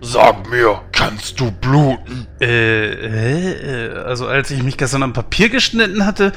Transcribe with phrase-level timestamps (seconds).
[0.00, 2.26] Sag mir, kannst du bluten?
[2.40, 6.32] Äh, äh, also als ich mich gestern am Papier geschnitten hatte,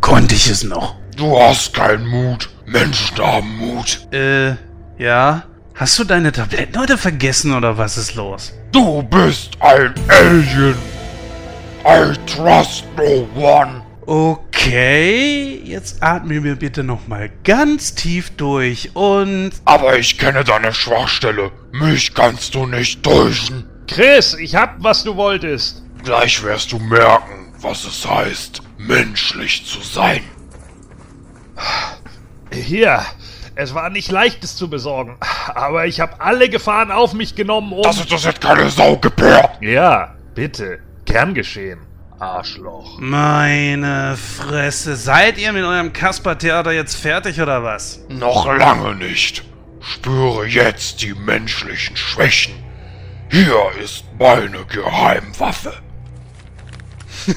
[0.00, 0.94] konnte ich es noch.
[1.16, 2.48] Du hast keinen Mut.
[2.66, 4.06] Menschen haben Mut.
[4.12, 4.54] Äh,
[4.98, 5.44] ja.
[5.74, 8.52] Hast du deine Tabletten heute vergessen oder was ist los?
[8.72, 10.76] Du bist ein Alien.
[11.84, 13.82] I trust no one.
[14.10, 19.50] Okay, jetzt atme mir bitte nochmal ganz tief durch und...
[19.66, 21.52] Aber ich kenne deine Schwachstelle.
[21.72, 23.68] Mich kannst du nicht täuschen.
[23.86, 25.82] Chris, ich hab, was du wolltest.
[26.04, 30.22] Gleich wirst du merken, was es heißt, menschlich zu sein.
[32.50, 33.04] Hier,
[33.56, 35.18] es war nicht leicht, es zu besorgen.
[35.54, 37.82] Aber ich habe alle Gefahren auf mich genommen, um...
[37.82, 39.58] Das interessiert keine Sau, Gebär.
[39.60, 40.78] Ja, bitte.
[41.04, 41.87] Gern geschehen.
[42.20, 42.98] Arschloch.
[42.98, 48.00] Meine Fresse, seid ihr mit eurem Kasper-Theater jetzt fertig oder was?
[48.08, 49.44] Noch lange nicht.
[49.80, 52.54] Spüre jetzt die menschlichen Schwächen.
[53.30, 55.74] Hier ist meine Geheimwaffe.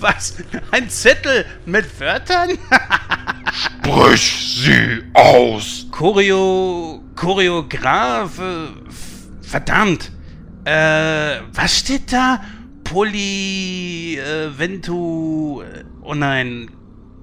[0.00, 0.36] was?
[0.70, 2.50] Ein Zettel mit Wörtern?
[3.52, 5.86] Sprich sie aus.
[5.90, 7.02] Choreo...
[7.14, 8.30] Choreograf...
[9.42, 10.10] Verdammt.
[10.64, 12.40] Äh, was steht da?
[12.84, 14.18] Poly...
[14.18, 15.62] Äh, Ventu...
[15.62, 16.70] äh, Oh nein.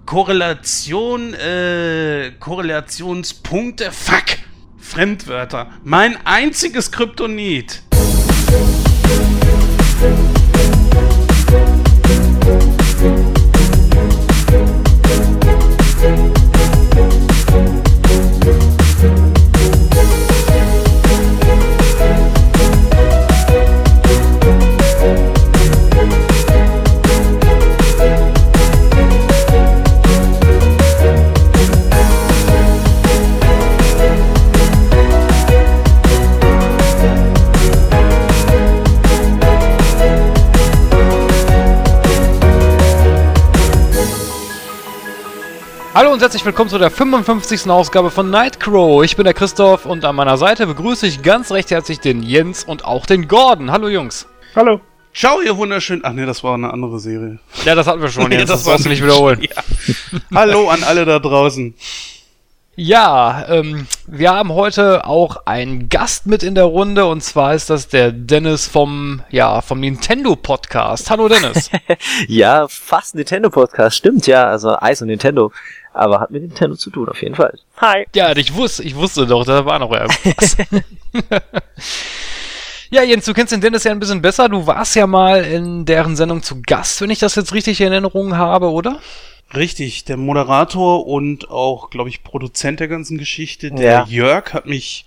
[0.06, 1.34] Korrelation...
[1.34, 3.92] Äh, Korrelationspunkte...
[3.92, 4.40] Fuck.
[4.78, 5.72] Fremdwörter.
[5.84, 7.84] Mein einziges Kryptonit.
[46.02, 47.70] Hallo und herzlich willkommen zu der 55.
[47.70, 49.04] Ausgabe von Nightcrow.
[49.04, 52.64] Ich bin der Christoph und an meiner Seite begrüße ich ganz recht herzlich den Jens
[52.64, 53.72] und auch den Gordon.
[53.72, 54.28] Hallo Jungs.
[54.56, 54.82] Hallo.
[55.14, 56.02] Ciao, ihr wunderschön.
[56.04, 57.38] Ach nee, das war eine andere Serie.
[57.66, 58.50] Ja, das hatten wir schon, Jens.
[58.50, 59.42] Ja, das brauchst du nicht wiederholen.
[59.56, 59.62] Ja.
[60.34, 61.76] Hallo an alle da draußen.
[62.78, 67.70] Ja, ähm, wir haben heute auch einen Gast mit in der Runde und zwar ist
[67.70, 71.10] das der Dennis vom, ja, vom Nintendo Podcast.
[71.10, 71.70] Hallo Dennis.
[72.28, 75.52] Ja, fast Nintendo Podcast, stimmt ja, also Eis und Nintendo,
[75.94, 77.60] aber hat mit Nintendo zu tun auf jeden Fall.
[77.78, 78.06] Hi.
[78.16, 80.56] ja, ich wusste, ich wusste doch, da war noch irgendwas.
[82.90, 84.48] ja, Jens, du kennst den Dennis ja ein bisschen besser.
[84.48, 87.92] Du warst ja mal in deren Sendung zu Gast, wenn ich das jetzt richtig in
[87.92, 89.00] Erinnerung habe, oder?
[89.56, 94.06] Richtig, der Moderator und auch, glaube ich, Produzent der ganzen Geschichte, der Ja.
[94.08, 95.06] Jörg, hat mich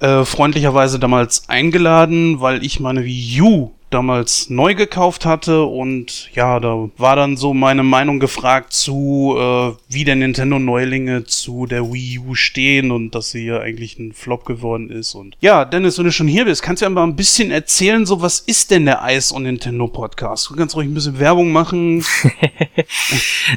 [0.00, 6.60] äh, freundlicherweise damals eingeladen, weil ich meine Wii U damals neu gekauft hatte und ja,
[6.60, 12.20] da war dann so meine Meinung gefragt zu, äh, wie der Nintendo-Neulinge zu der Wii
[12.20, 16.04] U stehen und dass sie ja eigentlich ein Flop geworden ist und ja, Dennis, wenn
[16.04, 18.84] du schon hier bist, kannst du ja mal ein bisschen erzählen, so was ist denn
[18.84, 20.50] der Eis und Nintendo Podcast?
[20.50, 22.04] Du kannst ruhig ein bisschen Werbung machen.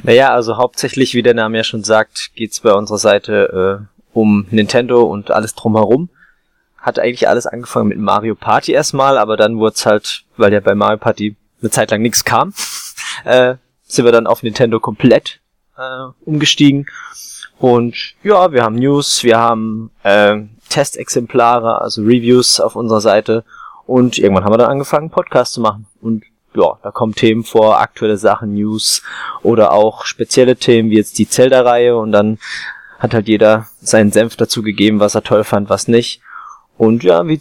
[0.03, 4.45] Naja, also hauptsächlich, wie der Name ja schon sagt, geht's bei unserer Seite äh, um
[4.51, 6.09] Nintendo und alles drumherum.
[6.81, 10.59] Hat eigentlich alles angefangen mit Mario Party erstmal, aber dann wurde es halt, weil ja
[10.59, 12.53] bei Mario Party eine Zeit lang nichts kam,
[13.23, 15.39] äh, sind wir dann auf Nintendo komplett
[15.77, 16.87] äh, umgestiegen.
[17.59, 20.37] Und ja, wir haben News, wir haben äh,
[20.69, 23.43] Testexemplare, also Reviews auf unserer Seite.
[23.85, 25.85] Und irgendwann haben wir dann angefangen, einen Podcast zu machen.
[26.01, 26.23] Und
[26.55, 29.03] ja, da kommen Themen vor, aktuelle Sachen, News
[29.43, 31.95] oder auch spezielle Themen, wie jetzt die Zelda-Reihe.
[31.95, 32.39] Und dann
[32.99, 36.21] hat halt jeder seinen Senf dazu gegeben, was er toll fand, was nicht.
[36.81, 37.39] Und ja, wie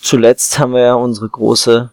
[0.00, 1.90] zuletzt haben wir ja unsere große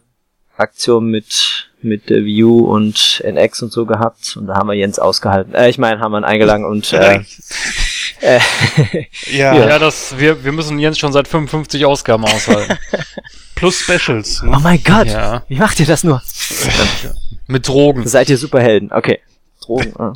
[0.57, 4.75] Aktion mit mit der Wii U und NX und so gehabt und da haben wir
[4.75, 5.55] Jens ausgehalten.
[5.55, 7.21] Äh, ich meine, haben wir ihn eingeladen und äh,
[8.21, 8.39] äh,
[9.31, 12.77] ja, Ja, das, wir, wir müssen Jens schon seit 55 Ausgaben aushalten.
[13.55, 14.41] plus Specials.
[14.43, 14.59] oh Ne?
[14.61, 15.43] mein Gott, Ja.
[15.47, 16.21] wie macht ihr das nur?
[17.47, 18.07] Mit Drogen.
[18.07, 18.91] Seid ihr Superhelden?
[18.91, 19.19] Okay.
[19.61, 19.93] Drogen.
[19.97, 20.13] ah.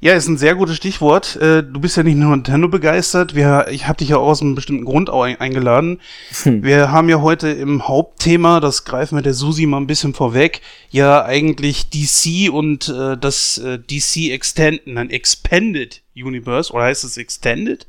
[0.00, 1.34] Ja, ist ein sehr gutes Stichwort.
[1.36, 3.34] Äh, Du bist ja nicht nur Nintendo begeistert.
[3.34, 6.00] Wir, ich habe dich ja auch aus einem bestimmten Grund auch ein- eingeladen.
[6.44, 6.62] Hm.
[6.62, 10.60] Wir haben ja heute im Hauptthema, das greifen wir der Susi mal ein bisschen vorweg,
[10.90, 17.16] ja eigentlich DC und äh, das äh, DC Extended, nein, Expanded Universe, oder heißt es
[17.16, 17.86] Extended?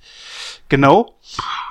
[0.68, 1.14] Genau.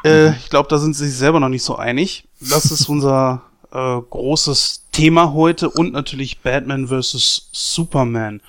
[0.04, 2.24] Äh, ich glaube, da sind sie sich selber noch nicht so einig.
[2.40, 3.42] Das ist unser
[3.72, 3.76] äh,
[4.08, 7.48] großes Thema heute und natürlich Batman vs.
[7.50, 8.40] Superman.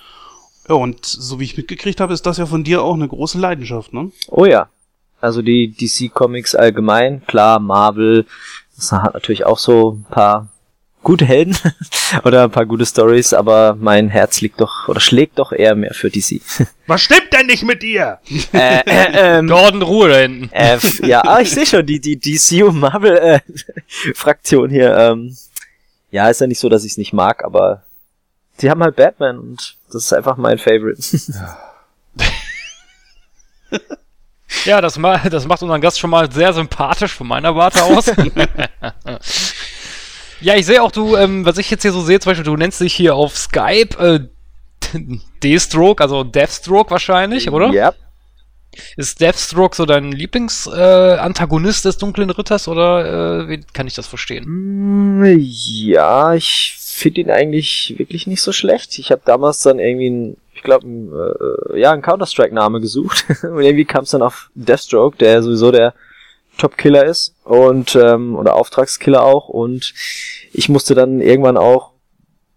[0.70, 3.40] Ja, und so wie ich mitgekriegt habe, ist das ja von dir auch eine große
[3.40, 4.12] Leidenschaft, ne?
[4.28, 4.68] Oh ja.
[5.20, 8.24] Also die DC Comics allgemein, klar, Marvel,
[8.76, 10.48] das hat natürlich auch so ein paar
[11.02, 11.56] gute Helden
[12.24, 15.92] oder ein paar gute Stories, aber mein Herz liegt doch oder schlägt doch eher mehr
[15.92, 16.40] für DC.
[16.86, 18.20] Was stimmt denn nicht mit dir?
[18.52, 20.50] äh, äh, ähm, Gordon, Ruhe da hinten.
[20.52, 23.40] äh, ja, ah, ich sehe schon die die DC und Marvel äh,
[24.14, 24.96] Fraktion hier.
[24.96, 25.36] Ähm,
[26.12, 27.82] ja, ist ja nicht so, dass ich es nicht mag, aber
[28.60, 31.00] die haben halt Batman und das ist einfach mein Favorite.
[34.64, 38.06] Ja, das, ma das macht unseren Gast schon mal sehr sympathisch von meiner Warte aus.
[40.40, 42.56] ja, ich sehe auch, du, ähm, was ich jetzt hier so sehe, zum Beispiel, du
[42.56, 44.98] nennst dich hier auf Skype äh,
[45.42, 47.70] D-Stroke, also Deathstroke wahrscheinlich, oder?
[47.70, 47.94] Ja.
[48.96, 54.06] Ist Deathstroke so dein Lieblingsantagonist äh, des Dunklen Ritters oder äh, wie kann ich das
[54.06, 54.44] verstehen?
[54.46, 58.98] Mm, Ja, ich finde ihn eigentlich wirklich nicht so schlecht.
[58.98, 63.24] Ich habe damals dann irgendwie ein, ich glaube, äh, ja, einen Counter-Strike-Name gesucht.
[63.42, 65.94] und irgendwie kam es dann auf Deathstroke, der sowieso der
[66.58, 69.48] Top-Killer ist und ähm, oder Auftragskiller auch.
[69.48, 69.94] Und
[70.52, 71.92] ich musste dann irgendwann auch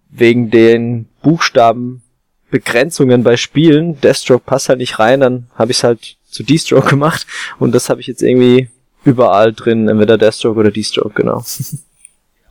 [0.09, 6.17] wegen den Buchstabenbegrenzungen bei Spielen, Deathstroke passt halt nicht rein, dann habe ich es halt
[6.29, 7.25] zu D-Stroke gemacht
[7.59, 8.69] und das habe ich jetzt irgendwie
[9.03, 11.43] überall drin, entweder Deathstroke oder D-Stroke, genau.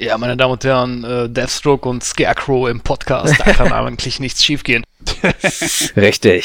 [0.02, 4.44] Ja, meine Damen und Herren, äh, Deathstroke und Scarecrow im Podcast, da kann eigentlich nichts
[4.44, 4.82] schiefgehen.
[5.96, 6.44] Richtig.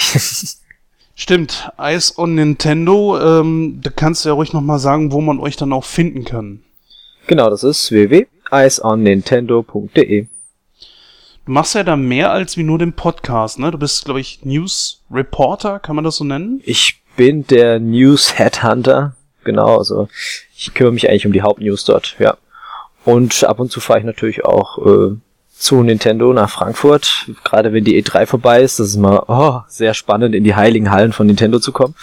[1.15, 5.55] Stimmt, Eis on Nintendo, ähm, da kannst du ja ruhig nochmal sagen, wo man euch
[5.55, 6.59] dann auch finden kann.
[7.25, 10.27] genau, das ist www.iconnintendo.de.
[11.45, 13.71] Du machst ja da mehr als wie nur den Podcast, ne?
[13.71, 16.61] Du bist, glaube ich, News Reporter, kann man das so nennen?
[16.63, 19.15] Ich bin der News Headhunter.
[19.45, 20.09] Genau, also
[20.55, 22.37] ich kümmere mich eigentlich um die Hauptnews dort, ja.
[23.07, 25.15] Und ab und zu fahre ich natürlich auch äh,
[25.57, 28.81] zu Nintendo nach Frankfurt, gerade wenn die E3 vorbei ist.
[28.81, 31.95] Das ist immer oh, sehr spannend, in die heiligen Hallen von Nintendo zu kommen.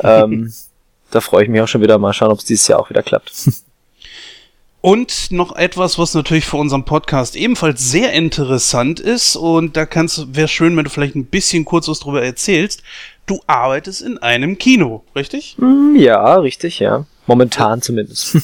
[0.00, 0.50] ähm,
[1.10, 3.02] da freue ich mich auch schon wieder mal schauen, ob es dieses Jahr auch wieder
[3.02, 3.34] klappt.
[4.80, 10.36] Und noch etwas, was natürlich für unseren Podcast ebenfalls sehr interessant ist, und da kannst
[10.36, 12.82] wäre schön, wenn du vielleicht ein bisschen kurz was drüber erzählst.
[13.26, 15.56] Du arbeitest in einem Kino, richtig?
[15.58, 17.04] Hm, ja, richtig, ja.
[17.26, 18.38] Momentan zumindest.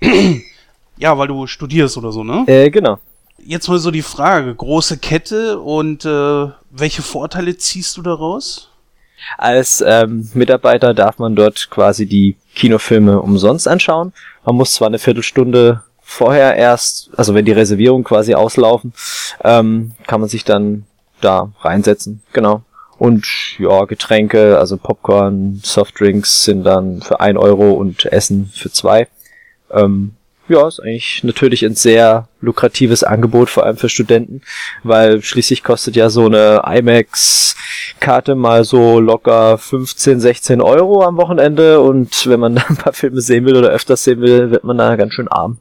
[1.00, 2.44] Ja, weil du studierst oder so, ne?
[2.46, 2.98] äh, genau.
[3.38, 8.68] Jetzt mal so die Frage, große Kette und äh, welche Vorteile ziehst du daraus?
[9.38, 14.12] Als ähm, Mitarbeiter darf man dort quasi die Kinofilme umsonst anschauen.
[14.44, 18.92] Man muss zwar eine Viertelstunde vorher erst, also wenn die Reservierungen quasi auslaufen,
[19.42, 20.84] ähm, kann man sich dann
[21.22, 22.22] da reinsetzen.
[22.34, 22.62] Genau.
[22.98, 23.26] Und
[23.58, 29.08] ja, Getränke, also Popcorn, Softdrinks sind dann für ein Euro und Essen für zwei.
[29.70, 30.14] Ähm,
[30.50, 34.42] ja, ist eigentlich natürlich ein sehr lukratives Angebot, vor allem für Studenten,
[34.82, 41.80] weil schließlich kostet ja so eine IMAX-Karte mal so locker 15, 16 Euro am Wochenende
[41.80, 44.78] und wenn man da ein paar Filme sehen will oder öfters sehen will, wird man
[44.78, 45.58] da ganz schön arm.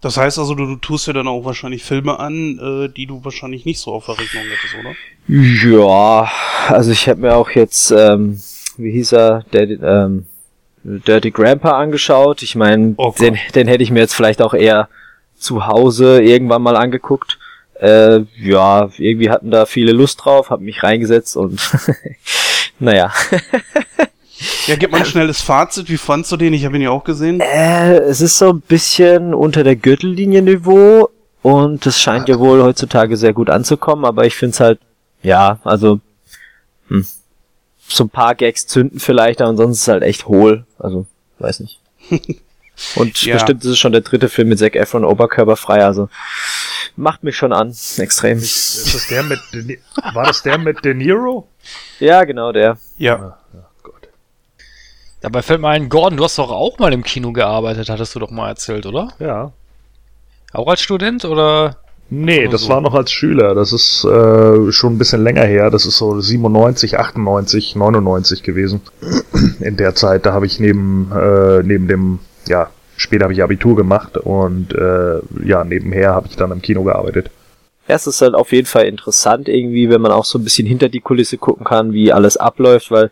[0.00, 3.24] Das heißt also, du, du tust dir dann auch wahrscheinlich Filme an, äh, die du
[3.24, 4.94] wahrscheinlich nicht so auf der Rechnung hättest, oder?
[5.28, 6.30] Ja,
[6.68, 8.40] also ich habe mir auch jetzt, ähm,
[8.76, 10.26] wie hieß er, der, ähm,
[10.86, 12.42] Dirty Grandpa angeschaut.
[12.42, 14.88] Ich meine, Oh den, den hätte ich mir jetzt vielleicht auch eher
[15.36, 17.38] zu Hause irgendwann mal angeguckt.
[17.74, 21.60] Äh, ja, irgendwie hatten da viele Lust drauf, hab mich reingesetzt und
[22.78, 23.12] naja.
[24.66, 25.88] Ja, gib mal ein schnelles Fazit.
[25.88, 26.54] Wie fandst du den?
[26.54, 27.40] Ich habe ihn ja auch gesehen.
[27.40, 31.10] Äh, es ist so ein bisschen unter der Gürtellinie-Niveau
[31.42, 34.80] und es scheint ja wohl heutzutage sehr gut anzukommen, aber ich finde es halt,
[35.22, 36.00] ja, also
[36.88, 37.06] hm,
[37.88, 40.66] so ein paar Gags zünden vielleicht, aber ansonsten ist es halt echt hohl.
[40.78, 41.06] Also,
[41.38, 41.80] weiß nicht.
[42.96, 43.34] Und Ja.
[43.34, 46.10] bestimmt ist es schon der dritte Film mit Zac Efron oberkörperfrei, also
[46.94, 48.36] macht mich schon an, extrem.
[48.38, 49.78] Ist das der mit De
[50.12, 51.48] war das der mit De Niro?
[52.00, 52.76] Ja, genau, der.
[52.98, 53.38] Ja.
[53.82, 54.08] Gott.
[55.22, 58.18] Dabei fällt mir ein, Gordon, du hast doch auch mal im Kino gearbeitet, hattest du
[58.18, 59.08] doch mal erzählt, oder?
[59.18, 59.52] Ja.
[60.52, 61.78] Auch als Student oder?
[62.08, 62.68] Nee, das so.
[62.68, 63.54] war noch als Schüler.
[63.54, 65.70] Das ist äh, schon ein bisschen länger her.
[65.70, 68.80] Das ist so 97, 98, 99 gewesen.
[69.60, 73.76] In der Zeit, da habe ich neben, äh, neben dem, ja, später habe ich Abitur
[73.76, 77.30] gemacht und äh, ja, nebenher habe ich dann im Kino gearbeitet.
[77.88, 80.66] Ja, es ist halt auf jeden Fall interessant irgendwie, wenn man auch so ein bisschen
[80.66, 83.10] hinter die Kulisse gucken kann, wie alles abläuft, weil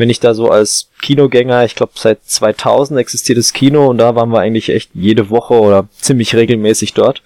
[0.00, 4.14] wenn ich da so als Kinogänger, ich glaube seit 2000 existiert das Kino und da
[4.14, 7.22] waren wir eigentlich echt jede Woche oder ziemlich regelmäßig dort.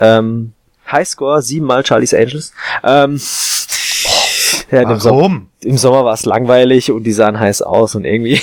[0.00, 0.52] Ähm,
[0.90, 2.52] Highscore, siebenmal Charlie's Angels.
[2.82, 3.20] Ähm,
[4.70, 5.48] ja, im, Sommer, Warum?
[5.60, 8.40] im Sommer war es langweilig und die sahen heiß aus und irgendwie.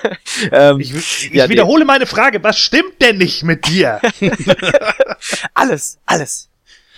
[0.52, 2.42] ähm, Ich, ich Ja, wiederhole meine Frage.
[2.42, 4.00] Was stimmt denn nicht mit dir?
[5.54, 6.48] alles, alles.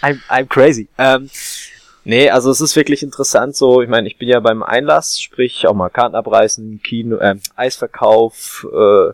[0.02, 0.88] I'm, I'm crazy.
[0.98, 1.30] Ähm,
[2.04, 3.80] Nee, also es ist wirklich interessant so.
[3.80, 8.66] Ich meine, ich bin ja beim Einlass, sprich auch mal Karten abreißen, Kino, äh, Eisverkauf,
[8.73, 9.12] äh,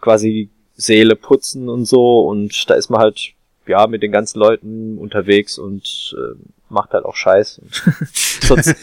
[0.00, 2.20] quasi Seele putzen und so.
[2.20, 3.32] Und da ist man halt
[3.66, 6.36] ja mit den ganzen Leuten unterwegs und äh,
[6.68, 7.62] macht halt auch Scheiß.
[8.42, 8.76] sonst,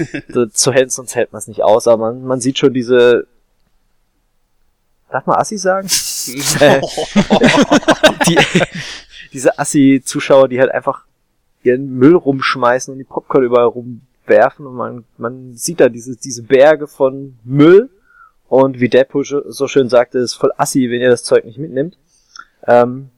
[0.53, 1.87] zu hält, sonst hält man es nicht aus.
[1.87, 3.27] Aber man, man sieht schon diese
[5.13, 5.87] Darf man Assi sagen?
[6.59, 6.81] äh,
[8.27, 8.37] die,
[9.31, 11.05] diese Assi-Zuschauer, die halt einfach
[11.63, 16.43] ihren Müll rumschmeißen und die Popcorn überall rumwerfen und man, man sieht da diese, diese
[16.43, 17.89] Berge von Müll
[18.47, 21.97] und wie Deadpool so schön sagte, ist voll Assi, wenn ihr das Zeug nicht mitnimmt.
[22.67, 23.09] Ähm,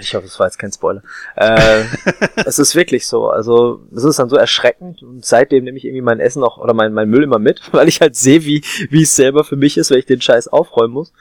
[0.00, 1.02] ich hoffe, es war jetzt kein Spoiler.
[1.36, 1.84] Äh,
[2.46, 3.28] es ist wirklich so.
[3.28, 6.72] Also, es ist dann so erschreckend und seitdem nehme ich irgendwie mein Essen auch oder
[6.72, 9.76] mein, mein Müll immer mit, weil ich halt sehe, wie, wie es selber für mich
[9.76, 11.12] ist, wenn ich den Scheiß aufräumen muss.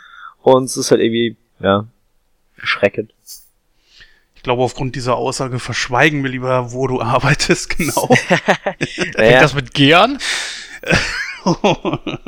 [0.42, 1.88] Und es ist halt irgendwie, ja,
[2.58, 3.14] erschreckend.
[4.44, 8.10] Ich glaube, aufgrund dieser Aussage verschweigen wir lieber, wo du arbeitest, genau.
[8.10, 8.60] naja.
[9.16, 10.20] Fängt das mit G an?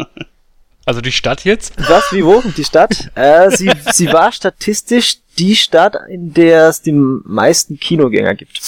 [0.88, 1.74] Also die Stadt jetzt?
[1.90, 2.42] Was, wie, wo?
[2.42, 3.10] Die Stadt?
[3.16, 8.62] äh, sie, sie war statistisch die Stadt, in der es die meisten Kinogänger gibt.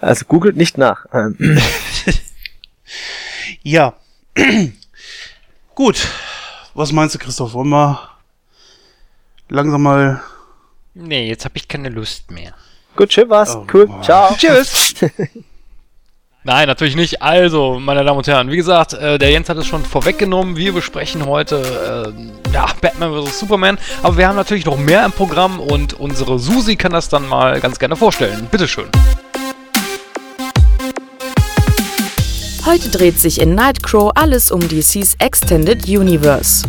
[0.00, 1.06] Also googelt nicht nach.
[3.62, 3.94] Ja.
[5.76, 6.08] Gut.
[6.74, 7.52] Was meinst du, Christoph?
[7.52, 8.10] Wollen wir
[9.48, 10.20] langsam mal...
[10.94, 12.54] Nee, jetzt habe ich keine Lust mehr.
[12.94, 13.56] Gut, schön war's.
[13.56, 13.88] Oh, cool.
[14.02, 14.32] Ciao.
[14.38, 14.94] Tschüss.
[16.44, 17.20] Nein, natürlich nicht.
[17.20, 20.56] Also, meine Damen und Herren, wie gesagt, äh, der Jens hat es schon vorweggenommen.
[20.56, 23.40] Wir besprechen heute äh, ja, Batman vs.
[23.40, 23.76] Superman.
[24.04, 27.60] Aber wir haben natürlich noch mehr im Programm und unsere Susi kann das dann mal
[27.60, 28.46] ganz gerne vorstellen.
[28.50, 28.86] Bitteschön.
[32.64, 36.64] Heute dreht sich in Nightcrow alles um DC's Extended Universe.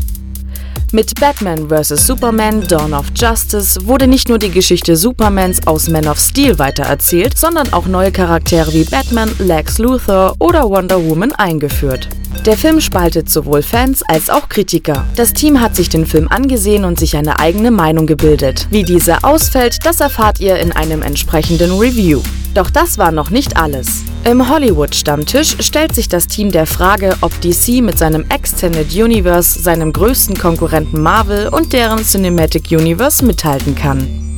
[0.96, 2.08] Mit Batman vs.
[2.08, 7.38] Superman Dawn of Justice wurde nicht nur die Geschichte Supermans aus Man of Steel weitererzählt,
[7.38, 12.08] sondern auch neue Charaktere wie Batman, Lex Luthor oder Wonder Woman eingeführt.
[12.46, 15.06] Der Film spaltet sowohl Fans als auch Kritiker.
[15.18, 18.66] Das Team hat sich den Film angesehen und sich eine eigene Meinung gebildet.
[18.70, 22.22] Wie diese ausfällt, das erfahrt ihr in einem entsprechenden Review.
[22.56, 24.06] Doch das war noch nicht alles.
[24.24, 29.92] Im Hollywood-Stammtisch stellt sich das Team der Frage, ob DC mit seinem Extended Universe seinem
[29.92, 34.35] größten Konkurrenten Marvel und deren Cinematic Universe mithalten kann.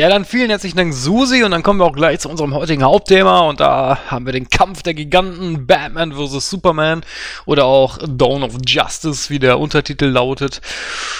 [0.00, 1.44] Ja, dann vielen herzlichen Dank, Susi.
[1.44, 3.40] Und dann kommen wir auch gleich zu unserem heutigen Hauptthema.
[3.40, 6.48] Und da haben wir den Kampf der Giganten, Batman vs.
[6.48, 7.02] Superman.
[7.44, 10.62] Oder auch Dawn of Justice, wie der Untertitel lautet.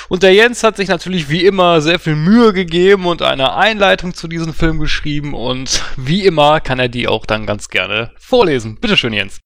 [0.09, 4.15] Und der Jens hat sich natürlich wie immer sehr viel Mühe gegeben und eine Einleitung
[4.15, 5.35] zu diesem Film geschrieben.
[5.35, 8.79] Und wie immer kann er die auch dann ganz gerne vorlesen.
[8.81, 9.41] Bitteschön, Jens.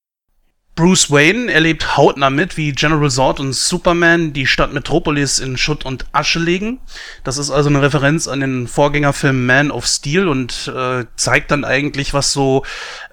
[0.76, 5.84] Bruce Wayne erlebt hautnah mit, wie General Zod und Superman die Stadt Metropolis in Schutt
[5.84, 6.80] und Asche legen.
[7.22, 11.64] Das ist also eine Referenz an den Vorgängerfilm Man of Steel und äh, zeigt dann
[11.64, 12.64] eigentlich, was so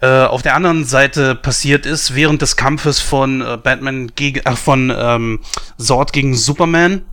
[0.02, 4.56] äh, auf der anderen Seite passiert ist während des Kampfes von äh, Batman gegen, äh,
[4.56, 5.40] von ähm,
[5.78, 7.04] Zod gegen Superman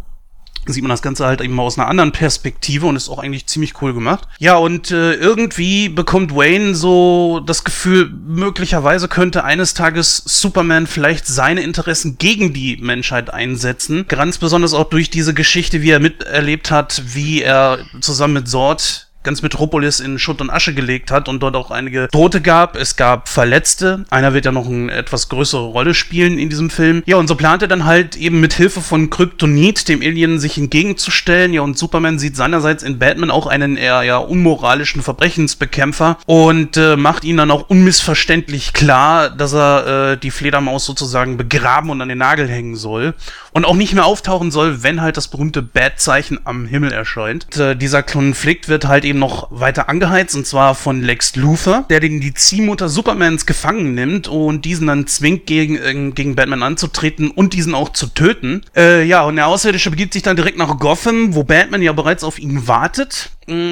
[0.74, 3.80] sieht man das Ganze halt eben aus einer anderen Perspektive und ist auch eigentlich ziemlich
[3.82, 4.28] cool gemacht.
[4.38, 11.26] Ja, und äh, irgendwie bekommt Wayne so das Gefühl, möglicherweise könnte eines Tages Superman vielleicht
[11.26, 14.06] seine Interessen gegen die Menschheit einsetzen.
[14.08, 19.07] Ganz besonders auch durch diese Geschichte, wie er miterlebt hat, wie er zusammen mit Sord
[19.22, 22.76] ganz Metropolis in Schutt und Asche gelegt hat und dort auch einige Tote gab.
[22.76, 24.04] Es gab Verletzte.
[24.10, 27.02] Einer wird ja noch eine etwas größere Rolle spielen in diesem Film.
[27.06, 30.56] Ja, und so plant er dann halt eben mit Hilfe von Kryptonit dem Alien sich
[30.56, 31.52] entgegenzustellen.
[31.52, 36.96] Ja, und Superman sieht seinerseits in Batman auch einen eher ja unmoralischen Verbrechensbekämpfer und äh,
[36.96, 42.08] macht ihn dann auch unmissverständlich klar, dass er äh, die Fledermaus sozusagen begraben und an
[42.08, 43.14] den Nagel hängen soll
[43.58, 47.46] und auch nicht mehr auftauchen soll, wenn halt das berühmte Bad-Zeichen am Himmel erscheint.
[47.46, 51.84] Und, äh, dieser Konflikt wird halt eben noch weiter angeheizt und zwar von Lex Luthor,
[51.90, 56.62] der den die Ziehmutter Supermans gefangen nimmt und diesen dann zwingt, gegen, äh, gegen Batman
[56.62, 58.62] anzutreten und diesen auch zu töten.
[58.76, 62.22] Äh, ja, und der Außerirdische begibt sich dann direkt nach Gotham, wo Batman ja bereits
[62.22, 63.30] auf ihn wartet.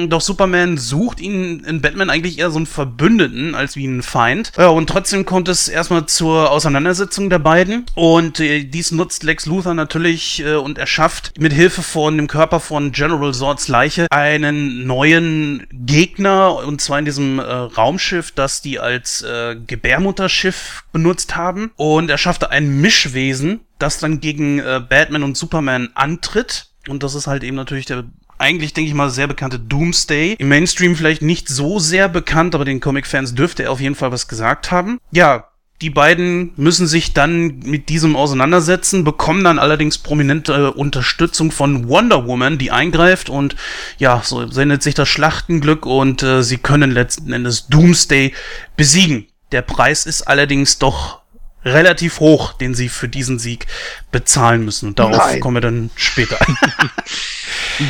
[0.09, 4.51] Doch Superman sucht ihn in Batman eigentlich eher so einen Verbündeten als wie einen Feind.
[4.57, 7.85] Ja, und trotzdem kommt es erstmal zur Auseinandersetzung der beiden.
[7.93, 12.59] Und äh, dies nutzt Lex Luthor natürlich äh, und erschafft mit Hilfe von dem Körper
[12.59, 18.79] von General Zords Leiche einen neuen Gegner, und zwar in diesem äh, Raumschiff, das die
[18.79, 21.71] als äh, Gebärmutterschiff benutzt haben.
[21.75, 26.67] Und er schaffte ein Mischwesen, das dann gegen äh, Batman und Superman antritt.
[26.87, 28.05] Und das ist halt eben natürlich der
[28.37, 30.35] eigentlich, denke ich mal, sehr bekannte Doomsday.
[30.37, 34.11] Im Mainstream vielleicht nicht so sehr bekannt, aber den Comic-Fans dürfte er auf jeden Fall
[34.11, 34.99] was gesagt haben.
[35.11, 35.47] Ja,
[35.81, 42.25] die beiden müssen sich dann mit diesem auseinandersetzen, bekommen dann allerdings prominente Unterstützung von Wonder
[42.25, 43.55] Woman, die eingreift und
[43.99, 48.33] ja, so sendet sich das Schlachtenglück und äh, sie können letzten Endes Doomsday
[48.75, 49.27] besiegen.
[49.51, 51.21] Der Preis ist allerdings doch
[51.67, 53.67] relativ hoch, den sie für diesen Sieg
[54.11, 54.89] bezahlen müssen.
[54.89, 55.39] Und darauf Nein.
[55.39, 56.37] kommen wir dann später.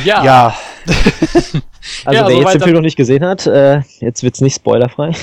[0.04, 0.22] Ja.
[0.24, 0.58] Ja.
[2.04, 5.12] Also Ja, wer jetzt den Film noch nicht gesehen hat, äh, jetzt wird's nicht spoilerfrei.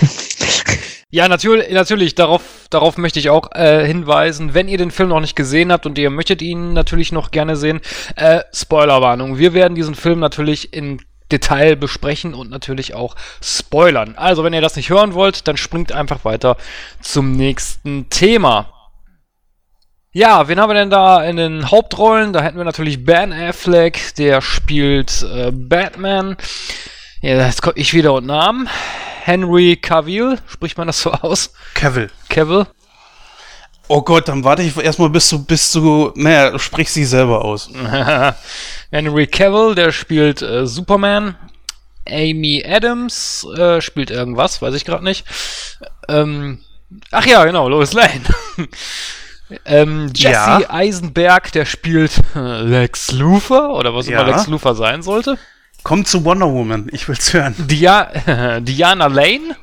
[1.12, 4.54] Ja, natürlich, natürlich, darauf, darauf möchte ich auch äh, hinweisen.
[4.54, 7.56] Wenn ihr den Film noch nicht gesehen habt und ihr möchtet ihn natürlich noch gerne
[7.56, 7.80] sehen,
[8.18, 9.38] äh, Spoilerwarnung.
[9.38, 11.00] Wir werden diesen Film natürlich in
[11.32, 14.16] Detail besprechen und natürlich auch spoilern.
[14.16, 16.58] Also, wenn ihr das nicht hören wollt, dann springt einfach weiter
[17.02, 18.72] zum nächsten Thema.
[20.12, 22.32] Ja, wen haben wir denn da in den Hauptrollen?
[22.32, 26.38] Da hätten wir natürlich Ben Affleck, der spielt äh, Batman.
[27.22, 28.70] Ja, jetzt komme ich wieder und Namen.
[29.24, 31.52] Henry Cavill, spricht man das so aus?
[31.74, 32.12] Cavill.
[32.30, 32.68] Cavill?
[33.88, 37.70] Oh Gott, dann warte ich erstmal bis du, bis du, naja, sprich sie selber aus.
[38.92, 41.36] Henry Cavill, der spielt äh, Superman.
[42.08, 45.26] Amy Adams äh, spielt irgendwas, weiß ich gerade nicht.
[46.08, 46.60] Ähm,
[47.12, 48.22] ach ja, genau, Lois Lane.
[49.66, 50.62] ähm, Jesse Ja.
[50.70, 54.22] Eisenberg, der spielt äh, Lex Luthor, oder was Ja.
[54.22, 55.38] immer Lex Luthor sein sollte.
[55.84, 57.54] Komm zu Wonder Woman, ich will's hören.
[57.58, 59.56] Dia Diana Lane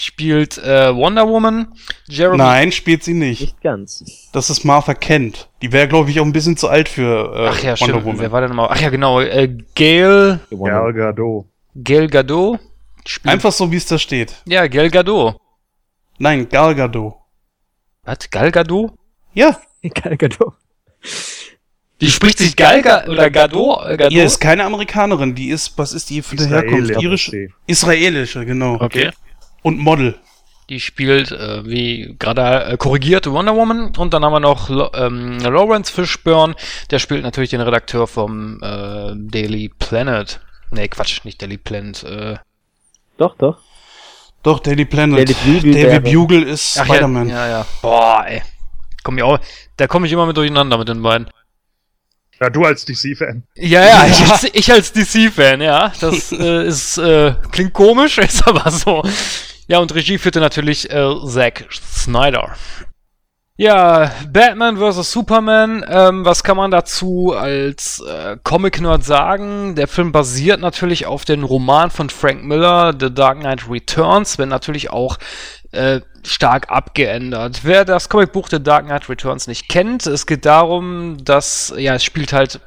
[0.00, 1.74] spielt äh, Wonder Woman.
[2.08, 3.40] Jeremy Nein, spielt sie nicht.
[3.40, 4.04] Nicht ganz.
[4.32, 5.48] Das ist Martha Kent.
[5.62, 8.04] Die wäre, glaube ich, auch ein bisschen zu alt für äh, Ach ja, Wonder stimmt.
[8.04, 8.32] Wer Woman.
[8.32, 8.68] war denn mal?
[8.70, 9.20] Ach ja, genau.
[9.20, 11.46] Äh, Gail, Gal Gadot.
[11.74, 12.58] Gail Gadot
[13.06, 13.32] spielt.
[13.32, 14.34] Einfach so, wie es da steht.
[14.46, 15.36] Ja, Gail Gadot.
[16.18, 17.14] Nein, Gal Gadot.
[18.04, 18.30] Was?
[18.30, 18.92] Gal Gadot?
[19.34, 19.60] Ja,
[19.94, 20.54] Gal Gadot.
[22.00, 23.84] Die spricht sich Gal Ga oder Gadot?
[23.84, 24.12] Äh, Gadot?
[24.12, 25.34] ihr ist keine Amerikanerin.
[25.34, 26.90] Die ist, was ist die für eine Herkunft?
[26.90, 27.28] Israelisch.
[27.28, 28.80] Irische, israelische, genau.
[28.80, 29.10] Okay.
[29.62, 30.18] Und Model.
[30.68, 33.92] Die spielt, äh, wie gerade äh, korrigiert, Wonder Woman.
[33.96, 36.54] Und dann haben wir noch Lo ähm, Lawrence Fishburne.
[36.90, 40.40] Der spielt natürlich den Redakteur vom äh, Daily Planet.
[40.70, 42.04] Nee, Quatsch, nicht Daily Planet.
[42.04, 42.36] Äh,
[43.18, 43.58] Doch, doch.
[44.42, 45.18] Doch, Daily Planet.
[45.18, 47.28] Daily Bugle Daily Bugle ist Spider-Man.
[47.28, 47.66] Ja, ja, ja.
[47.82, 48.42] Boah, ey.
[49.02, 49.38] Komm ich auch,
[49.76, 51.28] da komme ich immer mit durcheinander mit den beiden.
[52.40, 53.42] Ja, du als DC-Fan.
[53.54, 55.92] Ja, ja, ich als, ich als DC-Fan, ja.
[56.00, 59.02] Das äh, ist, äh, klingt komisch, ist aber so.
[59.70, 62.56] Ja, und Regie führte natürlich äh, Zack Snyder.
[63.56, 65.12] Ja, Batman vs.
[65.12, 69.76] Superman, ähm, was kann man dazu als äh, Comic-Nerd sagen?
[69.76, 74.48] Der Film basiert natürlich auf dem Roman von Frank Miller, The Dark Knight Returns, wenn
[74.48, 75.18] natürlich auch
[75.70, 77.60] äh, stark abgeändert.
[77.62, 82.02] Wer das Comicbuch The Dark Knight Returns nicht kennt, es geht darum, dass, ja, es
[82.02, 82.60] spielt halt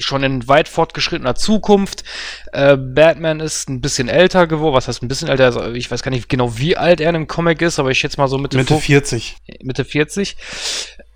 [0.00, 2.04] schon in weit fortgeschrittener Zukunft.
[2.52, 4.74] Äh, Batman ist ein bisschen älter geworden.
[4.74, 5.44] Was heißt ein bisschen älter?
[5.44, 7.98] Also ich weiß gar nicht genau, wie alt er in dem Comic ist, aber ich
[7.98, 9.36] schätze mal so Mitte, Mitte fünf- 40.
[9.62, 10.36] Mitte 40.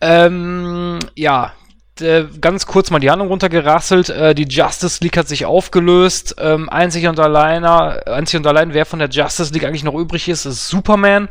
[0.01, 1.53] Ähm, ja,
[2.01, 4.09] d- ganz kurz mal die Handlung runtergerasselt.
[4.09, 6.37] Äh, die Justice League hat sich aufgelöst.
[6.39, 10.29] Ähm, einzig und alleine, einzig und allein, wer von der Justice League eigentlich noch übrig
[10.29, 11.29] ist, ist Superman.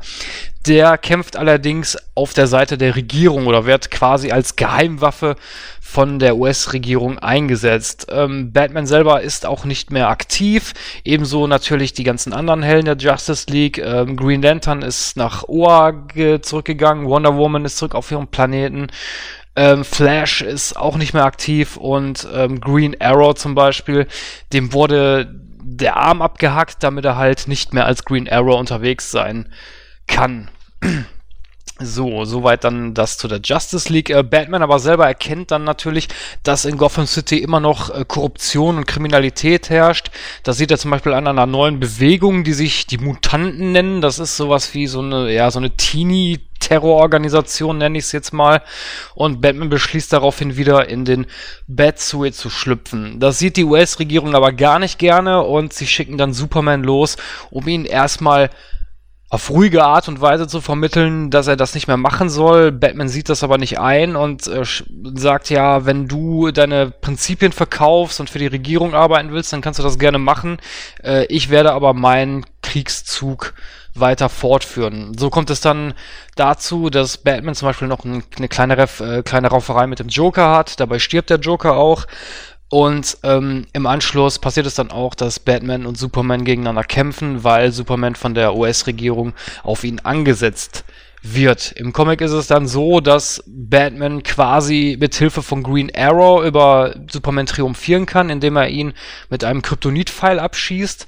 [0.68, 5.36] Der kämpft allerdings auf der Seite der Regierung oder wird quasi als Geheimwaffe
[5.82, 8.08] von der US-Regierung eingesetzt.
[8.10, 10.74] Ähm, Batman selber ist auch nicht mehr aktiv,
[11.04, 13.78] ebenso natürlich die ganzen anderen Helden der Justice League.
[13.78, 18.88] Ähm, Green Lantern ist nach Oa ge- zurückgegangen, Wonder Woman ist zurück auf ihrem Planeten.
[19.56, 24.08] Ähm, Flash ist auch nicht mehr aktiv und ähm, Green Arrow zum Beispiel,
[24.52, 29.52] dem wurde der Arm abgehackt, damit er halt nicht mehr als Green Arrow unterwegs sein
[30.08, 30.50] kann.
[31.84, 34.10] So, soweit dann das zu der Justice League.
[34.10, 36.08] Äh, Batman aber selber erkennt dann natürlich,
[36.44, 40.12] dass in Gotham City immer noch äh, Korruption und Kriminalität herrscht.
[40.44, 44.02] Das sieht er zum Beispiel an einer neuen Bewegung, die sich die Mutanten nennen.
[44.02, 48.32] Das ist sowas wie so eine, ja, so eine Teenie- Terrororganisation, nenne ich es jetzt
[48.32, 48.62] mal.
[49.16, 51.26] Und Batman beschließt daraufhin wieder in den
[51.68, 53.20] Batsuit zu schlüpfen.
[53.20, 57.18] Das sieht die US-Regierung aber gar nicht gerne und sie schicken dann Superman los,
[57.52, 58.50] um ihn erstmal
[59.34, 62.72] auf ruhige Art und Weise zu vermitteln, dass er das nicht mehr machen soll.
[62.72, 64.62] Batman sieht das aber nicht ein und äh,
[65.16, 69.80] sagt ja, wenn du deine Prinzipien verkaufst und für die Regierung arbeiten willst, dann kannst
[69.80, 70.60] du das gerne machen.
[71.04, 73.56] Äh, ich werde aber meinen Kriegszug
[73.96, 75.18] weiter fortführen.
[75.18, 75.96] So kommt es dann
[76.36, 80.52] dazu, dass Batman zum Beispiel noch ein, eine kleine, äh, kleine Rauferei mit dem Joker
[80.52, 80.80] hat.
[80.80, 82.06] Dabei stirbt der Joker auch.
[82.74, 87.72] Und ähm, im Anschluss passiert es dann auch, dass Batman und Superman gegeneinander kämpfen, weil
[87.72, 90.84] Superman von der US-Regierung auf ihn angesetzt
[91.22, 91.72] wird.
[91.74, 96.96] Im Comic ist es dann so, dass Batman quasi mit Hilfe von Green Arrow über
[97.12, 98.94] Superman triumphieren kann, indem er ihn
[99.30, 101.06] mit einem Kryptonit-Pfeil abschießt.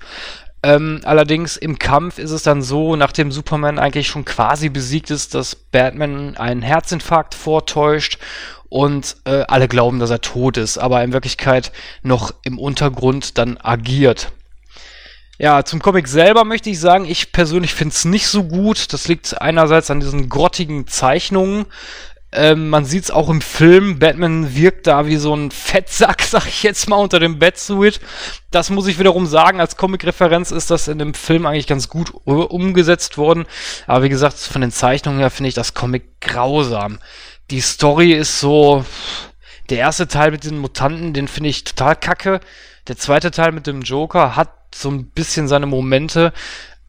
[0.66, 5.34] Ähm, allerdings im Kampf ist es dann so, nachdem Superman eigentlich schon quasi besiegt ist,
[5.34, 8.20] dass Batman einen Herzinfarkt vortäuscht
[8.70, 11.72] und äh, alle glauben, dass er tot ist, aber in Wirklichkeit
[12.04, 14.32] noch im Untergrund dann agiert.
[15.38, 18.94] Ja, zum Comic selber möchte ich sagen, ich persönlich finde es nicht so gut.
[18.94, 21.66] Das liegt einerseits an diesen grottigen Zeichnungen.
[22.32, 24.00] Ähm, man sieht es auch im Film.
[24.00, 28.00] Batman wirkt da wie so ein Fettsack, sag ich jetzt mal, unter dem Batsuit.
[28.52, 29.60] Das muss ich wiederum sagen.
[29.60, 33.46] Als Comic-Referenz ist das in dem Film eigentlich ganz gut umgesetzt worden.
[33.88, 37.00] Aber wie gesagt, von den Zeichnungen her finde ich das Comic grausam.
[37.52, 38.86] Die Story ist so.
[39.70, 42.40] Der erste Teil mit den Mutanten, den finde ich total kacke.
[42.88, 46.34] Der zweite Teil mit dem Joker hat so ein bisschen seine Momente,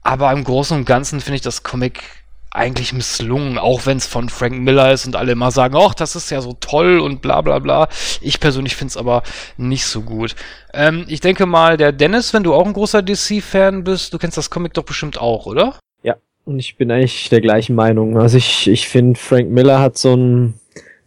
[0.02, 2.02] aber im Großen und Ganzen finde ich das Comic
[2.50, 6.16] eigentlich misslungen, auch wenn es von Frank Miller ist und alle immer sagen, ach, das
[6.16, 7.88] ist ja so toll und bla bla bla.
[8.20, 9.22] Ich persönlich finde es aber
[9.56, 10.34] nicht so gut.
[10.72, 14.38] Ähm, ich denke mal, der Dennis, wenn du auch ein großer DC-Fan bist, du kennst
[14.38, 15.78] das Comic doch bestimmt auch, oder?
[16.02, 18.18] Ja, und ich bin eigentlich der gleichen Meinung.
[18.18, 20.54] Also ich, ich finde, Frank Miller hat so ein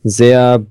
[0.04, 0.66] sehr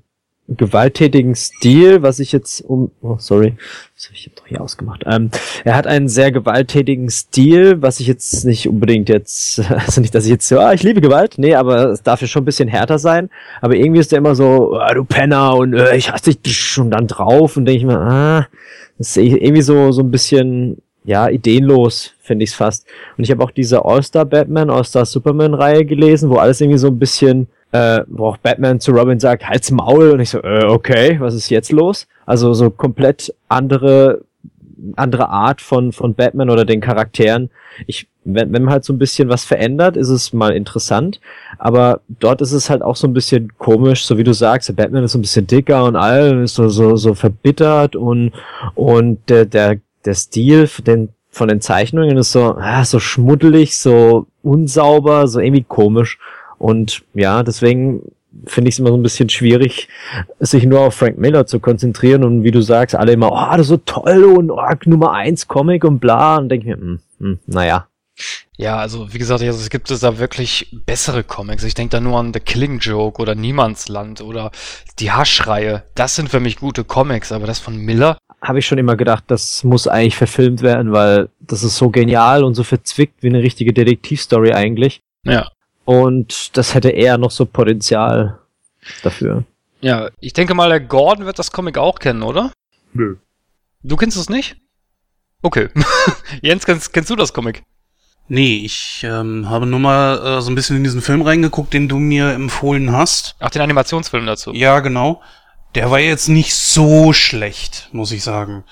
[0.47, 3.55] gewalttätigen Stil, was ich jetzt um, oh sorry,
[3.95, 5.03] ich habe doch hier ausgemacht.
[5.05, 5.29] Ähm,
[5.63, 10.25] er hat einen sehr gewalttätigen Stil, was ich jetzt nicht unbedingt jetzt, also nicht, dass
[10.25, 12.69] ich jetzt so, ah, ich liebe Gewalt, nee, aber es darf ja schon ein bisschen
[12.69, 13.29] härter sein.
[13.61, 16.91] Aber irgendwie ist er immer so, ah, du Penner und äh, ich hasse dich schon
[16.91, 18.47] dann drauf und denke ich mir, ah,
[18.97, 22.85] das ist irgendwie so so ein bisschen ja, ideenlos, finde ich es fast.
[23.17, 26.87] Und ich habe auch diese All-Star Batman, All-Star Superman Reihe gelesen, wo alles irgendwie so
[26.87, 30.65] ein bisschen äh, wo auch Batman zu Robin sagt, halt's Maul und ich so, äh,
[30.65, 32.07] okay, was ist jetzt los?
[32.25, 34.21] Also so komplett andere
[34.95, 37.49] andere Art von von Batman oder den Charakteren.
[37.85, 41.19] Ich wenn, wenn man halt so ein bisschen was verändert, ist es mal interessant,
[41.57, 44.73] aber dort ist es halt auch so ein bisschen komisch, so wie du sagst, der
[44.73, 48.31] Batman ist so ein bisschen dicker und all ist so so so verbittert und
[48.75, 54.25] und der der der Stil den von den Zeichnungen ist so ah, so schmuddelig, so
[54.41, 56.17] unsauber, so irgendwie komisch
[56.57, 58.01] und ja, deswegen
[58.45, 59.87] finde ich es immer so ein bisschen schwierig,
[60.39, 63.61] sich nur auf Frank Miller zu konzentrieren und wie du sagst, alle immer, oh, das
[63.61, 67.39] ist so toll und oh, Nummer eins Comic und bla und denke mir, hm, hm,
[67.47, 67.87] naja.
[68.57, 71.63] Ja, also wie gesagt, also es gibt es da wirklich bessere Comics.
[71.63, 74.51] Ich denke da nur an The Killing Joke oder Niemandsland oder
[74.99, 75.83] die Haschreihe.
[75.95, 78.17] Das sind für mich gute Comics, aber das von Miller.
[78.41, 82.43] Habe ich schon immer gedacht, das muss eigentlich verfilmt werden, weil das ist so genial
[82.43, 85.01] und so verzwickt wie eine richtige Detektivstory eigentlich.
[85.23, 85.49] Ja.
[85.85, 88.39] Und das hätte eher noch so Potenzial
[89.03, 89.43] dafür.
[89.81, 92.51] Ja, ich denke mal, der Gordon wird das Comic auch kennen, oder?
[92.93, 93.15] Nö.
[93.81, 94.57] Du kennst es nicht?
[95.41, 95.69] Okay.
[96.41, 97.63] Jens, kennst, kennst du das Comic?
[98.27, 101.87] Nee, ich ähm, habe nur mal äh, so ein bisschen in diesen Film reingeguckt, den
[101.87, 103.35] du mir empfohlen hast.
[103.39, 104.53] Ach, den Animationsfilm dazu.
[104.53, 105.21] Ja, genau.
[105.75, 108.63] Der war jetzt nicht so schlecht, muss ich sagen.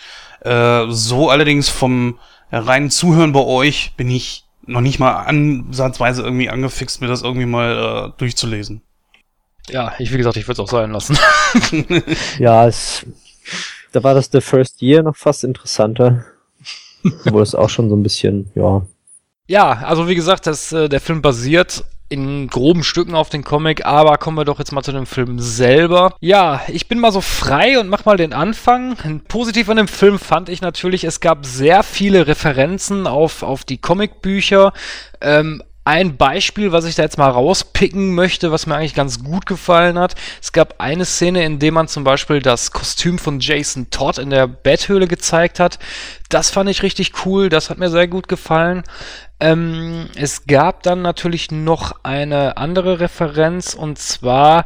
[0.41, 2.19] Äh, so allerdings vom
[2.51, 7.45] reinen Zuhören bei euch bin ich noch nicht mal ansatzweise irgendwie angefixt, mir das irgendwie
[7.45, 8.81] mal äh, durchzulesen.
[9.69, 11.17] Ja, ich, wie gesagt, ich würde es auch sein lassen.
[12.39, 13.05] ja, es,
[13.91, 16.25] da war das The First Year noch fast interessanter.
[17.25, 18.85] wo es auch schon so ein bisschen, ja.
[19.47, 23.85] Ja, also wie gesagt, das, äh, der Film basiert in groben Stücken auf den Comic,
[23.85, 26.15] aber kommen wir doch jetzt mal zu dem Film selber.
[26.21, 28.95] Ja, ich bin mal so frei und mach mal den Anfang.
[29.27, 33.77] Positiv an dem Film fand ich natürlich, es gab sehr viele Referenzen auf, auf die
[33.77, 34.73] Comicbücher.
[35.21, 39.45] Ähm, ein Beispiel, was ich da jetzt mal rauspicken möchte, was mir eigentlich ganz gut
[39.45, 40.15] gefallen hat.
[40.41, 44.29] Es gab eine Szene, in der man zum Beispiel das Kostüm von Jason Todd in
[44.29, 45.79] der Betthöhle gezeigt hat.
[46.27, 48.83] Das fand ich richtig cool, das hat mir sehr gut gefallen.
[49.39, 54.65] Ähm, es gab dann natürlich noch eine andere Referenz und zwar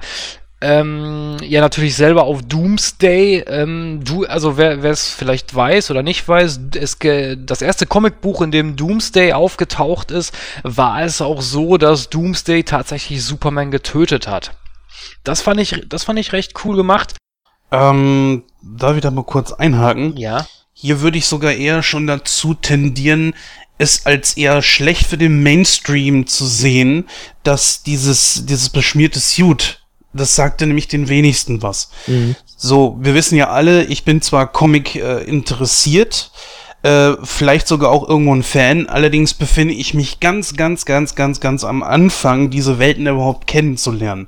[0.61, 3.43] ähm, ja natürlich selber auf Doomsday.
[3.47, 8.51] Ähm, du, also wer es vielleicht weiß oder nicht weiß, es, das erste Comicbuch, in
[8.51, 14.51] dem Doomsday aufgetaucht ist, war es auch so, dass Doomsday tatsächlich Superman getötet hat.
[15.23, 17.15] Das fand ich, das fand ich recht cool gemacht.
[17.71, 20.15] Ähm, darf ich da mal kurz einhaken?
[20.17, 20.45] Ja.
[20.73, 23.33] Hier würde ich sogar eher schon dazu tendieren,
[23.81, 27.09] es als eher schlecht für den Mainstream zu sehen,
[27.43, 29.79] dass dieses, dieses beschmierte Suit,
[30.13, 31.89] das sagte nämlich den wenigsten was.
[32.05, 32.35] Mhm.
[32.55, 36.31] So, wir wissen ja alle, ich bin zwar Comic äh, interessiert,
[36.83, 41.39] äh, vielleicht sogar auch irgendwo ein Fan, allerdings befinde ich mich ganz, ganz, ganz, ganz,
[41.39, 44.27] ganz am Anfang, diese Welten überhaupt kennenzulernen.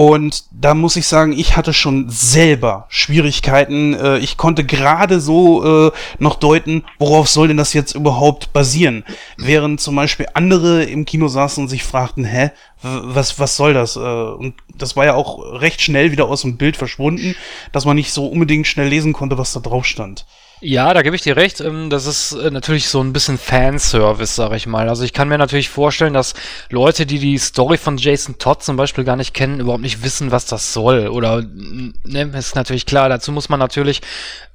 [0.00, 3.92] Und da muss ich sagen, ich hatte schon selber Schwierigkeiten.
[3.92, 9.04] Äh, ich konnte gerade so äh, noch deuten, worauf soll denn das jetzt überhaupt basieren?
[9.36, 13.96] Während zum Beispiel andere im Kino saßen und sich fragten, hä, was, was soll das?
[13.96, 17.36] Äh, und das war ja auch recht schnell wieder aus dem Bild verschwunden,
[17.72, 20.24] dass man nicht so unbedingt schnell lesen konnte, was da drauf stand.
[20.62, 21.60] Ja, da gebe ich dir recht.
[21.60, 24.88] Ähm, das ist äh, natürlich so ein bisschen Fanservice, sag ich mal.
[24.90, 26.34] Also ich kann mir natürlich vorstellen, dass
[26.68, 30.30] Leute, die die Story von Jason Todd zum Beispiel gar nicht kennen, überhaupt nicht wissen,
[30.30, 31.08] was das soll.
[31.08, 33.08] Oder, ne, ist natürlich klar.
[33.08, 34.02] Dazu muss man natürlich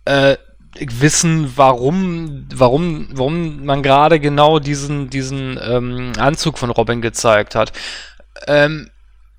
[0.06, 0.38] äh,
[0.80, 7.72] wissen, warum, warum, warum man gerade genau diesen, diesen ähm, Anzug von Robin gezeigt hat.
[8.48, 8.92] Ähm,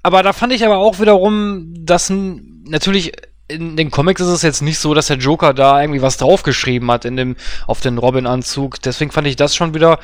[0.03, 3.13] aber da fand ich aber auch wiederum, dass natürlich
[3.49, 6.91] in den Comics ist es jetzt nicht so, dass der Joker da irgendwie was draufgeschrieben
[6.91, 8.81] hat in dem, auf den Robin-Anzug.
[8.83, 9.99] Deswegen fand ich das schon wieder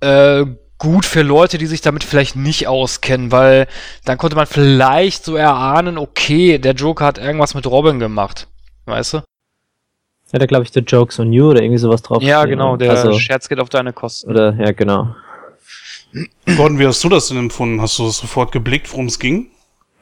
[0.00, 0.44] äh,
[0.78, 3.66] gut für Leute, die sich damit vielleicht nicht auskennen, weil
[4.04, 8.48] dann konnte man vielleicht so erahnen, okay, der Joker hat irgendwas mit Robin gemacht.
[8.84, 9.16] Weißt du?
[10.32, 12.22] Ja, da glaube ich, der Jokes on You oder irgendwie sowas drauf.
[12.22, 14.28] Ja, genau, der also, Scherz geht auf deine Kosten.
[14.28, 15.14] Oder, ja, genau.
[16.56, 17.80] Gordon, wie hast du das denn empfunden?
[17.80, 19.50] Hast du sofort geblickt, worum es ging?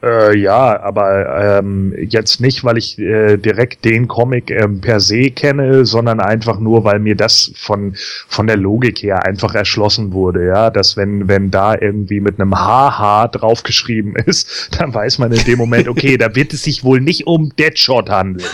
[0.03, 5.31] Äh, ja, aber ähm, jetzt nicht, weil ich äh, direkt den Comic ähm, per se
[5.31, 7.95] kenne, sondern einfach nur, weil mir das von
[8.27, 12.53] von der Logik her einfach erschlossen wurde, ja, dass wenn wenn da irgendwie mit einem
[12.53, 16.99] HH draufgeschrieben ist, dann weiß man in dem Moment, okay, da wird es sich wohl
[16.99, 18.45] nicht um Deadshot handeln.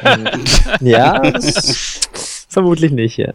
[0.80, 1.22] ja,
[2.48, 3.32] vermutlich nicht, ja.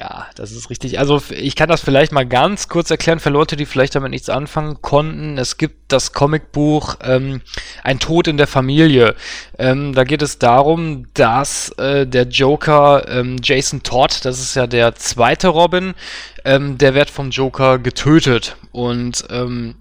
[0.00, 0.98] Ja, das ist richtig.
[0.98, 4.30] Also ich kann das vielleicht mal ganz kurz erklären für Leute, die vielleicht damit nichts
[4.30, 5.36] anfangen konnten.
[5.36, 7.42] Es gibt das Comicbuch ähm,
[7.84, 9.14] Ein Tod in der Familie.
[9.58, 14.66] Ähm, da geht es darum, dass äh, der Joker ähm, Jason Todd, das ist ja
[14.66, 15.92] der zweite Robin,
[16.46, 18.56] ähm, der wird vom Joker getötet.
[18.72, 19.74] Und ähm,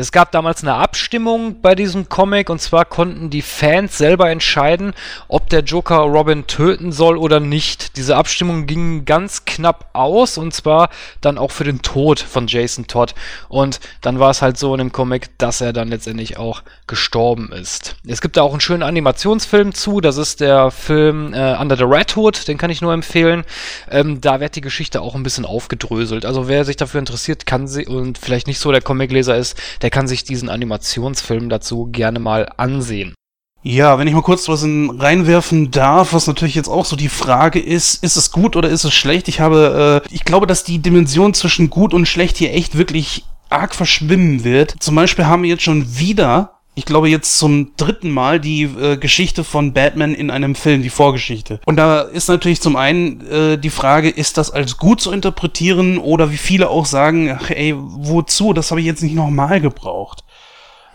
[0.00, 4.94] es gab damals eine Abstimmung bei diesem Comic und zwar konnten die Fans selber entscheiden,
[5.28, 7.96] ob der Joker Robin töten soll oder nicht.
[7.96, 12.86] Diese Abstimmung ging ganz knapp aus und zwar dann auch für den Tod von Jason
[12.86, 13.14] Todd.
[13.48, 17.52] Und dann war es halt so in dem Comic, dass er dann letztendlich auch gestorben
[17.52, 17.96] ist.
[18.06, 21.84] Es gibt da auch einen schönen Animationsfilm zu, das ist der Film äh, Under the
[21.84, 23.44] Red Hood, den kann ich nur empfehlen.
[23.90, 26.24] Ähm, da wird die Geschichte auch ein bisschen aufgedröselt.
[26.24, 29.90] Also wer sich dafür interessiert, kann sie und vielleicht nicht so der Comicleser ist, der
[29.90, 33.14] kann sich diesen Animationsfilm dazu gerne mal ansehen.
[33.62, 37.10] Ja, wenn ich mal kurz was in, reinwerfen darf, was natürlich jetzt auch so die
[37.10, 39.28] Frage ist, ist es gut oder ist es schlecht?
[39.28, 43.24] Ich habe, äh, ich glaube, dass die Dimension zwischen gut und schlecht hier echt wirklich
[43.50, 44.76] arg verschwimmen wird.
[44.80, 48.96] Zum Beispiel haben wir jetzt schon wieder ich glaube jetzt zum dritten Mal die äh,
[48.96, 51.60] Geschichte von Batman in einem Film, die Vorgeschichte.
[51.66, 55.98] Und da ist natürlich zum einen äh, die Frage, ist das als gut zu interpretieren
[55.98, 58.52] oder wie viele auch sagen, ach ey, wozu?
[58.52, 60.24] Das habe ich jetzt nicht nochmal gebraucht.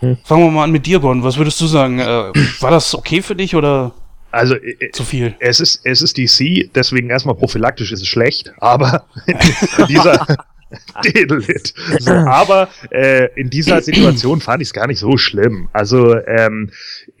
[0.00, 0.18] Hm.
[0.24, 1.22] Fangen wir mal an mit dir, Gordon.
[1.22, 1.98] Was würdest du sagen?
[1.98, 3.92] Äh, war das okay für dich oder?
[4.30, 5.34] Also äh, zu viel.
[5.38, 10.26] Es ist es ist DC, deswegen erstmal prophylaktisch ist es schlecht, aber in dieser
[11.04, 11.74] Dedelit.
[12.00, 15.68] So, aber äh, in dieser Situation fand ich es gar nicht so schlimm.
[15.72, 16.70] Also, ähm,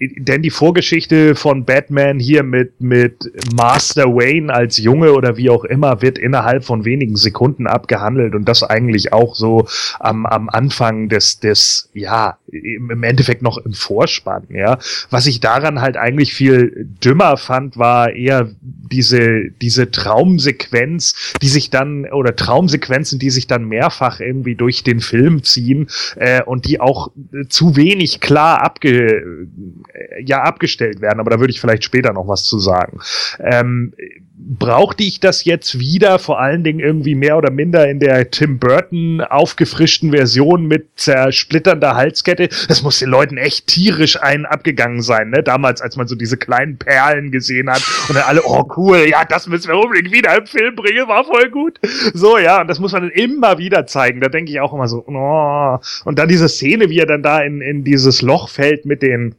[0.00, 5.64] denn die Vorgeschichte von Batman hier mit, mit Master Wayne als Junge oder wie auch
[5.64, 9.68] immer wird innerhalb von wenigen Sekunden abgehandelt und das eigentlich auch so
[10.00, 14.78] am, am Anfang des, des, ja, im Endeffekt noch im Vorspann, ja.
[15.10, 21.70] Was ich daran halt eigentlich viel dümmer fand, war eher diese, diese Traumsequenz, die sich
[21.70, 26.80] dann, oder Traumsequenzen, die sich dann mehrfach irgendwie durch den Film ziehen äh, und die
[26.80, 27.10] auch
[27.48, 29.46] zu wenig klar abge,
[29.92, 31.20] äh, ja, abgestellt werden.
[31.20, 33.00] Aber da würde ich vielleicht später noch was zu sagen.
[33.40, 33.92] Ähm,
[34.38, 38.58] brauchte ich das jetzt wieder, vor allen Dingen irgendwie mehr oder minder in der Tim
[38.58, 42.48] Burton aufgefrischten Version mit zersplitternder Halskette.
[42.68, 45.42] Das muss den Leuten echt tierisch einen abgegangen sein, ne?
[45.42, 49.24] Damals, als man so diese kleinen Perlen gesehen hat und dann alle, oh cool, ja,
[49.24, 51.78] das müssen wir unbedingt wieder im Film bringen, war voll gut.
[52.12, 54.20] So, ja, und das muss man dann immer wieder zeigen.
[54.20, 55.78] Da denke ich auch immer so, oh.
[56.04, 59.34] Und dann diese Szene, wie er dann da in, in dieses Loch fällt mit den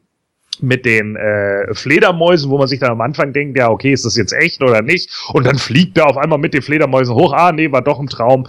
[0.61, 4.15] mit den äh, Fledermäusen, wo man sich dann am Anfang denkt, ja, okay, ist das
[4.15, 5.09] jetzt echt oder nicht?
[5.33, 8.07] Und dann fliegt er auf einmal mit den Fledermäusen hoch, ah, nee, war doch ein
[8.07, 8.47] Traum.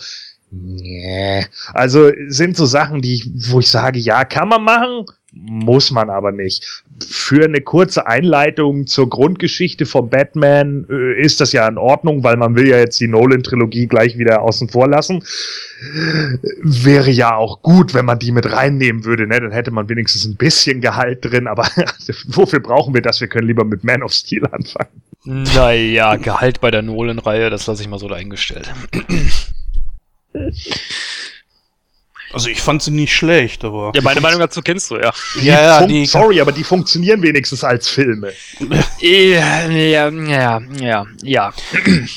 [0.50, 1.44] Nee.
[1.74, 6.32] Also sind so Sachen, die, wo ich sage, ja, kann man machen, muss man aber
[6.32, 6.82] nicht.
[7.06, 12.36] Für eine kurze Einleitung zur Grundgeschichte von Batman äh, ist das ja in Ordnung, weil
[12.36, 15.22] man will ja jetzt die Nolan-Trilogie gleich wieder außen vor lassen.
[16.62, 19.40] Wäre ja auch gut, wenn man die mit reinnehmen würde, ne?
[19.40, 21.68] Dann hätte man wenigstens ein bisschen Gehalt drin, aber
[22.26, 23.20] wofür brauchen wir das?
[23.20, 25.02] Wir können lieber mit Man of Steel anfangen.
[25.24, 28.72] Naja, Gehalt bei der Nolan-Reihe, das lasse ich mal so dahingestellt.
[32.32, 33.92] Also ich fand sie nicht schlecht, aber.
[33.94, 35.12] Ja, meine Meinung dazu kennst du, ja.
[35.40, 38.32] ja, ja, die, Sorry, aber die funktionieren wenigstens als Filme.
[39.00, 41.52] Ja, ja, ja, ja, ja.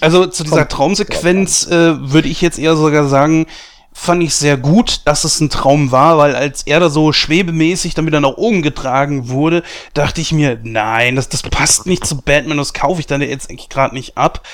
[0.02, 3.46] Also zu dieser Traumsequenz äh, würde ich jetzt eher sogar sagen,
[3.94, 7.94] fand ich sehr gut, dass es ein Traum war, weil als er da so schwebemäßig
[7.94, 12.22] dann wieder nach oben getragen wurde, dachte ich mir, nein, das, das passt nicht zu
[12.22, 14.46] Batman, das kaufe ich dann jetzt eigentlich gerade nicht ab.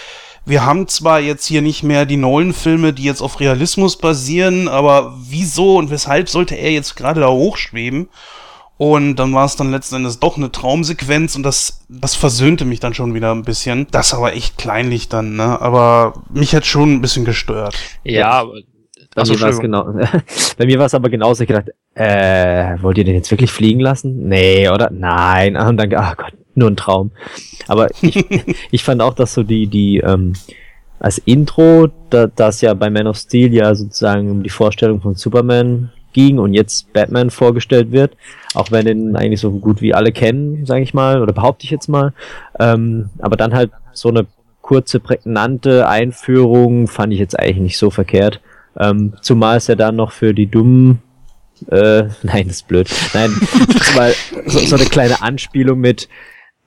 [0.48, 5.14] Wir haben zwar jetzt hier nicht mehr die Nolan-Filme, die jetzt auf Realismus basieren, aber
[5.20, 8.08] wieso und weshalb sollte er jetzt gerade da hochschweben?
[8.78, 12.80] Und dann war es dann letzten Endes doch eine Traumsequenz und das, das versöhnte mich
[12.80, 13.88] dann schon wieder ein bisschen.
[13.92, 15.60] Das aber echt kleinlich dann, ne?
[15.60, 17.76] Aber mich hat schon ein bisschen gestört.
[18.06, 18.54] Ja, aber
[19.16, 19.84] Bei mir war es genau.
[20.58, 21.44] Bei mir war es aber genauso.
[21.44, 24.30] Ich gedacht, äh, wollt ihr den jetzt wirklich fliegen lassen?
[24.30, 24.92] Nee, oder?
[24.92, 25.58] Nein.
[25.58, 27.12] Und dann, ach Gott, nur ein Traum.
[27.68, 28.26] Aber ich,
[28.72, 30.34] ich fand auch, dass so die, die, ähm,
[31.00, 35.16] als Intro, da das ja bei Man of Steel ja sozusagen um die Vorstellung von
[35.16, 38.18] Superman ging und jetzt Batman vorgestellt wird,
[38.56, 41.70] auch wenn den eigentlich so gut wie alle kennen, sage ich mal, oder behaupte ich
[41.72, 42.14] jetzt mal.
[42.60, 44.26] Ähm, aber dann halt so eine
[44.62, 48.42] kurze, prägnante Einführung fand ich jetzt eigentlich nicht so verkehrt.
[48.80, 51.02] Ähm, zumal es ja dann noch für die dummen
[51.70, 52.90] äh, nein, das ist blöd.
[53.14, 53.32] Nein,
[53.84, 54.14] zumal
[54.46, 56.08] so, so eine kleine Anspielung mit,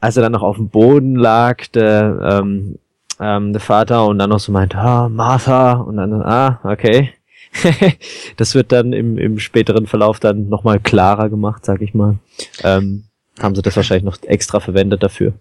[0.00, 2.78] als er dann noch auf dem Boden lag, der, ähm,
[3.20, 7.12] ähm, der Vater und dann noch so meint, ah, Martha, und dann, ah, okay.
[8.36, 12.16] das wird dann im, im späteren Verlauf dann nochmal klarer gemacht, sag ich mal.
[12.62, 13.04] Ähm,
[13.40, 15.34] haben sie das wahrscheinlich noch extra verwendet dafür.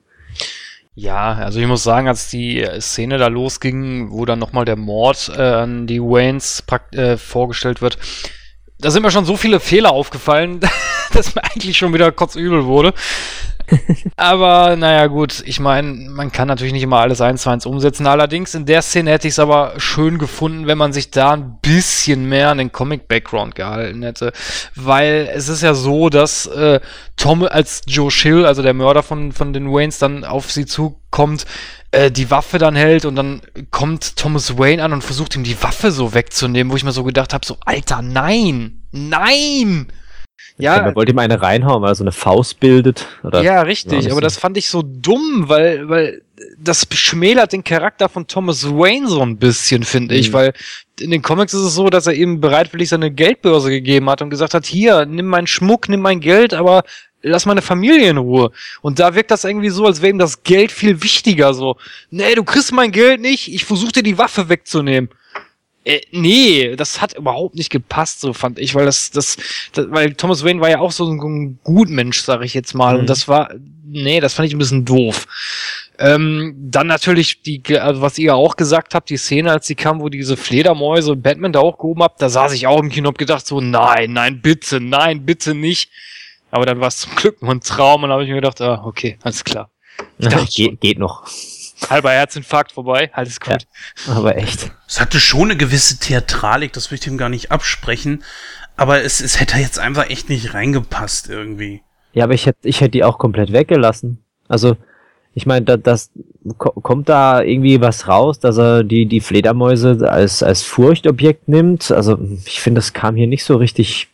[0.95, 5.32] Ja, also ich muss sagen, als die Szene da losging, wo dann nochmal der Mord
[5.34, 7.98] äh, an die Waynes äh, vorgestellt wird,
[8.79, 10.59] da sind mir schon so viele Fehler aufgefallen,
[11.13, 12.93] dass mir eigentlich schon wieder kotzübel wurde.
[14.15, 18.07] aber naja, gut, ich meine, man kann natürlich nicht immer alles eins zu eins umsetzen.
[18.07, 21.59] Allerdings in der Szene hätte ich es aber schön gefunden, wenn man sich da ein
[21.61, 24.31] bisschen mehr an den Comic-Background gehalten hätte.
[24.75, 26.79] Weil es ist ja so, dass äh,
[27.15, 30.65] Tom als Joe Schill, also der Mörder von, von den Waynes, dann auf sie
[31.12, 31.45] zukommt,
[31.91, 33.41] äh, die Waffe dann hält und dann
[33.72, 37.04] kommt Thomas Wayne an und versucht ihm die Waffe so wegzunehmen, wo ich mir so
[37.04, 38.82] gedacht habe, so, Alter, nein!
[38.91, 39.88] Nein!
[40.58, 43.08] Ja, man wollte ihm eine reinhauen, weil er so eine Faust bildet.
[43.24, 43.41] Oder?
[43.41, 46.22] Ja, richtig, Ja, aber das- fand ich so dumm, weil, weil
[46.58, 50.34] das schmälert den Charakter von Thomas Wayne so ein bisschen, finde ich, Mhm.
[50.34, 50.54] weil
[51.00, 54.30] in den Comics ist es so, dass er ihm bereitwillig seine Geldbörse gegeben hat und
[54.30, 56.84] gesagt hat, hier, nimm meinen Schmuck, nimm mein Geld, aber
[57.21, 58.51] lass meine Familie in Ruhe.
[58.82, 61.77] Und da wirkt das irgendwie so, als wäre ihm das Geld viel wichtiger, so,
[62.12, 65.10] nee, du kriegst mein Geld nicht, ich versuche dir die Waffe wegzunehmen.
[65.86, 69.38] Äh, nee, das hat überhaupt nicht gepasst, so fand ich, weil das, das,
[69.73, 72.99] das weil Thomas Wayne war ja auch so ein Gutmensch, sag ich jetzt mal, Mhm.
[73.01, 73.53] und das war,
[73.86, 75.25] nee, das fand ich ein bisschen doof.
[75.97, 79.99] Ähm, dann natürlich die, also was ihr auch gesagt habt, die Szene, als sie kam,
[79.99, 83.10] wo diese Fledermäuse und Batman da auch gehoben habt, da saß ich auch im Kino
[83.10, 85.89] und hab gedacht so, nein, nein, bitte, nein, bitte nicht.
[86.51, 88.81] Aber dann war es zum Glück nur ein Traum und habe ich mir gedacht, ah,
[88.85, 89.69] okay, alles klar.
[90.17, 91.25] Ich dachte schon, geht, noch.
[91.89, 93.67] halber Herzinfarkt vorbei, alles gut.
[94.07, 94.71] Aber echt.
[94.88, 98.23] Es hatte schon eine gewisse Theatralik, das will ich dem gar nicht absprechen,
[98.77, 101.81] aber es, es hätte jetzt einfach echt nicht reingepasst irgendwie.
[102.13, 104.23] Ja, aber ich hätte ich hätte die auch komplett weggelassen.
[104.47, 104.77] Also,
[105.35, 106.12] ich meine, da, das
[106.57, 111.91] ko- kommt da irgendwie was raus, dass er die die Fledermäuse als als Furchtobjekt nimmt.
[111.91, 114.07] Also, ich finde, das kam hier nicht so richtig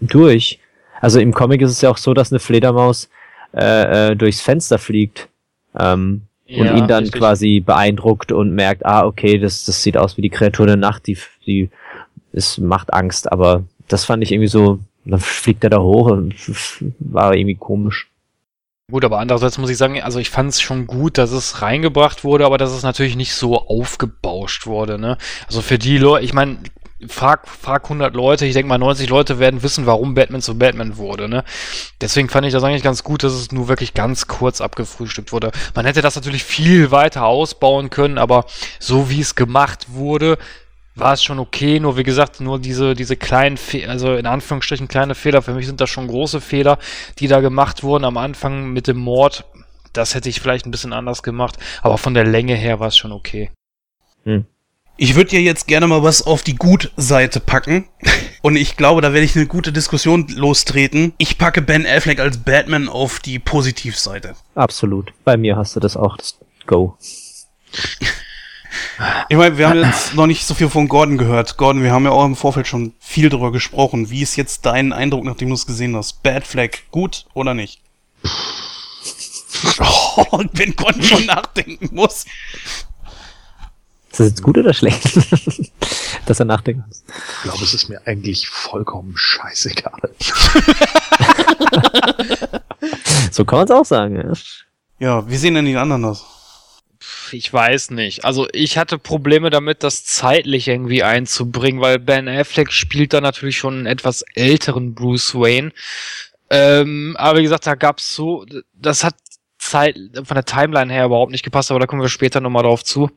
[0.00, 0.58] durch.
[1.00, 3.08] Also im Comic ist es ja auch so, dass eine Fledermaus
[3.54, 5.28] äh, äh, durchs Fenster fliegt
[5.78, 7.20] ähm, und Ja, ihn dann richtig.
[7.20, 11.06] quasi beeindruckt und merkt, ah, okay, das das sieht aus wie die Kreatur der Nacht,
[11.06, 11.70] die die
[12.32, 13.30] es macht Angst.
[13.30, 14.80] Aber das fand ich irgendwie so.
[15.06, 16.34] Dann fliegt er da hoch und
[16.98, 18.08] war irgendwie komisch.
[18.90, 22.24] Gut, aber andererseits muss ich sagen, also ich fand es schon gut, dass es reingebracht
[22.24, 25.16] wurde, aber dass es natürlich nicht so aufgebauscht wurde, ne?
[25.46, 26.58] Also für die Leute, ich meine,
[27.08, 30.96] frag, frag 100 Leute, ich denke mal 90 Leute werden wissen, warum Batman zu Batman
[30.96, 31.44] wurde, ne?
[32.00, 35.52] Deswegen fand ich das eigentlich ganz gut, dass es nur wirklich ganz kurz abgefrühstückt wurde.
[35.74, 38.46] Man hätte das natürlich viel weiter ausbauen können, aber
[38.78, 40.38] so wie es gemacht wurde,
[40.94, 44.88] war es schon okay, nur wie gesagt, nur diese, diese kleinen, Fe also in Anführungsstrichen
[44.88, 46.78] kleine Fehler, für mich sind das schon große Fehler,
[47.18, 49.44] die da gemacht wurden am Anfang mit dem Mord.
[49.92, 52.96] Das hätte ich vielleicht ein bisschen anders gemacht, aber von der Länge her war es
[52.96, 53.50] schon okay.
[54.96, 57.88] Ich würde ja jetzt gerne mal was auf die Gut-Seite packen.
[58.42, 61.14] Und ich glaube, da werde ich eine gute Diskussion lostreten.
[61.18, 64.34] Ich packe Ben Affleck als Batman auf die Positivseite.
[64.54, 65.12] Absolut.
[65.24, 66.96] Bei mir hast du das auch, das Go.
[69.28, 71.56] Ich meine, wir haben jetzt noch nicht so viel von Gordon gehört.
[71.56, 74.10] Gordon, wir haben ja auch im Vorfeld schon viel drüber gesprochen.
[74.10, 76.22] Wie ist jetzt dein Eindruck, nachdem du es gesehen hast?
[76.24, 77.80] Batfleck gut oder nicht?
[79.78, 82.26] Oh, wenn Gordon schon nachdenken muss.
[84.14, 85.02] Ist das jetzt gut oder schlecht?
[86.26, 87.02] dass er nachdenken muss.
[87.08, 90.14] Ich glaube, es ist mir eigentlich vollkommen scheißegal.
[93.32, 94.32] So kann man es auch sagen, ja.
[95.00, 96.24] Ja, wie sehen denn die anderen das?
[97.32, 98.24] Ich weiß nicht.
[98.24, 103.56] Also ich hatte Probleme damit, das zeitlich irgendwie einzubringen, weil Ben Affleck spielt da natürlich
[103.56, 105.72] schon einen etwas älteren Bruce Wayne.
[106.50, 109.16] Ähm, aber wie gesagt, da gab's so, das hat
[109.58, 112.84] Zeit von der Timeline her überhaupt nicht gepasst, aber da kommen wir später nochmal drauf
[112.84, 113.10] zu.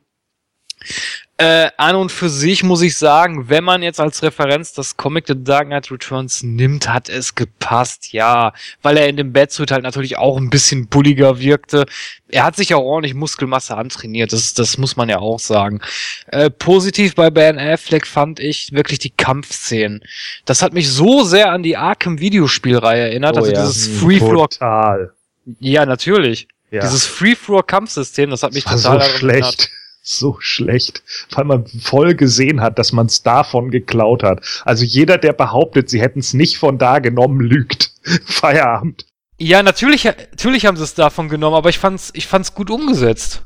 [1.40, 5.28] Äh, an und für sich muss ich sagen, wenn man jetzt als Referenz das Comic
[5.28, 8.52] The Dark Knight Returns nimmt, hat es gepasst, ja.
[8.82, 11.86] Weil er in dem Batsuit halt natürlich auch ein bisschen bulliger wirkte.
[12.26, 15.80] Er hat sich ja auch ordentlich Muskelmasse antrainiert, das, das muss man ja auch sagen.
[16.26, 20.02] Äh, positiv bei Ben Affleck fand ich wirklich die Kampfszenen.
[20.44, 23.64] Das hat mich so sehr an die Arkham Videospielreihe erinnert, Oh also ja.
[23.64, 25.12] dieses Free Floor, Total.
[25.60, 26.48] ja natürlich.
[26.72, 26.80] Ja.
[26.80, 29.70] Dieses Free Floor Kampfsystem, das hat mich das war total so daran erinnert.
[30.10, 31.02] So schlecht,
[31.32, 34.40] weil man voll gesehen hat, dass man es davon geklaut hat.
[34.64, 37.92] Also jeder, der behauptet, sie hätten es nicht von da genommen, lügt.
[38.24, 39.04] Feierabend.
[39.36, 43.42] Ja, natürlich, natürlich haben sie es davon genommen, aber ich fand's, ich fand's gut umgesetzt.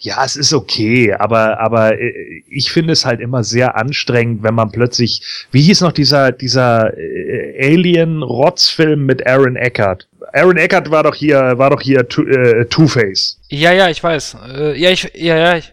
[0.00, 4.54] Ja, es ist okay, aber aber äh, ich finde es halt immer sehr anstrengend, wenn
[4.54, 5.22] man plötzlich,
[5.52, 10.08] wie hieß noch dieser dieser äh, Alien-Rotzfilm mit Aaron Eckhart?
[10.32, 13.38] Aaron Eckhart war doch hier war doch hier Two- äh, Two-Face.
[13.48, 14.36] Ja, ja, ich weiß.
[14.54, 15.72] Äh, ja, ich, ja, ja, ich,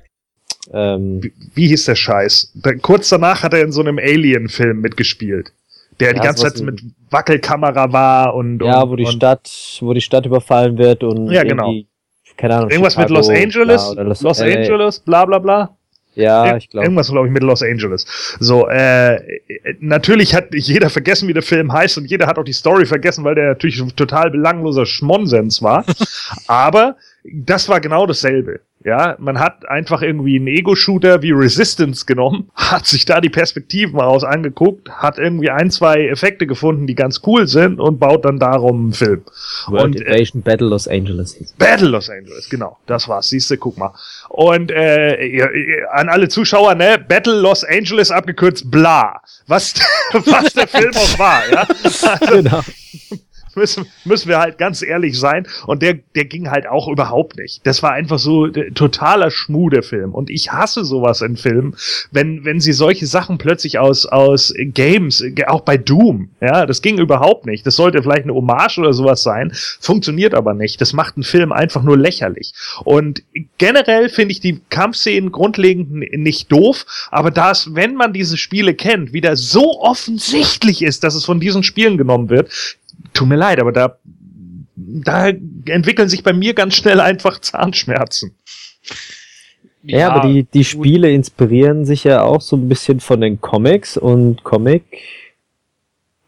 [0.74, 2.52] Ähm, Wie, wie hieß der Scheiß?
[2.56, 5.52] Da, kurz danach hat er in so einem Alien-Film mitgespielt,
[6.00, 9.14] der die Ja, ganze sowas Zeit mit Wackelkamera war und ja, und, wo die und
[9.14, 9.50] Stadt,
[9.82, 11.74] wo die Stadt überfallen wird und Ja, genau.
[12.38, 14.40] keine Ahnung, irgendwas mit Chicago, Los Angeles, bla, Los, Los.
[14.42, 15.76] Angeles, bla bla bla.
[16.14, 16.86] Ja, ich glaube.
[16.86, 18.06] Irgendwas, glaube ich, mit Los Angeles.
[18.40, 19.18] So, äh,
[19.80, 23.24] natürlich hat jeder vergessen, wie der Film heißt und jeder hat auch die Story vergessen,
[23.24, 25.86] weil der natürlich ein total belangloser Schmonsens war.
[26.48, 28.62] Aber das war genau dasselbe.
[28.84, 34.00] Ja, man hat einfach irgendwie einen Ego-Shooter wie Resistance genommen, hat sich da die Perspektiven
[34.00, 38.40] raus angeguckt, hat irgendwie ein, zwei Effekte gefunden, die ganz cool sind und baut dann
[38.40, 39.22] darum einen Film.
[39.68, 41.54] World und, äh, Invasion Battle Los Angeles.
[41.60, 43.30] Battle Los Angeles, genau, das war's.
[43.30, 43.94] Siehste, guck mal.
[44.30, 49.22] Und äh, ihr, ihr, an alle Zuschauer, ne, Battle Los Angeles abgekürzt, bla.
[49.46, 49.76] Was,
[50.14, 51.68] was der Film auch war, ja.
[52.20, 52.62] Also, Genau.
[53.56, 55.48] müssen, müssen wir halt ganz ehrlich sein.
[55.66, 57.66] Und der, der ging halt auch überhaupt nicht.
[57.66, 60.14] Das war einfach so äh, totaler Schmuh, der Film.
[60.14, 61.76] Und ich hasse sowas in Filmen,
[62.12, 66.82] wenn, wenn sie solche Sachen plötzlich aus, aus Games, äh, auch bei Doom, ja, das
[66.82, 67.66] ging überhaupt nicht.
[67.66, 70.82] Das sollte vielleicht eine Hommage oder sowas sein, funktioniert aber nicht.
[70.82, 72.54] Das macht einen Film einfach nur lächerlich.
[72.84, 73.24] Und
[73.58, 78.74] generell finde ich die Kampfszenen grundlegend nicht doof, aber da es, wenn man diese Spiele
[78.74, 82.50] kennt, wieder so offensichtlich ist, dass es von diesen Spielen genommen wird,
[83.14, 83.98] tut mir leid, aber da,
[84.76, 85.30] da
[85.66, 88.36] entwickeln sich bei mir ganz schnell einfach Zahnschmerzen.
[89.84, 93.98] Ja, aber die, die Spiele inspirieren sich ja auch so ein bisschen von den Comics
[93.98, 94.84] und Comic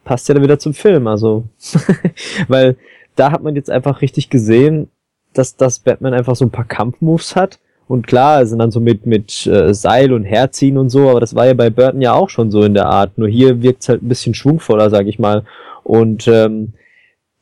[0.04, 1.46] passt ja dann wieder zum Film, also.
[2.48, 2.78] Weil
[3.16, 4.90] da hat man jetzt einfach richtig gesehen,
[5.34, 7.60] dass das Batman einfach so ein paar Kampfmoves hat.
[7.88, 11.36] Und klar, sind dann so mit, mit äh, Seil und Herziehen und so, aber das
[11.36, 13.18] war ja bei Burton ja auch schon so in der Art.
[13.18, 15.44] Nur hier wirkt's halt ein bisschen schwungvoller, sag ich mal.
[15.84, 16.74] Und ähm,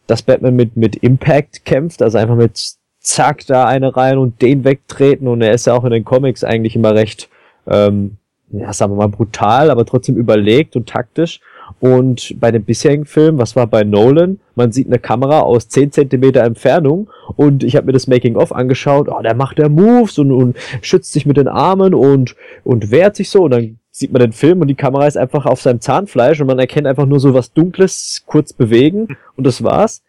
[0.08, 2.60] dass Batman mit, mit Impact kämpft, also einfach mit
[3.00, 6.44] zack, da eine rein und den wegtreten und er ist ja auch in den Comics
[6.44, 7.30] eigentlich immer recht,
[7.68, 8.18] ähm,
[8.52, 11.40] ja, sagen wir mal brutal, aber trotzdem überlegt und taktisch.
[11.80, 14.40] Und bei dem bisherigen Film, was war bei Nolan?
[14.56, 19.08] Man sieht eine Kamera aus 10 Zentimeter Entfernung und ich habe mir das Making-of angeschaut,
[19.10, 23.16] oh, der macht der Moves und, und schützt sich mit den Armen und, und wehrt
[23.16, 25.82] sich so und dann sieht man den Film und die Kamera ist einfach auf seinem
[25.82, 30.02] Zahnfleisch und man erkennt einfach nur so was Dunkles kurz bewegen und das war's.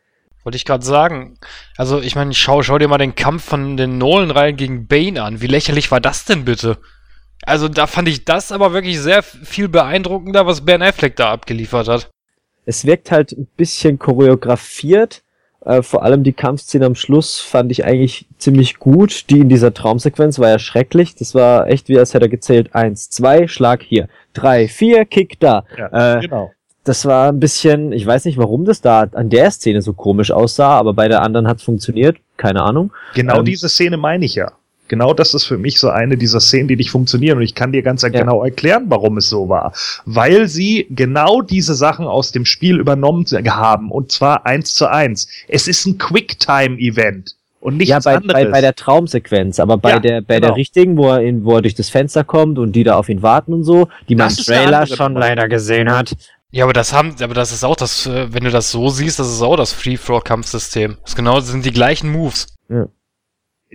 [0.45, 1.39] Wollte ich gerade sagen.
[1.77, 5.41] Also, ich meine, schau, schau dir mal den Kampf von den Nolan-Reihen gegen Bane an.
[5.41, 6.79] Wie lächerlich war das denn bitte?
[7.43, 11.87] Also, da fand ich das aber wirklich sehr viel beeindruckender, was Ben Affleck da abgeliefert
[11.89, 12.11] hat.
[12.65, 15.22] es wirkt halt ein bisschen choreografiert.
[15.65, 19.31] Äh, vor allem die Kampfszene am Schluss fand ich eigentlich ziemlich gut.
[19.31, 21.15] Die in dieser Traumsequenz war ja schrecklich.
[21.15, 22.75] Das war echt wie als hätte er gezählt.
[22.75, 24.09] Eins, zwei, Schlag hier.
[24.33, 25.65] Drei, vier, Kick da.
[25.77, 26.51] Ja, Äh, genau.
[26.85, 30.31] das war ein bisschen, ich weiß nicht, warum das da an der Szene so komisch
[30.33, 32.17] aussah, aber bei der anderen hat es funktioniert.
[32.37, 32.93] Keine Ahnung.
[33.15, 34.53] Genau ähm, diese Szene meine ich ja.
[34.93, 37.39] Genau das ist für mich so eine dieser Szenen, die nicht funktionieren.
[37.39, 39.73] Und ich kann dir ganz genau erklären, warum es so war.
[40.05, 43.91] Weil sie genau diese Sachen aus dem Spiel übernommen haben.
[43.91, 45.29] Und zwar eins zu eins.
[45.49, 47.37] Es ist ein Quicktime-Event.
[47.61, 48.45] Und nichts ja, bei, anderes.
[48.45, 50.49] bei, bei der Traumsequenz, aber bei Ja, der bei genau.
[50.49, 53.09] der richtigen, wo er, in, wo er durch das Fenster kommt und die da auf
[53.09, 56.15] ihn warten und so, die man Das im ist eine Trailer schon leider gesehen hat.
[56.51, 59.19] Ja, aber das haben, aber das ist auch das, äh, wenn du das so siehst,
[59.19, 60.99] das ist auch das Free-Floor-Kampfsystem.
[61.03, 62.49] Das genau das sind die gleichen Moves.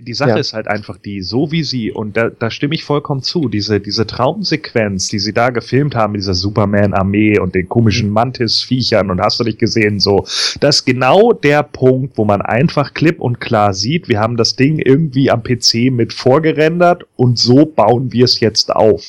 [0.00, 0.36] Die Sache Ja.
[0.36, 3.80] ist halt einfach die, so wie sie, und da, da stimme ich vollkommen zu, diese,
[3.80, 9.20] diese Traumsequenz, die sie da gefilmt haben mit dieser Superman-Armee und den komischen Mantis-Viechern und
[9.20, 10.24] hast du nicht gesehen, so,
[10.60, 14.56] das ist genau der Punkt, wo man einfach klipp und klar sieht, wir haben das
[14.56, 19.04] Ding irgendwie am PC mit vorgerendert und so bauen wir es jetzt auf.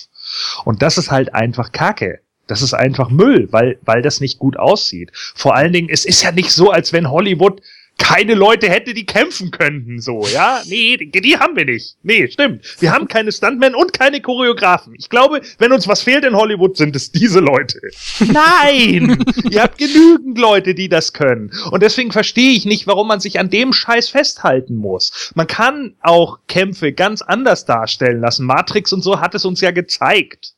[0.66, 2.20] Und das ist halt einfach Kacke.
[2.48, 5.12] Das ist einfach Müll, weil, weil das nicht gut aussieht.
[5.36, 7.62] Vor allen Dingen, es ist ja nicht so, als wenn Hollywood
[8.00, 10.62] keine Leute hätte, die kämpfen könnten, so, ja?
[10.66, 11.96] Nee, die, die haben wir nicht.
[12.02, 12.66] Nee, stimmt.
[12.80, 14.96] Wir haben keine Stuntmen und keine Choreografen.
[14.98, 17.80] Ich glaube, wenn uns was fehlt in Hollywood, sind es diese Leute.
[18.20, 19.24] Nein!
[19.52, 21.52] Ihr habt genügend Leute, die das können.
[21.70, 25.32] Und deswegen verstehe ich nicht, warum man sich an dem Scheiß festhalten muss.
[25.36, 28.46] Man kann auch Kämpfe ganz anders darstellen lassen.
[28.46, 30.54] Matrix und so hat es uns ja gezeigt.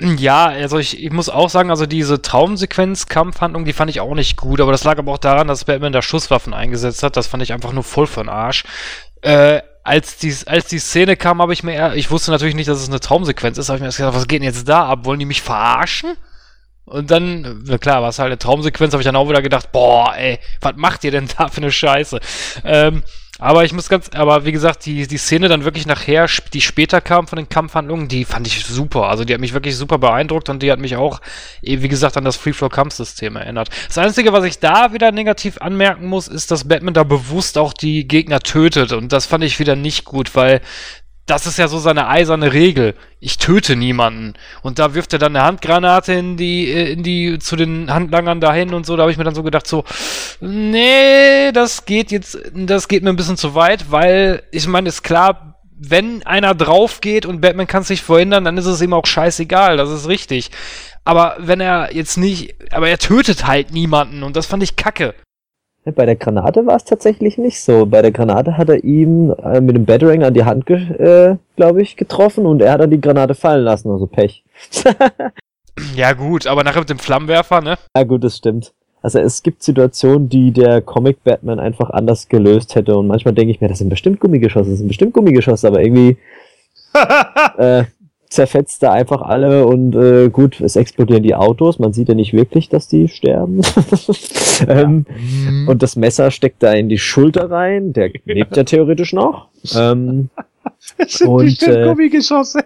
[0.00, 4.38] Ja, also ich, ich muss auch sagen, also diese Traumsequenz-Kampfhandlung, die fand ich auch nicht
[4.38, 7.18] gut, aber das lag aber auch daran, dass Batman da Schusswaffen eingesetzt hat.
[7.18, 8.64] Das fand ich einfach nur voll von Arsch.
[9.20, 12.68] Äh, als die, als die Szene kam, habe ich mir eher, ich wusste natürlich nicht,
[12.68, 14.86] dass es eine Traumsequenz ist, habe ich mir erst gedacht, was geht denn jetzt da
[14.86, 15.04] ab?
[15.04, 16.16] Wollen die mich verarschen?
[16.86, 19.70] Und dann, na klar, war es halt eine Traumsequenz, habe ich dann auch wieder gedacht,
[19.70, 22.20] boah, ey, was macht ihr denn da für eine Scheiße?
[22.64, 23.02] Ähm,
[23.40, 27.00] aber ich muss ganz, aber wie gesagt, die, die Szene dann wirklich nachher, die später
[27.00, 29.08] kam von den Kampfhandlungen, die fand ich super.
[29.08, 31.20] Also die hat mich wirklich super beeindruckt und die hat mich auch,
[31.62, 33.70] eh, wie gesagt, an das Free-Flow-Kampfsystem erinnert.
[33.88, 37.72] Das Einzige, was ich da wieder negativ anmerken muss, ist, dass Batman da bewusst auch
[37.72, 38.92] die Gegner tötet.
[38.92, 40.60] Und das fand ich wieder nicht gut, weil
[41.30, 42.94] das ist ja so seine eiserne Regel.
[43.20, 44.34] Ich töte niemanden.
[44.62, 48.40] Und da wirft er dann eine Handgranate in die, äh, in die, zu den Handlangern
[48.40, 48.96] dahin und so.
[48.96, 49.84] Da habe ich mir dann so gedacht, so,
[50.40, 55.02] nee, das geht jetzt, das geht mir ein bisschen zu weit, weil, ich meine, ist
[55.02, 58.92] klar, wenn einer drauf geht und Batman kann es nicht verhindern, dann ist es ihm
[58.92, 60.50] auch scheißegal, das ist richtig.
[61.04, 65.14] Aber wenn er jetzt nicht, aber er tötet halt niemanden und das fand ich kacke.
[65.84, 67.86] Ja, Bei der Granate war es tatsächlich nicht so.
[67.86, 71.82] Bei der Granate hat er ihm äh, mit dem Batarang an die Hand, äh, glaube
[71.82, 74.44] ich, getroffen und er hat dann die Granate fallen lassen, also Pech.
[75.94, 77.76] Ja gut, aber nachher mit dem Flammenwerfer, ne?
[77.96, 78.72] ja gut, das stimmt.
[79.02, 83.50] Also es gibt Situationen, die der Comic Batman einfach anders gelöst hätte und manchmal denke
[83.50, 86.18] ich mir, das sind bestimmt Gummigeschosse, das sind bestimmt Gummigeschosse, aber irgendwie
[87.56, 87.84] äh,
[88.30, 92.32] zerfetzt er einfach alle und äh, gut, es explodieren die Autos, man sieht ja nicht
[92.32, 93.60] wirklich, dass die sterben.
[94.68, 95.04] ähm,
[95.68, 99.48] Und das Messer steckt da in die Schulter rein, der lebt ja theoretisch noch.
[99.76, 100.30] Ähm,
[100.98, 102.60] Es sind Und, bestimmt äh, Gummigeschosse.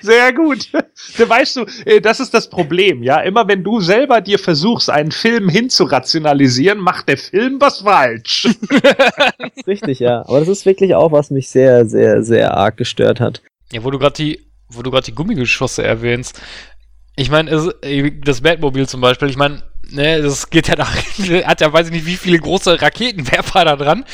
[0.00, 0.70] Sehr gut.
[0.72, 3.20] Da weißt du, äh, das ist das Problem, ja.
[3.20, 8.48] Immer wenn du selber dir versuchst, einen Film hinzurationalisieren, macht der Film was falsch.
[9.66, 10.22] richtig, ja.
[10.26, 13.42] Aber das ist wirklich auch, was mich sehr, sehr, sehr arg gestört hat.
[13.72, 16.40] Ja, wo du gerade die, wo du gerade die Gummigeschosse erwähnst.
[17.16, 17.72] Ich meine,
[18.24, 20.94] das Batmobil zum Beispiel, ich meine, ne, das geht ja nach,
[21.44, 24.04] hat ja weiß ich nicht, wie viele große Raketenwerfer da dran,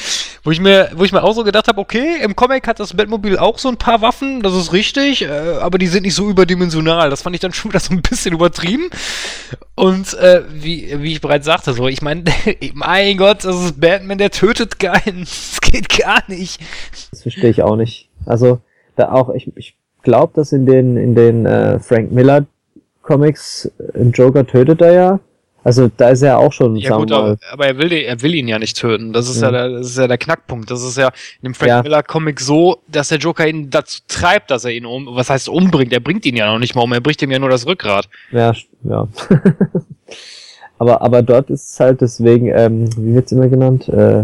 [0.44, 2.94] wo ich mir, wo ich mir auch so gedacht habe, okay, im Comic hat das
[2.94, 6.28] Batmobil auch so ein paar Waffen, das ist richtig, äh, aber die sind nicht so
[6.28, 7.10] überdimensional.
[7.10, 8.90] Das fand ich dann schon wieder so ein bisschen übertrieben.
[9.74, 12.24] Und äh, wie, wie ich bereits sagte, so, ich meine,
[12.74, 15.26] mein Gott, das ist Batman, der tötet keinen.
[15.42, 16.60] Das geht gar nicht.
[17.10, 18.08] Das verstehe ich auch nicht.
[18.26, 18.60] Also,
[18.96, 22.46] da auch, ich, ich glaube, dass in den, in den äh, Frank Miller
[23.02, 25.20] Comics äh, im Joker tötet er ja.
[25.64, 28.34] Also da ist er auch schon, Ja sagen gut, aber, aber er, will, er will
[28.34, 29.12] ihn ja nicht töten.
[29.12, 29.68] Das ist ja, Ja.
[29.68, 30.68] der, das ist ja der Knackpunkt.
[30.72, 31.08] Das ist ja
[31.40, 31.82] in dem Frank Ja.
[31.82, 35.48] Miller Comic so, dass der Joker ihn dazu treibt, dass er ihn um, was heißt
[35.48, 35.92] umbringt?
[35.92, 38.08] Er bringt ihn ja noch nicht mal um, er bricht ihm ja nur das Rückgrat.
[38.32, 39.06] Ja, ja.
[40.78, 43.88] aber, aber dort ist es halt deswegen, ähm, wie wird's immer genannt?
[43.88, 44.22] Äh,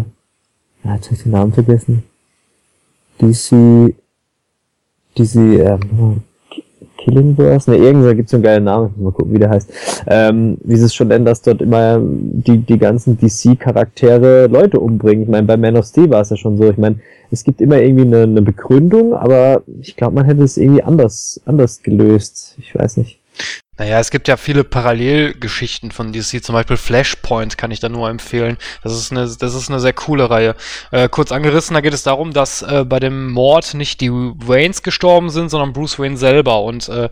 [0.84, 2.02] ja, jetzt hab ich den Namen vergessen.
[3.20, 3.94] DC,
[5.18, 6.22] DC, ähm,
[6.98, 7.68] Killing Burst?
[7.68, 8.94] Ne, irgendwo gibt's so einen geilen Namen.
[8.96, 9.72] Mal gucken, wie der heißt.
[10.06, 15.24] Ähm, wie sie es schon nennen, dass dort immer die, die ganzen DC-Charaktere Leute umbringen.
[15.24, 16.68] Ich meine, bei Man of Steel war es ja schon so.
[16.68, 16.96] Ich meine,
[17.30, 21.40] es gibt immer irgendwie eine, eine Begründung, aber ich glaube, man hätte es irgendwie anders,
[21.46, 22.56] anders gelöst.
[22.58, 23.20] Ich weiß nicht.
[23.78, 28.10] Naja, es gibt ja viele Parallelgeschichten von DC, zum Beispiel Flashpoint kann ich da nur
[28.10, 28.58] empfehlen.
[28.82, 30.56] Das ist eine, das ist eine sehr coole Reihe.
[30.90, 34.82] Äh, kurz angerissen, da geht es darum, dass äh, bei dem Mord nicht die Waynes
[34.82, 36.62] gestorben sind, sondern Bruce Wayne selber.
[36.62, 37.08] Und äh,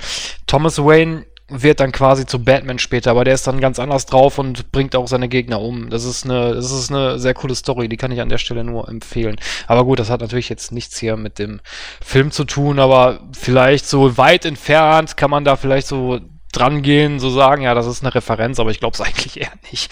[0.49, 4.39] Thomas Wayne wird dann quasi zu Batman später, aber der ist dann ganz anders drauf
[4.39, 5.91] und bringt auch seine Gegner um.
[5.91, 8.65] Das ist eine, das ist eine sehr coole Story, die kann ich an der Stelle
[8.65, 9.37] nur empfehlen.
[9.69, 11.61] Aber gut, das hat natürlich jetzt nichts hier mit dem
[12.03, 16.19] Film zu tun, aber vielleicht so weit entfernt kann man da vielleicht so
[16.53, 19.53] dran gehen, so sagen, ja, das ist eine Referenz, aber ich glaube es eigentlich eher
[19.71, 19.91] nicht.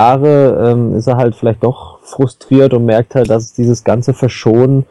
[0.00, 4.86] Jahre ähm, ist er halt vielleicht doch frustriert und merkt halt, dass dieses ganze Verschonen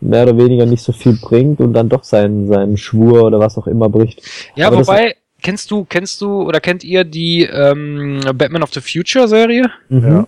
[0.00, 3.58] mehr oder weniger nicht so viel bringt und dann doch seinen, seinen Schwur oder was
[3.58, 4.22] auch immer bricht.
[4.54, 5.14] Ja, Aber wobei,
[5.44, 9.70] kennst du, kennst du oder kennt ihr die ähm, Batman of the Future Serie?
[9.88, 10.10] Mhm.
[10.10, 10.26] Ja.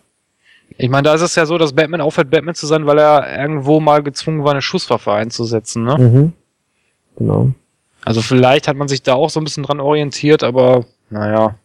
[0.78, 3.40] Ich meine, da ist es ja so, dass Batman aufhört, Batman zu sein, weil er
[3.40, 5.96] irgendwo mal gezwungen war, eine Schusswaffe einzusetzen, ne?
[5.98, 6.32] Mhm.
[7.16, 7.50] Genau.
[8.04, 11.56] Also vielleicht hat man sich da auch so ein bisschen dran orientiert, aber naja.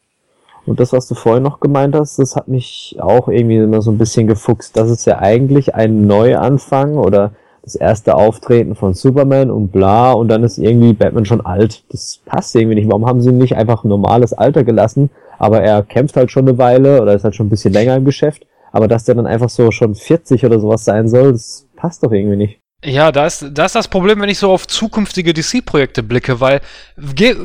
[0.66, 3.92] Und das, was du vorhin noch gemeint hast, das hat mich auch irgendwie immer so
[3.92, 4.78] ein bisschen gefuchst.
[4.78, 7.34] Das ist ja eigentlich ein Neuanfang oder
[7.64, 11.84] das erste Auftreten von Superman und bla und dann ist irgendwie Batman schon alt.
[11.90, 12.90] Das passt irgendwie nicht.
[12.90, 15.10] Warum haben sie nicht einfach ein normales Alter gelassen?
[15.38, 18.06] Aber er kämpft halt schon eine Weile oder ist halt schon ein bisschen länger im
[18.06, 18.46] Geschäft.
[18.72, 22.12] Aber dass der dann einfach so schon 40 oder sowas sein soll, das passt doch
[22.12, 22.62] irgendwie nicht.
[22.84, 26.62] Ja, da ist, da ist das Problem, wenn ich so auf zukünftige DC-Projekte blicke, weil,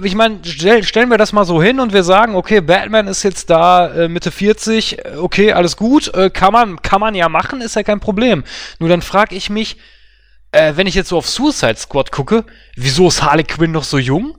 [0.03, 3.23] ich meine, stell, stellen wir das mal so hin und wir sagen, okay, Batman ist
[3.23, 7.29] jetzt da äh, Mitte 40, äh, okay, alles gut, äh, kann man, kann man ja
[7.29, 8.45] machen, ist ja kein Problem.
[8.79, 9.77] Nur dann frage ich mich,
[10.57, 12.45] äh, wenn ich jetzt so auf Suicide Squad gucke,
[12.77, 14.37] wieso ist Harley Quinn noch so jung?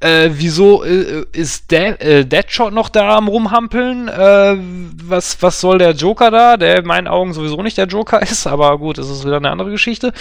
[0.00, 4.08] Äh, wieso äh, ist De äh, Deadshot noch da am rumhampeln?
[4.08, 4.56] Äh,
[5.04, 6.56] was, was soll der Joker da?
[6.56, 9.50] Der in meinen Augen sowieso nicht der Joker ist, aber gut, das ist wieder eine
[9.50, 10.14] andere Geschichte.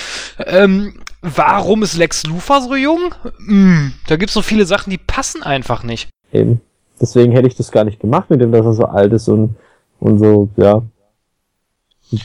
[0.45, 3.15] Ähm, warum ist Lex Luthor so jung?
[3.37, 6.09] Hm, da gibt's so viele Sachen, die passen einfach nicht.
[6.33, 6.59] Eben.
[6.99, 9.55] Deswegen hätte ich das gar nicht gemacht mit dem, dass er so alt ist und,
[10.01, 10.81] und so, ja.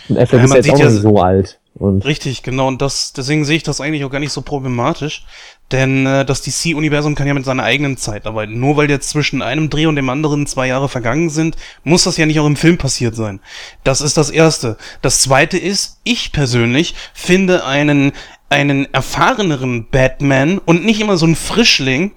[0.08, 1.60] Und Affleck Ja, ist man jetzt sieht auch ja so alt.
[1.76, 2.68] Und Richtig, genau.
[2.68, 5.24] Und das, deswegen sehe ich das eigentlich auch gar nicht so problematisch.
[5.72, 8.60] Denn äh, das DC-Universum kann ja mit seiner eigenen Zeit arbeiten.
[8.60, 12.16] Nur weil jetzt zwischen einem Dreh und dem anderen zwei Jahre vergangen sind, muss das
[12.16, 13.40] ja nicht auch im Film passiert sein.
[13.82, 14.76] Das ist das Erste.
[15.02, 18.12] Das Zweite ist, ich persönlich finde einen,
[18.50, 22.12] einen erfahreneren Batman und nicht immer so ein Frischling.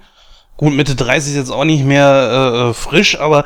[0.56, 3.44] Gut, Mitte 30 ist jetzt auch nicht mehr äh, frisch, aber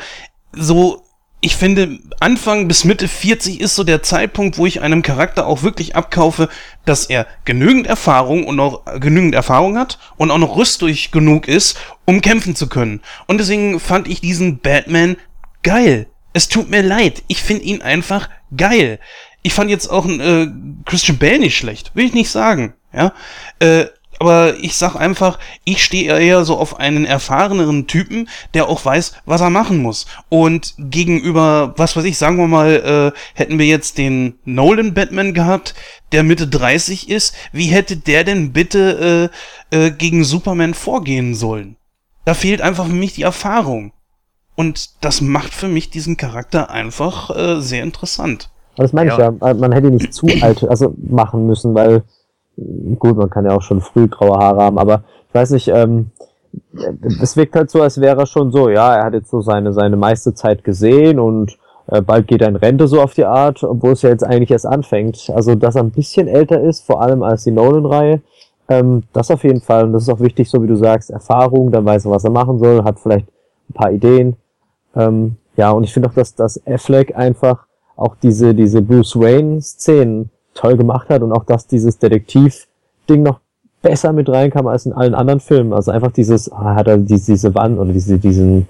[0.53, 1.03] so
[1.45, 5.65] ich finde, Anfang bis Mitte 40 ist so der Zeitpunkt, wo ich einem Charakter auch
[5.65, 6.49] wirklich abkaufe,
[6.85, 11.77] dass er genügend Erfahrung und auch genügend Erfahrung hat und auch noch rüstig genug ist,
[12.05, 13.01] um kämpfen zu können.
[13.27, 15.17] Und deswegen fand ich diesen Batman
[15.65, 16.07] geil.
[16.33, 17.25] Es tut mir leid.
[17.27, 19.01] Ich finde ihn einfach geil.
[19.43, 20.47] Ich fand jetzt auch äh,
[20.85, 21.91] Christian Bale nicht schlecht.
[21.97, 22.75] Will ich nicht sagen.
[22.93, 23.13] Ja.
[23.59, 23.87] Äh,
[24.23, 29.15] aber ich sag einfach, ich stehe eher so auf einen erfahreneren Typen, der auch weiß,
[29.27, 30.07] was er machen muss.
[30.29, 35.35] Und gegenüber, was weiß ich, sagen wir mal, äh, hätten wir jetzt den Nolan Batman
[35.35, 35.75] gehabt,
[36.13, 39.31] der Mitte 30 ist, wie hätte der denn bitte
[39.73, 41.75] äh, äh, gegen Superman vorgehen sollen?
[42.25, 43.93] Da fehlt einfach für mich die Erfahrung.
[44.55, 48.51] Und das macht für mich diesen Charakter einfach äh, sehr interessant.
[48.75, 49.15] Aber das meine Ja.
[49.17, 52.05] ich ja, man hätte ihn nicht zu alt also machen müssen, weil
[52.99, 56.11] gut, man kann ja auch schon früh graue Haare haben, aber ich weiß nicht, ähm,
[57.23, 59.73] es wirkt halt so, als wäre er schon so, ja, er hat jetzt so seine,
[59.73, 63.63] seine meiste Zeit gesehen und äh, bald geht er in Rente so auf die Art,
[63.63, 65.31] obwohl es ja jetzt eigentlich erst anfängt.
[65.35, 68.21] Also, dass er ein bisschen älter ist, vor allem als die Nolan-Reihe,
[68.69, 69.85] ähm, das auf jeden Fall.
[69.85, 72.31] Und das ist auch wichtig, so wie du sagst, Erfahrung, dann weiß er, was er
[72.31, 73.27] machen soll, hat vielleicht
[73.71, 74.37] ein paar Ideen.
[74.95, 80.31] Ähm, ja, und ich finde auch, dass, dass Affleck einfach auch diese, diese Bruce Wayne-Szenen
[80.55, 83.41] toll gemacht hat und auch, dass dieses Detektiv-Ding noch
[83.83, 85.73] besser mit reinkam als in allen anderen Filmen.
[85.73, 88.69] Also einfach dieses, ah, hat er diese, diese Wand oder diese, diesen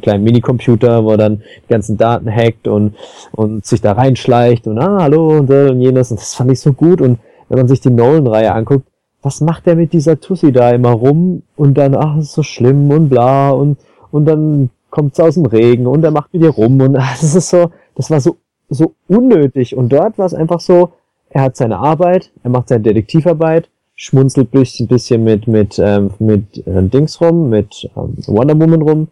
[0.00, 2.94] kleinen Minicomputer, wo er dann die ganzen Daten hackt und,
[3.32, 6.10] und sich da reinschleicht und ah, hallo und, äh, und jenes.
[6.10, 7.00] Und das fand ich so gut.
[7.00, 7.18] Und
[7.48, 8.86] wenn man sich die Nolan-Reihe anguckt,
[9.22, 12.90] was macht der mit dieser Tussi da immer rum und dann, ach, ist so schlimm
[12.90, 13.76] und bla und,
[14.12, 17.34] und dann kommt's aus dem Regen und er macht mit ihr rum und ach, das
[17.34, 18.36] ist so, das war so,
[18.70, 19.76] so unnötig.
[19.76, 20.90] Und dort war es einfach so,
[21.36, 26.66] er hat seine Arbeit, er macht seine Detektivarbeit, schmunzelt ein bisschen mit, mit, ähm, mit
[26.66, 29.08] äh, Dings rum, mit ähm, Wonder Woman rum,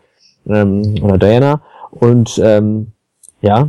[0.47, 1.61] ähm, oder Diana.
[1.91, 2.93] Und ähm,
[3.43, 3.69] ja,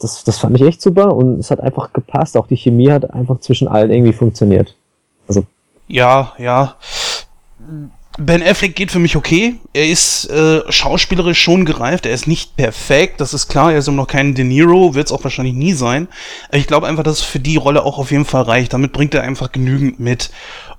[0.00, 2.36] das, das fand ich echt super und es hat einfach gepasst.
[2.36, 4.74] Auch die Chemie hat einfach zwischen allen irgendwie funktioniert.
[5.28, 5.44] Also,
[5.86, 6.74] Ja, ja.
[8.18, 9.56] Ben Affleck geht für mich okay.
[9.72, 12.04] Er ist äh, schauspielerisch schon gereift.
[12.04, 13.72] Er ist nicht perfekt, das ist klar.
[13.72, 16.08] Er ist immer noch kein De Niro, wird es auch wahrscheinlich nie sein.
[16.52, 18.74] Ich glaube einfach, dass es für die Rolle auch auf jeden Fall reicht.
[18.74, 20.30] Damit bringt er einfach genügend mit.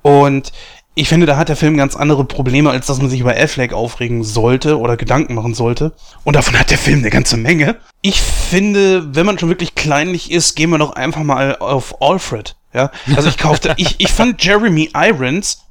[0.03, 0.51] Und
[0.95, 3.73] ich finde, da hat der Film ganz andere Probleme, als dass man sich über Affleck
[3.73, 5.93] aufregen sollte oder Gedanken machen sollte.
[6.23, 7.77] Und davon hat der Film eine ganze Menge.
[8.03, 12.55] Ich finde, wenn man schon wirklich kleinlich ist, gehen wir doch einfach mal auf Alfred.
[12.75, 15.63] Ja, also ich kaufte, ich, ich fand Jeremy Irons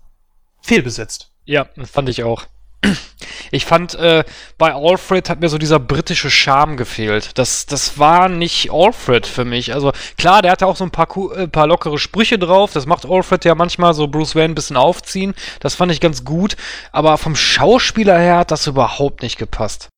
[0.61, 1.32] fehlbesetzt.
[1.45, 2.47] Ja, das fand ich auch.
[3.51, 4.25] Ich fand, äh,
[4.59, 7.37] bei Alfred hat mir so dieser britische Charme gefehlt.
[7.39, 9.75] Das, das war nicht Alfred für mich.
[9.75, 12.73] Also klar, der hatte auch so ein paar, äh, paar lockere Sprüche drauf.
[12.73, 15.35] Das macht Alfred ja manchmal so Bruce Wayne ein bisschen aufziehen.
[15.61, 16.57] Das fand ich ganz gut.
[16.93, 19.89] Aber vom Schauspieler her hat das überhaupt nicht gepasst.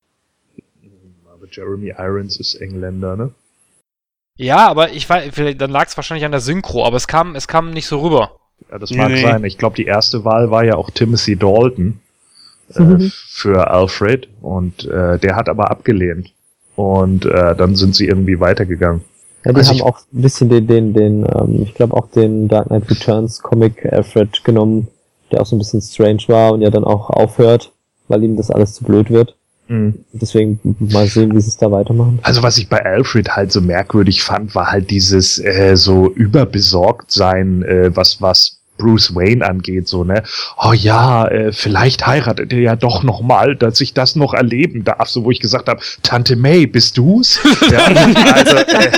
[1.33, 3.33] Aber Jeremy Irons ist Engländer, ne?
[4.37, 7.47] Ja, aber ich weiß, dann lag es wahrscheinlich an der Synchro, aber es kam, es
[7.47, 8.41] kam nicht so rüber.
[8.71, 9.23] Ja, das mag Nee.
[9.23, 9.45] sein.
[9.45, 12.01] Ich glaube, die erste Wahl war ja auch Timothy Dalton
[12.75, 16.33] äh, für Alfred und äh, der hat aber abgelehnt.
[16.77, 19.03] Und äh, dann sind sie irgendwie weitergegangen.
[19.45, 22.09] Ja, die Also haben ich- auch ein bisschen den, den, den, ähm, ich glaube auch
[22.11, 24.89] den Dark Knight Returns Comic Alfred genommen,
[25.31, 27.71] der auch so ein bisschen strange war und ja dann auch aufhört,
[28.09, 29.37] weil ihm das alles zu blöd wird.
[29.69, 30.05] Mhm.
[30.13, 32.19] Deswegen mal sehen, wie sie es da weitermachen.
[32.23, 37.13] Also was ich bei Alfred halt so merkwürdig fand, war halt dieses äh, so überbesorgt
[37.13, 40.23] sein, äh, was was Bruce Wayne angeht, so ne.
[40.59, 44.85] Oh ja, äh, vielleicht heiratet er ja doch noch mal, dass ich das noch erleben
[44.85, 47.39] darf, so wo ich gesagt habe, Tante May, bist du's?
[47.71, 47.85] ja,
[48.35, 48.91] also, äh,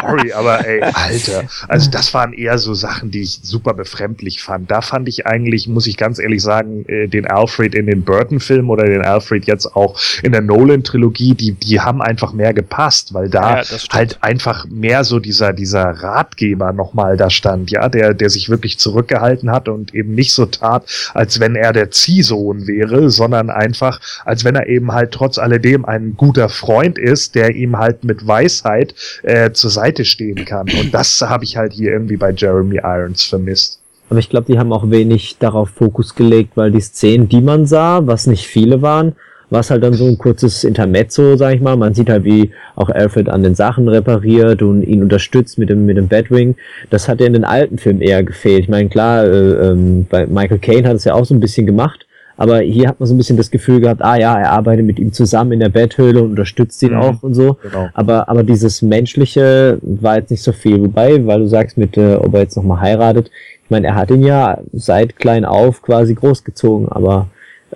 [0.00, 4.70] sorry, aber ey, Alter, also das waren eher so Sachen, die ich super befremdlich fand.
[4.70, 8.70] Da fand ich eigentlich, muss ich ganz ehrlich sagen, äh, den Alfred in den Burton-Film
[8.70, 13.28] oder den Alfred jetzt auch in der Nolan-Trilogie, die, die haben einfach mehr gepasst, weil
[13.28, 18.30] da Ja, halt einfach mehr so dieser, dieser Ratgeber nochmal da stand, ja, der, der
[18.30, 23.10] sich wirklich zurückgehalten hat und eben nicht so tat, als wenn er der Ziehsohn wäre,
[23.10, 27.78] sondern einfach, als wenn er eben halt trotz alledem ein guter Freund ist, der ihm
[27.78, 30.66] halt mit Weisheit äh, zur Seite stehen kann.
[30.80, 33.80] Und das habe ich halt hier irgendwie bei Jeremy Irons vermisst.
[34.10, 37.66] Aber ich glaube, die haben auch wenig darauf Fokus gelegt, weil die Szenen, die man
[37.66, 39.14] sah, was nicht viele waren,
[39.50, 41.76] war es halt dann so ein kurzes Intermezzo, sag ich mal.
[41.76, 45.86] Man sieht halt, wie auch Alfred an den Sachen repariert und ihn unterstützt mit dem,
[45.86, 46.56] mit dem Batwing.
[46.90, 48.64] Das hat ja in den alten Filmen eher gefehlt.
[48.64, 51.66] Ich meine, klar, äh, ähm, bei Michael Caine hat es ja auch so ein bisschen
[51.66, 52.06] gemacht.
[52.38, 54.98] Aber hier hat man so ein bisschen das Gefühl gehabt, ah ja, er arbeitet mit
[54.98, 56.96] ihm zusammen in der Betthöhle und unterstützt ihn Mhm.
[57.00, 57.58] auch und so.
[57.62, 57.88] Genau.
[57.92, 60.80] Aber, aber dieses Menschliche war jetzt nicht so viel.
[60.80, 63.30] Wobei, weil du sagst, mit, äh, ob er jetzt nochmal heiratet,
[63.64, 67.26] ich meine, er hat ihn ja seit klein auf quasi großgezogen, aber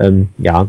[0.01, 0.69] ähm, ja,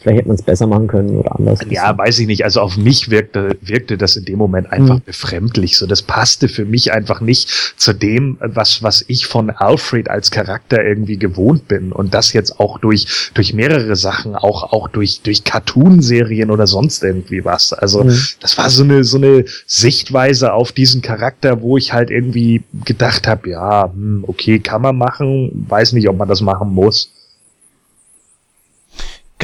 [0.00, 1.60] vielleicht hätte man es besser machen können oder anders.
[1.68, 2.44] Ja, weiß ich nicht.
[2.44, 5.02] Also auf mich wirkte, wirkte das in dem Moment einfach Mhm.
[5.04, 5.76] befremdlich.
[5.76, 10.30] So, das passte für mich einfach nicht zu dem, was, was ich von Alfred als
[10.30, 11.92] Charakter irgendwie gewohnt bin.
[11.92, 17.02] Und das jetzt auch durch, durch mehrere Sachen, auch, auch durch, durch Cartoon-Serien oder sonst
[17.02, 17.72] irgendwie was.
[17.72, 18.18] Also, Mhm.
[18.40, 23.26] das war so eine, so eine Sichtweise auf diesen Charakter, wo ich halt irgendwie gedacht
[23.26, 27.10] habe, ja, hm, okay, kann man machen, weiß nicht, ob man das machen muss.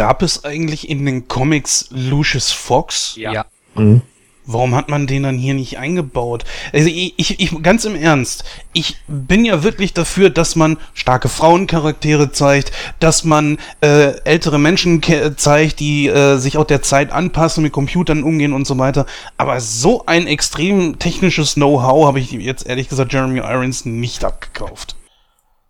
[0.00, 3.16] Gab es eigentlich in den Comics Lucius Fox?
[3.16, 3.44] Ja.
[3.74, 4.00] Mhm.
[4.46, 6.46] Warum hat man den dann hier nicht eingebaut?
[6.72, 11.28] Also ich, ich, ich ganz im Ernst, ich bin ja wirklich dafür, dass man starke
[11.28, 15.02] Frauencharaktere zeigt, dass man äh, ältere Menschen
[15.36, 19.04] zeigt, die äh, sich auch der Zeit anpassen, mit Computern umgehen und so weiter.
[19.36, 24.96] Aber so ein extrem technisches Know-how habe ich jetzt ehrlich gesagt Jeremy Irons nicht abgekauft.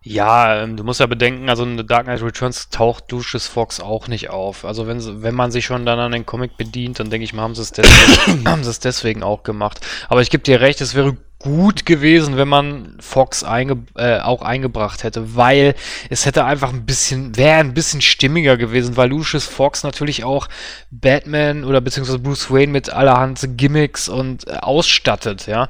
[0.03, 3.79] Ja, ähm, du musst ja bedenken, also in The Dark Knight Returns taucht Lucius Fox
[3.79, 4.65] auch nicht auf.
[4.65, 7.43] Also wenn, wenn man sich schon dann an den Comic bedient, dann denke ich mal,
[7.43, 9.79] haben sie es deswegen, haben sie es deswegen auch gemacht.
[10.09, 14.41] Aber ich gebe dir recht, es wäre gut gewesen, wenn man Fox einge äh, auch
[14.41, 15.75] eingebracht hätte, weil
[16.09, 20.47] es hätte einfach ein bisschen, wäre ein bisschen stimmiger gewesen, weil Lucius Fox natürlich auch
[20.89, 25.67] Batman oder beziehungsweise Bruce Wayne mit allerhand Gimmicks und äh, ausstattet, ja.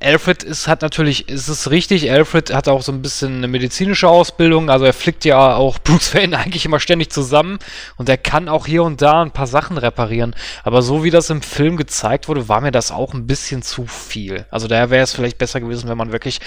[0.00, 4.08] Alfred ist, hat natürlich, ist es richtig, Alfred hat auch so ein bisschen eine medizinische
[4.08, 7.58] Ausbildung, also er flickt ja auch Bruce Wayne eigentlich immer ständig zusammen
[7.96, 10.36] und er kann auch hier und da ein paar Sachen reparieren.
[10.62, 13.86] Aber so wie das im Film gezeigt wurde, war mir das auch ein bisschen zu
[13.86, 14.46] viel.
[14.52, 16.40] Also daher wäre es vielleicht besser gewesen, wenn man wirklich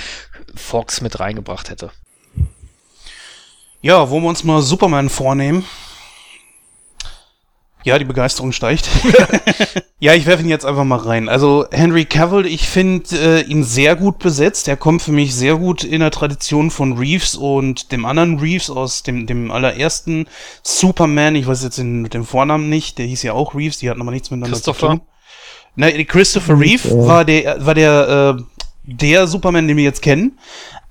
[0.55, 1.91] Fox mit reingebracht hätte.
[3.81, 5.65] Ja, wo wir uns mal Superman vornehmen.
[7.83, 8.89] Ja, die Begeisterung steigt.
[9.99, 11.29] ja, ich werfe ihn jetzt einfach mal rein.
[11.29, 14.67] Also Henry Cavill, ich finde äh, ihn sehr gut besetzt.
[14.67, 18.69] Er kommt für mich sehr gut in der Tradition von Reeves und dem anderen Reeves
[18.69, 20.27] aus dem, dem allerersten
[20.61, 21.35] Superman.
[21.35, 22.99] Ich weiß jetzt den, den Vornamen nicht.
[22.99, 23.79] Der hieß ja auch Reeves.
[23.79, 24.97] Die hatten aber nichts miteinander zu Christopher?
[24.97, 25.01] tun.
[25.75, 28.43] Nein, Christopher Reeve war der, war der, äh,
[28.83, 30.37] der Superman, den wir jetzt kennen.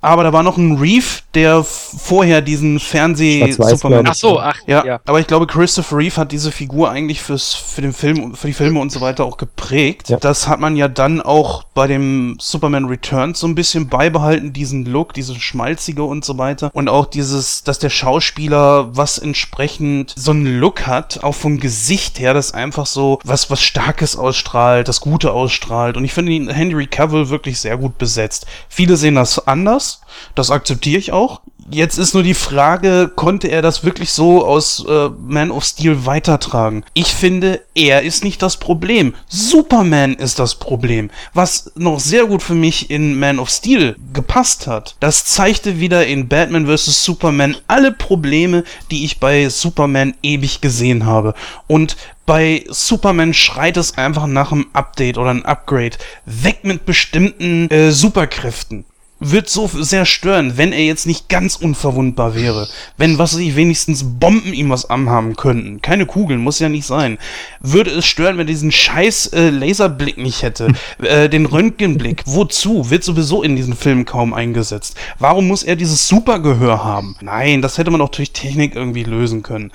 [0.01, 4.07] Aber da war noch ein Reeve, der vorher diesen Fernseh-Superman.
[4.09, 5.01] Ach so, ach, Ja, ja.
[5.05, 8.53] aber ich glaube, Christopher Reeve hat diese Figur eigentlich fürs, für den Film, für die
[8.53, 10.09] Filme und so weiter auch geprägt.
[10.09, 10.17] Ja.
[10.17, 14.87] Das hat man ja dann auch bei dem Superman Returns so ein bisschen beibehalten, diesen
[14.87, 16.71] Look, dieses Schmalzige und so weiter.
[16.73, 22.19] Und auch dieses, dass der Schauspieler was entsprechend so einen Look hat, auch vom Gesicht
[22.19, 25.97] her, das einfach so was, was Starkes ausstrahlt, das Gute ausstrahlt.
[25.97, 28.47] Und ich finde ihn Henry Cavill wirklich sehr gut besetzt.
[28.69, 29.90] Viele sehen das anders.
[30.35, 31.41] Das akzeptiere ich auch.
[31.73, 36.05] Jetzt ist nur die Frage, konnte er das wirklich so aus äh, Man of Steel
[36.05, 36.85] weitertragen?
[36.95, 39.15] Ich finde, er ist nicht das Problem.
[39.29, 41.11] Superman ist das Problem.
[41.33, 46.07] Was noch sehr gut für mich in Man of Steel gepasst hat, das zeigte wieder
[46.07, 47.05] in Batman vs.
[47.05, 51.35] Superman alle Probleme, die ich bei Superman ewig gesehen habe.
[51.69, 55.97] Und bei Superman schreit es einfach nach einem Update oder einem Upgrade.
[56.27, 58.85] Weg mit bestimmten äh, Superkräften.
[59.21, 62.67] Wird so sehr stören, wenn er jetzt nicht ganz unverwundbar wäre.
[62.97, 65.83] Wenn, was weiß ich, wenigstens Bomben ihm was anhaben könnten.
[65.83, 67.19] Keine Kugeln, muss ja nicht sein.
[67.61, 70.73] Würde es stören, wenn er diesen scheiß äh, Laserblick nicht hätte.
[71.03, 72.23] äh, den Röntgenblick.
[72.25, 72.91] Wozu?
[72.91, 74.97] Wird sowieso in diesen Filmen kaum eingesetzt.
[75.19, 77.17] Warum muss er dieses Supergehör haben?
[77.21, 79.71] Nein, das hätte man auch durch Technik irgendwie lösen können.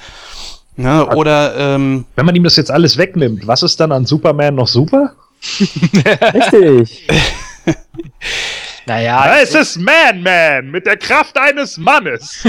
[0.75, 1.05] Ne?
[1.15, 4.67] Oder, ähm, Wenn man ihm das jetzt alles wegnimmt, was ist dann an Superman noch
[4.67, 5.13] super?
[6.33, 7.07] Richtig.
[8.85, 12.45] Naja, Da ist es Man-Man mit der Kraft eines Mannes.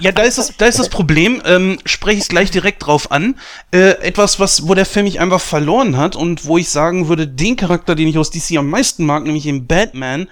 [0.00, 3.10] Ja, da ist das, da ist das Problem, ähm, spreche ich es gleich direkt drauf
[3.10, 3.36] an.
[3.72, 7.28] Äh, etwas, was, wo der Film mich einfach verloren hat und wo ich sagen würde,
[7.28, 10.28] den Charakter, den ich aus DC am meisten mag, nämlich in Batman,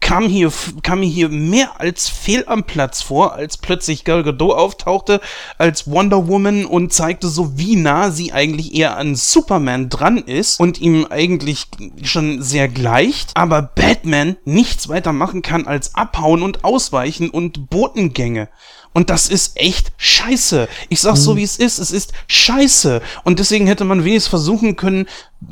[0.00, 4.52] kam hier, kam mir hier mehr als fehl am Platz vor, als plötzlich Gal Gadot
[4.52, 5.20] auftauchte
[5.56, 10.60] als Wonder Woman und zeigte so, wie nah sie eigentlich eher an Superman dran ist
[10.60, 11.68] und ihm eigentlich
[12.02, 18.50] schon sehr gleicht, aber Batman nichts weiter machen kann als abhauen und ausweichen und Botengänge.
[18.94, 20.68] Und das ist echt scheiße.
[20.88, 21.78] Ich sag's so, wie es ist.
[21.78, 23.02] Es ist scheiße.
[23.24, 25.06] Und deswegen hätte man wenigstens versuchen können,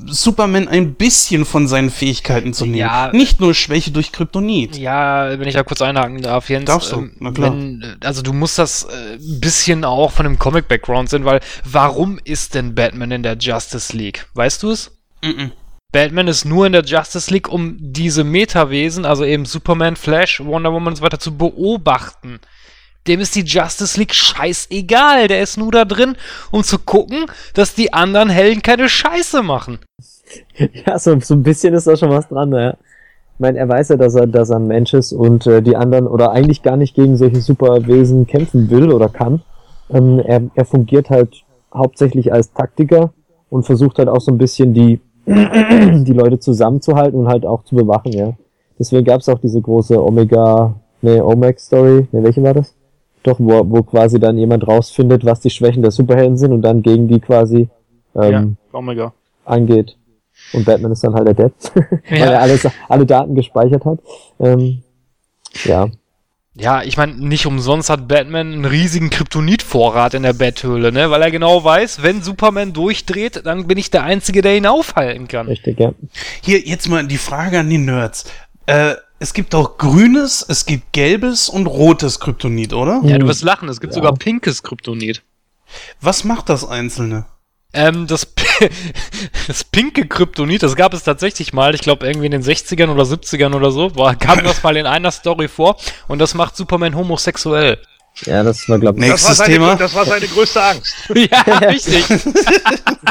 [0.07, 2.77] Superman ein bisschen von seinen Fähigkeiten zu nehmen.
[2.77, 3.11] Ja.
[3.13, 4.79] Nicht nur Schwäche durch Kryptonit.
[4.79, 6.67] Ja, wenn ich da kurz einhaken darf, Jens.
[6.67, 7.53] Darfst du, ähm, na klar.
[7.53, 11.41] Wenn, äh, also du musst das äh, ein bisschen auch von dem Comic-Background sehen, weil
[11.65, 14.29] warum ist denn Batman in der Justice League?
[14.35, 14.93] Weißt du es?
[15.25, 15.51] Mhm.
[15.91, 20.73] Batman ist nur in der Justice League, um diese Metawesen, also eben Superman, Flash, Wonder
[20.73, 22.41] Woman und so weiter, zu beobachten.
[23.07, 25.29] Dem ist die Justice League scheißegal.
[25.29, 26.17] Der ist nur da drin,
[26.51, 29.79] um zu gucken, dass die anderen Helden keine Scheiße machen.
[30.87, 32.71] Ja, so, so ein bisschen ist da schon was dran, ja.
[32.71, 35.77] Ich meine, er weiß ja, dass er, dass er ein Mensch ist und äh, die
[35.77, 39.43] anderen oder eigentlich gar nicht gegen solche Superwesen kämpfen will oder kann.
[39.91, 41.45] Ähm, er, er fungiert halt
[41.75, 43.13] hauptsächlich als Taktiker
[43.51, 47.77] und versucht halt auch so ein bisschen die, die Leute zusammenzuhalten und halt auch zu
[47.77, 48.33] bewachen, ja.
[48.79, 52.75] Deswegen gab es auch diese große Omega, nee, Omex-Story, nee, welche war das?
[53.25, 56.83] Doch, wo, wo quasi dann jemand rausfindet, was die Schwächen der Superhelden sind und dann
[56.83, 57.69] gegen die quasi
[58.17, 59.13] ähm, Omega.
[59.45, 59.97] angeht.
[60.53, 61.53] Und Batman ist dann halt der Depp,
[62.11, 62.27] weil Ja.
[62.33, 63.99] er alles, alle Daten gespeichert hat.
[64.41, 64.83] Ähm,
[65.65, 65.87] ja,
[66.55, 71.11] Ja, ich meine, nicht umsonst hat Batman einen riesigen Kryptonitvorrat in der Betthöhle, ne?
[71.11, 75.29] Weil er genau weiß, wenn Superman durchdreht, dann bin ich der Einzige, der ihn aufhalten
[75.29, 75.47] kann.
[75.47, 75.93] richtig, ja.
[76.43, 78.25] Hier jetzt mal die Frage an die Nerds.
[78.67, 83.01] Äh, es gibt auch grünes, es gibt gelbes und rotes Kryptonit, oder?
[83.05, 83.99] Ja, du wirst lachen, es gibt Ja.
[83.99, 85.23] sogar pinkes Kryptonit.
[86.01, 87.27] Was macht das Einzelne?
[87.73, 88.27] Ähm, das,
[89.47, 93.05] das pinke Kryptonit, das gab es tatsächlich mal, ich glaube irgendwie in den 60ern oder
[93.05, 95.77] 70ern oder so, war, kam das mal in einer Story vor
[96.09, 97.79] und das macht Superman homosexuell.
[98.27, 99.07] Ja, das war, glaube ich.
[99.09, 99.77] Das war, Nächstes seine, Thema.
[99.77, 100.95] das war seine größte Angst.
[101.15, 102.05] ja, richtig.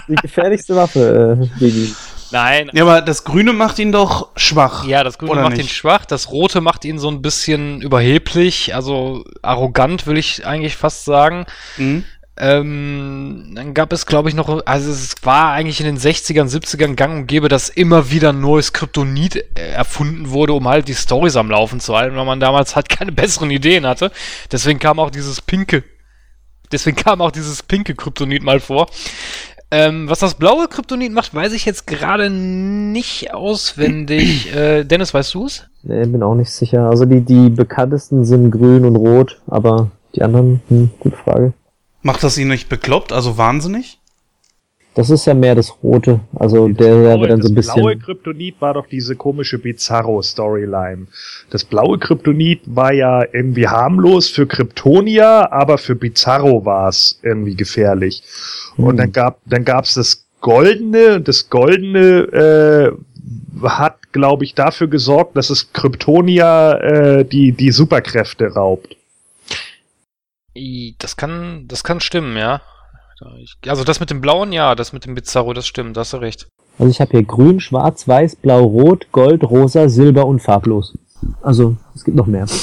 [0.07, 1.87] die gefährlichste Waffe äh.
[2.31, 4.85] Nein, Ja, aber das Grüne macht ihn doch schwach.
[4.85, 5.75] Ja, das Grüne macht ihn nicht?
[5.75, 11.05] schwach, das Rote macht ihn so ein bisschen überheblich, also arrogant, will ich eigentlich fast
[11.05, 11.45] sagen.
[11.77, 12.05] Mhm.
[12.37, 16.95] Ähm, dann gab es, glaube ich, noch, also es war eigentlich in den 60ern, 70ern
[16.95, 20.93] gang und gäbe, dass immer wieder ein neues Kryptonit äh, erfunden wurde, um halt die
[20.93, 24.11] Storys am Laufen zu halten, weil man damals halt keine besseren Ideen hatte.
[24.51, 25.83] Deswegen kam auch dieses pinke,
[26.71, 28.89] deswegen kam auch dieses pinke Kryptonit mal vor.
[29.73, 34.53] Ähm, was das blaue Kryptonit macht, weiß ich jetzt gerade nicht auswendig.
[34.55, 35.65] äh, Dennis, weißt du es?
[35.83, 36.89] Nee, bin auch nicht sicher.
[36.89, 41.53] Also die, die bekanntesten sind grün und rot, aber die anderen, hm, gute Frage.
[42.01, 44.00] Macht das ihn nicht bekloppt, also wahnsinnig?
[44.93, 46.19] Das ist ja mehr das Rote.
[46.35, 48.01] Also der, der wird dann so ein das blaue bisschen.
[48.01, 51.07] Kryptonit war doch diese komische Bizarro-Storyline.
[51.49, 57.55] Das blaue Kryptonit war ja irgendwie harmlos für Kryptonier, aber für Bizarro war es irgendwie
[57.55, 58.23] gefährlich.
[58.75, 61.15] Und dann gab dann gab's das Goldene.
[61.15, 62.91] und Das Goldene
[63.63, 68.97] äh, hat, glaube ich, dafür gesorgt, dass es Kryptonier äh, die die Superkräfte raubt.
[70.99, 72.61] Das kann, das kann stimmen, ja.
[73.21, 76.01] Da ich- Also das mit dem blauen, ja, das mit dem Bizarro, das stimmt, da
[76.01, 76.47] hast du recht.
[76.79, 80.97] Also ich habe hier grün, schwarz, weiß, blau, rot, gold, rosa, silber und farblos.
[81.43, 82.47] Also es gibt noch mehr.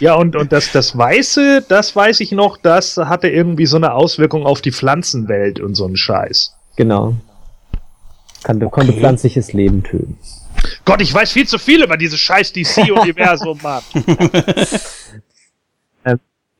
[0.00, 3.94] Ja, und, und das, das Weiße, das weiß ich noch, das hatte irgendwie so eine
[3.94, 6.52] Auswirkung auf die Pflanzenwelt und so einen Scheiß.
[6.76, 7.14] Genau.
[8.42, 10.18] Kann, Konnte pflanzliches Leben töten.
[10.84, 13.82] Gott, ich weiß viel zu viel über dieses scheiß DC-Universum, Mann.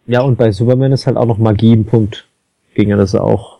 [0.06, 2.26] Ja, und bei Superman ist halt auch noch Magie ein Punkt,
[2.74, 3.58] gegen das er auch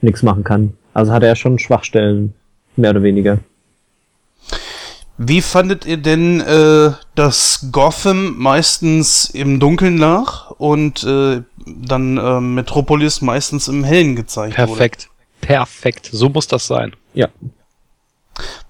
[0.00, 0.74] nichts machen kann.
[0.94, 2.34] Also hat er ja schon Schwachstellen,
[2.76, 3.38] mehr oder weniger.
[5.18, 12.40] Wie fandet ihr denn, äh, dass Gotham meistens im Dunkeln lag und äh, dann äh,
[12.40, 14.66] Metropolis meistens im Hellen gezeigt wurde?
[14.66, 15.08] Perfekt.
[15.40, 16.10] Perfekt.
[16.12, 16.92] So muss das sein.
[17.14, 17.28] Ja.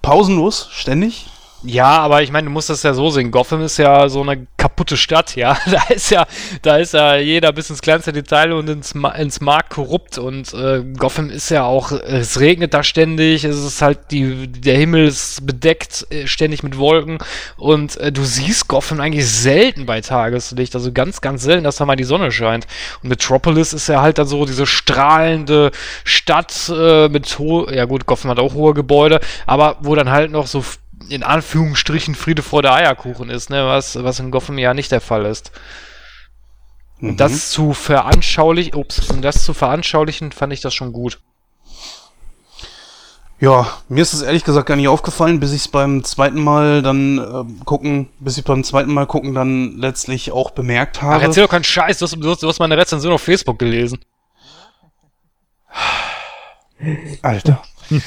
[0.01, 1.27] Pausenlos, ständig?
[1.63, 3.31] Ja, aber ich meine, du musst das ja so sehen.
[3.31, 5.57] Gotham ist ja so eine kaputte Stadt, ja.
[5.65, 6.27] Da ist ja,
[6.61, 10.83] da ist ja jeder bis ins kleinste Detail und ins, ins Mark korrupt und äh,
[10.97, 15.47] Gotham ist ja auch, es regnet da ständig, es ist halt die, der Himmel ist
[15.47, 17.17] bedeckt äh, ständig mit Wolken
[17.57, 21.85] und äh, du siehst Gotham eigentlich selten bei Tageslicht, also ganz, ganz selten, dass da
[21.85, 22.67] mal die Sonne scheint.
[23.01, 25.71] Und Metropolis ist ja halt dann so diese strahlende
[26.03, 30.31] Stadt äh, mit ho ja gut, Gotham hat auch hohe Gebäude, aber wo dann halt
[30.31, 30.63] noch so
[31.09, 35.01] in Anführungsstrichen Friede vor der Eierkuchen ist, ne, was, was in Gotham ja nicht der
[35.01, 35.51] Fall ist.
[36.99, 37.09] Mhm.
[37.09, 41.19] Und das zu veranschaulichen, ups, um das zu veranschaulichen, fand ich das schon gut.
[43.39, 46.81] Ja, mir ist es ehrlich gesagt gar nicht aufgefallen, bis ich es beim zweiten Mal
[46.81, 51.23] dann äh, gucken, bis ich beim zweiten Mal gucken dann letztlich auch bemerkt Ach, habe.
[51.23, 53.99] erzähl doch keinen Scheiß, du hast, du hast, du hast meine Rezension auf Facebook gelesen.
[57.21, 57.61] Alter.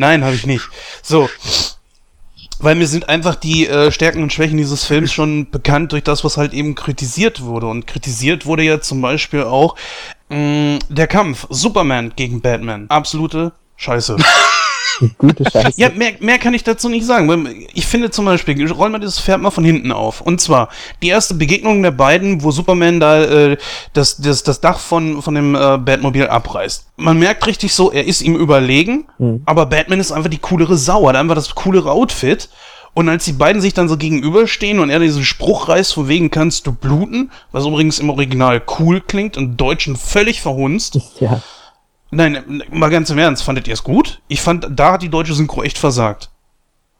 [0.00, 0.64] Nein, habe ich nicht.
[1.02, 1.28] So.
[2.58, 6.24] Weil mir sind einfach die äh, Stärken und Schwächen dieses Films schon bekannt durch das,
[6.24, 7.66] was halt eben kritisiert wurde.
[7.66, 9.76] Und kritisiert wurde ja zum Beispiel auch
[10.30, 12.86] mh, der Kampf Superman gegen Batman.
[12.88, 14.16] Absolute Scheiße.
[15.18, 15.80] Gute Scheiße.
[15.80, 17.66] Ja, mehr, mehr kann ich dazu nicht sagen.
[17.74, 20.20] Ich finde zum Beispiel, rollen wir dieses Pferd mal von hinten auf.
[20.20, 20.68] Und zwar
[21.02, 23.56] die erste Begegnung der beiden, wo Superman da äh,
[23.94, 26.86] das, das, das Dach von, von dem äh, Batmobil abreißt.
[26.96, 29.42] Man merkt richtig so, er ist ihm überlegen, Mhm.
[29.44, 32.48] aber Batman ist einfach die coolere Sau, hat einfach das coolere Outfit.
[32.92, 36.30] Und als die beiden sich dann so gegenüberstehen und er diesen Spruch reißt, von wegen
[36.30, 40.98] kannst du bluten, was übrigens im Original cool klingt und Deutschen völlig verhunzt.
[41.20, 41.40] Ja.
[42.10, 44.20] Nein, mal ganz im Ernst, fandet ihr es gut?
[44.28, 46.30] Ich fand, da hat die deutsche Synchro echt versagt.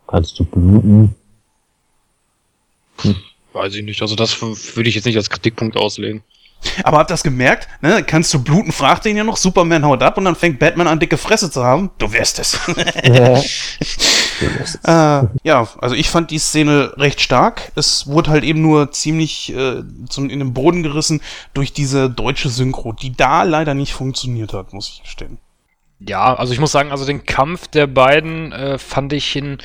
[0.07, 1.15] Kannst du bluten?
[3.53, 6.23] Weiß ich nicht, also das würde ich jetzt nicht als Kritikpunkt auslegen.
[6.85, 7.69] Aber habt ihr das gemerkt?
[7.81, 8.03] Ne?
[8.03, 8.73] Kannst du bluten?
[8.73, 9.37] Fragt ihn ja noch.
[9.37, 11.91] Superman haut ab und dann fängt Batman an, dicke Fresse zu haben.
[11.99, 12.59] Du wirst es.
[13.05, 13.41] Ja.
[15.23, 17.73] äh, ja, also ich fand die Szene recht stark.
[17.77, 21.21] Es wurde halt eben nur ziemlich äh, zum, in den Boden gerissen
[21.55, 25.39] durch diese deutsche Synchro, die da leider nicht funktioniert hat, muss ich gestehen.
[25.99, 29.59] Ja, also ich muss sagen, also den Kampf der beiden äh, fand ich in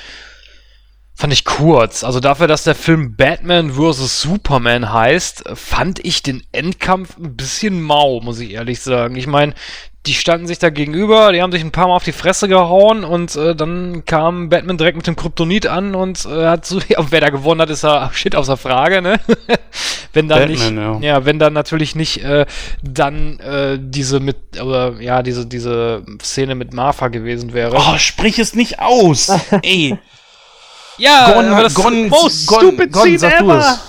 [1.16, 2.04] fand ich kurz.
[2.04, 4.22] Also dafür, dass der Film Batman vs.
[4.22, 9.16] Superman heißt, fand ich den Endkampf ein bisschen mau, muss ich ehrlich sagen.
[9.16, 9.54] Ich meine,
[10.06, 13.04] die standen sich da gegenüber, die haben sich ein paar Mal auf die Fresse gehauen
[13.04, 17.04] und äh, dann kam Batman direkt mit dem Kryptonit an und äh, hat so, ja,
[17.10, 19.20] wer da gewonnen hat, ist ja shit außer Frage, ne?
[20.14, 21.16] wenn dann Batman, nicht, ja.
[21.16, 22.46] ja, wenn dann natürlich nicht äh,
[22.84, 27.76] dann äh, diese mit, oder ja, diese, diese Szene mit Martha gewesen wäre.
[27.78, 29.32] Oh, sprich es nicht aus!
[29.64, 29.98] Ey,
[30.98, 33.80] ja, Gon, aber das, Gon, most Gon, stupid Gon, scene ever.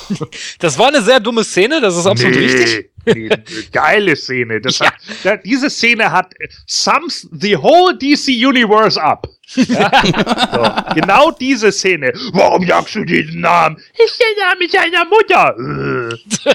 [0.58, 2.90] das war eine sehr dumme Szene, das ist absolut richtig.
[3.06, 3.30] Nee,
[3.72, 4.60] geile Szene.
[4.60, 4.86] Das Ja.
[4.86, 4.94] hat,
[5.24, 6.34] da, diese Szene hat
[6.66, 9.26] sums the whole DC Universe up.
[9.54, 9.90] Ja?
[10.52, 12.12] so, genau diese Szene.
[12.32, 13.76] Warum sagst du diesen Namen?
[13.98, 15.56] Ist der Name seiner Mutter.
[15.58, 16.54] Äh.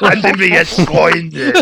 [0.00, 1.54] Dann sind wir jetzt Freunde.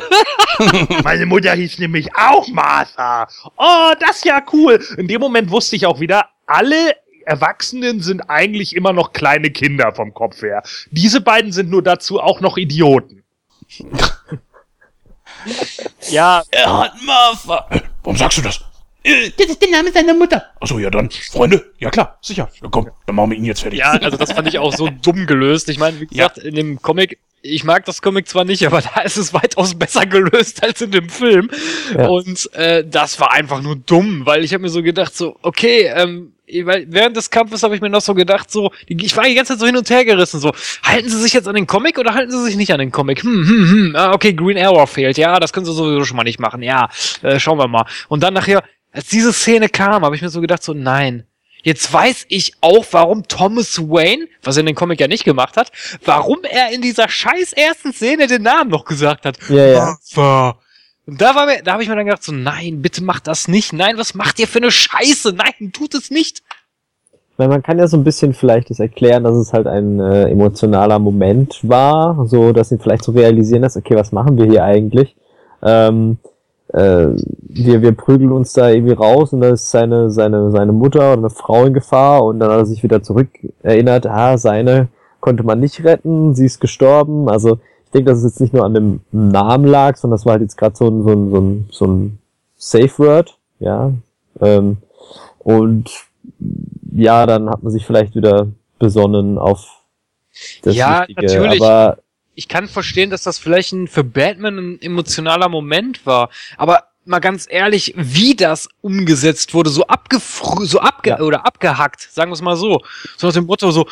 [1.03, 3.28] Meine Mutter hieß nämlich auch Martha.
[3.57, 4.84] Oh, das ist ja cool.
[4.99, 6.95] In dem Moment wusste ich auch wieder, alle
[7.27, 10.62] Erwachsenen sind eigentlich immer noch kleine Kinder vom Kopf her.
[10.91, 13.22] Diese beiden sind nur dazu auch noch Idioten.
[16.11, 17.66] Ja, Er hat Martha.
[18.03, 18.61] Warum sagst du das?
[19.03, 20.45] Äh, Das ist der Name seiner Mutter.
[20.61, 21.11] Achso, ja dann.
[21.11, 21.72] Freunde?
[21.79, 22.49] Ja klar, sicher.
[22.62, 23.79] Ja, komm, dann machen wir ihn jetzt fertig.
[23.81, 25.68] ja, also das fand ich auch so dumm gelöst.
[25.68, 26.29] Ich meine, wie Ja.
[26.29, 29.75] gesagt, in dem Comic, ich mag das Comic zwar nicht, aber da ist es weitaus
[29.75, 31.51] besser gelöst als in dem Film.
[31.97, 32.09] Ja.
[32.09, 35.93] Und äh, das war einfach nur dumm, weil ich habe mir so gedacht, so, okay,
[35.95, 36.33] ähm,
[36.64, 39.53] weil während des Kampfes habe ich mir noch so gedacht, so, ich war die ganze
[39.53, 42.14] Zeit so hin und her gerissen, so, halten sie sich jetzt an den Comic oder
[42.14, 43.22] halten sie sich nicht an den Comic?
[43.22, 46.24] Hm, hm, hm, ah, okay, Green Arrow fehlt, ja, das können sie sowieso schon mal
[46.24, 46.88] nicht machen, ja,
[47.22, 47.86] äh, schauen wir mal.
[48.09, 51.24] Und dann nachher, als diese Szene kam, habe ich mir so gedacht, so, nein,
[51.64, 55.57] Jetzt weiß ich auch, warum Thomas Wayne, was er in den Comic ja nicht gemacht
[55.57, 55.72] hat,
[56.05, 59.38] warum er in dieser scheiß ersten Szene den Namen noch gesagt hat.
[59.49, 59.97] Ja, ja.
[60.14, 60.59] Martha.
[61.07, 63.49] Und da war mir, da habe ich mir dann gedacht, so, nein, bitte macht das
[63.49, 63.73] nicht.
[63.73, 65.35] Nein, was macht ihr für eine Scheiße?
[65.35, 66.43] Nein, tut es nicht.
[67.37, 70.29] Weil man kann ja so ein bisschen vielleicht das erklären, dass es halt ein äh,
[70.31, 74.65] emotionaler Moment war, so dass sie vielleicht so realisieren, dass, okay, was machen wir hier
[74.65, 75.17] eigentlich?
[75.63, 76.19] Ähm,
[76.69, 77.09] äh,
[77.43, 81.19] wir, wir prügeln uns da irgendwie raus und da ist seine, seine, seine Mutter oder
[81.19, 83.29] eine Frau in Gefahr und dann hat er sich wieder zurück
[83.63, 84.89] erinnert, ah, seine
[85.21, 87.29] konnte man nicht retten, sie ist gestorben.
[87.29, 87.59] Also
[87.95, 90.57] denke, dass es jetzt nicht nur an dem Namen lag, sondern das war halt jetzt
[90.59, 92.18] gerade so ein, so ein, so ein, so ein
[92.57, 93.92] Safe Word, ja.
[94.40, 94.78] Ähm,
[95.38, 95.90] und
[96.92, 99.66] ja, dann hat man sich vielleicht wieder besonnen auf
[100.62, 101.22] das Ja, Wichtige.
[101.26, 101.62] natürlich.
[101.62, 101.99] Aber
[102.34, 106.30] Ich kann verstehen, dass das vielleicht ein, für Batman ein emotionaler Moment war.
[106.57, 111.20] Aber mal ganz ehrlich, wie das umgesetzt wurde, so abgefrü so abge Ja.
[111.20, 112.80] oder abgehackt, sagen wir es mal so.
[113.16, 113.86] So nach dem Motto so,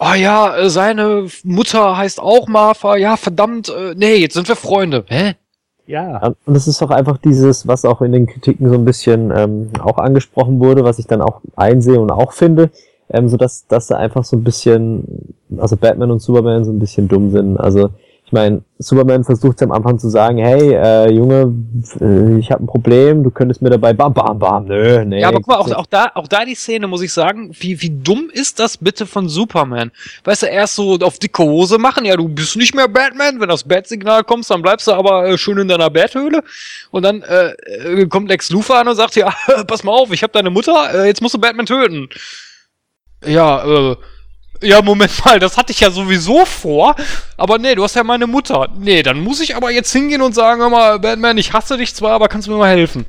[0.00, 4.56] oh ja, äh, seine Mutter heißt auch Martha, ja, verdammt, äh, nee, jetzt sind wir
[4.56, 5.04] Freunde.
[5.08, 5.34] Hä?
[5.86, 6.32] Ja.
[6.46, 9.70] Und es ist doch einfach dieses, was auch in den Kritiken so ein bisschen ähm,
[9.80, 12.70] auch angesprochen wurde, was ich dann auch einsehe und auch finde,
[13.10, 16.78] ähm, so dass, dass da einfach so ein bisschen, also Batman und Superman so ein
[16.78, 17.58] bisschen dumm sind.
[17.58, 17.90] Also
[18.34, 21.54] meine, Superman versucht am Anfang zu sagen, hey, äh, Junge,
[22.00, 25.20] äh, ich habe ein Problem, du könntest mir dabei bam, bam, bam, nö, nee.
[25.20, 27.80] Ja, aber guck mal, auch, auch da, auch da die Szene, muss ich sagen, wie,
[27.80, 29.90] wie dumm ist das bitte von Superman?
[30.24, 33.48] Weißt du, erst so auf dicke Hose machen, ja, du bist nicht mehr Batman, wenn
[33.48, 36.42] das Bat-Signal kommst, dann bleibst du aber äh, schön in deiner Bathöhle.
[36.90, 39.32] Und dann äh, äh, kommt Lex Luthor an und sagt, ja,
[39.66, 42.08] pass mal auf, ich hab deine Mutter, äh, jetzt musst du Batman töten.
[43.24, 43.96] Ja, äh,
[44.64, 46.96] ja, Moment mal, das hatte ich ja sowieso vor,
[47.36, 48.68] aber nee, du hast ja meine Mutter.
[48.78, 51.94] Nee, dann muss ich aber jetzt hingehen und sagen, hör mal, Batman, ich hasse dich
[51.94, 53.06] zwar, aber kannst du mir mal helfen?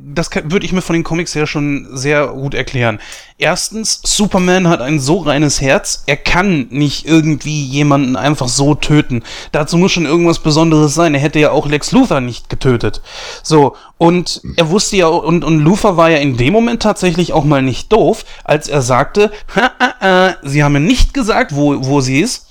[0.00, 3.00] Das würde ich mir von den Comics her schon sehr gut erklären.
[3.36, 9.22] Erstens, Superman hat ein so reines Herz, er kann nicht irgendwie jemanden einfach so töten.
[9.52, 11.14] Dazu muss schon irgendwas Besonderes sein.
[11.14, 13.00] Er hätte ja auch Lex Luthor nicht getötet.
[13.42, 17.44] So, und er wusste ja, und, und Luthor war ja in dem Moment tatsächlich auch
[17.44, 21.84] mal nicht doof, als er sagte, ha, ah, ah, sie haben mir nicht gesagt, wo,
[21.86, 22.47] wo sie ist.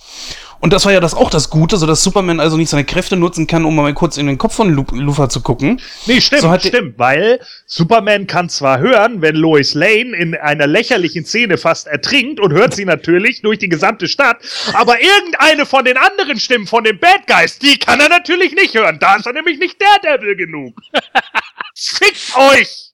[0.60, 3.16] Und das war ja das auch das Gute, so dass Superman also nicht seine Kräfte
[3.16, 5.80] nutzen kann, um mal kurz in den Kopf von Lu Luthor zu gucken.
[6.05, 11.26] Nee, stimmt, So stimmt, weil Superman kann zwar hören, wenn Lois Lane in einer lächerlichen
[11.26, 14.38] Szene fast ertrinkt und hört sie natürlich durch die gesamte Stadt,
[14.74, 18.74] aber irgendeine von den anderen Stimmen von den Bad Guys, die kann er natürlich nicht
[18.74, 18.97] hören.
[18.99, 20.76] Da ist er nämlich nicht Daredevil genug.
[21.76, 22.88] Fickt euch!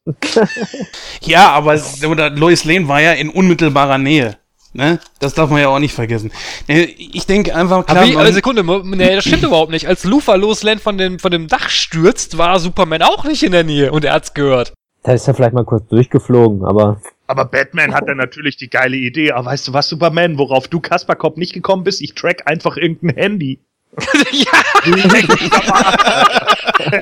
[1.22, 1.80] Ja, aber
[2.36, 4.38] Lois Lane war ja in unmittelbarer Nähe.
[4.74, 5.00] Ne?
[5.20, 6.32] Das darf man ja auch nicht vergessen.
[6.68, 9.88] Ne, Ich denke einfach, klar, Aber wie, man- äh, Sekunde, nee, das stimmt überhaupt nicht.
[9.88, 13.64] Als Lufa loslernt von dem, von dem Dach stürzt, war Superman auch nicht in der
[13.64, 14.74] Nähe und er hat's gehört.
[15.04, 18.96] Da ist er vielleicht mal kurz durchgeflogen, aber Aber Batman hat dann natürlich die geile
[18.98, 19.32] Idee.
[19.34, 22.02] Aber weißt du was, Superman, worauf du Kasperkopf nicht gekommen bist?
[22.02, 23.60] Ich track einfach irgendein Handy.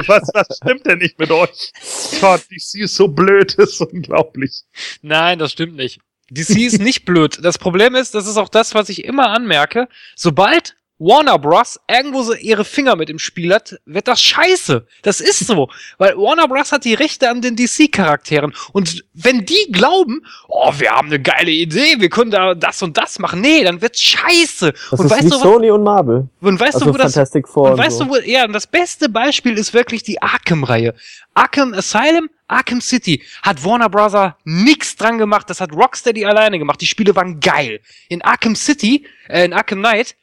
[0.07, 1.72] was, was stimmt denn nicht mit euch?
[2.19, 4.63] Gott, DC ist so blöd, das ist unglaublich.
[5.01, 5.99] Nein, das stimmt nicht.
[6.32, 7.39] DC ist nicht blöd.
[7.43, 9.88] Das Problem ist, das ist auch das, was ich immer anmerke.
[10.15, 11.79] Sobald Warner Bros.
[11.89, 14.86] irgendwo so ihre Finger mit im Spiel hat, wird das scheiße.
[15.01, 15.67] Das ist so.
[15.97, 16.71] Weil Warner Bros.
[16.71, 18.53] hat die Rechte an den DC-Charakteren.
[18.71, 22.97] Und wenn die glauben, oh, wir haben eine geile Idee, wir können da das und
[22.97, 24.73] das machen, nee, dann wird's scheiße.
[24.73, 26.27] das und ist weißt wie du, was, Sony und Marvel.
[26.39, 28.03] und weißt also du, wo das, Fantastic Four und und weißt so.
[28.03, 30.93] du, wo, ja, und das beste Beispiel ist wirklich die Arkham-Reihe.
[31.34, 34.14] Arkham Asylum, Arkham City hat Warner Bros.
[34.43, 35.49] nix dran gemacht.
[35.49, 36.82] Das hat Rocksteady alleine gemacht.
[36.82, 37.80] Die Spiele waren geil.
[38.10, 40.16] In Arkham City, äh, in Arkham Knight,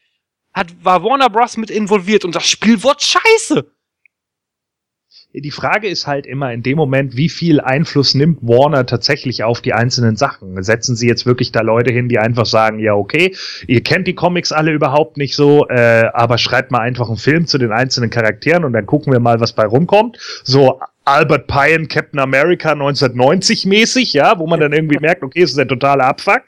[0.52, 1.56] hat, war Warner Bros.
[1.56, 3.66] mit involviert und das Spiel wurde scheiße.
[5.34, 9.60] Die Frage ist halt immer in dem Moment, wie viel Einfluss nimmt Warner tatsächlich auf
[9.60, 10.62] die einzelnen Sachen?
[10.62, 14.14] Setzen sie jetzt wirklich da Leute hin, die einfach sagen, ja, okay, ihr kennt die
[14.14, 18.08] Comics alle überhaupt nicht so, äh, aber schreibt mal einfach einen Film zu den einzelnen
[18.08, 20.18] Charakteren und dann gucken wir mal, was bei rumkommt.
[20.44, 25.52] So Albert Pine, Captain America 1990 mäßig, ja, wo man dann irgendwie merkt, okay, es
[25.52, 26.42] ist ein totaler Abfuck.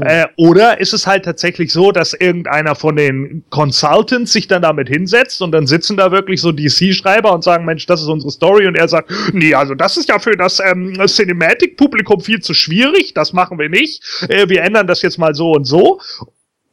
[0.00, 4.88] Äh, oder ist es halt tatsächlich so, dass irgendeiner von den Consultants sich dann damit
[4.88, 8.66] hinsetzt und dann sitzen da wirklich so DC-Schreiber und sagen, Mensch, das ist unsere Story
[8.66, 13.14] und er sagt, nee, also das ist ja für das ähm, Cinematic-Publikum viel zu schwierig,
[13.14, 16.00] das machen wir nicht, äh, wir ändern das jetzt mal so und so.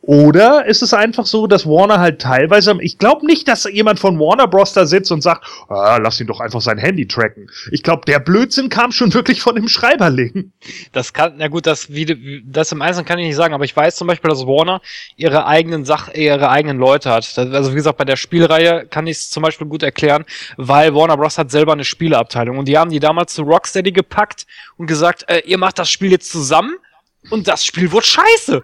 [0.07, 4.19] Oder ist es einfach so, dass Warner halt teilweise, ich glaube nicht, dass jemand von
[4.19, 4.71] Warner Bros.
[4.71, 7.49] da sitzt und sagt, ah, lass ihn doch einfach sein Handy tracken.
[7.71, 10.51] Ich glaube, der Blödsinn kam schon wirklich von dem Schreiberling.
[10.91, 13.75] Das kann, na gut, das, wie, das im Einzelnen kann ich nicht sagen, aber ich
[13.75, 14.79] weiß zum Beispiel, dass Warner
[15.15, 17.35] ihre eigenen Sach, ihre eigenen Leute hat.
[17.39, 20.23] Also wie gesagt, bei der Spielreihe kann ich es zum Beispiel gut erklären,
[20.57, 21.39] weil Warner Bros.
[21.39, 24.45] hat selber eine Spieleabteilung und die haben die damals zu Rocksteady gepackt
[24.77, 26.75] und gesagt, äh, ihr macht das Spiel jetzt zusammen
[27.29, 28.63] und das Spiel wird scheiße.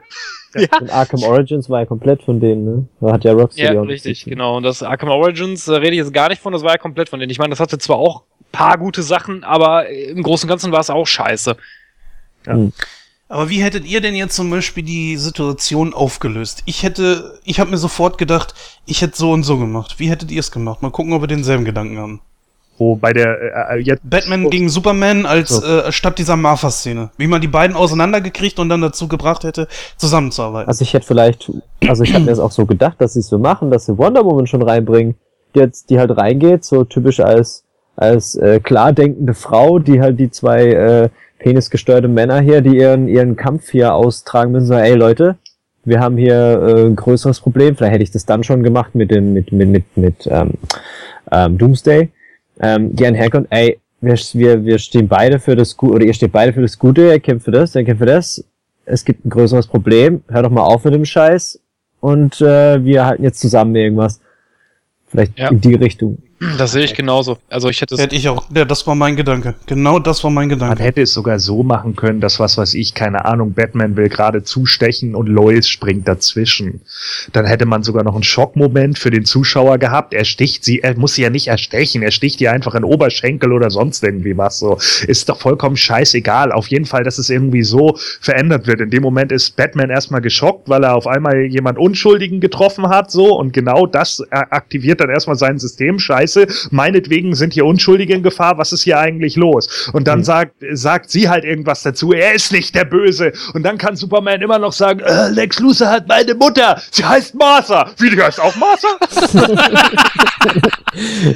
[0.55, 2.87] Ja, Und Arkham Origins war ja komplett von denen, ne?
[2.99, 4.57] Da hat ja Rocksteady ja auch richtig, genau.
[4.57, 7.09] Und das Arkham Origins äh, rede ich jetzt gar nicht von, das war ja komplett
[7.09, 7.29] von denen.
[7.29, 10.81] Ich meine, das hatte zwar auch paar gute Sachen, aber im Großen und Ganzen war
[10.81, 11.55] es auch scheiße.
[13.29, 16.63] Aber wie hättet ihr denn jetzt zum Beispiel die Situation aufgelöst?
[16.65, 18.53] Ich hätte, ich habe mir sofort gedacht,
[18.85, 19.95] ich hätte so und so gemacht.
[19.99, 20.81] Wie hättet ihr es gemacht?
[20.81, 22.21] Mal gucken, ob wir denselben Gedanken haben.
[22.81, 25.63] Wo bei der, äh, jetzt, Batman gegen Superman als So.
[25.63, 27.11] äh, statt dieser Martha-Szene.
[27.15, 29.67] Wie man die beiden auseinandergekriegt und dann dazu gebracht hätte,
[29.97, 30.67] zusammenzuarbeiten.
[30.67, 31.51] Also ich hätte vielleicht,
[31.87, 33.99] also ich habe mir das auch so gedacht, dass sie es so machen, dass sie
[33.99, 35.13] Wonder Woman schon reinbringen,
[35.53, 37.63] die jetzt, die halt reingeht, so typisch als
[37.97, 43.07] als äh, klar denkende Frau, die halt die zwei äh, penisgesteuerte Männer hier, die ihren
[43.07, 45.35] ihren Kampf hier austragen müssen, so, ey Leute,
[45.85, 47.75] wir haben hier äh, ein größeres Problem.
[47.75, 50.53] Vielleicht hätte ich das dann schon gemacht mit dem mit mit mit mit ähm,
[51.31, 52.09] ähm, Doomsday.
[52.61, 56.31] Ähm, die einherkommt, ey, wir, wir, wir stehen beide für das Gute, oder ihr steht
[56.31, 58.43] beide für das Gute, er kämpft für das, er kämpft für das.
[58.85, 61.59] Es gibt ein größeres Problem, hör doch mal auf mit dem Scheiß
[61.99, 64.19] und äh, wir halten jetzt zusammen irgendwas.
[65.07, 65.49] Vielleicht Ja.
[65.49, 66.17] in die Richtung.
[66.57, 67.37] Das sehe ich genauso.
[67.49, 68.01] Also ich hätte es.
[68.01, 68.45] Hätte ich auch.
[68.55, 69.53] Ja, das war mein Gedanke.
[69.67, 70.83] Genau das war mein Man Gedanke.
[70.83, 74.43] hätte es sogar so machen können, dass was weiß ich, keine Ahnung, Batman will gerade
[74.43, 76.81] zustechen und Lois springt dazwischen.
[77.31, 80.15] Dann hätte man sogar noch einen Schockmoment für den Zuschauer gehabt.
[80.15, 83.51] Er sticht sie, er muss sie ja nicht erstechen, er sticht ihr einfach in Oberschenkel
[83.53, 84.79] oder sonst irgendwie was so.
[85.05, 86.51] Ist doch vollkommen scheißegal.
[86.51, 88.81] Auf jeden Fall, dass es irgendwie so verändert wird.
[88.81, 93.11] In dem Moment ist Batman erstmal geschockt, weil er auf einmal jemand Unschuldigen getroffen hat,
[93.11, 95.99] so und genau das aktiviert dann erstmal sein System.
[95.99, 96.30] Scheiße,
[96.69, 99.89] meinetwegen sind hier Unschuldige in Gefahr, was ist hier eigentlich los?
[99.93, 103.31] Und dann sagt, sagt sie halt irgendwas dazu, er ist nicht der Böse.
[103.53, 107.35] Und dann kann Superman immer noch sagen, äh, Lex Luthor hat meine Mutter, sie heißt
[107.35, 107.91] Martha.
[107.97, 108.87] Wie, die heißt auch Martha?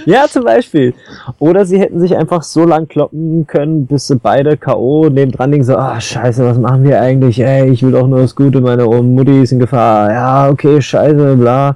[0.06, 0.94] Ja, zum Beispiel.
[1.40, 5.10] Oder sie hätten sich einfach so lang kloppen können, bis sie beide K.O.
[5.10, 7.40] nebendran liegen, so, ah, scheiße, was machen wir eigentlich?
[7.40, 10.12] Ey, ich will doch nur das Gute, meine Mutti ist in Gefahr.
[10.12, 11.76] Ja, okay, scheiße, bla.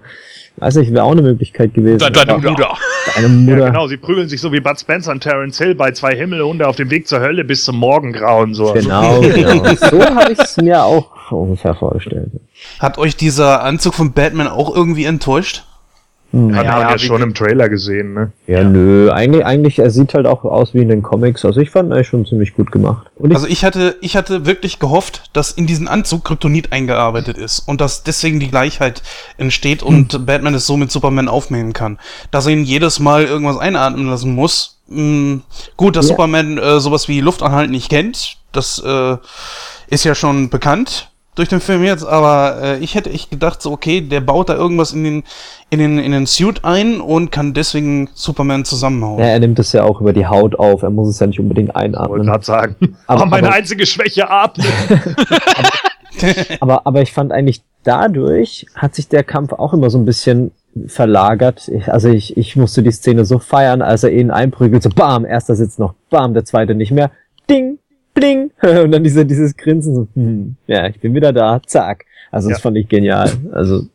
[0.60, 1.99] Weiß nicht, wäre auch eine Möglichkeit gewesen.
[1.99, 2.77] Deine Aber Mutter.
[3.15, 3.57] Deine Mutter.
[3.57, 6.68] Ja, genau, sie prügeln sich so wie Bud Spencer und Terence Hill bei zwei Himmelhunde
[6.68, 8.53] auf dem Weg zur Hölle bis zum Morgengrauen.
[8.53, 8.73] So.
[8.73, 9.64] Genau, genau.
[9.76, 12.30] So habe ich es mir auch ungefähr vorgestellt.
[12.80, 15.64] Hat euch dieser Anzug von Batman auch irgendwie enttäuscht?
[16.31, 16.56] Hm.
[16.56, 18.31] Hat Ja, man ja, ja, schon im Trailer gesehen, ne?
[18.45, 21.43] Ja, nö, eigentlich, eigentlich, er sieht halt auch aus wie in den Comics.
[21.43, 23.07] Also ich fand ihn eigentlich schon ziemlich gut gemacht.
[23.15, 27.38] Und ich, Also ich hatte, ich hatte wirklich gehofft, dass in diesen Anzug Kryptonit eingearbeitet
[27.38, 29.01] ist und dass deswegen die Gleichheit
[29.38, 31.97] entsteht und Batman es so mit Superman aufnehmen kann.
[32.30, 34.77] Dass er ihn jedes Mal irgendwas einatmen lassen muss.
[34.88, 35.39] Mh,
[35.77, 36.14] gut, dass Ja.
[36.14, 39.18] Superman äh, sowas wie Luftanhalten nicht kennt, das äh,
[39.89, 41.09] ist ja schon bekannt
[41.39, 44.55] durch den Film jetzt, aber äh, ich hätte echt gedacht, so okay, der baut da
[44.55, 45.23] irgendwas in den,
[45.69, 49.19] in den, in den Suit ein und kann deswegen Superman zusammenhauen.
[49.19, 50.83] ja, er nimmt es ja auch über die Haut auf.
[50.83, 52.25] Er muss es ja nicht unbedingt Wollte einatmen.
[52.25, 52.75] gerade sagen.
[53.07, 54.67] Aber- Aber, meine aber- einzige Schwäche atmen.
[56.59, 60.51] Aber, aber ich fand eigentlich dadurch hat sich der Kampf auch immer so ein bisschen
[60.87, 61.71] verlagert.
[61.87, 65.55] Also ich, ich musste die Szene so feiern, als er ihn einprügelt, so bam, erster
[65.55, 67.11] sitzt noch, bam, der zweite nicht mehr,
[67.49, 67.79] ding,
[68.14, 72.06] bling, und dann diese, dieses Grinsen, so, hm, ja, ich bin wieder da, zack.
[72.31, 72.61] Also das Ja.
[72.64, 73.31] fand ich genial.
[73.52, 73.88] Also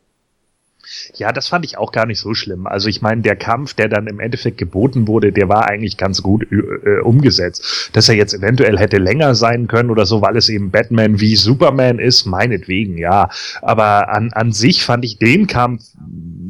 [1.15, 2.67] Ja, das fand ich auch gar nicht so schlimm.
[2.67, 6.21] Also ich meine, der Kampf, der dann im Endeffekt geboten wurde, der war eigentlich ganz
[6.21, 7.89] gut äh, umgesetzt.
[7.93, 11.35] Dass er jetzt eventuell hätte länger sein können oder so, weil es eben Batman wie
[11.37, 13.29] Superman ist, meinetwegen, ja.
[13.63, 15.83] Aber an, an sich fand ich den Kampf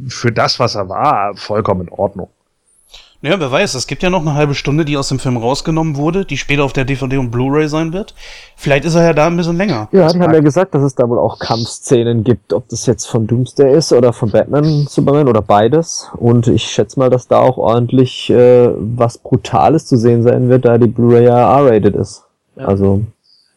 [0.08, 2.28] für das, was er war, vollkommen in Ordnung.
[3.22, 5.96] Ja, wer weiß, es gibt ja noch eine halbe Stunde, die aus dem Film rausgenommen
[5.96, 8.14] wurde, die später auf der DVD und Blu-ray sein wird.
[8.56, 9.88] Vielleicht ist er ja da ein bisschen länger.
[9.90, 13.06] Ja, die haben ja gesagt, dass es da wohl auch Kampfszenen gibt, ob das jetzt
[13.06, 16.10] von Doomsday ist oder von Batman, Superman oder beides.
[16.16, 20.66] Und ich schätze mal, dass da auch ordentlich äh, was Brutales zu sehen sein wird,
[20.66, 22.24] da die Blu-ray ja R-rated ist.
[22.56, 23.02] Also,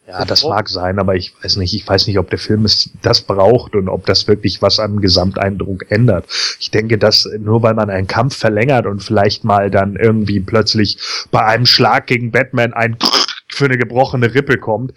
[0.09, 2.89] Ja, das mag sein, aber ich weiß nicht, ich weiß nicht, ob der Film es
[3.03, 6.25] das braucht und ob das wirklich was am Gesamteindruck ändert.
[6.59, 10.97] Ich denke, dass nur weil man einen Kampf verlängert und vielleicht mal dann irgendwie plötzlich
[11.29, 12.97] bei einem Schlag gegen Batman ein
[13.49, 14.93] für eine gebrochene Rippe kommt.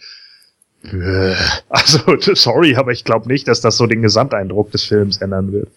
[0.85, 1.35] äh,
[1.69, 1.99] Also,
[2.35, 5.69] sorry, aber ich glaube nicht, dass das so den Gesamteindruck des Films ändern wird.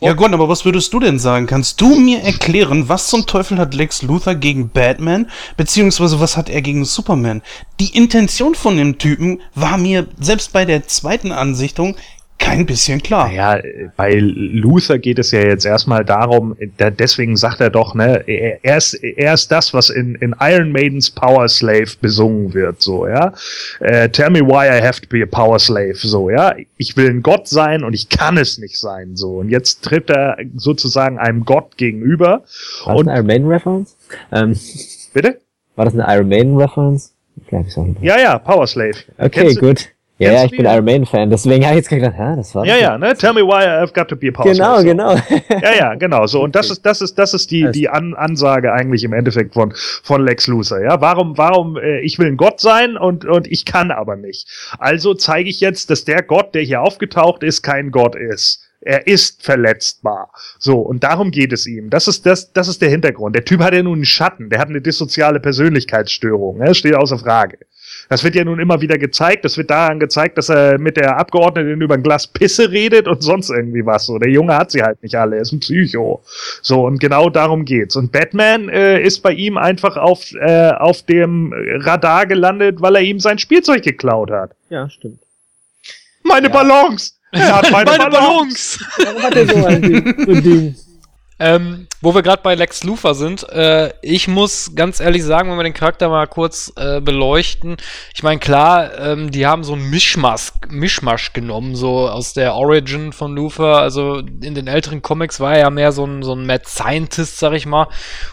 [0.00, 1.46] Ja, Gordon, aber was würdest du denn sagen?
[1.46, 6.48] Kannst du mir erklären, was zum Teufel hat Lex Luthor gegen Batman, beziehungsweise was hat
[6.48, 7.42] er gegen Superman?
[7.80, 11.96] Die Intention von dem Typen war mir selbst bei der zweiten Ansichtung
[12.38, 13.28] kein bisschen klar.
[13.28, 13.60] Naja,
[13.96, 18.64] bei Luther geht es ja jetzt erstmal darum, da, deswegen sagt er doch, ne, er,
[18.64, 23.06] er, ist, er ist das, was in, in Iron Maidens Power Slave besungen wird, so,
[23.06, 23.32] ja.
[23.80, 26.54] Äh, tell me why I have to be a Power Slave, so, ja.
[26.76, 29.38] Ich will ein Gott sein und ich kann es nicht sein, so.
[29.38, 32.44] Und jetzt tritt er sozusagen einem Gott gegenüber.
[32.84, 33.96] war Und das eine Iron Maiden Reference?
[34.32, 34.58] Ähm,
[35.12, 35.40] bitte?
[35.76, 37.12] war das eine Iron Maiden Reference?
[38.00, 38.96] Ja, ja, Power Slave.
[39.18, 39.93] Okay, Kennst gut.
[40.24, 40.64] Ja, ja, ich bin?
[40.66, 43.14] Iron Maiden Fan, deswegen habe ich jetzt gedacht, ja, das war Ja, das ja, ne?
[43.14, 44.84] Tell me why I've got to be a Power Genau, so.
[44.84, 45.14] genau.
[45.62, 46.26] Ja, ja, genau.
[46.26, 49.54] So und das ist das ist das ist die die An Ansage eigentlich im Endeffekt
[49.54, 49.72] von
[50.02, 50.80] von Lex Luthor.
[50.80, 54.48] Ja, warum warum äh, ich will ein Gott sein und und ich kann aber nicht.
[54.78, 58.60] Also zeige ich jetzt, dass der Gott, der hier aufgetaucht ist, kein Gott ist.
[58.86, 60.30] Er ist verletzbar.
[60.58, 61.88] So, und darum geht es ihm.
[61.88, 63.34] Das ist, das, das ist der Hintergrund.
[63.34, 64.50] Der Typ hat ja nun einen Schatten.
[64.50, 66.58] Der hat eine dissoziale Persönlichkeitsstörung.
[66.58, 66.74] Ne?
[66.74, 67.56] Steht außer Frage.
[68.08, 69.44] Das wird ja nun immer wieder gezeigt.
[69.44, 73.22] Das wird daran gezeigt, dass er mit der Abgeordneten über ein Glas Pisse redet und
[73.22, 74.06] sonst irgendwie was.
[74.06, 75.36] So, der Junge hat sie halt nicht alle.
[75.36, 76.22] Er ist ein Psycho.
[76.62, 77.96] So, und genau darum geht's.
[77.96, 83.02] Und Batman äh, ist bei ihm einfach auf, äh, auf dem Radar gelandet, weil er
[83.02, 84.52] ihm sein Spielzeug geklaut hat.
[84.68, 85.20] Ja, stimmt.
[86.22, 87.18] Meine Ballons!
[87.32, 88.78] Er hat meine, Meine Ballons!
[88.78, 88.80] Ballons!
[89.04, 90.74] Warum hat er so ein Ding?
[91.44, 95.58] Ähm, wo wir gerade bei Lex Luthor sind, äh, ich muss ganz ehrlich sagen, wenn
[95.58, 97.76] wir den Charakter mal kurz äh, beleuchten,
[98.14, 103.12] ich meine, klar, ähm, die haben so einen Mischmasch, Mischmasch genommen, so aus der Origin
[103.12, 103.78] von Luthor.
[103.78, 107.38] Also in den älteren Comics war er ja mehr so ein, so ein Mad Scientist,
[107.38, 107.88] sag ich mal.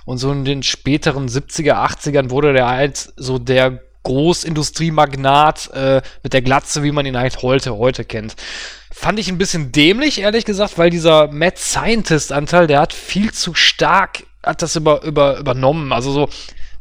[0.05, 6.31] Und so in den späteren 70er, 80ern wurde der halt so der Großindustriemagnat äh, mit
[6.31, 8.37] der Glatze, wie man ihn halt heute, heute kennt.
[8.91, 13.53] Fand ich ein bisschen dämlich, ehrlich gesagt, weil dieser Mad Scientist-Anteil, der hat viel zu
[13.53, 15.93] stark, hat das über, über, übernommen.
[15.93, 16.29] Also so,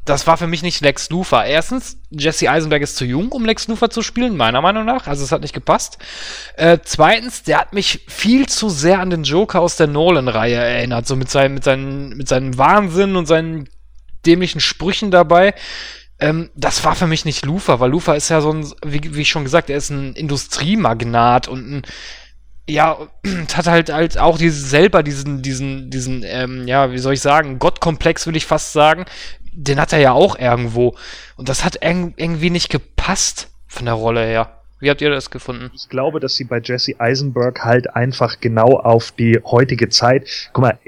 [0.04, 1.44] das war für mich nicht Lex Luthor.
[1.44, 5.06] Erstens, Jesse Eisenberg ist zu jung, um Lex Luthor zu spielen, meiner Meinung nach.
[5.06, 5.98] Also es hat nicht gepasst.
[6.56, 11.06] Äh, zweitens, der hat mich viel zu sehr an den Joker aus der Nolan-Reihe erinnert.
[11.06, 13.68] So mit seinem, mit, seinen, mit seinem Wahnsinn und seinen
[14.26, 15.54] dämlichen Sprüchen dabei.
[16.20, 19.24] Ähm, das war für mich nicht Lufa, weil Lufa ist ja so ein, wie, wie
[19.24, 21.82] schon gesagt, er ist ein Industriemagnat und ein,
[22.68, 22.98] ja,
[23.54, 27.58] hat halt halt auch diese, selber diesen, diesen, diesen, ähm, ja, wie soll ich sagen,
[27.58, 29.06] Gottkomplex will ich fast sagen,
[29.52, 30.94] den hat er ja auch irgendwo.
[31.36, 34.60] Und das hat irgendwie nicht gepasst von der Rolle her.
[34.80, 35.70] Wie habt ihr das gefunden?
[35.74, 40.62] Ich glaube, dass sie bei Jesse Eisenberg halt einfach genau auf die heutige Zeit, guck
[40.62, 40.78] mal,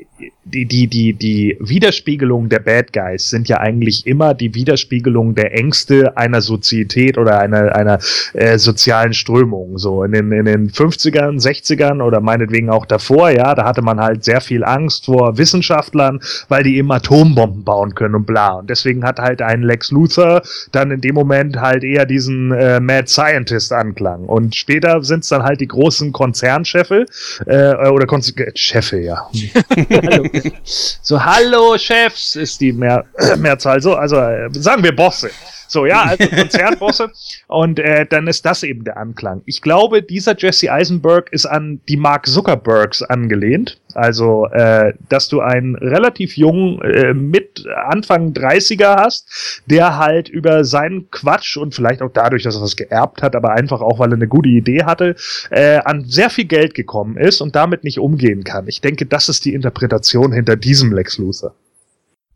[0.45, 5.55] die, die, die, die Widerspiegelung der Bad Guys sind ja eigentlich immer die Widerspiegelung der
[5.57, 7.99] Ängste einer Sozietät oder einer, einer
[8.35, 9.79] äh, sozialen Strömung.
[9.79, 14.01] So in den, in den 50ern, 60ern oder meinetwegen auch davor, ja, da hatte man
[14.01, 18.55] halt sehr viel Angst vor Wissenschaftlern, weil die eben Atombomben bauen können und bla.
[18.55, 20.43] Und deswegen hat halt ein Lex Luthor
[20.73, 24.25] dann in dem Moment halt eher diesen äh, Mad Scientist anklang.
[24.25, 27.07] Und später sind es dann halt die großen Konzernchefe
[27.47, 28.23] äh, oder Kon
[28.55, 29.29] Chefe, ja.
[31.03, 33.05] So, hallo Chefs ist die Mehr
[33.39, 33.81] Mehrzahl.
[33.81, 35.31] So, also äh, sagen wir Bosse.
[35.73, 37.11] So, ja, also Konzernbosse.
[37.49, 39.41] und äh, dann ist das eben der Anklang.
[39.47, 43.81] Ich glaube, dieser Jesse Eisenberg ist an die Mark Zuckerbergs angelehnt.
[43.95, 50.65] Also, äh, dass du einen relativ jungen, äh, mit Anfang 30er hast, der halt über
[50.65, 54.11] seinen Quatsch und vielleicht auch dadurch, dass er was geerbt hat, aber einfach auch, weil
[54.11, 55.17] er eine gute Idee hatte,
[55.51, 58.69] äh, an sehr viel Geld gekommen ist und damit nicht umgehen kann.
[58.69, 61.55] Ich denke, das ist die Interpretation hinter diesem Lex Luthor.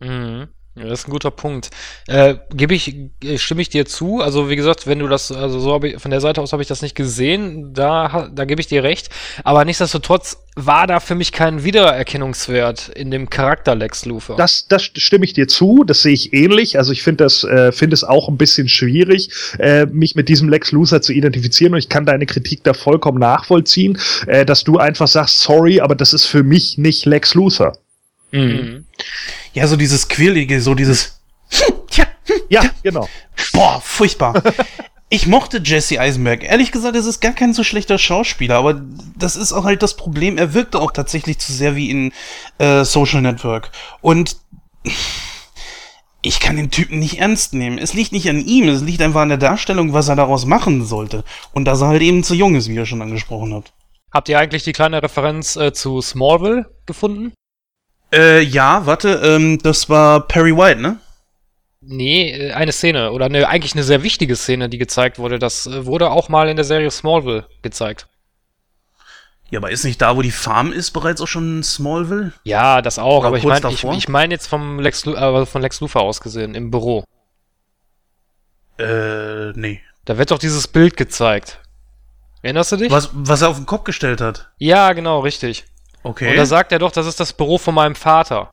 [0.01, 0.49] Mhm.
[0.77, 1.71] Ja, das ist ein guter Punkt.
[2.07, 2.95] Äh, gebe ich,
[3.25, 4.21] äh, stimme ich dir zu.
[4.21, 6.61] Also wie gesagt, wenn du das, also so habe ich, von der Seite aus habe
[6.61, 9.09] ich das nicht gesehen, da, da gebe ich dir recht.
[9.43, 14.37] Aber nichtsdestotrotz war da für mich kein Wiedererkennungswert in dem Charakter Lex Luthor.
[14.37, 16.77] Das, das stimme ich dir zu, das sehe ich ähnlich.
[16.77, 20.51] Also ich finde das, äh, finde es auch ein bisschen schwierig, äh, mich mit diesem
[20.51, 24.77] Lex Luthor zu identifizieren und ich kann deine Kritik da vollkommen nachvollziehen, äh, dass du
[24.77, 27.79] einfach sagst, sorry, aber das ist für mich nicht Lex Luthor.
[28.33, 28.85] Mhm.
[29.57, 31.19] Ja, so dieses Quirlige, so dieses.
[31.91, 32.07] Tja,
[32.51, 33.09] ja, genau.
[33.53, 34.43] Boah, furchtbar.
[35.09, 36.43] Ich mochte Jesse Eisenberg.
[36.43, 38.83] Ehrlich gesagt, es ist gar kein so schlechter Schauspieler, aber
[39.17, 40.37] das ist auch halt das Problem.
[40.37, 42.13] Er wirkte auch tatsächlich zu sehr wie in
[42.59, 43.71] äh, Social Network.
[44.01, 44.37] Und
[46.23, 47.79] ich kann den Typen nicht ernst nehmen.
[47.79, 50.85] Es liegt nicht an ihm, es liegt einfach an der Darstellung, was er daraus machen
[50.85, 51.23] sollte.
[51.53, 53.73] Und dass er halt eben zu jung ist, wie ihr schon angesprochen habt.
[54.11, 57.33] Habt ihr eigentlich die kleine Referenz äh, zu Smallville gefunden?
[58.17, 60.99] Äh, ja, warte, ähm, das war Perry White, ne?
[61.83, 65.39] Nee, äh, eine Szene oder eine, eigentlich eine sehr wichtige Szene, die gezeigt wurde.
[65.39, 68.09] Das äh, wurde auch mal in der Serie Smallville gezeigt.
[69.51, 72.33] Ja, aber ist nicht da, wo die Farm ist, bereits auch schon Smallville?
[72.43, 75.63] Ja, das auch, Oder aber ich meine ich, ich mein jetzt vom Lex, äh, von
[75.63, 77.05] Lex Luthor aus gesehen, im Büro.
[78.79, 79.83] Äh, nee.
[80.07, 81.61] Da wird doch dieses Bild gezeigt.
[82.43, 82.91] Erinnerst du dich?
[82.91, 84.51] Was, was er auf den Kopf gestellt hat?
[84.59, 85.67] Ja, genau, richtig.
[86.07, 86.31] Okay.
[86.31, 88.53] Und da sagt er doch, das ist das Büro von meinem Vater.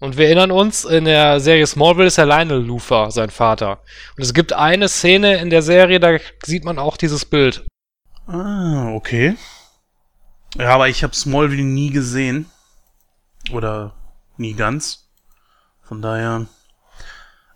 [0.00, 3.82] Und wir erinnern uns, in der Serie Smallville ist ja Lionel Luthor sein Vater.
[4.16, 6.16] Und es gibt eine Szene in der Serie, da
[6.46, 7.66] sieht man auch dieses Bild.
[8.26, 9.36] Ah, okay.
[10.56, 12.46] Ja, aber ich habe Smallville nie gesehen.
[13.52, 13.92] Oder
[14.38, 15.10] nie ganz.
[15.82, 16.46] Von daher.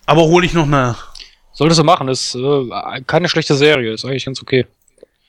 [0.05, 1.15] Aber hole ich noch nach.
[1.53, 4.67] Solltest du machen, ist äh, keine schlechte Serie, ist eigentlich ganz okay.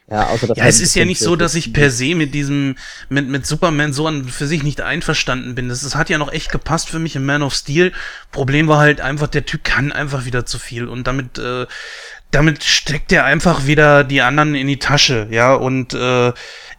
[0.08, 2.76] Ja, außer das ja es ist ja nicht so, dass ich per se mit diesem,
[3.10, 5.68] mit, mit Superman so an für sich nicht einverstanden bin.
[5.68, 7.92] Das, das hat ja noch echt gepasst für mich im Man of Steel.
[8.32, 11.66] Problem war halt einfach, der Typ kann einfach wieder zu viel und damit, äh,
[12.30, 16.34] damit steckt er einfach wieder die anderen in die Tasche, ja, und äh,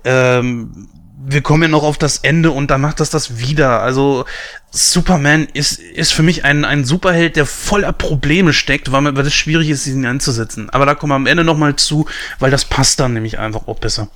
[0.05, 0.89] ähm,
[1.19, 3.81] wir kommen ja noch auf das Ende und dann macht das das wieder.
[3.81, 4.25] Also
[4.71, 9.35] Superman ist, ist für mich ein, ein Superheld, der voller Probleme steckt, weil, weil es
[9.35, 10.69] schwierig ist, ihn anzusetzen.
[10.71, 12.07] Aber da kommen wir am Ende nochmal zu,
[12.39, 14.09] weil das passt dann nämlich einfach auch besser.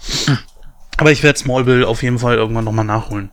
[0.98, 3.31] Aber ich werde Smallville auf jeden Fall irgendwann nochmal nachholen.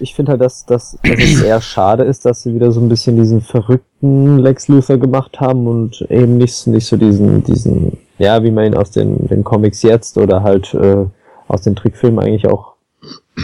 [0.00, 2.88] Ich finde halt, dass, dass, dass es eher schade ist, dass sie wieder so ein
[2.88, 8.42] bisschen diesen verrückten Lex Luthor gemacht haben und eben nicht, nicht so diesen, diesen, ja,
[8.42, 11.06] wie man ihn aus den, den Comics jetzt oder halt äh,
[11.46, 12.69] aus den Trickfilmen eigentlich auch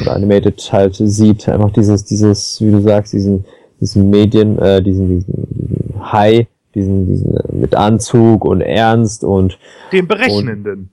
[0.00, 1.48] oder Animated halt sieht.
[1.48, 3.44] Einfach dieses, dieses, wie du sagst, diesen,
[3.80, 9.58] diesen Medien, äh, diesen, diesen, diesen High, diesen, diesen mit Anzug und Ernst und
[9.92, 10.90] Den Berechnenden.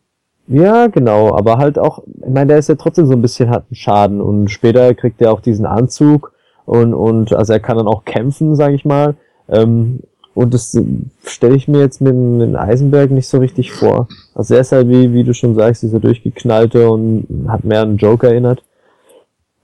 [0.48, 3.66] ja, genau, aber halt auch, ich meine, der ist ja trotzdem so ein bisschen hat
[3.70, 6.34] einen Schaden und später kriegt er auch diesen Anzug
[6.66, 9.16] und und also er kann dann auch kämpfen, sage ich mal.
[9.50, 10.00] Ähm,
[10.34, 10.76] und das
[11.26, 14.08] stelle ich mir jetzt mit, mit Eisenberg nicht so richtig vor.
[14.34, 17.98] Also er ist halt wie wie du schon sagst, dieser durchgeknallte und hat mehr an
[17.98, 18.64] Joker erinnert.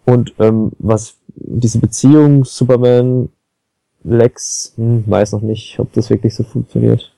[0.10, 3.30] Und ähm, was diese Beziehung Superman
[4.04, 7.14] Lex, hm, weiß noch nicht, ob das wirklich so funktioniert.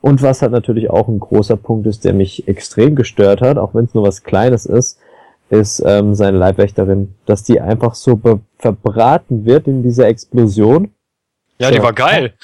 [0.00, 3.74] Und was halt natürlich auch ein großer Punkt ist, der mich extrem gestört hat, auch
[3.74, 4.98] wenn es nur was Kleines ist,
[5.50, 8.20] ist ähm, seine Leibwächterin, dass die einfach so
[8.58, 10.92] verbraten wird in dieser Explosion.
[11.58, 12.34] Ja, die war geil.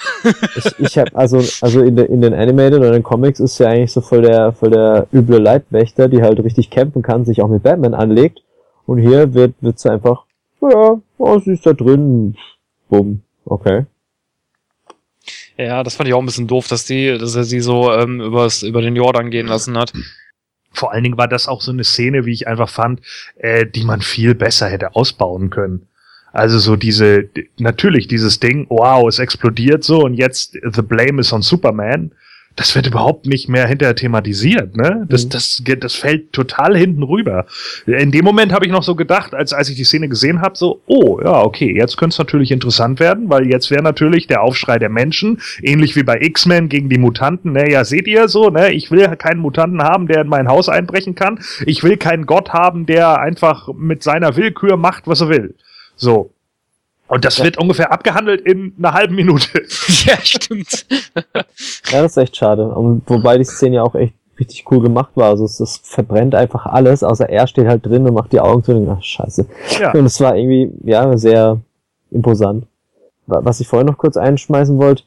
[0.56, 3.66] Ich, ich habe also also in, der in den Animated oder den Comics ist sie
[3.66, 7.48] eigentlich so voll der voll der üble Leibwächter, die halt richtig kämpfen kann, sich auch
[7.48, 8.42] mit Batman anlegt.
[8.88, 10.24] Und hier wird wird sie einfach,
[10.62, 12.38] ja, oh, sie ist da drin,
[12.88, 13.84] bumm, okay.
[15.58, 18.22] Ja, das fand ich auch ein bisschen doof, dass die, dass er sie so ähm,
[18.22, 19.92] übers, über den Jordan gehen lassen hat.
[20.72, 23.02] Vor allen Dingen war das auch so eine Szene, wie ich einfach fand,
[23.36, 25.86] äh, die man viel besser hätte ausbauen können.
[26.32, 27.28] Also so diese,
[27.58, 32.12] natürlich dieses Ding, wow, es explodiert so und jetzt the blame is on Superman.
[32.58, 35.06] Das wird überhaupt nicht mehr hinterher thematisiert, ne?
[35.08, 35.30] Das, Mhm.
[35.30, 37.46] das, das fällt total hinten rüber.
[37.86, 40.58] In dem Moment habe ich noch so gedacht, als, als ich die Szene gesehen habe,
[40.58, 44.42] so, oh, ja, okay, jetzt könnte es natürlich interessant werden, weil jetzt wäre natürlich der
[44.42, 48.50] Aufschrei der Menschen, ähnlich wie bei X-Men gegen die Mutanten, ne, ja, seht ihr so,
[48.50, 51.38] ne, ich will keinen Mutanten haben, der in mein Haus einbrechen kann.
[51.64, 55.54] Ich will keinen Gott haben, der einfach mit seiner Willkür macht, was er will.
[55.94, 56.32] So.
[57.08, 59.48] Und das wird ungefähr abgehandelt in einer halben Minute.
[60.04, 60.86] ja, stimmt.
[61.90, 62.68] Ja, das ist echt schade.
[62.68, 65.30] Und wobei die Szene ja auch echt richtig cool gemacht war.
[65.30, 68.62] Also es, es verbrennt einfach alles, außer er steht halt drin und macht die Augen
[68.62, 69.46] zu und ach scheiße.
[69.80, 69.92] Ja.
[69.92, 71.58] Und es war irgendwie, ja, sehr
[72.10, 72.66] imposant.
[73.26, 75.04] Wa- Was ich vorhin noch kurz einschmeißen wollte,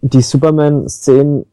[0.00, 1.44] die Superman-Szenen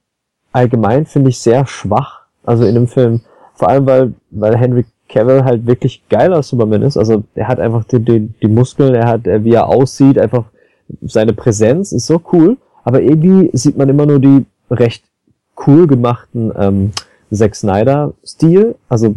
[0.53, 2.21] allgemein finde ich sehr schwach.
[2.43, 3.21] Also in dem Film.
[3.53, 6.97] Vor allem, weil, weil Henry Cavill halt wirklich geil als Superman ist.
[6.97, 10.45] Also er hat einfach die, die, die Muskeln, er hat, äh, wie er aussieht, einfach
[11.01, 12.57] seine Präsenz ist so cool.
[12.83, 15.03] Aber irgendwie sieht man immer nur die recht
[15.67, 16.91] cool gemachten ähm,
[17.31, 18.75] Zack Snyder-Stil.
[18.89, 19.15] Also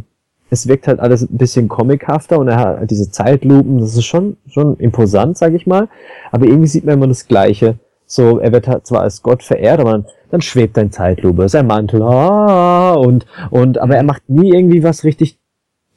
[0.51, 4.05] es wirkt halt alles ein bisschen comichafter und er hat halt diese Zeitlupen, das ist
[4.05, 5.89] schon, schon imposant, sag ich mal.
[6.31, 7.79] Aber irgendwie sieht man immer das Gleiche.
[8.07, 12.03] So, er wird halt zwar als Gott verehrt, aber dann, schwebt ein Zeitlupe, sein Mantel,
[12.03, 15.39] ah, und, und, aber er macht nie irgendwie was richtig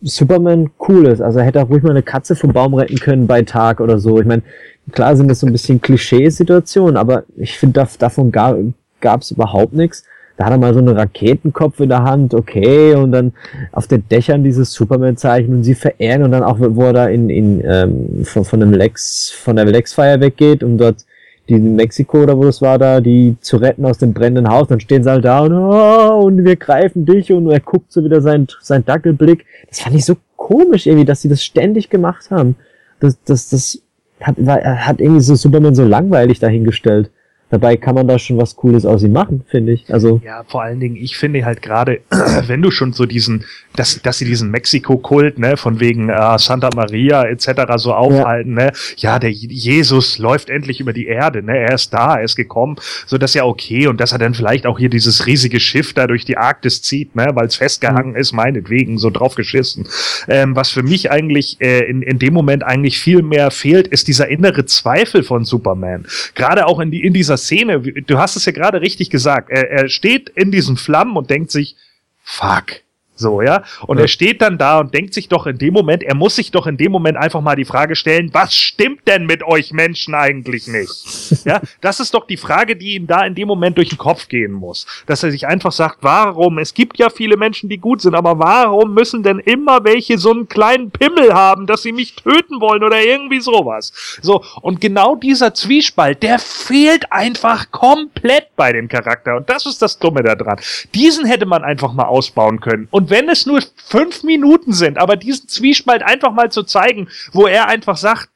[0.01, 1.21] Superman cooles.
[1.21, 3.99] Also er hätte auch ruhig mal eine Katze vom Baum retten können bei Tag oder
[3.99, 4.19] so.
[4.19, 4.43] Ich meine,
[4.91, 9.73] klar sind das so ein bisschen Klischee-Situationen, aber ich finde, da, davon gab es überhaupt
[9.73, 10.03] nichts.
[10.37, 13.33] Da hat er mal so einen Raketenkopf in der Hand, okay, und dann
[13.71, 17.31] auf den Dächern dieses Superman-Zeichen und sie verehren und dann auch, wo er da in,
[17.31, 21.05] in ähm, von, von dem Lex, von der Lex-Fire weggeht, um dort
[21.49, 24.67] die in Mexiko oder wo das war da, die zu retten aus dem brennenden Haus,
[24.67, 28.03] dann stehen sie halt da und, oh, und wir greifen dich und er guckt so
[28.03, 29.45] wieder sein, sein Dackelblick.
[29.69, 32.55] Das fand ich so komisch irgendwie, dass sie das ständig gemacht haben.
[32.99, 33.81] Das, das, das
[34.21, 37.11] hat, war, hat irgendwie so Superman so langweilig dahingestellt.
[37.49, 39.93] Dabei kann man da schon was Cooles aus ihm machen, finde ich.
[39.93, 42.01] Also, Ja, vor allen Dingen, ich finde halt gerade,
[42.47, 43.45] wenn du schon so diesen,
[43.75, 47.77] dass, dass sie diesen Mexiko-Kult, ne, von wegen äh, Santa Maria etc.
[47.77, 52.17] so aufhalten, ne, ja, der Jesus läuft endlich über die Erde, ne, er ist da,
[52.17, 52.75] er ist gekommen,
[53.05, 55.93] so das ist ja okay und dass er dann vielleicht auch hier dieses riesige Schiff
[55.93, 59.87] da durch die Arktis zieht, ne, weil es festgehangen ist, meinetwegen, so drauf geschissen.
[60.27, 64.09] Ähm, was für mich eigentlich äh, in, in dem Moment eigentlich viel mehr fehlt, ist
[64.09, 66.05] dieser innere Zweifel von Superman.
[66.35, 69.49] Gerade auch in, die, in dieser Szene, wie- du hast es ja gerade richtig gesagt,
[69.49, 71.75] er, er steht in diesen Flammen und denkt sich,
[72.23, 72.81] fuck.
[73.17, 73.63] So, ja.
[73.87, 74.03] Und Ja.
[74.03, 76.67] er steht dann da und denkt sich doch in dem Moment, er muss sich doch
[76.67, 80.67] in dem Moment einfach mal die Frage stellen, was stimmt denn mit euch Menschen eigentlich
[80.67, 81.45] nicht?
[81.45, 84.27] ja, das ist doch die Frage, die ihm da in dem Moment durch den Kopf
[84.29, 84.85] gehen muss.
[85.07, 86.59] Dass er sich einfach sagt, warum?
[86.59, 90.31] Es gibt ja viele Menschen, die gut sind, aber warum müssen denn immer welche so
[90.31, 93.91] einen kleinen Pimmel haben, dass sie mich töten wollen oder irgendwie sowas?
[94.21, 94.43] So.
[94.61, 99.35] Und genau dieser Zwiespalt, der fehlt einfach komplett bei dem Charakter.
[99.37, 100.59] Und das ist das Dumme daran.
[100.93, 102.87] Diesen hätte man einfach mal ausbauen können.
[102.91, 107.47] Und wenn es nur fünf Minuten sind, aber diesen Zwiespalt einfach mal zu zeigen, wo
[107.47, 108.29] er einfach sagt,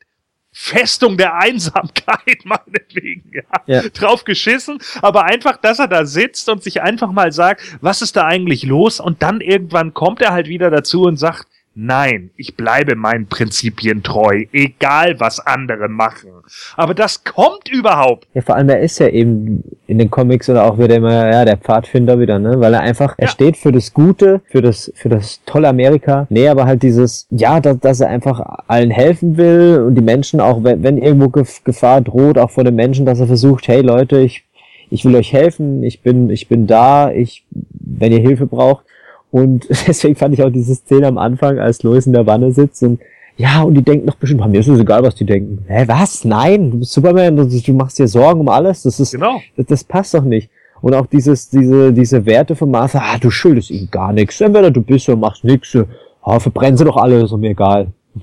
[0.54, 3.44] Festung der Einsamkeit, meinetwegen, ja.
[3.68, 3.90] Ja.
[3.90, 8.18] Drauf geschissen, aber einfach, dass er da sitzt und sich einfach mal sagt, was ist
[8.18, 9.00] da eigentlich los?
[9.00, 14.04] Und dann irgendwann kommt er halt wieder dazu und sagt, Nein, ich bleibe meinen Prinzipien
[14.04, 16.30] treu, egal was andere machen.
[16.76, 18.28] Aber das kommt überhaupt.
[18.34, 21.46] Ja, vor allem, er ist ja eben in den Comics oder auch wieder immer, ja,
[21.46, 22.60] der Pfadfinder wieder, ne?
[22.60, 23.32] Weil er einfach, er Ja.
[23.32, 26.28] steht für das Gute, für das, für das tolle Amerika.
[26.30, 30.42] Nee, aber halt dieses, ja, dass, dass er einfach allen helfen will und die Menschen
[30.42, 33.80] auch, wenn, wenn irgendwo Gef- Gefahr droht, auch vor den Menschen, dass er versucht, hey
[33.82, 34.44] Leute, ich,
[34.90, 38.86] ich will euch helfen, ich bin, ich bin da, ich, wenn ihr Hilfe braucht.
[39.32, 42.84] Und deswegen fand ich auch diese Szene am Anfang, als Lois in der Wanne sitzt
[42.84, 43.00] und
[43.38, 45.64] ja, und die denken doch bestimmt, mir ist es egal, was die denken.
[45.68, 46.26] Hä, was?
[46.26, 48.84] Nein, du bist Superman, du, du machst dir Sorgen um alles.
[48.84, 49.42] Das ist, Genau.
[49.56, 50.50] das, das passt doch nicht.
[50.82, 54.42] Und auch dieses, diese, diese Werte von Martha, ah, du schuldest ihnen gar nichts.
[54.42, 55.76] Entweder du bist oder machst nichts.
[56.24, 57.88] Ah, verbrennen sie doch alle, ist mir egal.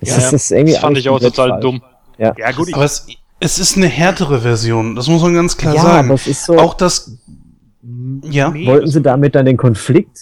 [0.00, 0.30] Das, Ja, ist, ja.
[0.30, 1.62] das, ist irgendwie Das fand ich auch total falsch.
[1.62, 1.82] dumm.
[2.18, 3.06] Ja, gut, ich, Aber es,
[3.40, 6.06] es ist eine härtere Version, das muss man ganz klar Ja, sagen.
[6.06, 7.18] aber es ist so, Auch das.
[8.24, 8.50] Ja.
[8.50, 10.18] Nee, wollten sie damit dann den Konflikt,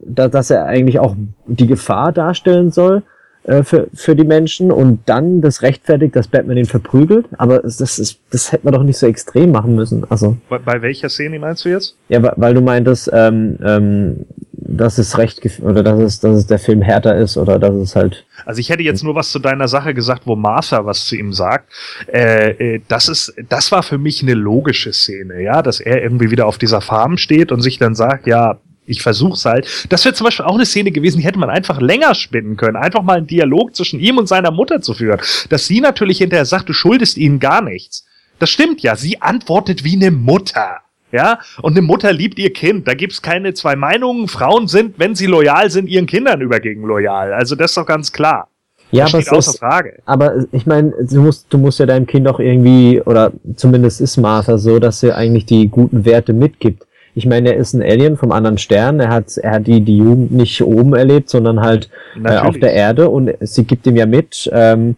[0.00, 1.16] da, dass er eigentlich auch
[1.46, 3.02] die Gefahr darstellen soll
[3.44, 7.26] äh, für, für die Menschen und dann das rechtfertigt, dass Batman ihn verprügelt.
[7.38, 10.04] Aber das ist, das hätte man doch nicht so extrem machen müssen.
[10.08, 11.96] Also, bei, bei welcher Szene meinst du jetzt?
[12.08, 14.26] ja, weil, weil du meintest, ähm, ähm,
[14.68, 17.96] dass es recht oder dass es, dass es der Film härter ist oder dass es
[17.96, 21.16] halt Also ich hätte jetzt nur was zu deiner Sache gesagt, wo Martha was zu
[21.16, 21.72] ihm sagt.
[22.12, 26.30] Äh, äh, das ist, das war für mich eine logische Szene, ja, dass er irgendwie
[26.30, 29.66] wieder auf dieser Farm steht und sich dann sagt, ja, ich versuch's halt.
[29.88, 32.76] Das wäre zum Beispiel auch eine Szene gewesen, die hätte man einfach länger spinnen können.
[32.76, 35.20] Einfach mal einen Dialog zwischen ihm und seiner Mutter zu führen.
[35.48, 38.06] Dass sie natürlich hinterher sagt, du schuldest ihnen gar nichts.
[38.38, 38.96] Das stimmt ja.
[38.96, 40.80] Sie antwortet wie eine Mutter.
[41.10, 42.86] Ja, und eine Mutter liebt ihr Kind.
[42.86, 44.28] Da gibt's keine zwei Meinungen.
[44.28, 47.32] Frauen sind, wenn sie loyal sind, ihren Kindern übergegen loyal.
[47.32, 48.48] Also das ist doch ganz klar.
[48.90, 50.02] ja, das aber steht außer ist, Frage.
[50.04, 54.18] aber ich meine, du musst, du musst ja deinem Kind auch irgendwie, oder zumindest ist
[54.18, 56.84] Martha so, dass sie eigentlich die guten Werte mitgibt.
[57.14, 59.00] Ich meine, er ist ein Alien vom anderen Stern.
[59.00, 61.90] Er hat, er hat die, die Jugend nicht oben erlebt, sondern halt
[62.22, 64.96] äh, auf der Erde und sie gibt ihm ja mit, ähm,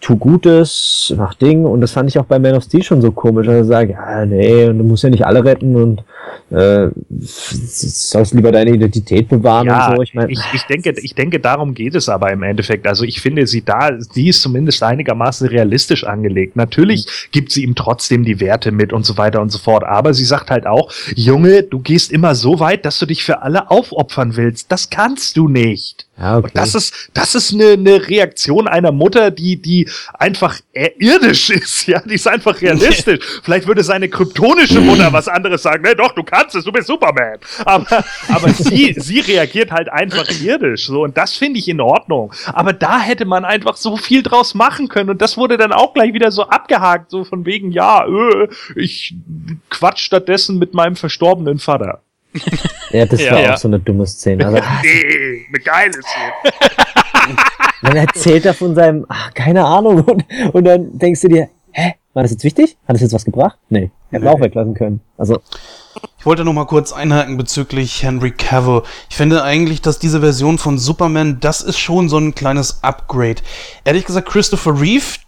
[0.00, 3.12] tu Gutes, mach Ding und das fand ich auch bei Man of Steel schon so
[3.12, 6.04] komisch, dass er sagt, ja, nee, du musst ja nicht alle retten und
[6.50, 10.02] äh, sollst lieber deine Identität bewahren Ja, und so.
[10.02, 12.86] Ich meine, ich, ich denke, ich denke, darum geht es aber im Endeffekt.
[12.86, 16.56] Also ich finde sie da, sie ist zumindest einigermaßen realistisch angelegt.
[16.56, 19.84] Natürlich gibt sie ihm trotzdem die Werte mit und so weiter und so fort.
[19.84, 23.42] Aber sie sagt halt auch, Junge, du gehst immer so weit, dass du dich für
[23.42, 24.70] alle aufopfern willst.
[24.70, 26.06] Das kannst du nicht.
[26.18, 26.48] ja, okay.
[26.48, 31.50] Und das ist, das ist eine, eine Reaktion einer Mutter, die, die einfach eher irdisch
[31.50, 33.20] ist, ja, die ist einfach realistisch.
[33.42, 36.86] Vielleicht würde seine kryptonische Mutter was anderes sagen, ne, doch, du kannst es, du bist
[36.86, 37.38] Superman.
[37.64, 42.32] Aber, aber sie, sie reagiert halt einfach irdisch, so, und das finde ich in Ordnung.
[42.52, 45.94] Aber da hätte man einfach so viel draus machen können, und das wurde dann auch
[45.94, 49.14] gleich wieder so abgehakt, so von wegen, ja, äh, ich
[49.70, 52.02] quatsch stattdessen mit meinem verstorbenen Vater.
[52.90, 53.52] ja, das Ja, war ja.
[53.54, 54.46] auch so eine dumme Szene.
[54.46, 56.32] Also, Nee, eine geile Szene.
[57.82, 61.94] dann erzählt er von seinem, ach, keine Ahnung, und, und dann denkst du dir, hä,
[62.14, 62.76] war das jetzt wichtig?
[62.86, 63.58] Hat das jetzt was gebracht?
[63.68, 65.00] Nee, hätten wir auch weglassen können.
[65.16, 65.40] Also,
[66.22, 68.82] Ich wollte noch mal kurz einhaken bezüglich Henry Cavill.
[69.10, 73.42] Ich finde eigentlich, dass diese Version von Superman, das ist schon so ein kleines Upgrade.
[73.82, 75.18] Ehrlich gesagt, Christopher Reeve,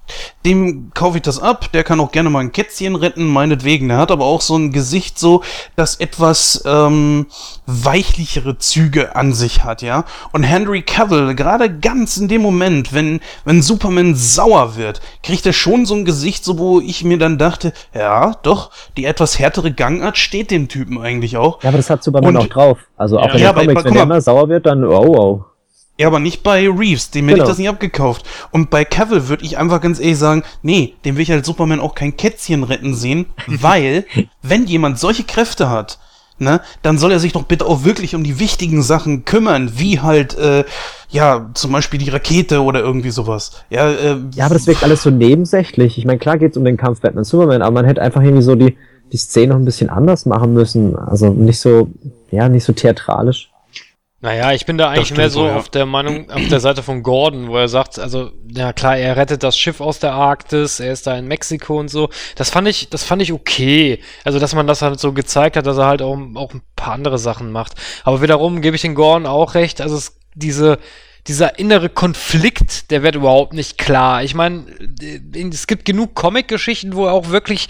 [0.44, 1.70] dem kaufe ich das ab.
[1.72, 3.89] Der kann auch gerne mal ein Kätzchen retten, meinetwegen.
[3.89, 5.43] Der hat aber auch so ein Gesicht so,
[5.76, 7.26] das etwas ähm,
[7.66, 10.05] weichlichere Züge an sich hat, ja.
[10.32, 15.52] Und Henry Cavill, gerade ganz in dem Moment, wenn, wenn Superman sauer wird, kriegt er
[15.52, 19.72] schon so ein Gesicht, so wo ich mir dann dachte, ja, doch, die etwas härtere
[19.72, 21.62] Gangart steht dem Typen eigentlich auch.
[21.62, 22.78] ja, aber das hat Superman Und- auch drauf.
[22.97, 25.16] Also auch Ja, in ja, aber- Comics, aber wenn er immer sauer wird, dann, oh,
[25.16, 25.44] oh.
[25.98, 27.44] Ja, aber nicht bei Reeves, dem hätte Genau.
[27.44, 28.26] ich das nicht abgekauft.
[28.50, 31.78] Und bei Cavill würde ich einfach ganz ehrlich sagen, nee, dem will ich als Superman
[31.80, 34.04] auch kein Kätzchen retten sehen, weil,
[34.42, 36.00] wenn jemand solche Kräfte hat,
[36.40, 40.00] ne, dann soll er sich doch bitte auch wirklich um die wichtigen Sachen kümmern, wie
[40.00, 40.64] halt, äh,
[41.10, 43.52] ja, zum Beispiel die Rakete oder irgendwie sowas.
[43.70, 45.96] Ja, äh, Ja, aber das wirkt alles so nebensächlich.
[45.96, 48.76] Ich meine, klar geht's um den Kampf Batman-Superman, aber man hätte einfach irgendwie so die,
[49.12, 50.96] die Szene noch ein bisschen anders machen müssen.
[50.96, 51.88] Also nicht so,
[52.32, 53.50] ja, nicht so theatralisch.
[54.24, 55.55] Naja, ich bin da eigentlich mehr so ja.
[55.55, 59.18] auf der Meinung, auf der Seite von Gordon, wo er sagt, also, ja klar, er
[59.18, 62.09] rettet das Schiff aus der Arktis, er ist da in Mexiko und so.
[62.34, 64.01] Das fand ich, das fand ich okay.
[64.24, 66.94] Also, dass man das halt so gezeigt hat, dass er halt auch, auch ein paar
[66.94, 67.74] andere Sachen macht.
[68.02, 70.78] Aber wiederum gebe ich den Gordon auch recht, also es, diese,
[71.26, 74.22] dieser innere Konflikt, der wird überhaupt nicht klar.
[74.22, 74.64] Ich meine,
[75.52, 77.68] es gibt genug Comic-Geschichten, wo er auch wirklich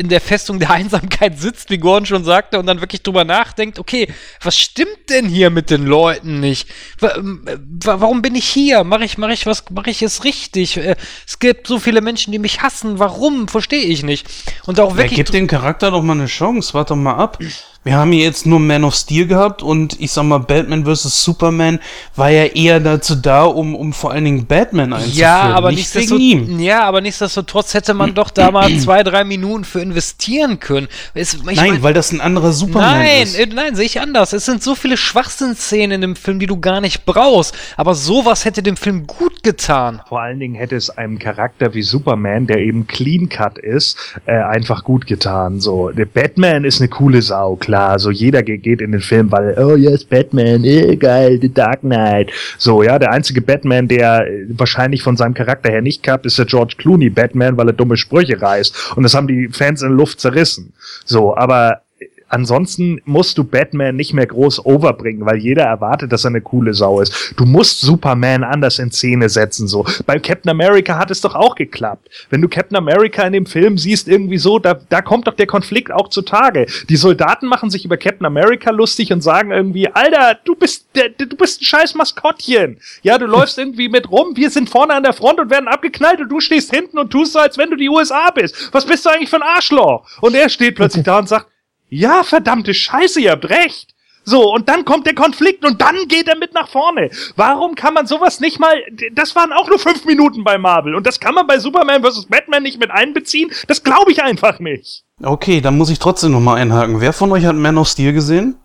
[0.00, 3.78] in der Festung der Einsamkeit sitzt, wie Gordon schon sagte, und dann wirklich drüber nachdenkt,
[3.80, 4.06] okay,
[4.40, 6.68] was stimmt denn hier mit den Leuten nicht?
[7.02, 8.84] Ähm, wa- Warum bin ich hier?
[8.84, 10.76] Mache ich, mache ich was, mache ich es richtig?
[10.76, 10.94] Äh,
[11.26, 12.98] Es gibt so viele Menschen, die mich hassen.
[13.00, 13.48] Warum?
[13.48, 14.26] Verstehe ich nicht.
[14.66, 15.16] Und auch ja, wirklich.
[15.16, 17.38] gib dem Charakter doch mal eine Chance, warte mal ab.
[17.84, 21.22] Wir haben hier jetzt nur Man of Steel gehabt und ich sag mal, Batman vs.
[21.24, 21.78] Superman
[22.16, 25.18] war ja eher dazu da, um, um vor allen Dingen Batman einzuführen.
[25.20, 26.60] Ja, aber nicht nichtsdestotrotz, wegen ihm.
[26.60, 30.88] ja, aber nichtsdestotrotz hätte man doch da mal zwei, drei Minuten für investieren können.
[31.14, 33.38] Es, Nein, mein- weil das ein anderer Superman Nein, ist.
[33.38, 34.34] äh, nein, sehe ich anders.
[34.34, 37.54] Es sind so viele Schwachsinnsszenen in dem Film, die du gar nicht brauchst.
[37.78, 40.02] Aber sowas hätte dem Film gut getan.
[40.08, 43.96] Vor allen Dingen hätte es einem Charakter wie Superman, der eben clean cut ist,
[44.26, 45.60] äh, einfach gut getan.
[45.60, 47.67] So, der Batman ist eine coole Sau, klar.
[47.98, 51.80] So jeder ge- geht in den Film, weil oh yes Batman, eh, geil, The Dark
[51.80, 52.30] Knight.
[52.58, 56.38] So ja, der einzige Batman, der äh, wahrscheinlich von seinem Charakter her nicht kappt, ist
[56.38, 58.94] der George Clooney Batman, weil er dumme Sprüche reißt.
[58.96, 60.72] Und das haben die Fans in Luft zerrissen.
[61.04, 61.82] So, aber
[62.28, 66.74] ansonsten musst du Batman nicht mehr groß overbringen, weil jeder erwartet, dass er eine coole
[66.74, 67.34] Sau ist.
[67.36, 69.84] Du musst Superman anders in Szene setzen, so.
[70.06, 72.08] Bei Captain America hat es doch auch geklappt.
[72.30, 75.46] Wenn du Captain America in dem Film siehst, irgendwie so, da, da kommt doch der
[75.46, 76.66] Konflikt auch zutage.
[76.88, 81.10] Die Soldaten machen sich über Captain America lustig und sagen irgendwie, Alter, du bist, der,
[81.10, 82.78] du bist ein scheiß Maskottchen.
[83.02, 86.20] Ja, du läufst irgendwie mit rum, wir sind vorne an der Front und werden abgeknallt
[86.20, 88.70] und du stehst hinten und tust so, als wenn du die USA bist.
[88.72, 90.06] Was bist du eigentlich für ein Arschloch?
[90.20, 91.46] Und er steht plötzlich da und sagt,
[91.88, 93.94] ja, verdammte Scheiße, ihr habt recht.
[94.24, 97.08] So, und dann kommt der Konflikt und dann geht er mit nach vorne.
[97.36, 98.74] Warum kann man sowas nicht mal,
[99.14, 102.26] das waren auch nur fünf Minuten bei Marvel und das kann man bei Superman vs.
[102.26, 103.50] Batman nicht mit einbeziehen?
[103.68, 105.04] Das glaube ich einfach nicht.
[105.22, 107.00] Okay, dann muss ich trotzdem nochmal einhaken.
[107.00, 108.56] Wer von euch hat Man of Steel gesehen?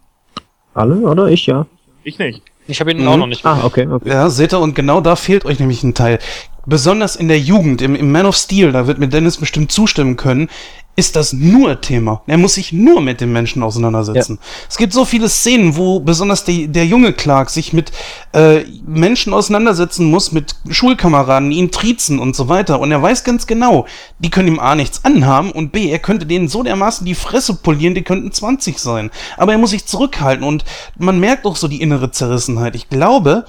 [0.74, 1.28] Alle, oder?
[1.28, 1.66] Ich ja.
[2.04, 2.42] Ich nicht.
[2.68, 3.08] Ich habe ihn Mhm.
[3.08, 4.10] auch noch nicht Ah, okay, okay.
[4.10, 6.20] Ja, seht ihr, und genau da fehlt euch nämlich ein Teil.
[6.66, 10.16] Besonders in der Jugend, im, im Man of Steel, da wird mir Dennis bestimmt zustimmen
[10.18, 10.50] können,
[10.96, 12.22] ist das nur Thema.
[12.28, 14.38] Er muss sich nur mit den Menschen auseinandersetzen.
[14.70, 17.92] Es gibt so viele Szenen, wo besonders die, der junge Clark sich mit
[18.34, 22.80] äh, Menschen auseinandersetzen muss, mit Schulkameraden, ihn triezen und so weiter.
[22.80, 23.88] Und er weiß ganz genau,
[24.20, 27.56] die können ihm A nichts anhaben und B, er könnte denen so dermaßen die Fresse
[27.56, 29.10] polieren, die könnten 20 sein.
[29.38, 30.64] Aber er muss sich zurückhalten und
[30.98, 32.76] man merkt auch so die innere Zerrissenheit.
[32.76, 33.46] Ich glaube,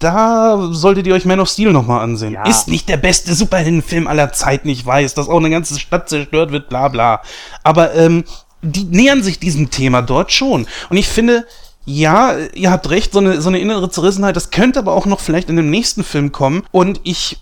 [0.00, 2.32] da solltet ihr euch Man of Steel nochmal ansehen.
[2.32, 2.44] Ja.
[2.48, 6.50] Ist nicht der beste Superheldenfilm aller Zeiten, ich weiß, dass auch eine ganze Stadt zerstört
[6.50, 7.22] wird, bla bla.
[7.62, 8.24] Aber ähm,
[8.62, 10.66] die nähern sich diesem Thema dort schon.
[10.88, 11.46] Und ich finde,
[11.90, 15.20] ja, ihr habt recht, so eine, so eine innere Zerrissenheit, das könnte aber auch noch
[15.20, 16.62] vielleicht in dem nächsten Film kommen.
[16.70, 17.38] Und ich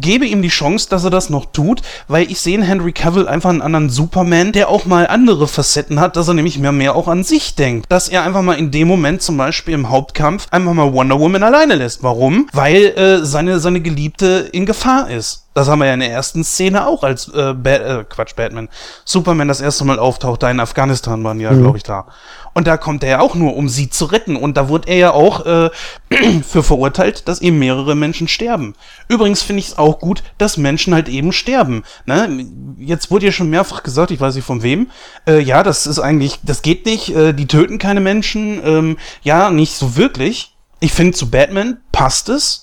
[0.00, 3.28] gebe ihm die Chance, dass er das noch tut, weil ich sehe in Henry Cavill
[3.28, 6.96] einfach einen anderen Superman, der auch mal andere Facetten hat, dass er nämlich mehr, mehr
[6.96, 7.86] auch an sich denkt.
[7.90, 11.42] Dass er einfach mal in dem Moment zum Beispiel im Hauptkampf einfach mal Wonder Woman
[11.42, 12.02] alleine lässt.
[12.02, 12.48] Warum?
[12.52, 15.41] Weil äh, seine, seine Geliebte in Gefahr ist.
[15.54, 18.68] Das haben wir ja in der ersten Szene auch, als äh, Bat äh, Quatsch, Batman,
[19.04, 22.06] Superman das erste Mal auftaucht, da in Afghanistan waren ja, glaube ich, da.
[22.54, 24.36] Und da kommt er ja auch nur, um sie zu retten.
[24.36, 25.70] Und da wurde er ja auch äh,
[26.46, 28.74] für verurteilt, dass eben mehrere Menschen sterben.
[29.08, 31.82] Übrigens finde ich es auch gut, dass Menschen halt eben sterben.
[32.04, 32.46] Ne?
[32.78, 34.90] Jetzt wurde ja schon mehrfach gesagt, ich weiß nicht von wem,
[35.26, 38.60] äh, ja, das ist eigentlich, das geht nicht, äh, die töten keine Menschen.
[38.64, 40.56] Ähm, ja, nicht so wirklich.
[40.80, 42.61] Ich finde, zu Batman passt es.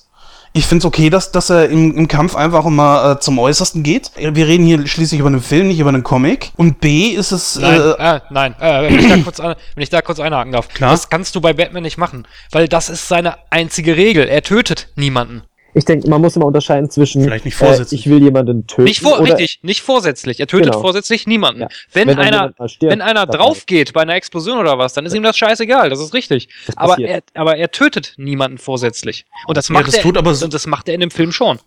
[0.54, 3.84] Ich finde es okay, dass, dass er im, im Kampf einfach mal äh, zum Äußersten
[3.84, 4.12] geht.
[4.18, 6.52] Wir reden hier schließlich über einen Film, nicht über einen Comic.
[6.58, 7.58] Und B ist es.
[7.60, 10.52] Nein, Äh, äh, nein, äh, wenn, ich da kurz an, wenn ich da kurz einhaken
[10.52, 10.68] darf.
[10.70, 10.92] Klar.
[10.92, 14.28] Das kannst du bei Batman nicht machen, weil das ist seine einzige Regel.
[14.28, 15.44] Er tötet niemanden.
[15.76, 18.02] Ich denke, man muss immer unterscheiden zwischen, Vielleicht nicht vorsätzlich.
[18.02, 18.84] Äh, ich will jemanden töten.
[18.86, 20.40] Nicht vor, oder richtig, nicht vorsätzlich.
[20.40, 20.82] Er tötet Genau.
[20.82, 21.62] vorsätzlich niemanden.
[21.62, 21.68] Ja.
[21.94, 25.14] Wenn, Wenn einer, stirbt, wenn einer drauf geht bei einer Explosion oder was, dann ist
[25.14, 25.90] ihm das scheißegal.
[25.91, 26.50] Das ist richtig.
[26.66, 29.26] Das Aber er, aber er tötet niemanden vorsätzlich.
[29.46, 30.02] Und das Ja, macht das er.
[30.02, 31.60] tut aber so- und das macht er in dem Film schon.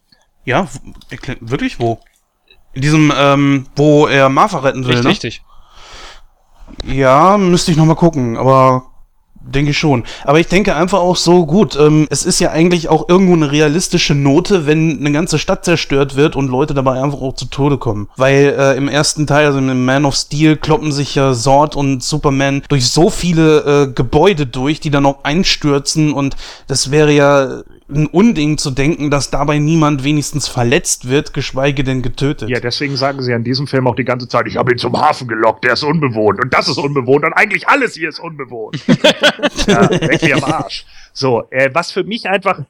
[0.45, 0.67] ja,
[1.41, 2.01] wirklich wo?
[2.75, 5.11] In diesem, ähm, wo er Martha retten will, Richtig, ne?
[5.11, 5.43] richtig.
[6.85, 8.87] Ja, müsste ich nochmal gucken, aber
[9.45, 10.05] denke ich schon.
[10.25, 13.51] Aber ich denke einfach auch so, gut, ähm, es ist ja eigentlich auch irgendwo eine
[13.51, 17.79] realistische Note, wenn eine ganze Stadt zerstört wird und Leute dabei einfach auch zu Tode
[17.79, 18.09] kommen.
[18.17, 22.03] Weil äh, im ersten Teil, also im Man of Steel, kloppen sich ja Sword und
[22.03, 26.37] Superman durch so viele äh, Gebäude durch, die dann auch einstürzen und
[26.67, 27.63] das wäre ja
[27.95, 32.49] ein Unding zu denken, dass dabei niemand wenigstens verletzt wird, geschweige denn getötet.
[32.49, 34.99] Ja, deswegen sagen sie an diesem Film auch die ganze Zeit, ich habe ihn zum
[35.01, 38.77] Hafen gelockt, der ist unbewohnt und das ist unbewohnt und eigentlich alles hier ist unbewohnt.
[39.67, 40.85] ja, weg wie am Arsch.
[41.13, 42.61] So, äh, was für mich einfach,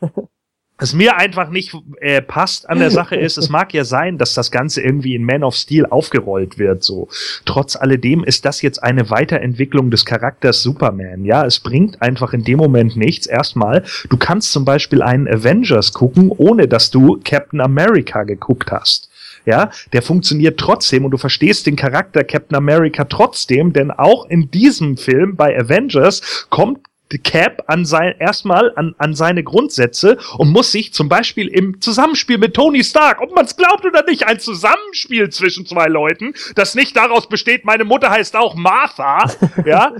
[0.82, 4.34] was mir einfach nicht äh, passt an der Sache ist, es mag ja sein, dass
[4.34, 7.08] das Ganze irgendwie in Man of Steel aufgerollt wird, so.
[7.44, 11.46] Trotz alledem ist das jetzt eine Weiterentwicklung des Charakters Superman, ja.
[11.46, 13.26] Es bringt einfach in dem Moment nichts.
[13.26, 19.08] Erstmal, du kannst zum Beispiel einen Avengers gucken, ohne dass du Captain America geguckt hast.
[19.44, 24.50] Ja, der funktioniert trotzdem und du verstehst den Charakter Captain America trotzdem, denn auch in
[24.50, 26.80] diesem Film bei Avengers kommt
[27.18, 32.38] Cap an sein, erstmal an, an seine Grundsätze und muss sich zum Beispiel im Zusammenspiel
[32.38, 36.74] mit Tony Stark, ob man es glaubt oder nicht, ein Zusammenspiel zwischen zwei Leuten, das
[36.74, 39.30] nicht daraus besteht, meine Mutter heißt auch Martha,
[39.66, 39.92] ja,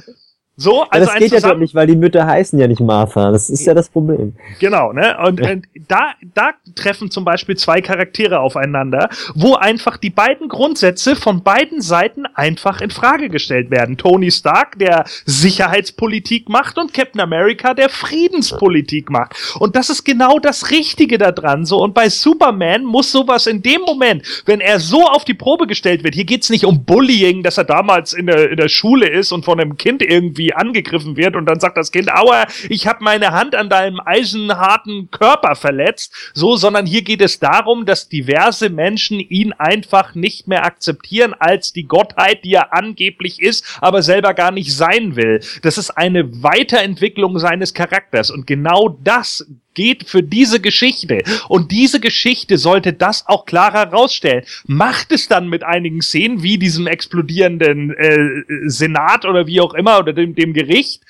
[0.56, 2.80] so, Ja, also das ein geht ja doch nicht, weil die Mütter heißen ja nicht
[2.80, 3.32] Martha.
[3.32, 4.34] Das ist ja das Problem.
[4.60, 5.16] Genau, ne?
[5.26, 11.16] Und äh, da, da treffen zum Beispiel zwei Charaktere aufeinander, wo einfach die beiden Grundsätze
[11.16, 13.96] von beiden Seiten einfach in Frage gestellt werden.
[13.96, 19.34] Tony Stark, der Sicherheitspolitik macht, und Captain America, der Friedenspolitik macht.
[19.58, 21.64] Und das ist genau das Richtige daran.
[21.64, 25.66] So, und bei Superman muss sowas in dem Moment, wenn er so auf die Probe
[25.66, 29.08] gestellt wird, hier geht's nicht um Bullying, dass er damals in der, in der Schule
[29.08, 32.86] ist und von einem Kind irgendwie angegriffen wird und dann sagt das Kind, aua, ich
[32.86, 38.08] habe meine Hand an deinem eisenharten Körper verletzt, so, sondern hier geht es darum, dass
[38.08, 44.02] diverse Menschen ihn einfach nicht mehr akzeptieren als die Gottheit, die er angeblich ist, aber
[44.02, 45.40] selber gar nicht sein will.
[45.62, 51.22] Das ist eine Weiterentwicklung seines Charakters und genau das geht für diese Geschichte.
[51.48, 54.44] Und diese Geschichte sollte das auch klarer rausstellen.
[54.64, 59.98] Macht es dann mit einigen Szenen, wie diesem explodierenden äh, Senat oder wie auch immer,
[59.98, 61.02] oder dem, dem Gericht,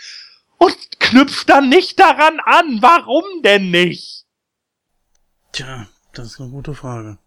[0.58, 2.78] und knüpft dann nicht daran an.
[2.80, 4.24] Warum denn nicht?
[5.52, 7.18] Tja, das ist eine gute Frage.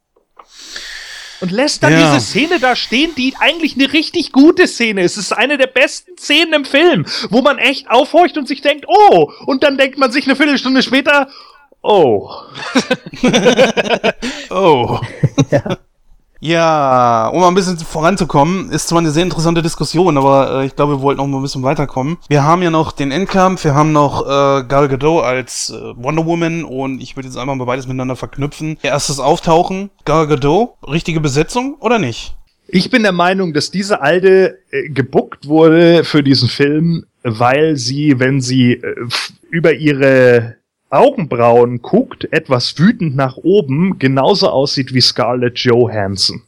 [1.42, 2.14] Und lässt dann Ja.
[2.14, 5.18] diese Szene da stehen, die eigentlich eine richtig gute Szene ist.
[5.18, 8.86] Es ist eine der besten Szenen im Film, wo man echt aufhorcht und sich denkt,
[8.88, 11.30] oh, und dann denkt man sich eine Viertelstunde später,
[11.82, 12.30] oh.
[14.50, 15.00] Oh.
[15.52, 15.78] ja.
[16.54, 20.98] Um mal ein bisschen voranzukommen, ist zwar eine sehr interessante Diskussion, aber äh, ich glaube,
[20.98, 22.18] wir wollten noch mal ein bisschen weiterkommen.
[22.28, 26.26] Wir haben ja noch den Endkampf, wir haben noch äh, Gal Gadot als äh, Wonder
[26.26, 28.78] Woman und ich würde jetzt einfach mal beides miteinander verknüpfen.
[28.82, 32.36] Erstes Auftauchen, Gal Gadot, richtige Besetzung oder nicht?
[32.68, 38.20] Ich bin der Meinung, dass diese Alte äh, gebuckt wurde für diesen Film, weil sie,
[38.20, 38.96] wenn sie äh,
[39.50, 40.58] über ihre
[40.90, 46.44] Augenbrauen guckt, etwas wütend nach oben, genauso aussieht wie Scarlett Johansson.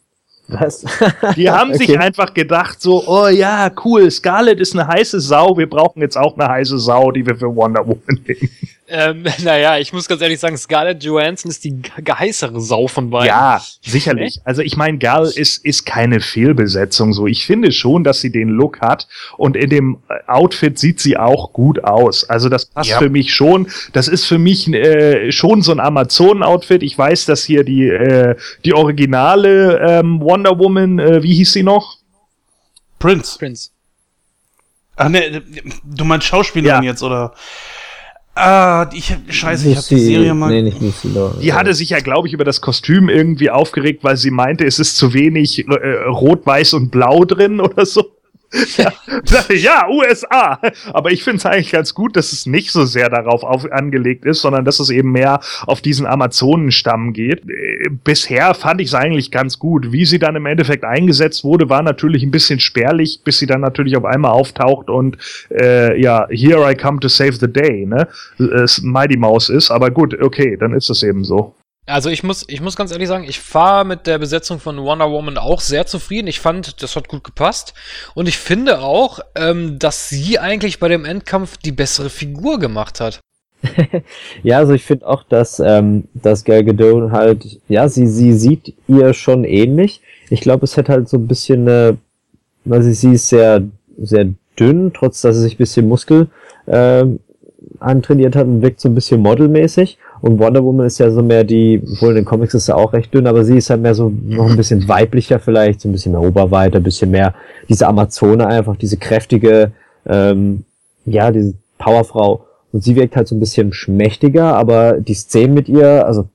[0.47, 0.85] Was?
[1.35, 1.97] Die haben sich Okay.
[1.97, 6.37] einfach gedacht, so, oh ja, cool, Scarlett ist eine heiße Sau, wir brauchen jetzt auch
[6.37, 8.49] eine heiße Sau, die wir für Wonder Woman nehmen.
[8.89, 13.09] Ähm, naja, ich muss ganz ehrlich sagen, Scarlett Johansson ist die ge- geheißere Sau von
[13.09, 13.27] beiden.
[13.27, 14.39] Ja, sicherlich.
[14.45, 17.27] Also ich meine, Gal ist, ist keine Fehlbesetzung so.
[17.27, 21.17] Ich finde schon, dass sie den Look hat und in dem äh, Outfit sieht sie
[21.17, 22.29] auch gut aus.
[22.29, 22.97] Also das passt Ja.
[22.99, 23.67] für mich schon.
[23.91, 26.81] Das ist für mich äh, schon so ein Amazonen-Outfit.
[26.81, 31.63] Ich weiß, dass hier die, äh, die originale ähm, Wonder Woman, äh, wie hieß sie
[31.63, 31.97] noch?
[32.99, 33.37] Prince.
[33.37, 33.69] Prince.
[34.95, 35.43] Ach ne,
[35.83, 36.89] du meinst Schauspielerin Ja.
[36.91, 37.33] jetzt, oder?
[38.33, 40.51] Ah, ich hab, scheiße, ich hab die Serie mal.
[40.51, 41.33] Nee, nicht Lucy Law.
[41.41, 44.77] Die hatte sich ja, glaube ich, über das Kostüm irgendwie aufgeregt, weil sie meinte, es
[44.77, 45.71] ist zu wenig äh,
[46.07, 48.11] Rot, Weiß und Blau drin oder so.
[48.77, 48.93] Ja,
[49.53, 50.59] ja, USA.
[50.93, 54.25] Aber ich finde es eigentlich ganz gut, dass es nicht so sehr darauf auf, angelegt
[54.25, 57.49] ist, sondern dass es eben mehr auf diesen Amazonenstamm geht.
[57.49, 59.91] Äh, Bisher fand ich es eigentlich ganz gut.
[59.91, 63.61] Wie sie dann im Endeffekt eingesetzt wurde, war natürlich ein bisschen spärlich, bis sie dann
[63.61, 65.17] natürlich auf einmal auftaucht und
[65.51, 68.07] äh, ja, here I come to save the day, ne?
[68.37, 71.53] Es Mighty Mouse ist, aber gut, okay, dann ist es eben so.
[71.87, 75.09] Also ich muss, ich muss ganz ehrlich sagen, ich war mit der Besetzung von Wonder
[75.09, 76.27] Woman auch sehr zufrieden.
[76.27, 77.73] Ich fand, das hat gut gepasst.
[78.13, 82.99] Und ich finde auch, ähm, dass sie eigentlich bei dem Endkampf die bessere Figur gemacht
[82.99, 83.21] hat.
[84.43, 88.75] Ja, also ich finde auch, dass, ähm, dass Gal Gadot halt, ja, sie, sie sieht
[88.87, 90.01] ihr schon ähnlich.
[90.29, 91.97] Ich glaube, es hat halt so ein bisschen eine,
[92.69, 93.63] also sie ist sehr,
[93.97, 94.27] sehr
[94.59, 96.27] dünn, trotz dass sie sich ein bisschen Muskel
[96.67, 97.19] ähm,
[97.79, 99.97] antrainiert hat und wirkt so ein bisschen modelmäßig.
[100.21, 102.93] Und Wonder Woman ist ja so mehr die, wohl in den Comics ist sie auch
[102.93, 105.91] recht dünn, aber sie ist halt mehr so noch ein bisschen weiblicher vielleicht, so ein
[105.91, 107.33] bisschen mehr Oberweite, ein bisschen mehr
[107.69, 109.71] diese Amazone einfach, diese kräftige,
[110.05, 110.63] ähm,
[111.05, 112.45] ja, diese Powerfrau.
[112.71, 116.27] Und sie wirkt halt so ein bisschen schmächtiger, aber die Szenen mit ihr, also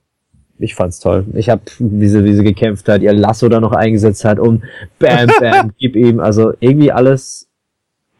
[0.59, 1.25] ich fand's toll.
[1.33, 4.63] Ich hab, wie sie, wie sie gekämpft hat, ihr Lasso da noch eingesetzt hat und
[4.99, 7.47] bam, bam, gib ihm, also irgendwie alles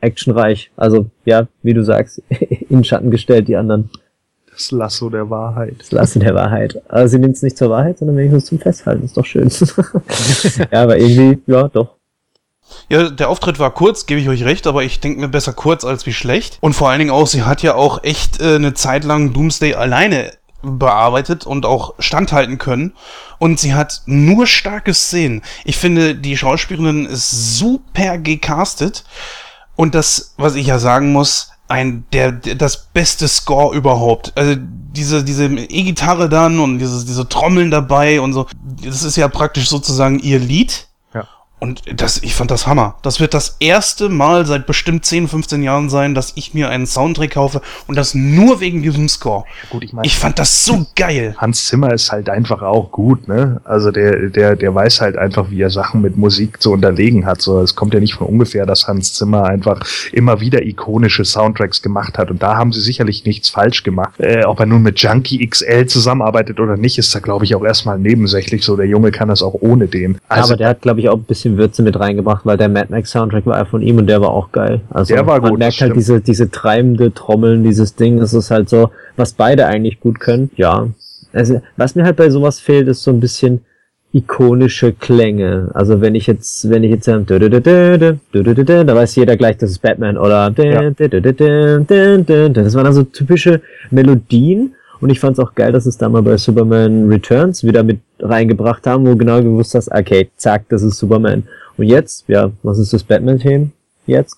[0.02, 0.72] actionreich.
[0.76, 2.22] Also, ja, wie du sagst,
[2.70, 3.90] in Schatten gestellt, die anderen.
[4.54, 5.76] Das Lasso der Wahrheit.
[5.80, 6.82] Das Lasso der Wahrheit.
[6.90, 9.06] Aber sie nimmt es nicht zur Wahrheit, sondern wenigstens zum Festhalten.
[9.06, 9.50] Ist doch schön.
[10.72, 11.96] ja, aber irgendwie, ja, doch.
[12.90, 15.84] Ja, der Auftritt war kurz, gebe ich euch recht, aber ich denke mir besser kurz
[15.84, 16.58] als wie schlecht.
[16.62, 19.76] Und vor allen Dingen auch, sie hat ja auch echt äh, eine Zeit lang Doomsday
[19.76, 20.32] alleine
[20.62, 22.94] bearbeitet und auch standhalten können.
[23.38, 25.42] Und sie hat nur starke Szenen.
[25.66, 29.04] Ich finde, die Schauspielerin ist super gecastet.
[29.76, 34.32] Und das, was ich ja sagen muss, ein, der, der das beste Score überhaupt.
[34.36, 38.46] Also diese, diese E-Gitarre dann und diese, diese Trommeln dabei und so.
[38.84, 40.88] Das ist ja praktisch sozusagen ihr Lied.
[41.64, 42.96] Und das, ich fand das Hammer.
[43.04, 46.86] Das wird das erste Mal seit bestimmt 10, 15 Jahren sein, dass ich mir einen
[46.86, 49.46] Soundtrack kaufe und das nur wegen diesem Score.
[49.70, 51.36] Gut, ich meine, Ich fand das so geil.
[51.38, 53.62] Hans Zimmer ist halt einfach auch gut, ne?
[53.64, 57.42] Also der, der, der weiß halt einfach, wie er Sachen mit Musik zu unterlegen hat.
[57.42, 61.82] So, es kommt ja nicht von ungefähr, dass Hans Zimmer einfach immer wieder ikonische Soundtracks
[61.82, 62.30] gemacht hat.
[62.30, 64.20] Und da haben sie sicherlich nichts falsch gemacht.
[64.20, 67.64] Äh, ob er nun mit Junkie XL zusammenarbeitet oder nicht, ist da, glaube ich, auch
[67.64, 68.76] erstmal nebensächlich so.
[68.76, 70.18] Der Junge kann das auch ohne den.
[70.28, 72.70] Also, aber der hat, glaube ich, auch ein bisschen bisschen Würze mit reingebracht, weil der
[72.70, 74.82] Mad Max Soundtrack war ja von ihm und der war auch geil.
[74.90, 78.52] Also der war man gut, merkt halt diese, diese treibende Trommeln, dieses Ding, das ist
[78.52, 80.50] halt so, was beide eigentlich gut können.
[80.56, 80.88] Ja.
[81.32, 83.62] Also, was mir halt bei sowas fehlt, ist so ein bisschen,
[84.14, 85.72] ikonische Klänge.
[85.74, 87.20] Also wenn ich jetzt, wenn ich jetzt da
[88.96, 90.92] weiß jeder gleich, das ist Batman oder ja.
[90.92, 96.22] das waren also typische Melodien, und ich fand es auch geil, dass es da mal
[96.24, 100.98] bei Superman Returns wieder mit reingebracht haben, wo genau gewusst hast, okay, zack, das ist
[100.98, 101.44] Superman.
[101.78, 103.68] Und jetzt, ja, was ist das Batman-Thema?
[104.08, 104.38] Jetzt?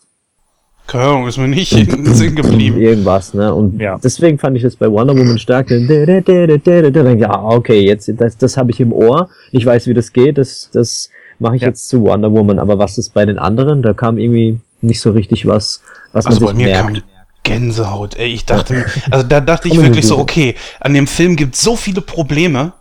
[0.88, 2.78] Keine Ahnung, ist mir nicht in den Sinn geblieben.
[2.80, 3.54] Irgendwas, ne?
[3.54, 4.00] Und Ja.
[4.04, 5.68] deswegen fand ich das bei Wonder Woman stark.
[5.68, 7.04] Da, da, da, da, da, da, da.
[7.04, 9.30] Dann, Ja, okay, jetzt, das, das habe ich im Ohr.
[9.52, 10.38] Ich weiß, wie das geht.
[10.38, 11.10] Das, das
[11.40, 11.70] mache ich Ja.
[11.70, 12.60] jetzt zu Wonder Woman.
[12.60, 13.82] Aber was ist bei den anderen?
[13.82, 15.82] Da kam irgendwie nicht so richtig was,
[16.14, 16.86] was Also man bei sich mir merkt.
[16.88, 17.04] kam
[17.46, 18.16] Gänsehaut.
[18.16, 21.56] Ey, ich dachte, mir- also da dachte ich wirklich so, okay, an dem Film gibt
[21.56, 22.74] so viele Probleme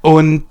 [0.00, 0.44] und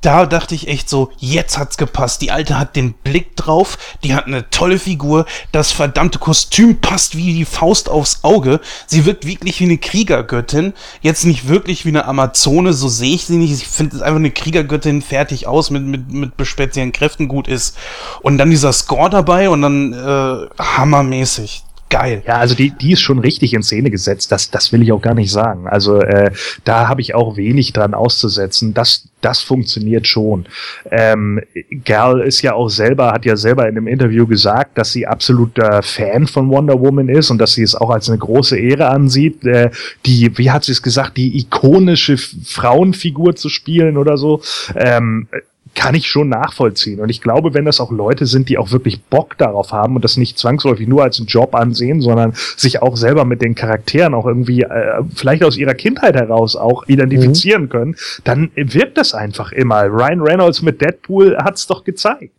[0.00, 2.22] da dachte ich echt so, jetzt hat's gepasst.
[2.22, 7.16] Die Alte hat den Blick drauf, die hat eine tolle Figur, das verdammte Kostüm passt
[7.16, 8.60] wie die Faust aufs Auge.
[8.86, 13.24] Sie wirkt wirklich wie eine Kriegergöttin, jetzt nicht wirklich wie eine Amazone, so sehe ich
[13.26, 13.50] sie nicht.
[13.52, 17.76] Ich finde es einfach eine Kriegergöttin fertig aus mit, mit, mit speziellen Kräften gut ist.
[18.22, 21.64] Und dann dieser Score dabei und dann äh, hammermäßig.
[21.92, 22.22] Geil.
[22.26, 25.02] Ja, also die, die ist schon richtig in Szene gesetzt, das, das will ich auch
[25.02, 25.68] gar nicht sagen.
[25.68, 26.30] Also äh,
[26.64, 28.72] da habe ich auch wenig dran auszusetzen.
[28.72, 30.46] Das, das funktioniert schon.
[30.90, 31.42] Ähm,
[31.84, 35.82] Gal ist ja auch selber, hat ja selber in einem Interview gesagt, dass sie absoluter
[35.82, 39.44] Fan von Wonder Woman ist und dass sie es auch als eine große Ehre ansieht,
[39.44, 39.70] äh,
[40.06, 44.40] die, wie hat sie es gesagt, die ikonische Frauenfigur zu spielen oder so.
[44.76, 45.28] Ähm,
[45.74, 47.00] kann ich schon nachvollziehen.
[47.00, 50.04] Und ich glaube, wenn das auch Leute sind, die auch wirklich Bock darauf haben und
[50.04, 54.14] das nicht zwangsläufig nur als einen Job ansehen, sondern sich auch selber mit den Charakteren
[54.14, 59.52] auch irgendwie äh, vielleicht aus ihrer Kindheit heraus auch identifizieren können, dann wirkt das einfach
[59.52, 59.84] immer.
[59.84, 62.34] Ryan Reynolds mit Deadpool hat's doch gezeigt.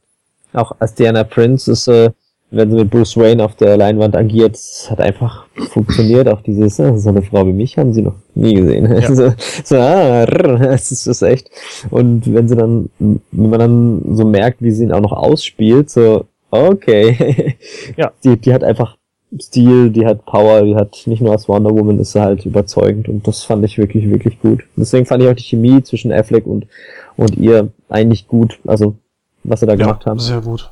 [0.53, 2.11] Auch als Diana Prince ist, äh,
[2.53, 4.57] wenn sie mit Bruce Wayne auf der Leinwand agiert,
[4.89, 6.27] hat einfach funktioniert.
[6.27, 9.01] Auch dieses, äh, so eine Frau wie mich haben sie noch nie gesehen.
[9.15, 11.49] so, so, ah, rrr, es ist das echt.
[11.89, 15.89] Und wenn sie dann, wenn man dann so merkt, wie sie ihn auch noch ausspielt,
[15.89, 17.55] so, okay.
[17.97, 18.11] Ja.
[18.23, 18.97] Die, die hat einfach
[19.41, 23.09] Stil, die hat Power, die hat nicht nur als Wonder Woman, ist sie halt überzeugend
[23.09, 24.63] und das fand ich wirklich, wirklich gut.
[24.75, 26.67] Deswegen fand ich auch die Chemie zwischen Affleck und,
[27.17, 28.59] und ihr eigentlich gut.
[28.67, 28.95] Also,
[29.43, 30.19] was sie da gemacht haben.
[30.19, 30.69] Sehr gut.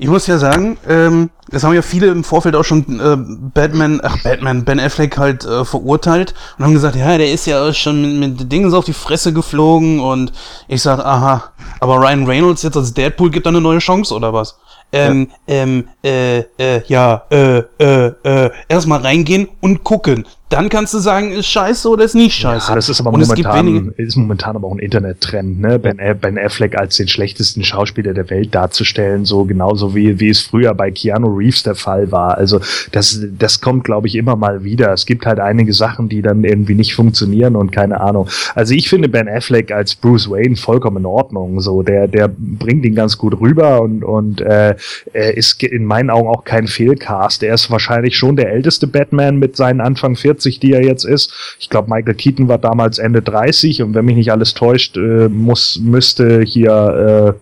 [0.00, 3.16] Ich muss ja sagen, ähm, das haben ja viele im Vorfeld auch schon äh,
[3.52, 7.72] Batman, ach Batman, Ben Affleck halt äh, verurteilt und haben gesagt, ja, der ist ja
[7.72, 10.32] schon mit, mit Dingen so auf die Fresse geflogen und
[10.68, 11.50] ich sag, aha,
[11.80, 14.56] aber Ryan Reynolds jetzt als Deadpool gibt da eine neue Chance oder was?
[14.92, 20.26] Ähm, ähm, äh, äh, ja, äh, äh, äh, erstmal reingehen und gucken.
[20.48, 22.70] Dann kannst du sagen, ist scheiße oder ist nicht scheiße.
[22.70, 25.78] Ja, das ist aber und momentan, ist momentan aber auch ein Internettrend, ne?
[25.78, 30.40] Ben, ben Affleck als den schlechtesten Schauspieler der Welt darzustellen, so genauso wie, wie es
[30.40, 32.38] früher bei Keanu Reeves der Fall war.
[32.38, 32.60] Also
[32.92, 34.90] das, das kommt, glaube ich, immer mal wieder.
[34.94, 38.28] Es gibt halt einige Sachen, die dann irgendwie nicht funktionieren und keine Ahnung.
[38.54, 41.60] Also ich finde Ben Affleck als Bruce Wayne vollkommen in Ordnung.
[41.60, 44.76] So, der, der bringt ihn ganz gut rüber und, und äh,
[45.12, 47.42] er ist in meinen Augen auch kein Fehlcast.
[47.42, 51.32] Er ist wahrscheinlich schon der älteste Batman mit seinen Anfang 40, die er jetzt ist.
[51.58, 55.28] Ich glaube, Michael Keaton war damals Ende 30 und wenn mich nicht alles täuscht, äh,
[55.28, 57.40] muss, müsste hier äh,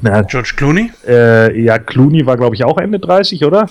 [0.00, 0.90] na, George Clooney?
[1.06, 3.68] äh, ja, Clooney war, glaube ich, auch Ende 30, oder?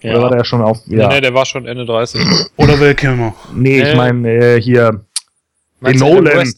[0.00, 0.14] Ja.
[0.14, 0.80] Oder war der schon auf.
[0.86, 1.08] Nee, Ja.
[1.08, 2.20] nee, der war schon Ende 30.
[2.56, 3.34] Oder Val Kilmer?
[3.54, 3.94] nee, ich Nee.
[3.94, 5.04] meine äh, hier
[5.80, 6.52] den Nolan.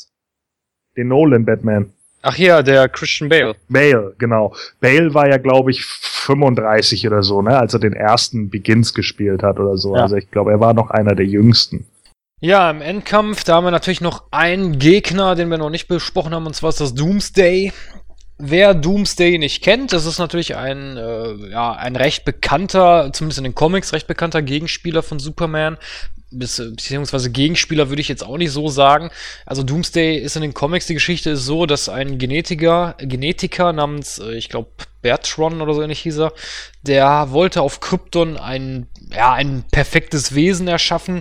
[0.96, 1.90] Den Nolan Batman.
[2.26, 3.54] Ach ja, der Christian Bale.
[3.68, 4.54] Bale, genau.
[4.80, 9.42] Bale war ja, glaube ich, 35 oder so, ne, als er den ersten Begins gespielt
[9.42, 9.94] hat oder so.
[9.94, 10.02] Ja.
[10.02, 11.86] Also ich glaube, er war noch einer der jüngsten.
[12.40, 16.34] Ja, im Endkampf, da haben wir natürlich noch einen Gegner, den wir noch nicht besprochen
[16.34, 17.72] haben, und zwar ist das Doomsday.
[18.38, 23.44] Wer Doomsday nicht kennt, das ist natürlich ein, äh, ja, ein recht bekannter, zumindest in
[23.44, 25.76] den Comics recht bekannter Gegenspieler von Superman.
[26.38, 29.10] Beziehungsweise Gegenspieler würde ich jetzt auch nicht so sagen.
[29.46, 34.18] Also Doomsday ist in den Comics, die Geschichte ist so, dass ein Genetiker, Genetiker namens,
[34.18, 34.68] äh, ich glaube,
[35.04, 36.32] Bertron oder so ähnlich hieß er,
[36.82, 41.20] der wollte auf Krypton ein, ja, ein perfektes Wesen erschaffen,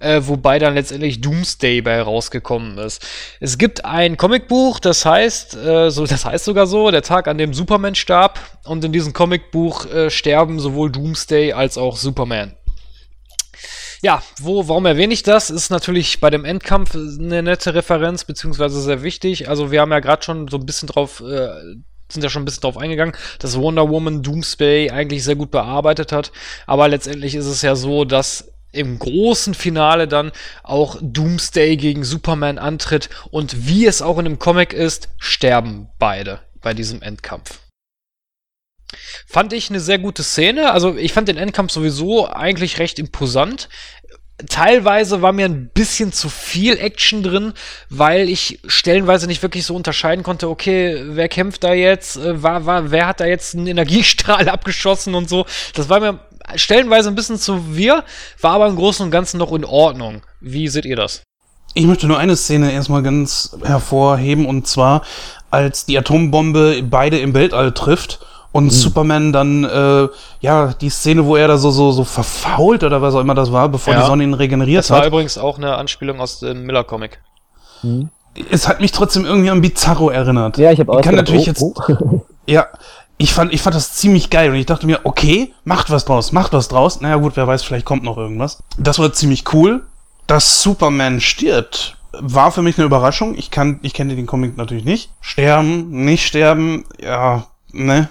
[0.00, 3.06] äh, wobei dann letztendlich Doomsday bei rausgekommen ist.
[3.38, 7.38] Es gibt ein Comicbuch, das heißt, äh, so, das heißt sogar so, der Tag, an
[7.38, 12.56] dem Superman starb, und in diesem Comicbuch äh, sterben sowohl Doomsday als auch Superman.
[14.02, 15.50] Ja, wo, warum erwähne ich das?
[15.50, 19.48] Ist natürlich bei dem Endkampf eine nette Referenz, beziehungsweise sehr wichtig.
[19.48, 21.48] Also wir haben ja gerade schon so ein bisschen drauf, äh,
[22.08, 26.12] sind ja schon ein bisschen drauf eingegangen, dass Wonder Woman Doomsday eigentlich sehr gut bearbeitet
[26.12, 26.32] hat.
[26.66, 30.32] Aber letztendlich ist es ja so, dass im großen Finale dann
[30.62, 36.40] auch Doomsday gegen Superman antritt und wie es auch in dem Comic ist, sterben beide
[36.62, 37.59] bei diesem Endkampf.
[39.26, 40.72] Fand ich eine sehr gute Szene.
[40.72, 43.68] Also ich fand den Endkampf sowieso eigentlich recht imposant.
[44.48, 47.52] Teilweise war mir ein bisschen zu viel Action drin,
[47.90, 52.64] weil ich stellenweise nicht wirklich so unterscheiden konnte, okay, wer kämpft da jetzt, äh, war,
[52.64, 55.44] war, wer hat da jetzt einen Energiestrahl abgeschossen und so.
[55.74, 56.20] Das war mir
[56.54, 58.04] stellenweise ein bisschen zu wir,
[58.40, 60.22] war aber im Großen und Ganzen noch in Ordnung.
[60.40, 61.22] Wie seht ihr das?
[61.74, 65.02] Ich möchte nur eine Szene erstmal ganz hervorheben und zwar,
[65.50, 68.20] als die Atombombe beide im Weltall trifft
[68.52, 68.70] und mhm.
[68.70, 70.08] Superman dann, äh,
[70.40, 73.52] ja, die Szene, wo er da so, so, so verfault oder was auch immer das
[73.52, 74.00] war, bevor ja.
[74.00, 74.90] die Sonne ihn regeneriert hat.
[74.90, 77.20] Das war übrigens auch eine Anspielung aus dem Miller-Comic.
[77.82, 78.10] Mhm.
[78.50, 80.56] Es hat mich trotzdem irgendwie an Bizarro erinnert.
[80.56, 80.98] Ja, ich habe auch.
[80.98, 82.00] Ich kann gedacht, natürlich oh, jetzt.
[82.00, 82.26] Oh.
[82.46, 82.68] ja,
[83.18, 86.32] ich fand, ich fand das ziemlich geil und ich dachte mir, okay, macht was draus,
[86.32, 87.00] macht was draus.
[87.00, 88.62] Naja, gut, wer weiß, vielleicht kommt noch irgendwas.
[88.78, 89.82] Das war ziemlich cool.
[90.26, 93.34] Dass Superman stirbt, war für mich eine Überraschung.
[93.36, 95.10] Ich kann, ich kenne den Comic natürlich nicht.
[95.20, 98.08] Sterben, nicht sterben, ja, ne.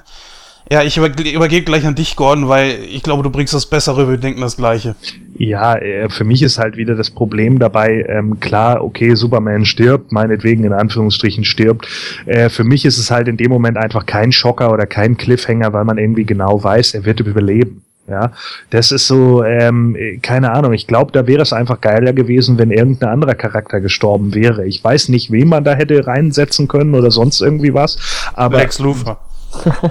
[0.72, 4.12] Ja, ich übergebe gleich an dich, Gordon, weil ich glaube, du bringst das besser rüber,
[4.12, 4.96] wir denken das Gleiche.
[5.36, 10.12] Ja, äh, für mich ist halt wieder das Problem dabei, ähm, klar, okay, Superman stirbt,
[10.12, 11.88] meinetwegen in Anführungsstrichen stirbt.
[12.28, 15.74] Äh, für mich ist es halt in dem Moment einfach kein Schocker oder kein Cliffhanger,
[15.74, 17.82] weil man irgendwie genau weiß, er wird überleben.
[18.08, 18.32] Ja,
[18.72, 20.74] das ist so, ähm, keine Ahnung.
[20.74, 24.66] Ich glaube, da wäre es einfach geiler gewesen, wenn irgendein anderer Charakter gestorben wäre.
[24.66, 28.00] Ich weiß nicht, wen man da hätte reinsetzen können oder sonst irgendwie was.
[28.34, 29.20] Aber Lex Luthor.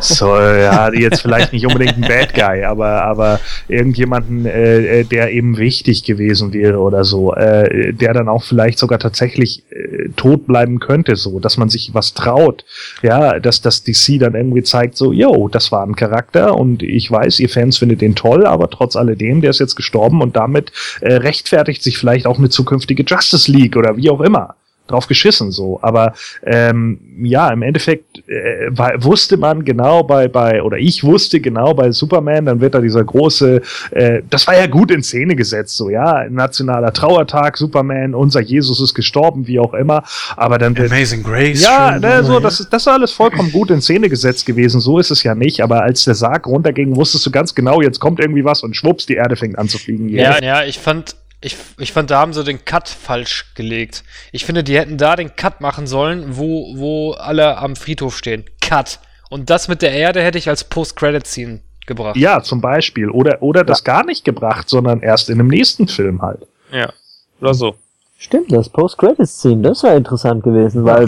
[0.00, 5.32] So, ja, jetzt vielleicht nicht unbedingt ein Bad Guy, aber, aber irgendjemanden, äh, äh, der
[5.32, 10.46] eben wichtig gewesen wäre oder so, äh, der dann auch vielleicht sogar tatsächlich äh, tot
[10.46, 12.64] bleiben könnte, so, dass man sich was traut.
[13.02, 17.10] Ja, dass das DC dann irgendwie zeigt, so, yo, das war ein Charakter und ich
[17.10, 20.72] weiß, ihr Fans findet den toll, aber trotz alledem, der ist jetzt gestorben und damit
[21.00, 24.54] äh, rechtfertigt sich vielleicht auch eine zukünftige Justice League oder wie auch immer
[24.88, 25.78] drauf geschissen so.
[25.82, 31.40] Aber ähm, ja, im Endeffekt äh, war, wusste man genau bei, bei, oder ich wusste
[31.40, 35.36] genau bei Superman, dann wird da dieser große, äh, das war ja gut in Szene
[35.36, 40.02] gesetzt, so, ja, nationaler Trauertag, Superman, unser Jesus ist gestorben, wie auch immer.
[40.36, 41.62] Aber dann wird, Amazing Grace.
[41.62, 44.98] Ja, ne, so, das, ist das ist alles vollkommen gut in Szene gesetzt gewesen, so
[44.98, 45.62] ist es ja nicht.
[45.62, 49.06] Aber als der Sarg runterging, wusstest du ganz genau, jetzt kommt irgendwie was und schwupps,
[49.06, 50.08] die Erde fängt an zu fliegen.
[50.08, 54.02] Ja, ja, ich fand, ich, ich fand, da haben sie den Cut falsch gelegt.
[54.32, 58.44] Ich finde, die hätten da den Cut machen sollen, wo, wo alle am Friedhof stehen.
[58.60, 58.98] Cut.
[59.30, 62.16] Und das mit der Erde hätte ich als Post-Credit-Scene gebracht.
[62.16, 63.08] Ja, zum Beispiel.
[63.08, 66.46] Oder, oder das gar nicht gebracht, sondern erst in dem nächsten Film halt.
[66.72, 66.92] Ja.
[67.40, 67.74] Oder so.
[68.16, 71.06] Stimmt, das Post-Credit-Scene, das wäre interessant gewesen, weil.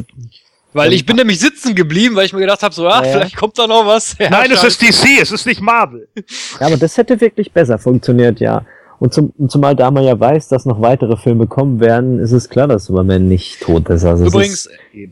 [0.73, 3.11] Weil ich bin nämlich sitzen geblieben, weil ich mir gedacht habe, so, ach, ja.
[3.11, 4.17] vielleicht kommt da noch was.
[4.21, 6.07] Ja, Nein, es ist DC, es ist nicht Marvel.
[6.61, 8.65] Ja, aber das hätte wirklich besser funktioniert, ja.
[9.01, 12.51] Und, zum, zumal da man ja weiß, dass noch weitere Filme kommen werden, ist es
[12.51, 14.05] klar, dass Superman nicht tot ist.
[14.05, 15.11] Also übrigens, ist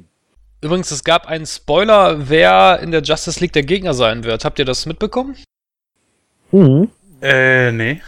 [0.61, 4.45] übrigens, es gab einen Spoiler, wer in der Justice League der Gegner sein wird.
[4.45, 5.37] Habt ihr das mitbekommen?
[6.53, 6.91] Mhm.
[7.23, 8.03] Äh, nee.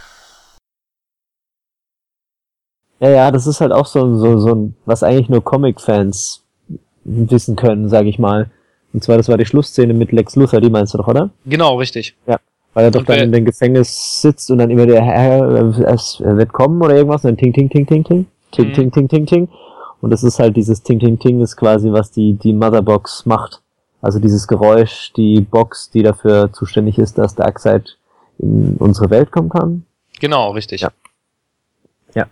[2.99, 6.43] Ja, ja, das ist halt auch so, so, so ein, was eigentlich nur Comic-Fans
[7.05, 8.51] wissen können, sage ich mal.
[8.93, 11.31] Und zwar, das war die Schlussszene mit Lex Luthor, die meinst du doch, oder?
[11.45, 12.15] Genau, richtig.
[12.27, 12.39] Ja.
[12.73, 15.43] Weil er doch dann in dem Gefängnis sitzt und dann immer der Herr,
[15.93, 18.73] es wird kommen oder irgendwas und dann ting, ting, ting, ting, ting, ting, mhm.
[18.73, 19.49] ting, ting, ting, ting.
[19.99, 23.61] Und das ist halt dieses ting, ting, ting ist quasi, was die, die Motherbox macht.
[24.01, 27.97] Also dieses Geräusch, die Box, die dafür zuständig ist, dass Darkseid
[28.39, 29.85] in unsere Welt kommen kann.
[30.19, 30.81] Genau, richtig.
[30.81, 30.91] Ja.
[32.15, 32.25] Ja.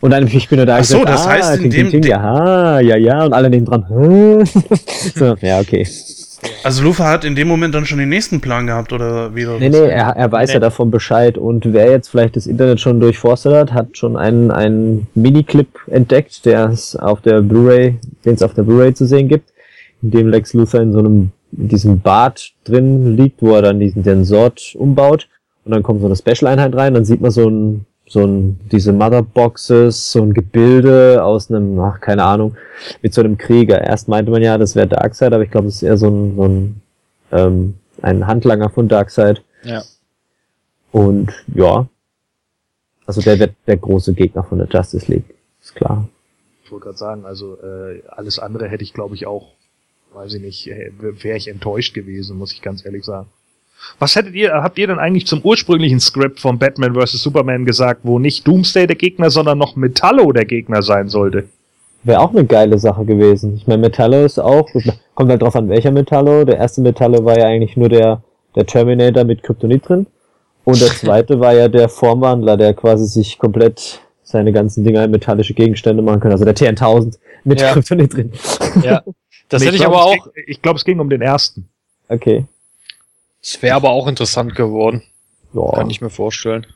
[0.00, 2.02] Und dann ich bin nur da Ach so, das ah, heißt in ting, dem, ting,
[2.02, 3.84] ting, ja, ja, ja, und alle neben dran.
[5.14, 5.86] so, ja, okay.
[6.62, 9.46] Also Lufa hat in dem Moment dann schon den nächsten Plan gehabt, oder wie?
[9.46, 10.54] Nee, nee, er, er weiß nee.
[10.54, 11.38] ja davon Bescheid.
[11.38, 16.44] Und wer jetzt vielleicht das Internet schon durchforstet hat, hat schon einen, einen Miniclip entdeckt,
[16.44, 19.52] der es auf der Blu-ray, den es auf der Blu-ray zu sehen gibt,
[20.02, 23.80] in dem Lex Luthor in so einem, in diesem Bad drin liegt, wo er dann
[23.80, 25.28] diesen den Sort umbaut.
[25.64, 28.92] Und dann kommt so eine Special-Einheit rein, dann sieht man so ein, so ein, diese
[28.92, 32.56] Motherboxes, so ein Gebilde aus einem, ach, keine Ahnung,
[33.02, 33.80] mit so einem Krieger.
[33.82, 36.36] Erst meinte man ja, das wäre Darkseid, aber ich glaube, das ist eher so ein,
[36.36, 36.82] so ein,
[37.32, 39.42] ähm, ein Handlanger von Darkseid.
[39.64, 39.82] Ja.
[40.92, 41.88] Und ja,
[43.06, 46.08] also der wird der große Gegner von der Justice League, ist klar.
[46.64, 49.52] Ich wollte gerade sagen, also äh, alles andere hätte ich, glaube ich, auch,
[50.12, 53.28] weiß ich nicht, äh, wäre ich enttäuscht gewesen, muss ich ganz ehrlich sagen.
[53.98, 57.22] Was hättet ihr, habt ihr denn eigentlich zum ursprünglichen Skript von Batman vs.
[57.22, 61.44] Superman gesagt, wo nicht Doomsday der Gegner, sondern noch Metallo der Gegner sein sollte?
[62.02, 63.56] Wäre auch eine geile Sache gewesen.
[63.56, 64.68] Ich meine, Metallo ist auch,
[65.14, 66.44] kommt halt drauf an, welcher Metallo.
[66.44, 68.22] Der erste Metallo war ja eigentlich nur der,
[68.54, 70.06] der Terminator mit Kryptonit drin.
[70.64, 75.10] Und der zweite war ja der Formwandler, der quasi sich komplett seine ganzen Dinger in
[75.10, 76.32] metallische Gegenstände machen kann.
[76.32, 77.72] Also der T1000 mit Ja.
[77.72, 78.32] Kryptonit drin.
[78.82, 79.02] Ja.
[79.48, 80.12] Das Nee, hätte ich glaub, aber auch.
[80.12, 81.68] Ging, ich glaube, es ging um den ersten.
[82.08, 82.46] Okay.
[83.46, 85.04] Es wäre aber auch interessant geworden.
[85.54, 85.70] Ja.
[85.72, 86.66] Kann ich mir vorstellen.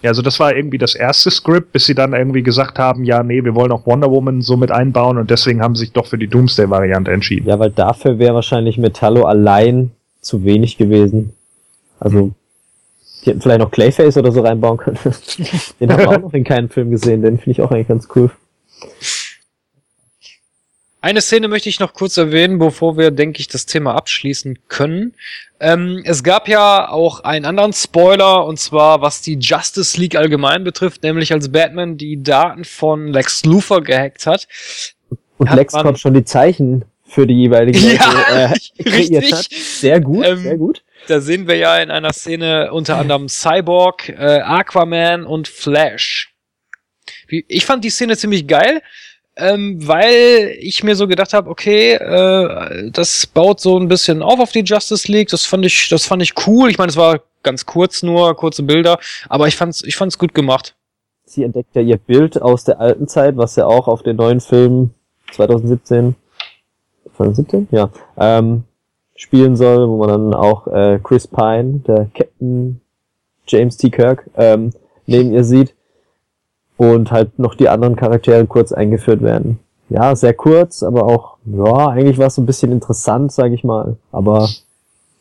[0.00, 3.22] Ja, also das war irgendwie das erste Skript, bis sie dann irgendwie gesagt haben, ja,
[3.22, 6.06] nee, wir wollen auch Wonder Woman so mit einbauen und deswegen haben sie sich doch
[6.06, 7.46] für die Doomsday-Variante entschieden.
[7.46, 9.90] Ja, weil dafür wäre wahrscheinlich Metallo allein
[10.22, 11.34] zu wenig gewesen.
[12.00, 12.30] Also,
[13.22, 14.98] die hätten vielleicht noch Clayface oder so reinbauen können.
[15.80, 18.08] den haben wir auch noch in keinem Film gesehen, den finde ich auch eigentlich ganz
[18.16, 18.30] cool.
[21.04, 25.12] Eine Szene möchte ich noch kurz erwähnen, bevor wir, denke ich, das Thema abschließen können.
[25.60, 30.64] Ähm, es gab ja auch einen anderen Spoiler, und zwar was die Justice League allgemein
[30.64, 34.48] betrifft, nämlich als Batman die Daten von Lex Luthor gehackt hat.
[35.36, 39.48] Und Hat Lex Cott schon die Zeichen für die jeweiligen Ja, Leute, äh, kreiert hat.
[39.52, 40.84] Sehr gut, Ähm, sehr gut.
[41.08, 46.32] Da sehen wir ja in einer Szene unter anderem Cyborg, äh, Aquaman und Flash.
[47.28, 48.80] Ich fand die Szene ziemlich geil,
[49.36, 54.38] ähm, weil ich mir so gedacht habe, okay, äh, das baut so ein bisschen auf
[54.38, 55.28] auf die Justice League.
[55.28, 56.70] Das fand ich, das fand ich cool.
[56.70, 58.98] Ich meine, es war ganz kurz nur, kurze Bilder,
[59.28, 60.76] aber ich fand's, ich fand's gut gemacht.
[61.26, 64.40] Sie entdeckt ja ihr Bild aus der alten Zeit, was ja auch auf den neuen
[64.40, 64.90] Film
[65.32, 66.14] 2017,
[67.16, 67.68] 2017?
[67.70, 68.64] Ja, ähm,
[69.16, 72.80] spielen soll, wo man dann auch äh, Chris Pine, der Captain
[73.46, 73.90] James T.
[73.90, 74.72] Kirk, ähm,
[75.06, 75.73] neben ihr sieht
[76.76, 79.58] und halt noch die anderen Charaktere kurz eingeführt werden.
[79.88, 83.64] Ja, sehr kurz, aber auch, ja, eigentlich war es so ein bisschen interessant, sage ich
[83.64, 84.48] mal, aber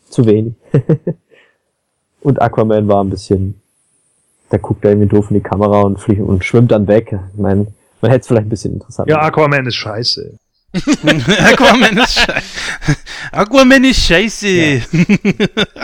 [0.09, 0.53] zu wenig.
[2.21, 3.61] und Aquaman war ein bisschen
[4.53, 7.17] der guckt da irgendwie doof in die Kamera und fliegt und schwimmt dann weg.
[7.33, 7.67] Ich meine,
[8.01, 10.37] man hätte es vielleicht ein bisschen interessant Ja, Aquaman ist scheiße.
[10.73, 12.97] Aquaman ist scheiße.
[13.31, 14.81] Aquaman ist scheiße.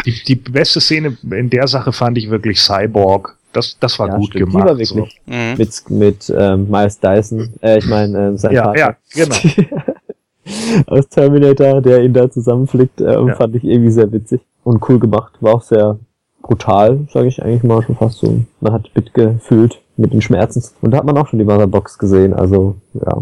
[0.05, 3.38] Die, die beste Szene in der Sache fand ich wirklich Cyborg.
[3.53, 4.67] Das, das war Ja, gut stimmt, die gemacht.
[4.69, 5.21] war wirklich.
[5.25, 5.55] Mhm.
[5.57, 8.43] mit mit ähm, Miles Dyson, äh, ich meine ähm, so.
[8.43, 9.35] sein Ja, Vater ja, genau.
[10.87, 13.35] aus Terminator, der ihn da zusammenflickt, ähm, Ja.
[13.35, 15.33] fand ich irgendwie sehr witzig und cool gemacht.
[15.41, 15.97] War auch sehr
[16.41, 18.39] brutal, sage ich eigentlich mal schon fast so.
[18.61, 22.33] Man hat mitgefühlt mit den Schmerzen und da hat man auch schon die Motherbox gesehen.
[22.33, 23.17] Also ja,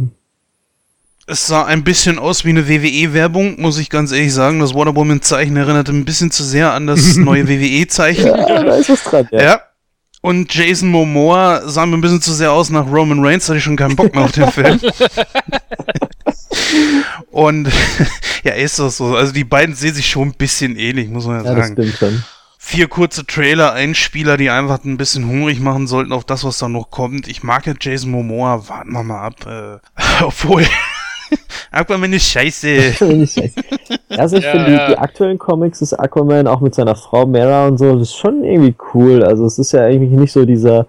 [1.25, 4.59] Es sah ein bisschen aus wie eine WWE-Werbung, muss ich ganz ehrlich sagen.
[4.59, 8.27] Das Wonder Woman-Zeichen erinnerte ein bisschen zu sehr an das neue WWE-Zeichen.
[8.27, 9.27] ja da ist was dran.
[9.31, 9.41] Ja.
[9.43, 9.59] Ja.
[10.21, 13.63] Und Jason Momoa sah mir ein bisschen zu sehr aus nach Roman Reigns, hatte ich
[13.63, 14.79] schon keinen Bock mehr auf den Film.
[17.31, 17.69] Und
[18.43, 19.15] ja, ist das so.
[19.15, 21.81] Also die beiden sehen sich schon ein bisschen ähnlich, muss man ja, Ja, das sagen.
[21.81, 22.23] stimmt schon.
[22.59, 26.67] Vier kurze Trailer, Einspieler, die einfach ein bisschen hungrig machen sollten auf das, was da
[26.67, 27.27] noch kommt.
[27.27, 29.45] Ich mag ja Jason Momoa, warten wir mal ab.
[29.45, 29.77] Äh,
[30.23, 30.65] obwohl,
[31.71, 32.93] Aquaman ist scheiße.
[34.09, 34.87] Also ich Ja, finde, ja.
[34.87, 38.17] die, die aktuellen Comics ist Aquaman auch mit seiner Frau Mara und so, das ist
[38.17, 39.23] schon irgendwie cool.
[39.23, 40.87] Also es ist ja eigentlich nicht so dieser,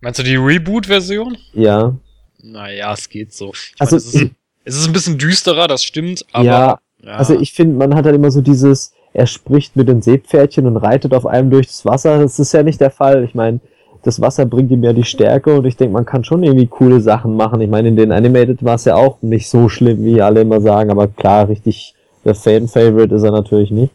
[0.00, 1.36] Meinst du die Reboot-Version?
[1.54, 1.94] ja,
[2.42, 3.52] Naja, es geht so.
[3.52, 4.30] Ich Also- meine, es, ist,
[4.64, 6.44] es ist ein bisschen düsterer, das stimmt, aber.
[6.44, 7.12] ja, ja.
[7.16, 10.76] also ich finde, man hat halt immer so dieses, er spricht mit den Seepferdchen und
[10.76, 12.18] reitet auf einem durch das Wasser.
[12.18, 13.24] Das ist ja nicht der Fall.
[13.24, 13.60] Ich meine,
[14.04, 17.00] das Wasser bringt ihm ja die Stärke und ich denke, man kann schon irgendwie coole
[17.00, 17.60] Sachen machen.
[17.60, 20.60] Ich meine, in den Animated war es ja auch nicht so schlimm, wie alle immer
[20.60, 21.94] sagen, aber klar, richtig
[22.24, 23.92] der Fan-Favorite ist er natürlich nicht.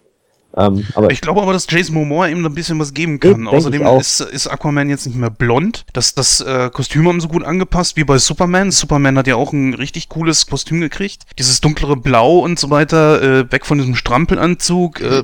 [0.59, 3.47] Ähm, aber Ich glaube aber, dass Jason Momoa ihm ein bisschen was geben kann.
[3.47, 5.85] Außerdem ist, ist Aquaman jetzt nicht mehr blond.
[5.93, 8.71] Das, das äh, Kostüm haben sie gut angepasst, wie bei Superman.
[8.71, 11.23] Superman hat ja auch ein richtig cooles Kostüm gekriegt.
[11.37, 15.23] Dieses dunklere Blau und so weiter, äh, weg von diesem Strampelanzug, äh,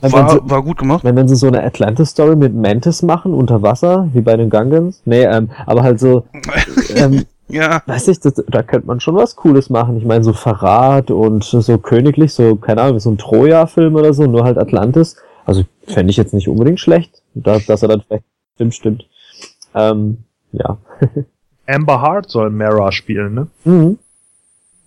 [0.00, 1.04] war, sie, war gut gemacht.
[1.04, 5.00] wenn, wenn sie so eine Atlantis-Story mit Mantis machen, unter Wasser, wie bei den Gungans,
[5.04, 6.24] nee, ähm, aber halt so,
[6.94, 9.96] ähm, Ja, weiß ich, das, da könnte man schon was Cooles machen.
[9.98, 14.24] Ich meine, so Verrat und so königlich, so, keine Ahnung, so ein Troja-Film oder so,
[14.24, 15.16] nur halt Atlantis.
[15.44, 18.24] Also fände ich jetzt nicht unbedingt schlecht, da, dass er dann vielleicht
[18.54, 19.08] stimmt, stimmt.
[19.74, 20.18] Ähm,
[20.52, 20.78] ja.
[21.66, 23.46] Amber Hart soll Mara spielen, ne?
[23.64, 23.98] Mhm.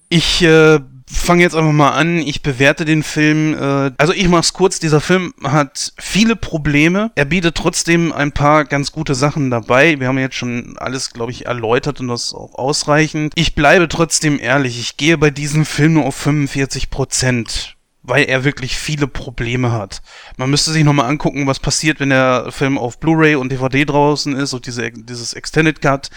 [0.10, 0.80] ich äh,
[1.12, 2.20] fange jetzt einfach mal an.
[2.20, 3.54] Ich bewerte den Film.
[3.54, 4.80] Äh, also ich mach's kurz.
[4.80, 7.12] Dieser Film hat viele Probleme.
[7.16, 10.00] Er bietet trotzdem ein paar ganz gute Sachen dabei.
[10.00, 13.34] Wir haben jetzt schon alles, glaube ich, erläutert und das auch ausreichend.
[13.36, 14.80] Ich bleibe trotzdem ehrlich.
[14.80, 20.02] Ich gehe bei diesem Film nur auf 45 Prozent weil er wirklich viele Probleme hat.
[20.36, 24.36] Man müsste sich nochmal angucken, was passiert, wenn der Film auf Blu-ray und DVD draußen
[24.36, 26.10] ist und diese, dieses Extended Cut.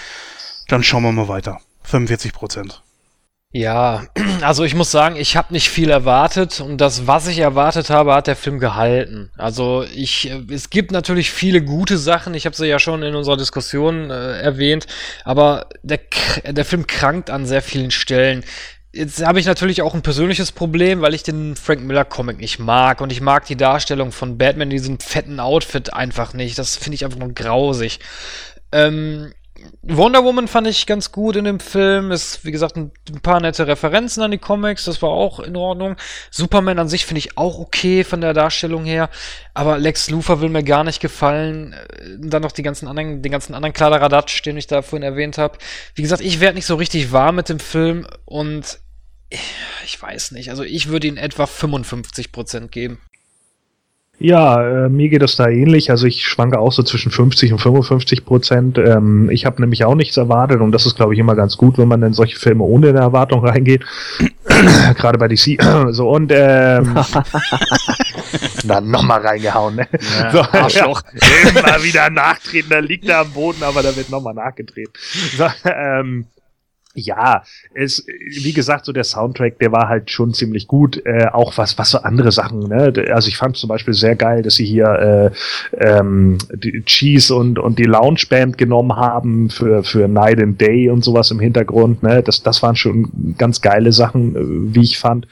[0.68, 1.60] Dann schauen wir mal weiter.
[1.82, 2.82] 45 Prozent.
[3.52, 4.06] Ja,
[4.40, 8.14] also ich muss sagen, ich habe nicht viel erwartet und das, was ich erwartet habe,
[8.14, 9.30] hat der Film gehalten.
[9.36, 13.14] Also ich, äh, es gibt natürlich viele gute Sachen, ich habe sie ja schon in
[13.14, 14.86] unserer Diskussion äh, erwähnt,
[15.24, 16.00] aber der,
[16.48, 18.42] der Film krankt an sehr vielen Stellen.
[18.94, 22.58] Jetzt habe ich natürlich auch ein persönliches Problem, weil ich den Frank Miller Comic nicht
[22.58, 26.58] mag und ich mag die Darstellung von Batman in diesem fetten Outfit einfach nicht.
[26.58, 28.00] Das finde ich einfach nur grausig.
[28.70, 29.32] Ähm,
[29.82, 32.10] Wonder Woman fand ich ganz gut in dem Film.
[32.12, 34.84] Ist, wie gesagt, ein, ein, paar nette Referenzen an die Comics.
[34.84, 35.96] Das war auch in Ordnung.
[36.30, 39.10] Superman an sich finde ich auch okay von der Darstellung her.
[39.54, 41.72] Aber Lex Luthor will mir gar nicht gefallen.
[41.72, 45.38] Äh, dann noch die ganzen anderen, den ganzen anderen Kladderadatsch, den ich da vorhin erwähnt
[45.38, 45.58] habe.
[45.94, 48.78] Wie gesagt, ich werde nicht so richtig warm mit dem Film und
[49.84, 50.50] ich weiß nicht.
[50.50, 53.00] Also ich würde ihn etwa 55% geben.
[54.22, 55.90] Ja, äh, mir geht es da ähnlich.
[55.90, 58.78] Also ich schwanke auch so zwischen 50 und 55 Prozent.
[58.78, 61.76] Ähm, ich habe nämlich auch nichts erwartet und das ist, glaube ich, immer ganz gut,
[61.76, 63.84] wenn man in solche Filme ohne eine Erwartung reingeht.
[64.96, 65.60] Gerade bei DC.
[65.90, 66.94] so und ähm,
[68.64, 69.74] dann nochmal reingehauen.
[69.74, 69.88] Ne?
[70.20, 71.02] Ja, so, Arschloch.
[71.20, 74.90] Ja, immer wieder nachtreten, da liegt er am Boden, aber da wird nochmal nachgedreht.
[75.36, 76.26] So, ähm,
[76.94, 77.42] ja,
[77.74, 81.04] es, wie gesagt, so der Soundtrack, der war halt schon ziemlich gut.
[81.06, 82.68] Äh, auch was, was so andere Sachen.
[82.68, 82.92] Ne?
[83.12, 85.32] Also ich fand zum Beispiel sehr geil, dass sie hier
[85.80, 90.60] äh, ähm, die Cheese und und die Lounge Band genommen haben für für Night and
[90.60, 92.02] Day und sowas im Hintergrund.
[92.02, 92.22] Ne?
[92.22, 95.26] Das das waren schon ganz geile Sachen, äh, wie ich fand.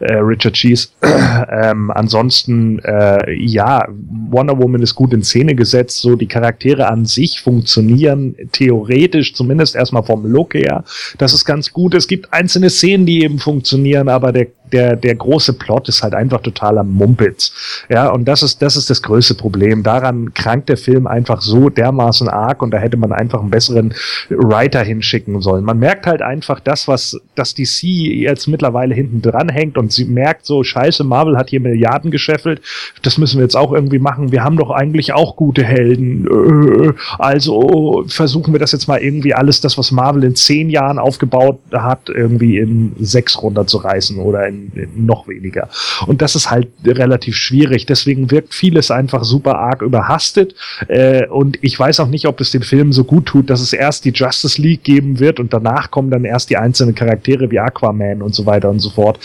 [0.00, 0.88] Äh, Richard Cheese.
[1.50, 3.88] ähm, ansonsten äh, ja,
[4.30, 6.00] Wonder Woman ist gut in Szene gesetzt.
[6.00, 10.84] So die Charaktere an sich funktionieren theoretisch zumindest erstmal vom Look her
[11.18, 11.94] das ist ganz gut.
[11.94, 16.14] Es gibt einzelne Szenen, die eben funktionieren, aber der der, der große Plot ist halt
[16.14, 17.52] einfach totaler Mumpitz.
[17.88, 19.82] Ja, und das ist, das ist das größte Problem.
[19.82, 23.94] Daran krankt der Film einfach so dermaßen arg und da hätte man einfach einen besseren
[24.28, 25.64] Writer hinschicken sollen.
[25.64, 30.04] Man merkt halt einfach das, was das DC jetzt mittlerweile hinten dran hängt und sie
[30.04, 32.60] merkt so, scheiße, Marvel hat hier Milliarden gescheffelt,
[33.02, 34.32] das müssen wir jetzt auch irgendwie machen.
[34.32, 36.26] Wir haben doch eigentlich auch gute Helden.
[36.26, 40.98] Äh, also versuchen wir das jetzt mal irgendwie alles, das, was Marvel in zehn Jahren
[40.98, 44.55] aufgebaut hat, irgendwie in sechs runterzureißen oder in
[44.94, 45.68] noch weniger.
[46.06, 47.86] Und das ist halt relativ schwierig.
[47.86, 50.54] Deswegen wirkt vieles einfach super arg überhastet.
[50.88, 53.72] Äh, und ich weiß auch nicht, ob es dem Film so gut tut, dass es
[53.72, 57.58] erst die Justice League geben wird und danach kommen dann erst die einzelnen Charaktere wie
[57.58, 59.18] Aquaman und so weiter und so fort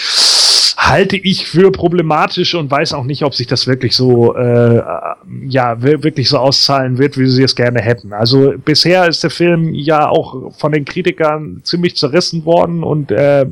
[0.90, 4.82] halte ich für problematisch und weiß auch nicht, ob sich das wirklich so äh,
[5.45, 8.14] ja wirklich so auszahlen wird, wie sie es gerne hätten.
[8.14, 13.45] Also bisher ist der Film ja auch von den Kritikern ziemlich zerrissen worden und äh,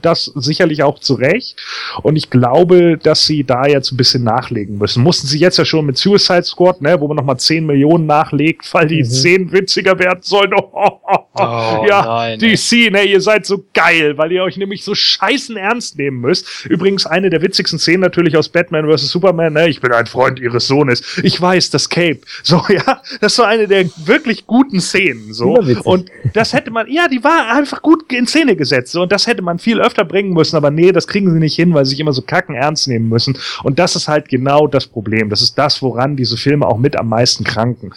[0.00, 1.60] das sicherlich auch zu Recht.
[2.02, 5.02] Und ich glaube, dass sie da jetzt ein bisschen nachlegen müssen.
[5.02, 8.72] Mussten sie jetzt ja schon mit Suicide Squad, ne, wo man nochmal 10 Millionen nachlegt,
[8.72, 9.10] weil die mhm.
[9.10, 10.52] 10 witziger werden sollen.
[10.54, 10.70] Oh,
[11.02, 14.94] oh, oh, ja, nein, DC, ne, ihr seid so geil, weil ihr euch nämlich so
[14.94, 16.61] scheißen ernst nehmen müsst.
[16.68, 19.08] Übrigens eine der witzigsten Szenen natürlich aus Batman vs.
[19.08, 19.68] Superman, ne?
[19.68, 21.18] Ich bin ein Freund ihres Sohnes.
[21.22, 22.20] Ich weiß, das Cape.
[22.44, 25.54] So, ja, das war eine der wirklich guten Szenen, so.
[25.84, 29.02] Und das hätte man, ja, die war einfach gut in Szene gesetzt, so.
[29.02, 31.72] Und das hätte man viel öfter bringen müssen, aber nee, das kriegen sie nicht hin,
[31.72, 33.38] weil sie sich immer so kacken ernst nehmen müssen.
[33.62, 35.30] Und das ist halt genau das Problem.
[35.30, 37.92] Das ist das, woran diese Filme auch mit am meisten kranken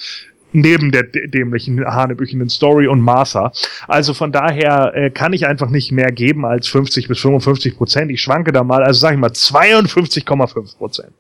[0.55, 3.51] neben der dämlichen, hanebüchenden Story und Martha.
[3.87, 8.11] Also von daher äh, kann ich einfach nicht mehr geben als 50 bis 55 Prozent.
[8.11, 11.11] Ich schwanke da mal, also sag ich mal 52,5 Prozent.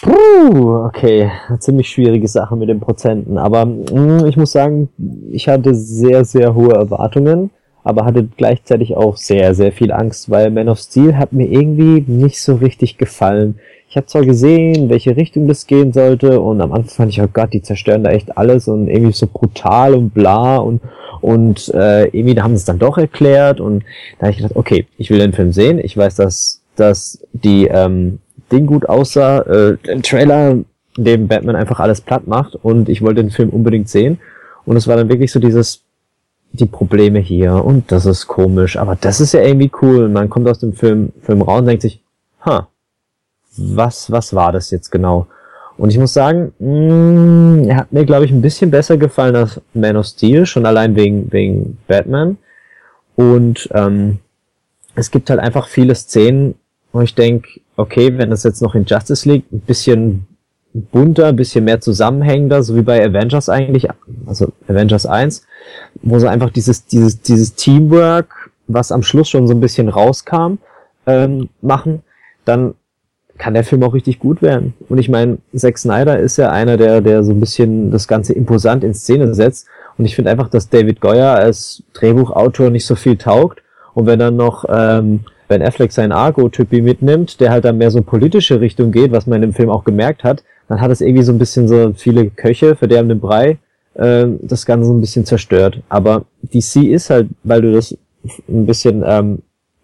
[0.00, 1.28] Puh, okay,
[1.58, 3.36] ziemlich schwierige Sache mit den Prozenten.
[3.36, 4.88] Aber mh, mm, ich muss sagen,
[5.30, 7.50] ich hatte sehr, sehr hohe Erwartungen,
[7.82, 12.04] aber hatte gleichzeitig auch sehr, sehr viel Angst, weil Man of Steel hat mir irgendwie
[12.06, 13.58] nicht so richtig gefallen
[13.98, 17.52] habe zwar gesehen, welche Richtung das gehen sollte und am Anfang fand ich, oh Gott,
[17.52, 20.80] die zerstören da echt alles und irgendwie so brutal und bla und
[21.20, 23.84] und äh, irgendwie da haben sie es dann doch erklärt und
[24.18, 25.78] da habe ich gedacht, okay, ich will den Film sehen.
[25.78, 28.20] Ich weiß, dass dass die ähm,
[28.52, 30.64] Ding gut aussah, äh, im Trailer, in
[30.96, 34.18] dem Batman einfach alles platt macht und ich wollte den Film unbedingt sehen
[34.64, 35.82] und es war dann wirklich so dieses
[36.52, 40.30] die Probleme hier und das ist komisch, aber das ist ja irgendwie cool und man
[40.30, 42.00] kommt aus dem Film Film raus und denkt sich,
[42.44, 42.68] ha,
[43.58, 45.26] was, was war das jetzt genau?
[45.76, 49.36] Und ich muss sagen, mh, mm, er hat mir, glaube ich, ein bisschen besser gefallen
[49.36, 52.36] als Man of Steel, schon allein wegen, wegen Batman.
[53.14, 54.18] Und ähm,
[54.96, 56.56] es gibt halt einfach viele Szenen,
[56.92, 60.26] wo ich denke, okay, wenn das jetzt noch in Justice League ein bisschen
[60.72, 63.88] bunter, ein bisschen mehr zusammenhängender, so wie bei Avengers eigentlich,
[64.26, 65.44] also Avengers 1,
[66.02, 70.58] wo sie einfach dieses, dieses, dieses Teamwork, was am Schluss schon so ein bisschen rauskam,
[71.06, 72.02] ähm, machen,
[72.44, 72.74] dann
[73.38, 74.74] kann der Film auch richtig gut werden.
[74.88, 78.32] Und ich meine, Zack Snyder ist ja einer, der, der so ein bisschen das Ganze
[78.32, 79.66] imposant in Szene setzt.
[79.96, 83.62] Und ich finde einfach, dass David Goyer als Drehbuchautor nicht so viel taugt.
[83.94, 88.02] Und wenn dann noch ähm, Ben Affleck seinen Argo-Typi mitnimmt, der halt dann mehr so
[88.02, 91.32] politische Richtung geht, was man im Film auch gemerkt hat, dann hat es irgendwie so
[91.32, 93.58] ein bisschen so viele Köche verderben den Brei,
[93.94, 95.80] äh, das Ganze so ein bisschen zerstört.
[95.88, 97.96] Aber DC ist halt, weil du das
[98.48, 99.38] ein bisschen ähm,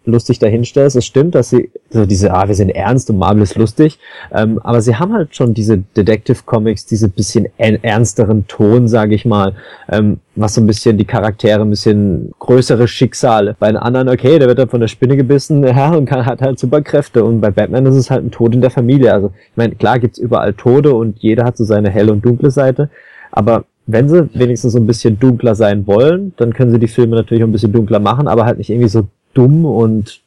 [0.05, 0.95] lustig dahinstellst.
[0.95, 3.99] Es stimmt, dass sie, also diese, ah, wir sind ernst und Marvel ist lustig,
[4.33, 9.25] ähm, aber sie haben halt schon diese Detective Comics, diese bisschen ernsteren Ton, sage ich
[9.25, 9.53] mal,
[9.89, 13.55] ähm, was so ein bisschen die Charaktere ein bisschen größere Schicksale.
[13.59, 16.41] Bei den anderen, okay, der wird dann von der Spinne gebissen, ja, und kann, hat
[16.41, 17.23] halt super Kräfte.
[17.23, 19.13] Und bei Batman ist es halt ein Tod in der Familie.
[19.13, 22.51] Also, ich meine, klar gibt's überall Tode und jeder hat so seine helle und dunkle
[22.51, 22.89] Seite,
[23.31, 27.15] aber wenn sie wenigstens so ein bisschen dunkler sein wollen, dann können sie die Filme
[27.15, 30.21] natürlich ein bisschen dunkler machen, aber halt nicht irgendwie so dumm und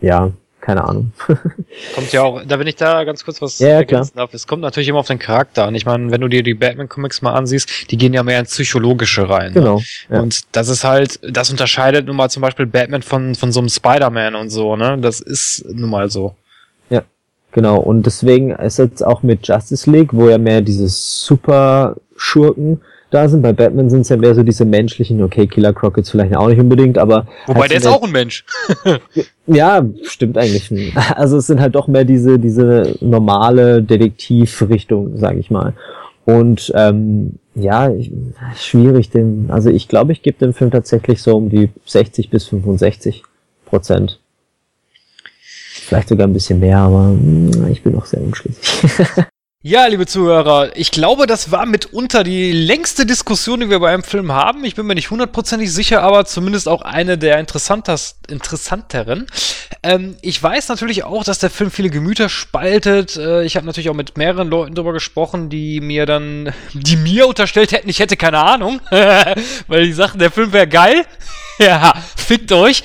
[0.00, 1.12] ja, keine Ahnung.
[1.94, 4.34] Kommt ja auch, da bin ich da ganz kurz was Ja, ja, ergänzen darf.
[4.34, 5.74] Es kommt natürlich immer auf den Charakter an.
[5.74, 9.28] Ich meine, wenn du dir die Batman-Comics mal ansiehst, die gehen ja mehr ins Psychologische
[9.28, 9.52] rein.
[9.52, 9.60] ne?
[9.60, 9.80] genau.
[10.10, 10.20] Ja.
[10.20, 13.68] Und das ist halt, das unterscheidet nun mal zum Beispiel Batman von, von so einem
[13.68, 14.98] Spider-Man und so, ne?
[14.98, 16.34] Das ist nun mal so.
[17.54, 22.80] Genau, und deswegen ist jetzt auch mit Justice League, wo ja mehr diese Super-Schurken
[23.14, 23.42] da sind.
[23.42, 26.48] Bei Batman sind es ja mehr so diese menschlichen, okay, Killer Croc jetzt vielleicht auch
[26.48, 27.26] nicht unbedingt, aber.
[27.46, 28.44] Wobei halt der ist auch ein Mensch.
[29.46, 30.72] Ja, stimmt eigentlich.
[31.16, 35.74] Also es sind halt doch mehr diese, diese normale Detektivrichtung, sage ich mal.
[36.24, 38.10] Und ähm, ja, ich,
[38.56, 42.46] schwierig, den, also ich glaube, ich gebe dem Film tatsächlich so um die 60 bis
[42.46, 43.22] 65
[43.66, 44.18] Prozent.
[45.38, 48.88] Vielleicht sogar ein bisschen mehr, aber mm, ich bin noch sehr unschlüssig.
[49.66, 54.02] Ja, liebe Zuhörer, ich glaube, das war mitunter die längste Diskussion, die wir bei einem
[54.02, 54.62] Film haben.
[54.66, 59.26] Ich bin mir nicht hundertprozentig sicher, aber zumindest auch eine der interessanteren.
[59.82, 63.16] Ähm, ich weiß natürlich auch, dass der Film viele Gemüter spaltet.
[63.16, 67.26] Äh, ich habe natürlich auch mit mehreren Leuten darüber gesprochen, die mir dann, die mir
[67.26, 71.06] unterstellt hätten, ich hätte keine Ahnung, weil die sagten, der Film wäre geil.
[71.58, 72.82] ja, fickt euch.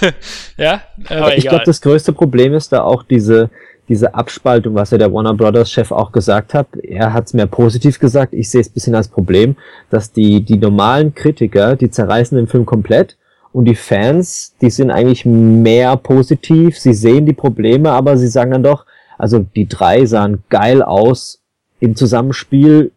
[0.56, 3.50] ja, aber ich glaube, das größte Problem ist da auch diese,
[3.88, 6.68] diese Abspaltung, was ja der Warner Brothers Chef auch gesagt hat.
[6.82, 8.34] Er hat es mehr positiv gesagt.
[8.34, 9.56] Ich sehe es bisschen als Problem,
[9.90, 13.16] dass die, die normalen Kritiker, die zerreißen den Film komplett
[13.52, 16.78] und die Fans, die sind eigentlich mehr positiv.
[16.78, 18.84] Sie sehen die Probleme, aber sie sagen dann doch,
[19.16, 21.40] also die drei sahen geil aus
[21.80, 22.92] im Zusammenspiel.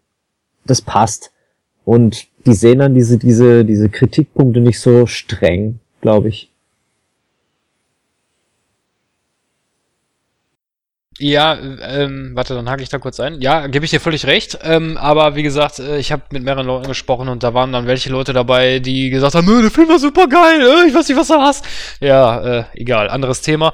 [0.65, 1.31] Das passt.
[1.85, 6.50] Und die sehen dann diese, diese, diese Kritikpunkte nicht so streng, glaube ich.
[11.21, 13.41] Ja, ähm, warte, dann hake ich da kurz ein.
[13.41, 14.57] Ja, gebe ich dir völlig recht.
[14.63, 17.85] Ähm, aber wie gesagt, äh, ich habe mit mehreren Leuten gesprochen und da waren dann
[17.85, 21.07] welche Leute dabei, die gesagt haben, "Nö, der Film war super geil, äh, ich weiß
[21.07, 21.63] nicht, was du hast.
[21.99, 23.71] Ja, äh, egal, anderes Thema.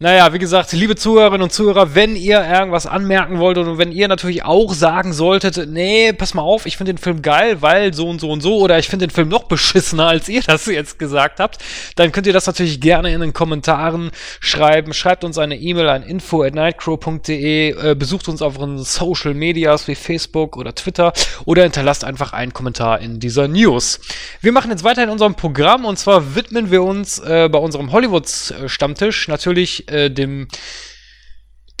[0.00, 4.06] Naja, wie gesagt, liebe Zuhörerinnen und Zuhörer, wenn ihr irgendwas anmerken wollt und wenn ihr
[4.06, 8.08] natürlich auch sagen solltet, nee, pass mal auf, ich finde den Film geil, weil so
[8.08, 10.98] und so und so, oder ich finde den Film noch beschissener, als ihr das jetzt
[10.98, 11.58] gesagt habt,
[11.96, 14.10] dann könnt ihr das natürlich gerne in den Kommentaren
[14.40, 14.92] schreiben.
[14.92, 16.54] Schreibt uns eine E-Mail an info at
[16.86, 21.12] nightcrow.de, äh, besucht uns auf unseren Social Medias wie Facebook oder Twitter
[21.44, 24.00] oder hinterlasst einfach einen Kommentar in dieser News.
[24.40, 27.92] Wir machen jetzt weiter in unserem Programm und zwar widmen wir uns äh, bei unserem
[27.92, 30.48] Hollywood-Stammtisch natürlich äh, dem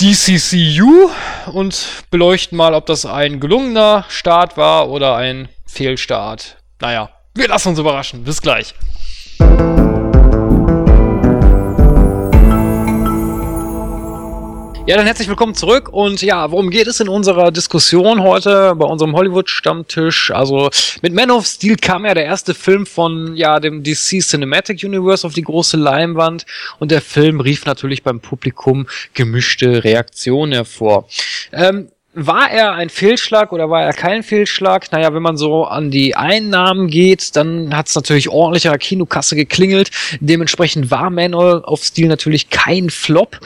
[0.00, 1.10] DCCU
[1.52, 6.56] und beleuchten mal, ob das ein gelungener Start war oder ein Fehlstart.
[6.80, 8.24] Naja, wir lassen uns überraschen.
[8.24, 8.74] Bis gleich.
[14.86, 15.88] Ja, dann herzlich willkommen zurück.
[15.90, 20.30] Und ja, worum geht es in unserer Diskussion heute bei unserem Hollywood-Stammtisch?
[20.30, 20.68] Also
[21.00, 25.26] mit Man of Steel kam ja der erste Film von ja dem DC Cinematic Universe
[25.26, 26.44] auf die große Leinwand
[26.80, 31.08] und der Film rief natürlich beim Publikum gemischte Reaktionen hervor.
[31.50, 34.90] Ähm, war er ein Fehlschlag oder war er kein Fehlschlag?
[34.92, 38.78] Naja, wenn man so an die Einnahmen geht, dann hat es natürlich ordentlich an der
[38.78, 39.90] Kinokasse geklingelt.
[40.20, 43.40] Dementsprechend war Man of Steel natürlich kein Flop.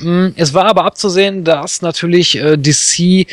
[0.00, 3.26] Mm, Es war aber abzusehen, dass natürlich äh, DC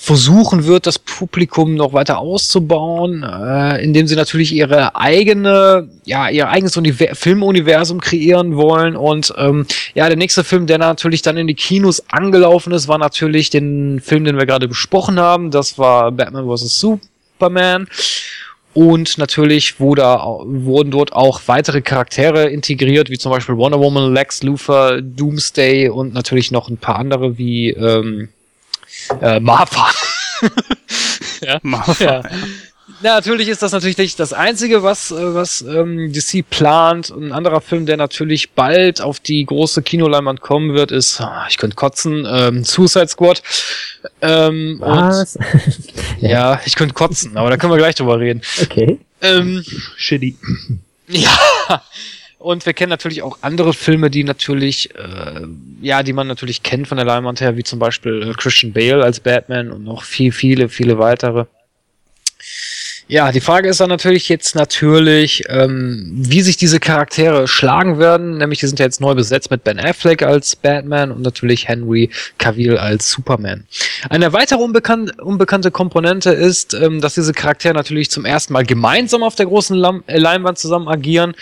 [0.00, 6.48] versuchen wird, das Publikum noch weiter auszubauen, äh, indem sie natürlich ihre eigene, ja, ihr
[6.48, 8.94] eigenes Univer Filmuniversum kreieren wollen.
[8.94, 12.98] Und ähm, ja, der nächste Film, der natürlich dann in die Kinos angelaufen ist, war
[12.98, 15.50] natürlich den Film, den wir gerade besprochen haben.
[15.50, 16.78] Das war Batman vs.
[16.78, 17.88] Superman.
[18.74, 20.04] Und natürlich wurde,
[20.44, 26.14] wurden dort auch weitere Charaktere integriert, wie zum Beispiel Wonder Woman, Lex Luthor, Doomsday und
[26.14, 28.28] natürlich noch ein paar andere wie ähm,
[29.20, 29.86] äh, Martha.
[31.40, 31.58] ja.
[31.62, 32.22] Martha, Ja.
[33.00, 37.10] Na, natürlich ist das natürlich nicht das Einzige, was, äh, was ähm, DC plant.
[37.10, 41.58] Ein anderer Film, der natürlich bald auf die große Kinoleinwand kommen wird, ist, ah, ich
[41.58, 43.42] könnte kotzen, ähm, Suicide Squad.
[44.20, 45.38] Ähm, und, Was?
[46.20, 48.42] ja, ich könnte kotzen, aber da können wir gleich drüber reden.
[48.62, 48.98] okay.
[49.20, 49.64] Ähm,
[49.96, 50.36] Shitty.
[51.08, 51.82] ja.
[52.38, 55.40] Und wir kennen natürlich auch andere Filme, die natürlich, äh,
[55.80, 59.02] ja, die man natürlich kennt von der Leinwand her, wie zum Beispiel äh, Christian Bale
[59.02, 61.46] als Batman und noch viel, viele, viele weitere.
[63.10, 68.36] Ja, die Frage ist dann natürlich jetzt natürlich, ähm, wie sich diese Charaktere schlagen werden.
[68.36, 72.10] Nämlich, die sind ja jetzt neu besetzt mit Ben Affleck als Batman und natürlich Henry
[72.36, 73.64] Cavill als Superman.
[74.10, 79.22] Eine weitere unbekan unbekannte Komponente ist, ähm, dass diese Charaktere natürlich zum ersten Mal gemeinsam
[79.22, 81.34] auf der großen Lam äh, Leinwand zusammen agieren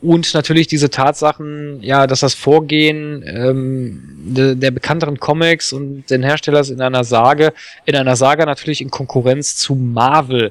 [0.00, 6.24] und natürlich diese Tatsachen, ja, dass das Vorgehen ähm, de, der bekannteren Comics und den
[6.24, 7.52] Herstellers in einer Sage,
[7.84, 10.50] in einer Saga natürlich in Konkurrenz zu Marvel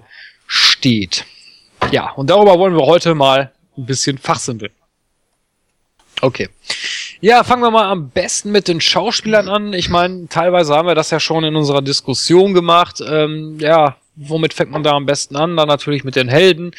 [0.82, 1.26] steht.
[1.92, 4.72] Ja, und darüber wollen wir heute mal ein bisschen fachsimpeln.
[6.22, 6.50] Okay.
[7.20, 9.74] Ja, fangen wir mal am besten mit den Schauspielern an.
[9.74, 13.00] Ich meine, teilweise haben wir das ja schon in unserer Diskussion gemacht.
[13.08, 15.56] Ähm, ja, womit fängt man da am besten an?
[15.56, 16.72] Dann natürlich mit den Helden.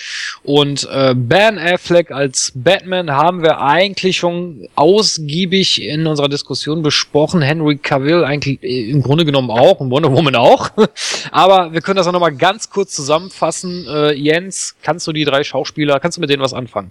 [0.43, 7.43] Und äh, Ben Affleck als Batman haben wir eigentlich schon ausgiebig in unserer Diskussion besprochen.
[7.43, 10.71] Henry Cavill eigentlich äh, im Grunde genommen auch und Wonder Woman auch.
[11.31, 13.87] Aber wir können das auch nochmal ganz kurz zusammenfassen.
[13.89, 16.91] Äh, Jens, kannst du die drei Schauspieler, kannst du mit denen was anfangen?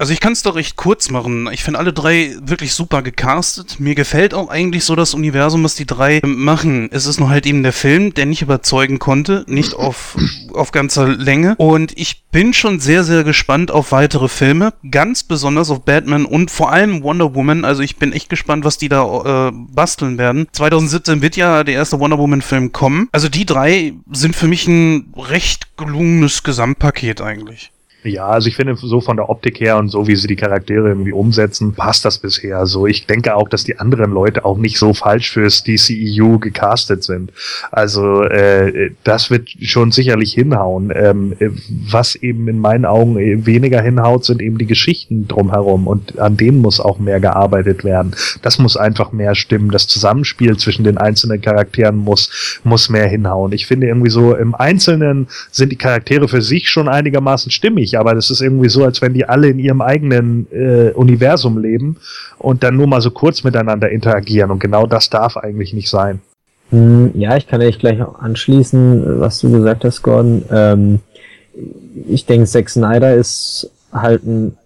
[0.00, 1.46] Also ich kann es doch recht kurz machen.
[1.52, 3.80] Ich finde alle drei wirklich super gecastet.
[3.80, 6.88] Mir gefällt auch eigentlich so das Universum, was die drei machen.
[6.90, 10.16] Es ist nur halt eben der Film, der nicht überzeugen konnte, nicht auf,
[10.54, 11.54] auf ganzer Länge.
[11.58, 14.72] Und ich bin schon sehr, sehr gespannt auf weitere Filme.
[14.90, 17.66] Ganz besonders auf Batman und vor allem Wonder Woman.
[17.66, 20.48] Also ich bin echt gespannt, was die da äh, basteln werden.
[20.52, 23.10] 2017 wird ja der erste Wonder Woman-Film kommen.
[23.12, 27.70] Also die drei sind für mich ein recht gelungenes Gesamtpaket eigentlich.
[28.02, 30.88] Ja, also ich finde so von der Optik her und so wie sie die Charaktere
[30.88, 32.58] irgendwie umsetzen, passt das bisher.
[32.58, 37.04] Also ich denke auch, dass die anderen Leute auch nicht so falsch fürs DCEU gecastet
[37.04, 37.32] sind.
[37.70, 40.92] Also äh, das wird schon sicherlich hinhauen.
[40.94, 43.16] Ähm, äh, was eben in meinen Augen
[43.46, 48.14] weniger hinhaut, sind eben die Geschichten drumherum und an denen muss auch mehr gearbeitet werden.
[48.42, 49.70] Das muss einfach mehr stimmen.
[49.70, 52.30] Das Zusammenspiel zwischen den einzelnen Charakteren muss
[52.64, 53.52] muss mehr hinhauen.
[53.52, 58.14] Ich finde irgendwie so im Einzelnen sind die Charaktere für sich schon einigermaßen stimmig, aber
[58.14, 61.96] das ist irgendwie so, als wenn die alle in ihrem eigenen äh, Universum leben
[62.38, 66.20] und dann nur mal so kurz miteinander interagieren und genau das darf eigentlich nicht sein.
[66.70, 70.42] Hm, Ja, ich kann echt gleich auch anschließen, was du gesagt hast, Gordon.
[70.50, 71.00] Ähm,
[72.08, 74.56] ich denke, Zack Snyder ist halt ein,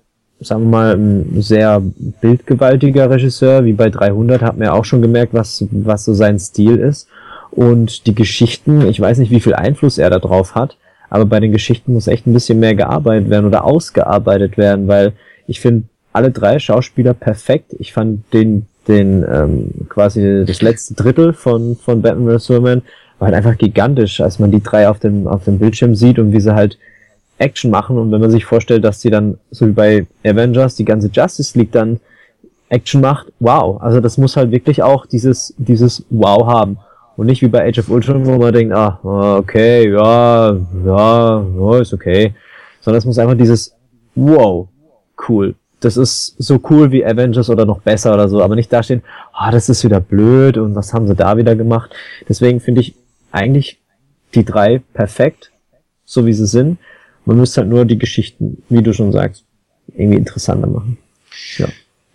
[0.41, 1.81] sagen wir mal, ein sehr
[2.21, 3.65] bildgewaltiger Regisseur.
[3.65, 7.09] Wie bei 300 hat man ja auch schon gemerkt, was, was so sein Stil ist.
[7.51, 10.77] Und die Geschichten, ich weiß nicht, wie viel Einfluss er da drauf hat,
[11.15, 15.13] aber bei den Geschichten muss echt ein bisschen mehr gearbeitet werden oder ausgearbeitet werden, weil
[15.47, 17.73] ich finde alle drei Schauspieler perfekt.
[17.79, 22.47] Ich fand den, den ähm, quasi das letzte Drittel von, von Batman vs.
[22.47, 22.83] Superman
[23.21, 26.33] war halt einfach gigantisch, als man die drei auf dem, auf dem Bildschirm sieht und
[26.33, 26.79] wie sie halt
[27.39, 27.97] Action machen.
[27.97, 31.57] Und wenn man sich vorstellt, dass sie dann, so wie bei Avengers, die ganze Justice
[31.57, 32.01] League dann
[32.71, 33.81] Action macht, wow.
[33.81, 36.79] Also das muss halt wirklich auch dieses, dieses Wow haben.
[37.17, 38.99] Und nicht wie bei Age of Ultron, wo man denkt, ah,
[39.39, 42.35] okay, ja, ja, ja, ist okay.
[42.81, 43.75] Sondern es muss einfach dieses
[44.15, 44.69] Wow,
[45.29, 45.55] cool.
[45.81, 49.51] Das ist so cool wie Avengers oder noch besser oder so, aber nicht dastehen, ah,
[49.51, 51.95] das ist wieder blöd und was haben sie da wieder gemacht.
[52.29, 52.95] Deswegen finde ich
[53.33, 53.79] eigentlich
[54.35, 55.53] die drei perfekt,
[56.05, 56.79] so wie sie sind.
[57.27, 59.45] Man müsste halt nur die Geschichten, wie du schon sagst,
[59.95, 60.99] irgendwie interessanter machen.
[61.59, 61.69] Ja.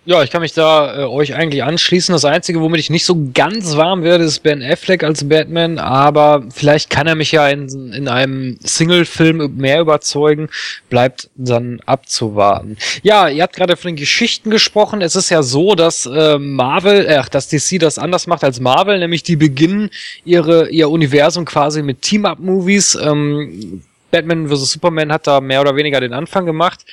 [0.10, 2.14] Ja, ich kann mich da äh, euch eigentlich anschließen.
[2.14, 6.46] Das Einzige, womit ich nicht so ganz warm werde, ist Ben Affleck als Batman, aber
[6.52, 10.50] vielleicht kann er mich ja in, in einem Single-Film mehr überzeugen.
[10.90, 12.76] Bleibt dann abzuwarten.
[13.04, 15.04] Ja, ihr habt gerade von den Geschichten gesprochen.
[15.04, 18.98] Es ist ja so, dass äh, Marvel, äh, dass DC das anders macht als Marvel,
[18.98, 19.92] nämlich die beginnen
[20.26, 22.96] ihre ihr Universum quasi mit Team-Up-Movies.
[22.96, 24.74] Ähm, Batman vs.
[24.74, 26.86] Superman hat da mehr oder weniger den Anfang gemacht.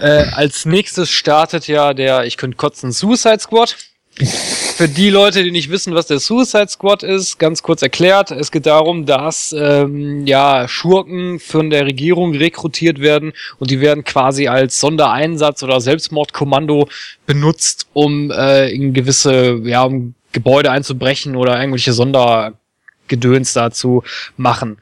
[0.00, 3.76] Äh, als nächstes startet ja der, ich könnte kotzen, Suicide Squad.
[4.14, 8.30] Für die Leute, die nicht wissen, was der Suicide Squad ist, ganz kurz erklärt.
[8.30, 14.04] Es geht darum, dass ähm, ja Schurken von der Regierung rekrutiert werden und die werden
[14.04, 16.88] quasi als Sondereinsatz oder Selbstmordkommando
[17.26, 24.02] benutzt, um äh, in gewisse ja, um Gebäude einzubrechen oder irgendwelche Sondergedöns dazu
[24.36, 24.78] machen.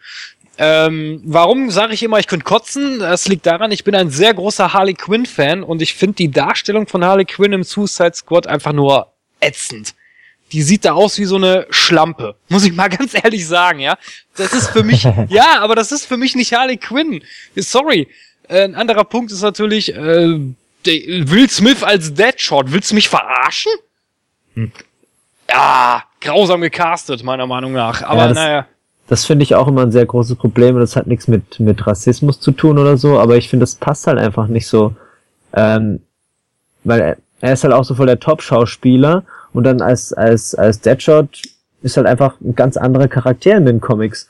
[0.63, 2.99] Ähm, warum sage ich immer, ich könnte kotzen?
[2.99, 6.87] Das liegt daran, ich bin ein sehr großer Harley Quinn-Fan und ich finde die Darstellung
[6.87, 9.11] von Harley Quinn im Suicide Squad einfach nur
[9.41, 9.95] ätzend.
[10.53, 13.97] Die sieht da aus wie so eine Schlampe, muss ich mal ganz ehrlich sagen, ja.
[14.37, 17.25] Das ist für mich, ja, aber das ist für mich nicht Harley Quinn.
[17.57, 18.09] Sorry.
[18.47, 20.39] Äh, ein anderer Punkt ist natürlich, äh,
[20.85, 22.71] Will Smith als Deadshot.
[22.71, 23.73] Willst du mich verarschen?
[25.49, 28.03] Ja, grausam gecastet, meiner Meinung nach.
[28.03, 28.67] Aber Ja, naja.
[29.11, 31.85] Das finde ich auch immer ein sehr großes Problem und das hat nichts mit, mit
[31.85, 34.95] Rassismus zu tun oder so, aber ich finde, das passt halt einfach nicht so.
[35.53, 35.99] Ähm,
[36.85, 40.81] weil er, er ist halt auch so voll der Top-Schauspieler und dann als, als, als
[40.81, 41.43] Deadshot
[41.83, 44.29] ist halt einfach ein ganz anderer Charakter in den Comics.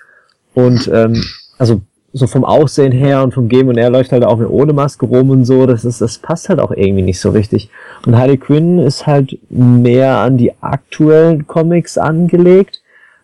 [0.54, 1.22] Und ähm,
[1.58, 1.82] also
[2.14, 5.28] so vom Aussehen her und vom Game und er läuft halt auch ohne Maske rum
[5.28, 7.68] und so, das ist, das passt halt auch irgendwie nicht so richtig.
[8.06, 12.80] Und Harley Quinn ist halt mehr an die aktuellen Comics angelegt.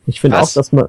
[0.06, 0.88] Ich finde auch, dass man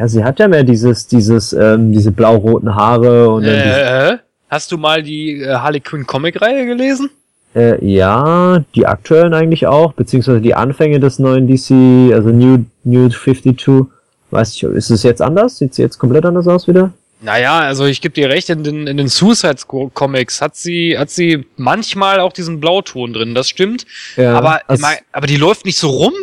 [0.00, 3.80] ja, sie hat ja mehr dieses, dieses, ähm, diese blau-roten Haare und dann diese,
[4.14, 4.18] Äh,
[4.48, 7.10] hast du mal die äh, Harley Quinn Comic-Reihe gelesen?
[7.54, 13.08] äh, ja, die aktuellen eigentlich auch, beziehungsweise die Anfänge des neuen DC, also New, New
[13.08, 13.86] 52.
[14.30, 15.58] Weiß ich, ist es jetzt anders?
[15.58, 16.92] Sieht sie jetzt komplett anders aus wieder?
[17.22, 19.56] Naja, also ich gebe dir recht, in den, in den Suicide
[19.92, 23.84] Comics hat sie, hat sie manchmal auch diesen Blauton drin, das stimmt.
[24.16, 26.14] Ja, aber, also- aber die läuft nicht so rum.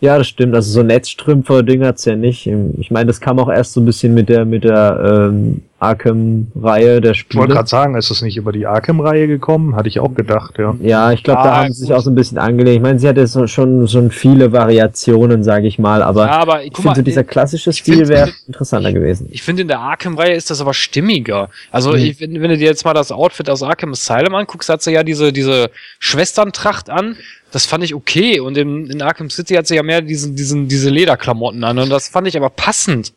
[0.00, 0.54] Ja, das stimmt.
[0.54, 2.46] Also so Netzstrümpfe-Ding hat's ja nicht.
[2.46, 7.00] Ich meine, das kam auch erst so ein bisschen mit der mit der ähm, Arkham-Reihe
[7.00, 7.46] der Ich wollte Spiele.
[7.48, 9.74] gerade sagen, ist es nicht über die Arkham-Reihe gekommen?
[9.76, 10.74] Hatte ich auch gedacht, ja.
[10.80, 12.76] Ja, ich glaube, da Ah, haben sie sich auch so ein bisschen angelegt.
[12.76, 16.62] Ich meine, sie hatte so, schon schon viele Variationen, sage ich mal, aber ja, aber
[16.64, 19.28] ich finde so dieser klassische ich Stil wäre interessanter gewesen.
[19.30, 21.48] ich finde in der Arkham-Reihe ist das aber stimmiger.
[21.70, 21.96] Also Mhm.
[21.96, 24.92] ich, wenn, wenn du dir jetzt mal das Outfit aus Arkham Asylum anguckst, hat sie
[24.92, 27.16] ja diese, diese Schwesterntracht an.
[27.52, 28.38] Das fand ich okay.
[28.40, 31.78] Und in, in Arkham City hat sie ja mehr diesen, diesen, diese Lederklamotten an.
[31.78, 33.12] Und das fand ich aber passend.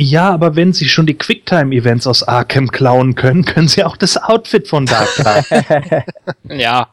[0.00, 4.16] Ja, aber wenn sie schon die Quicktime-Events aus Arkham klauen können, können sie auch das
[4.16, 5.44] Outfit von da klauen.
[6.58, 6.88] Ja.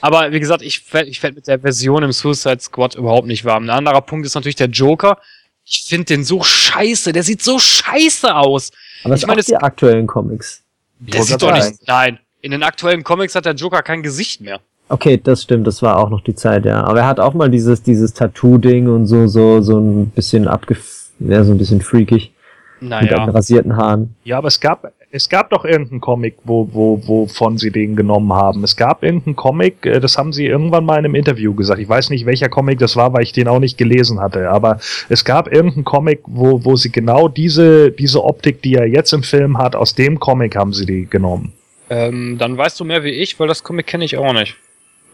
[0.00, 3.44] Aber wie gesagt, ich fäll, ich fäll mit der Version im Suicide Squad überhaupt nicht
[3.44, 3.64] warm.
[3.64, 5.18] Ein anderer Punkt ist natürlich der Joker.
[5.64, 7.12] Ich finde den so scheiße.
[7.12, 8.70] Der sieht so scheiße aus.
[9.04, 10.62] Aber Ich meine, die aktuellen Comics.
[10.98, 11.86] Der sieht doch nicht.
[11.86, 12.18] Nein.
[12.40, 14.60] In den aktuellen Comics hat der Joker kein Gesicht mehr.
[14.88, 16.82] Okay, das stimmt, das war auch noch die Zeit, ja.
[16.82, 20.99] Aber er hat auch mal dieses dieses Tattoo-Ding und so so so ein bisschen abgef,
[21.20, 22.32] ja, so ein bisschen freakig
[22.80, 23.24] mit den Naja.
[23.24, 24.14] rasierten Haaren.
[24.24, 28.32] Ja, aber es gab, es gab doch irgendeinen Comic, wo, wo, wovon sie den genommen
[28.32, 28.64] haben.
[28.64, 31.80] Es gab irgendeinen Comic, äh, das haben sie irgendwann mal in einem Interview gesagt.
[31.80, 34.50] Ich weiß nicht, welcher Comic das war, weil ich den auch nicht gelesen hatte.
[34.50, 34.78] Aber
[35.08, 39.22] es gab irgendeinen Comic, wo, wo sie genau diese, diese Optik, die er jetzt im
[39.22, 41.52] Film hat, aus dem Comic haben sie die genommen.
[41.90, 44.56] Ähm, dann weißt du mehr wie ich, weil das Comic kenne ich auch nicht.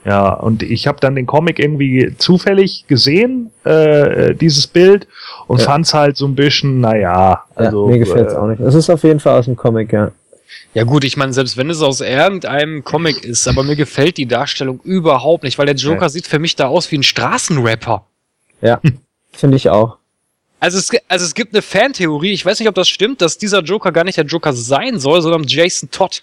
[0.06, 5.08] Ja, und ich habe dann den Comic irgendwie zufällig gesehen, äh, dieses Bild,
[5.48, 5.64] und Ja.
[5.66, 7.86] fand's halt so ein bisschen, naja, also.
[7.88, 8.60] ja, mir gefällt's äh, auch nicht.
[8.60, 10.12] Es ist auf jeden Fall aus dem Comic, ja.
[10.74, 14.26] Ja gut, ich meine, selbst wenn es aus irgendeinem Comic ist, aber mir gefällt die
[14.26, 16.08] Darstellung überhaupt nicht, weil der Joker Ja.
[16.08, 18.04] sieht für mich da aus wie ein Straßenrapper.
[18.62, 18.80] Ja,
[19.32, 19.96] finde ich auch.
[20.60, 23.60] Also es, also es gibt eine Fantheorie, ich weiß nicht, ob das stimmt, dass dieser
[23.62, 26.22] Joker gar nicht der Joker sein soll, sondern Jason Todd.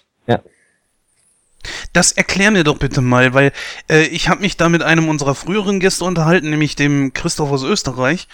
[1.92, 3.52] Das erklär mir doch bitte mal, weil
[3.90, 7.62] äh, ich habe mich da mit einem unserer früheren Gäste unterhalten, nämlich dem Christoph aus
[7.62, 8.28] Österreich.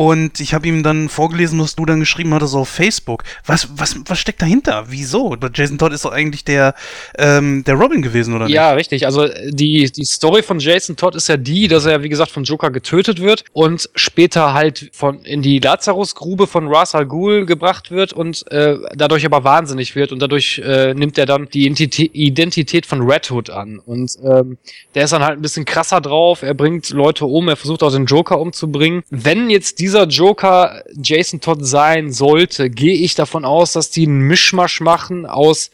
[0.00, 3.22] Und ich habe ihm dann vorgelesen, was du dann geschrieben hattest auf Facebook.
[3.44, 4.86] Was, was, was steckt dahinter?
[4.88, 5.36] Wieso?
[5.52, 6.74] Jason Todd ist doch eigentlich der,
[7.18, 9.04] ähm, der Robin gewesen, oder Ja, richtig.
[9.04, 12.30] Also äh, die, die Story von Jason Todd ist ja die, dass er, wie gesagt,
[12.30, 17.44] vom Joker getötet wird und später halt von in die Lazarusgrube von Ra's al Ghul
[17.44, 21.66] gebracht wird und äh, dadurch aber wahnsinnig wird und dadurch äh, nimmt er dann die
[21.66, 23.78] Identität, von Red Hood an.
[23.80, 24.56] Und ähm,
[24.94, 27.92] der ist dann halt ein bisschen krasser drauf, er bringt Leute um, er versucht auch
[27.92, 29.02] den Joker umzubringen.
[29.10, 34.20] Wenn jetzt dieser Joker Jason Todd sein sollte, gehe ich davon aus, dass die einen
[34.20, 35.72] Mischmasch machen aus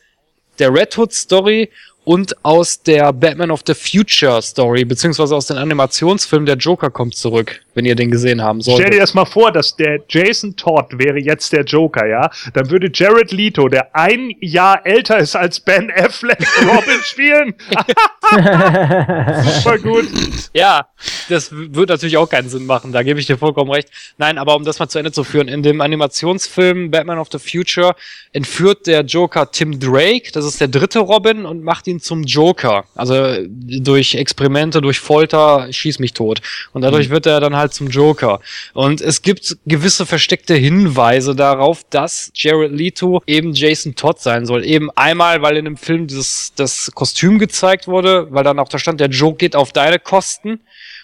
[0.58, 1.68] der Red Hood Story
[2.06, 7.16] und aus der Batman of the Future Story, beziehungsweise aus den Animationsfilmen Der Joker kommt
[7.16, 9.00] zurück, wenn ihr den gesehen haben Stell dir solltet.
[9.02, 12.30] das mal vor, dass der Jason Todd wäre jetzt der Joker, ja?
[12.54, 17.54] Dann würde Jared Leto, der ein Jahr älter ist als Ben Affleck, Robin spielen.
[18.30, 20.08] Super gut.
[20.54, 20.86] Ja,
[21.28, 23.88] das w- wird natürlich auch keinen Sinn machen, da gebe ich dir vollkommen recht.
[24.18, 27.38] Nein, aber um das mal zu Ende zu führen, in dem Animationsfilm Batman of the
[27.38, 27.94] Future
[28.32, 32.84] entführt der Joker Tim Drake, das ist der dritte Robin, und macht ihn zum Joker.
[32.94, 36.40] Also durch Experimente, durch Folter, schieß mich tot.
[36.72, 38.40] Und dadurch wird er dann halt zum Joker.
[38.74, 44.64] Und es gibt gewisse versteckte Hinweise darauf, dass Jared Leto eben Jason Todd sein soll.
[44.64, 48.78] Eben einmal, weil in dem Film dieses, das Kostüm gezeigt wurde, weil dann auch da
[48.78, 50.60] stand, der Joke geht auf deine Kosten.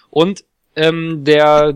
[0.09, 0.43] Und
[0.75, 1.75] ähm, der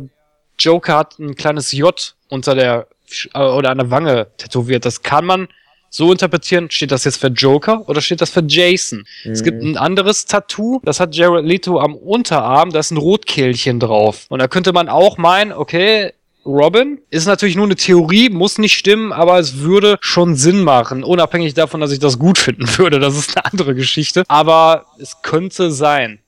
[0.60, 2.88] Joker hat ein kleines J unter der
[3.34, 4.85] äh, oder an der Wange tätowiert.
[4.85, 5.48] Das kann man
[5.89, 9.05] so interpretieren, steht das jetzt für Joker oder steht das für Jason?
[9.23, 13.80] Es gibt ein anderes Tattoo, das hat Jared Leto am Unterarm, da ist ein Rotkehlchen
[13.80, 14.26] drauf.
[14.30, 16.14] Und da könnte man auch meinen, okay,
[16.45, 21.03] Robin ist natürlich nur eine Theorie, muss nicht stimmen, aber es würde schon Sinn machen,
[21.03, 22.99] unabhängig davon, dass ich das gut finden würde.
[22.99, 24.23] Das ist eine andere Geschichte.
[24.27, 26.19] Aber es könnte sein.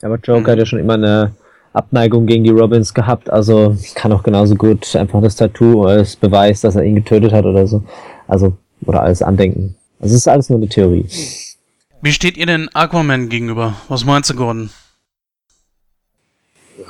[0.00, 1.34] Aber Joker hat ja schon immer eine
[1.72, 6.60] Abneigung gegen die Robins gehabt, also kann auch genauso gut einfach das Tattoo als Beweis,
[6.60, 7.82] dass er ihn getötet hat oder so.
[8.28, 8.54] Also,
[8.84, 9.74] oder alles Andenken.
[10.00, 11.06] Also es ist alles nur eine Theorie.
[12.02, 13.74] Wie steht ihr denn Aquaman gegenüber?
[13.88, 14.70] Was meinst du, Gordon?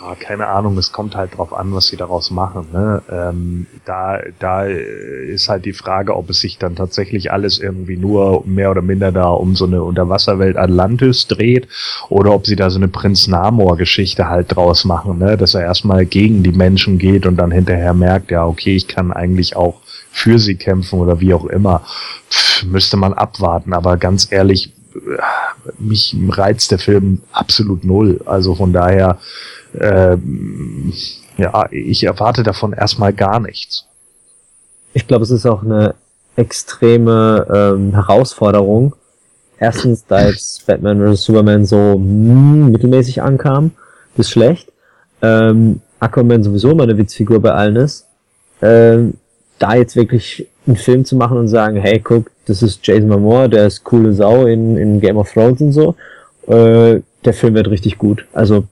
[0.04, 2.66] Ja, keine Ahnung, es kommt halt drauf an, was sie daraus machen.
[2.72, 3.02] Ne?
[3.08, 8.42] Ähm, da, da ist halt die Frage, ob es sich dann tatsächlich alles irgendwie nur
[8.44, 11.68] mehr oder minder da um so eine Unterwasserwelt Atlantis dreht
[12.08, 15.36] oder ob sie da so eine Prinz Namor-Geschichte halt draus machen, ne?
[15.36, 19.12] dass er erstmal gegen die Menschen geht und dann hinterher merkt, ja, okay, ich kann
[19.12, 21.82] eigentlich auch für sie kämpfen oder wie auch immer.
[22.28, 25.20] Pff, müsste man abwarten, aber ganz ehrlich, äh,
[25.78, 28.20] mich reizt der Film absolut null.
[28.26, 29.18] Also von daher,
[29.78, 30.92] ähm,
[31.36, 33.86] ja, ich erwarte davon erstmal gar nichts.
[34.92, 35.94] Ich glaube, es ist auch eine
[36.36, 38.94] extreme ähm, Herausforderung.
[39.58, 41.24] Erstens, da jetzt Batman vs.
[41.24, 43.70] Superman so mm, mittelmäßig ankam,
[44.16, 44.72] bis schlecht.
[45.22, 48.06] Ähm, Aquaman sowieso immer eine Witzfigur bei allen ist.
[48.60, 49.14] Ähm,
[49.58, 53.48] da jetzt wirklich einen Film zu machen und sagen, hey, guck, das ist Jason Momoa,
[53.48, 55.94] der ist coole Sau in, in Game of Thrones und so.
[56.46, 58.26] Äh, der Film wird richtig gut.
[58.32, 58.64] Also,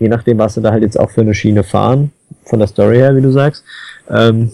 [0.00, 2.10] je nachdem, was sie da halt jetzt auch für eine Schiene fahren,
[2.44, 3.64] von der Story her, wie du sagst,
[4.08, 4.50] ähm,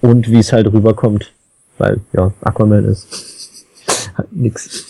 [0.00, 1.32] und wie es halt rüberkommt.
[1.78, 3.66] Weil, ja, Aquaman ist
[4.16, 4.86] halt nix.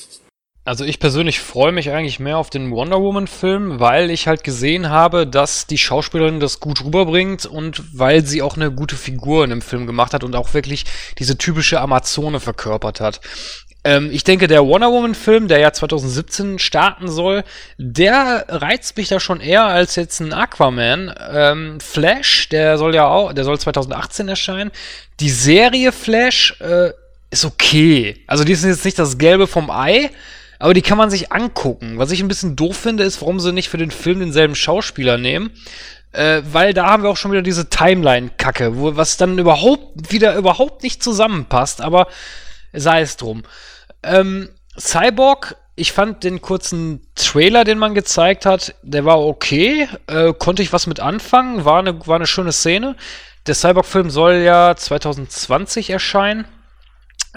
[0.64, 4.90] Also ich persönlich freue mich eigentlich mehr auf den Wonder Woman-Film, weil ich halt gesehen
[4.90, 9.50] habe, dass die Schauspielerin das gut rüberbringt und weil sie auch eine gute Figur in
[9.50, 10.84] dem Film gemacht hat und auch wirklich
[11.18, 13.20] diese typische Amazone verkörpert hat.
[13.82, 17.44] Ähm, ich denke, der Wonder Woman-Film, der ja 2017 starten soll,
[17.78, 21.14] der reizt mich da schon eher als jetzt ein Aquaman.
[21.32, 24.70] Ähm, Flash, der soll ja auch, der soll 2018 erscheinen.
[25.20, 26.90] Die Serie Flash äh,
[27.30, 28.22] ist okay.
[28.26, 30.10] Also die ist jetzt nicht das Gelbe vom Ei,
[30.58, 31.98] aber die kann man sich angucken.
[31.98, 35.16] Was ich ein bisschen doof finde, ist, warum sie nicht für den Film denselben Schauspieler
[35.16, 35.52] nehmen.
[36.12, 40.34] Äh, weil da haben wir auch schon wieder diese Timeline-Kacke, wo was dann überhaupt wieder
[40.34, 42.08] überhaupt nicht zusammenpasst, aber
[42.72, 43.42] sei es drum.
[44.02, 50.32] Ähm, Cyborg, ich fand den kurzen Trailer, den man gezeigt hat, der war okay, äh,
[50.32, 52.96] konnte ich was mit anfangen, war eine, war eine schöne Szene.
[53.46, 56.44] Der Cyborg-Film soll ja 2020 erscheinen.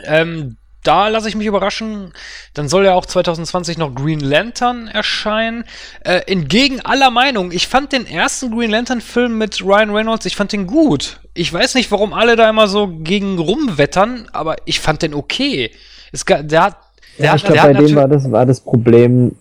[0.04, 2.14] Ähm, da lasse ich mich überraschen.
[2.54, 5.64] Dann soll ja auch 2020 noch Green Lantern erscheinen.
[6.04, 10.52] Äh, entgegen aller Meinung, ich fand den ersten Green Lantern-Film mit Ryan Reynolds, ich fand
[10.52, 11.20] den gut.
[11.34, 15.72] Ich weiß nicht, warum alle da immer so gegen rumwettern, aber ich fand den okay.
[16.12, 16.78] Es, der hat,
[17.18, 19.32] der Ja, ich glaube, bei dem war das, war das Problem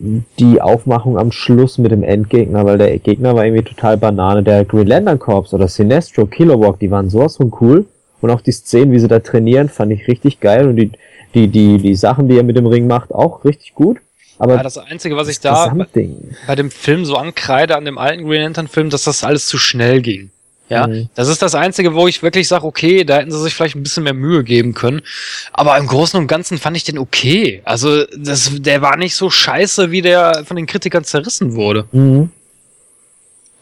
[0.00, 4.42] die Aufmachung am Schluss mit dem Endgegner, weil der Gegner war irgendwie total Banane.
[4.42, 7.84] Der Green Lantern Corps oder Sinestro, Kilowog, die waren sowas von cool.
[8.20, 10.68] Und auch die Szenen, wie sie da trainieren, fand ich richtig geil.
[10.68, 10.90] Und die,
[11.34, 13.98] die, die, die Sachen, die er mit dem Ring macht, auch richtig gut.
[14.38, 16.34] Aber ja, das Einzige, was ich da Gesamtding.
[16.46, 20.00] bei dem Film so ankreide, an dem alten Green Lantern-Film, dass das alles zu schnell
[20.00, 20.30] ging.
[20.70, 21.08] Ja, Mhm.
[21.16, 23.82] das ist das Einzige, wo ich wirklich sage, okay, da hätten sie sich vielleicht ein
[23.82, 25.02] bisschen mehr Mühe geben können.
[25.52, 27.60] Aber im Großen und Ganzen fand ich den okay.
[27.64, 31.86] Also, das, der war nicht so scheiße, wie der von den Kritikern zerrissen wurde.
[31.92, 32.30] Mhm.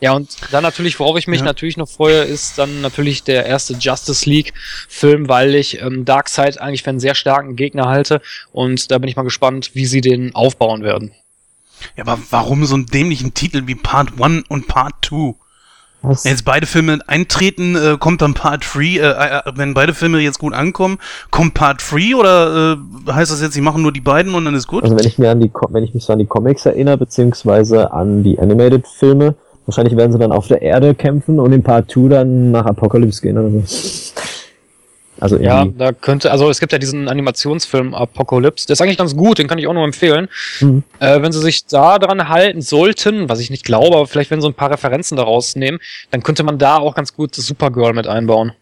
[0.00, 1.46] Ja, und dann natürlich, worauf ich mich Ja.
[1.46, 6.84] natürlich noch freue, ist dann natürlich der erste Justice League-Film, weil ich ähm, Darkseid eigentlich
[6.84, 8.20] für einen sehr starken Gegner halte.
[8.52, 11.12] Und da bin ich mal gespannt, wie sie den aufbauen werden.
[11.96, 15.34] Ja, aber warum so einen dämlichen Titel wie Part 1 und Part 2?
[16.02, 16.24] Was?
[16.24, 20.20] Wenn jetzt beide Filme eintreten, äh, kommt dann Part 3, äh, äh, wenn beide Filme
[20.20, 20.98] jetzt gut ankommen,
[21.32, 22.76] kommt Part 3 oder
[23.08, 24.84] äh, heißt das jetzt, sie machen nur die beiden und dann ist gut?
[24.84, 27.92] Also wenn ich mir an die, wenn ich mich so an die Comics erinnere, beziehungsweise
[27.92, 29.34] an die Animated-Filme,
[29.68, 33.22] wahrscheinlich werden sie dann auf der Erde kämpfen und in Part 2 dann nach Apocalypse
[33.22, 34.12] gehen oder so.
[35.20, 39.16] Also Ja, da könnte, also es gibt ja diesen Animationsfilm Apocalypse, der ist eigentlich ganz
[39.16, 40.28] gut, den kann ich auch nur empfehlen.
[40.60, 40.84] Mhm.
[41.00, 44.40] Äh, wenn sie sich da dran halten sollten, was ich nicht glaube, aber vielleicht wenn
[44.40, 45.80] sie ein paar Referenzen daraus nehmen,
[46.12, 48.52] dann könnte man da auch ganz gut Supergirl mit einbauen.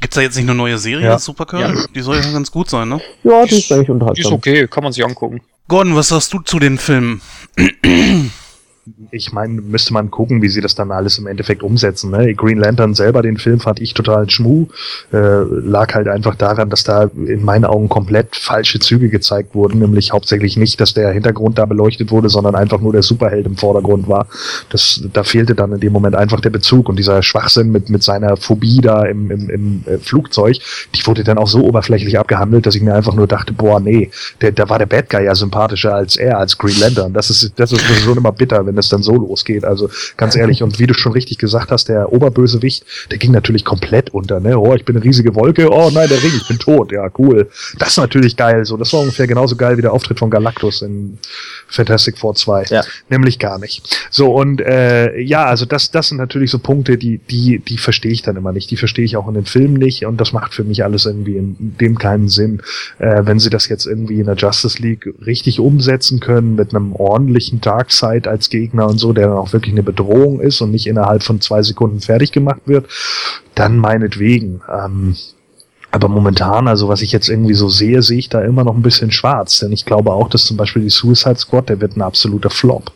[0.00, 1.18] Gibt's da jetzt nicht eine neue Serie, Ja.
[1.18, 1.60] Supergirl?
[1.60, 1.74] Ja.
[1.94, 3.00] Die soll ja ganz gut sein, ne?
[3.24, 4.32] Ja, die ist eigentlich Die ist unterhaltsam.
[4.34, 5.40] okay, kann man sich angucken.
[5.68, 7.20] Gordon, was sagst du zu den Filmen?
[9.10, 12.10] ich meine, müsste man gucken, wie sie das dann alles im Endeffekt umsetzen.
[12.10, 12.34] Ne?
[12.34, 14.66] Green Lantern selber, den Film fand ich total schmu.
[15.12, 19.80] Äh, lag halt einfach daran, dass da in meinen Augen komplett falsche Züge gezeigt wurden,
[19.80, 23.56] nämlich hauptsächlich nicht, dass der Hintergrund da beleuchtet wurde, sondern einfach nur der Superheld im
[23.56, 24.28] Vordergrund war.
[24.70, 28.02] Das, da fehlte dann in dem Moment einfach der Bezug und dieser Schwachsinn mit, mit
[28.02, 30.58] seiner Phobie da im, im, im äh, Flugzeug,
[30.94, 34.10] die wurde dann auch so oberflächlich abgehandelt, dass ich mir einfach nur dachte, boah, nee,
[34.40, 37.12] der, da war der Bad Guy ja sympathischer als er, als Green Lantern.
[37.12, 39.64] Das ist, das ist schon immer bitter, wenn es dann so losgeht.
[39.64, 43.64] Also ganz ehrlich, und wie du schon richtig gesagt hast, der Oberbösewicht, der ging natürlich
[43.64, 44.58] komplett unter, ne?
[44.58, 47.48] Oh, ich bin eine riesige Wolke, oh nein, der Ring, ich bin tot, ja, cool.
[47.78, 48.64] Das ist natürlich geil.
[48.64, 51.18] So, das war ungefähr genauso geil wie der Auftritt von Galactus in
[51.68, 52.64] Fantastic Four 2.
[52.70, 52.82] Ja.
[53.08, 54.06] Nämlich gar nicht.
[54.10, 58.12] So, und äh, ja, also das, das sind natürlich so Punkte, die, die, die verstehe
[58.12, 58.70] ich dann immer nicht.
[58.70, 61.36] Die verstehe ich auch in den Filmen nicht und das macht für mich alles irgendwie
[61.36, 62.62] in dem keinen Sinn.
[62.98, 66.92] Äh, wenn sie das jetzt irgendwie in der Justice League richtig umsetzen können, mit einem
[66.92, 70.86] ordentlichen Darkseid als Gegner und so, der dann auch wirklich eine Bedrohung ist und nicht
[70.86, 72.86] innerhalb von zwei Sekunden fertig gemacht wird,
[73.54, 74.60] dann meinetwegen.
[74.72, 75.16] Ähm,
[75.96, 78.82] aber momentan, also was ich jetzt irgendwie so sehe, sehe ich da immer noch ein
[78.82, 79.60] bisschen schwarz.
[79.60, 82.92] Denn ich glaube auch, dass zum Beispiel die Suicide Squad, der wird ein absoluter Flop.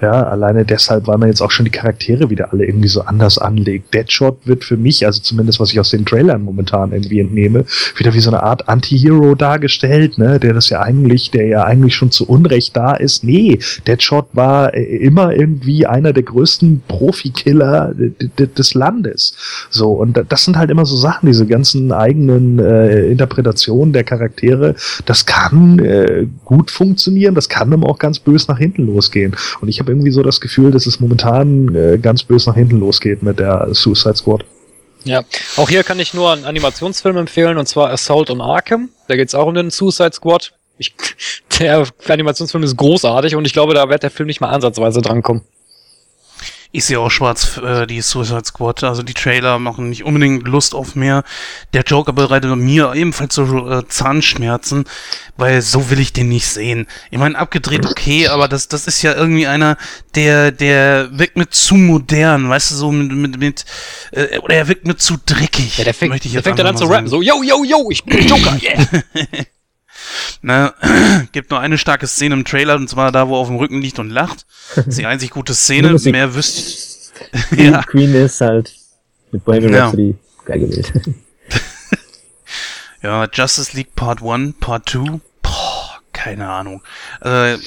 [0.00, 3.38] Ja, alleine deshalb, weil man jetzt auch schon die Charaktere wieder alle irgendwie so anders
[3.38, 3.92] anlegt.
[3.92, 7.64] Deadshot wird für mich, also zumindest was ich aus den Trailern momentan irgendwie entnehme,
[7.96, 11.96] wieder wie so eine Art Anti-Hero dargestellt, ne, der das ja eigentlich, der ja eigentlich
[11.96, 13.24] schon zu Unrecht da ist.
[13.24, 13.58] Nee,
[13.88, 19.34] Deadshot war äh, immer irgendwie einer der größten Profikiller des Landes.
[19.70, 24.74] So, und das sind halt immer so Sachen, diese ganzen eigenen äh, Interpretationen der Charaktere,
[25.06, 29.36] das kann äh, gut funktionieren, das kann aber auch ganz bös nach hinten losgehen.
[29.60, 32.80] Und ich habe irgendwie so das Gefühl, dass es momentan äh, ganz bös nach hinten
[32.80, 34.44] losgeht mit der Suicide Squad.
[35.04, 35.22] Ja,
[35.56, 38.88] auch hier kann ich nur einen Animationsfilm empfehlen, und zwar Assault on Arkham.
[39.06, 40.52] Da geht's auch um den Suicide Squad.
[40.78, 40.94] Ich,
[41.60, 45.42] der Animationsfilm ist großartig und ich glaube, da wird der Film nicht mal ansatzweise drankommen.
[46.76, 48.82] Ich sehe auch schwarz äh, die Suicide Squad.
[48.82, 51.22] Also die Trailer machen nicht unbedingt Lust auf mehr.
[51.72, 54.84] Der Joker bereitet mir ebenfalls so äh, Zahnschmerzen,
[55.36, 56.88] weil so will ich den nicht sehen.
[57.12, 59.76] Ich meine, abgedreht okay, aber das, das ist ja irgendwie einer,
[60.16, 63.64] der, der wirkt mir zu modern, weißt du, so mit, mit, mit
[64.10, 65.78] äh, oder er wirkt mir zu dreckig.
[65.78, 67.06] Ja, der fängt, möchte ich der fängt dann an zu rappen.
[67.06, 69.44] So, yo, yo, yo, ich bin Joker, yeah.
[70.42, 70.74] Na,
[71.32, 73.80] gibt nur eine starke Szene im Trailer, und zwar da, wo er auf dem Rücken
[73.80, 74.46] liegt und lacht.
[74.76, 75.96] Das ist die einzig gute Szene.
[76.04, 77.12] Mehr wüsste
[77.48, 77.82] Queen, Ja.
[77.82, 78.72] Queen ist halt
[79.30, 79.84] mit Bohemian Ja.
[79.84, 80.92] Rhapsody geil gewählt.
[83.02, 86.82] Ja, Justice League Part 1, Part 2, boah, keine Ahnung.
[87.20, 87.58] Äh,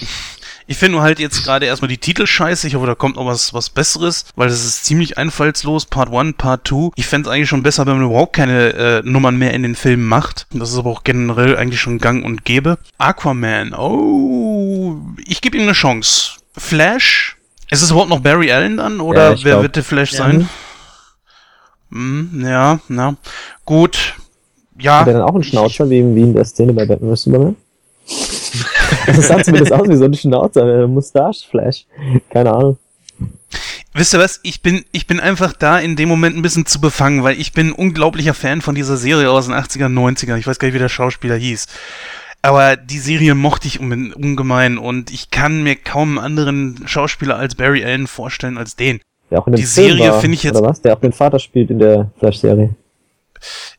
[0.68, 2.68] ich finde nur halt jetzt gerade erstmal die Titel scheiße.
[2.68, 5.86] Ich hoffe, da kommt noch was, was Besseres, weil das ist ziemlich einfallslos.
[5.86, 6.92] Part 1, Part 2.
[6.96, 9.76] Ich fände es eigentlich schon besser, wenn man überhaupt keine äh, Nummern mehr in den
[9.76, 10.46] Filmen macht.
[10.52, 12.78] Das ist aber auch generell eigentlich schon gang und gäbe.
[12.98, 16.32] Aquaman, oh, ich gebe ihm eine Chance.
[16.58, 17.38] Flash,
[17.70, 19.00] ist es überhaupt noch Barry Allen dann?
[19.00, 19.62] Oder Ja, wer glaub.
[19.64, 20.18] wird der Flash Ja.
[20.18, 20.50] sein?
[21.92, 23.16] Hm, ja, na,
[23.64, 24.16] gut.
[24.80, 27.24] Ja, Hat er dann auch einen Schnauzer, wie, wie in der Szene bei Batman vs.
[27.24, 27.56] Superman?
[29.08, 31.86] Das sah zumindest aus wie so ein Schnauzer, eine Mustache-Flash.
[32.30, 32.78] Keine Ahnung.
[33.94, 34.40] Wisst ihr was?
[34.44, 37.54] Ich bin, ich bin einfach da in dem Moment ein bisschen zu befangen, weil ich
[37.54, 40.38] bin ein unglaublicher Fan von dieser Serie aus den 80er, 90er.
[40.38, 41.66] Ich weiß gar nicht, wie der Schauspieler hieß.
[42.44, 47.38] Aber die Serie mochte ich un- ungemein und ich kann mir kaum einen anderen Schauspieler
[47.38, 49.00] als Barry Allen vorstellen als den.
[49.32, 50.82] Der auch in dem Die Film Serie finde ich jetzt- Oder was?
[50.82, 52.70] Der auch den Vater spielt in der Flash-Serie.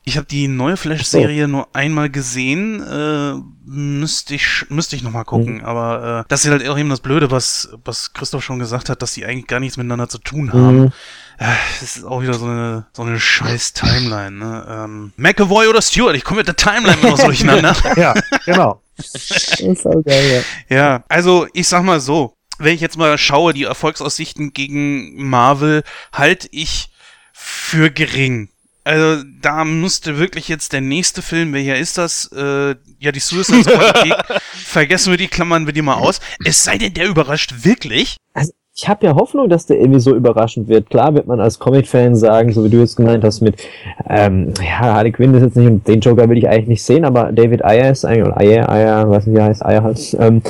[0.05, 2.83] Ich habe die neue Flash-Serie nur einmal gesehen.
[2.83, 5.65] Äh, müsste ich, müsste ich nochmal gucken.
[5.65, 9.03] Aber äh, das ist halt auch eben das Blöde, was, was Christoph schon gesagt hat,
[9.03, 10.79] dass die eigentlich gar nichts miteinander zu tun haben.
[10.81, 10.93] Mhm.
[11.39, 14.67] Äh, Das ist auch wieder so eine, so eine scheiß Timeline, ne?
[14.69, 17.77] Ähm, McAvoy oder Stewart, ich komme mit der Timeline immer so durcheinander.
[17.97, 18.15] Ja,
[18.45, 18.83] genau.
[18.99, 20.77] Ist auch geil, ja.
[20.77, 25.85] ja, also ich sag mal so, wenn ich jetzt mal schaue, die Erfolgsaussichten gegen Marvel
[26.13, 26.91] halte ich
[27.33, 28.49] für gering.
[28.89, 32.31] Also da müsste wirklich jetzt der nächste Film, welcher ist das?
[32.35, 34.41] Äh, ja, die Suicide Squad.
[34.55, 36.21] Vergessen wir die, klammern wir die mal aus.
[36.43, 38.17] Es sei denn, der überrascht wirklich.
[38.33, 40.89] Also, ich habe ja Hoffnung, dass der irgendwie so überraschend wird.
[40.89, 43.61] Klar wird man als Comic-Fan sagen, so wie du jetzt gemeint hast, mit,
[44.09, 47.05] ähm, ja, Harley Quinn ist jetzt nicht, und den Joker will ich eigentlich nicht sehen,
[47.05, 50.17] aber David Ayer ist eigentlich, oder Ayer, Ayer, weiß nicht, wie er heißt, Ayer halt,
[50.19, 50.41] ähm,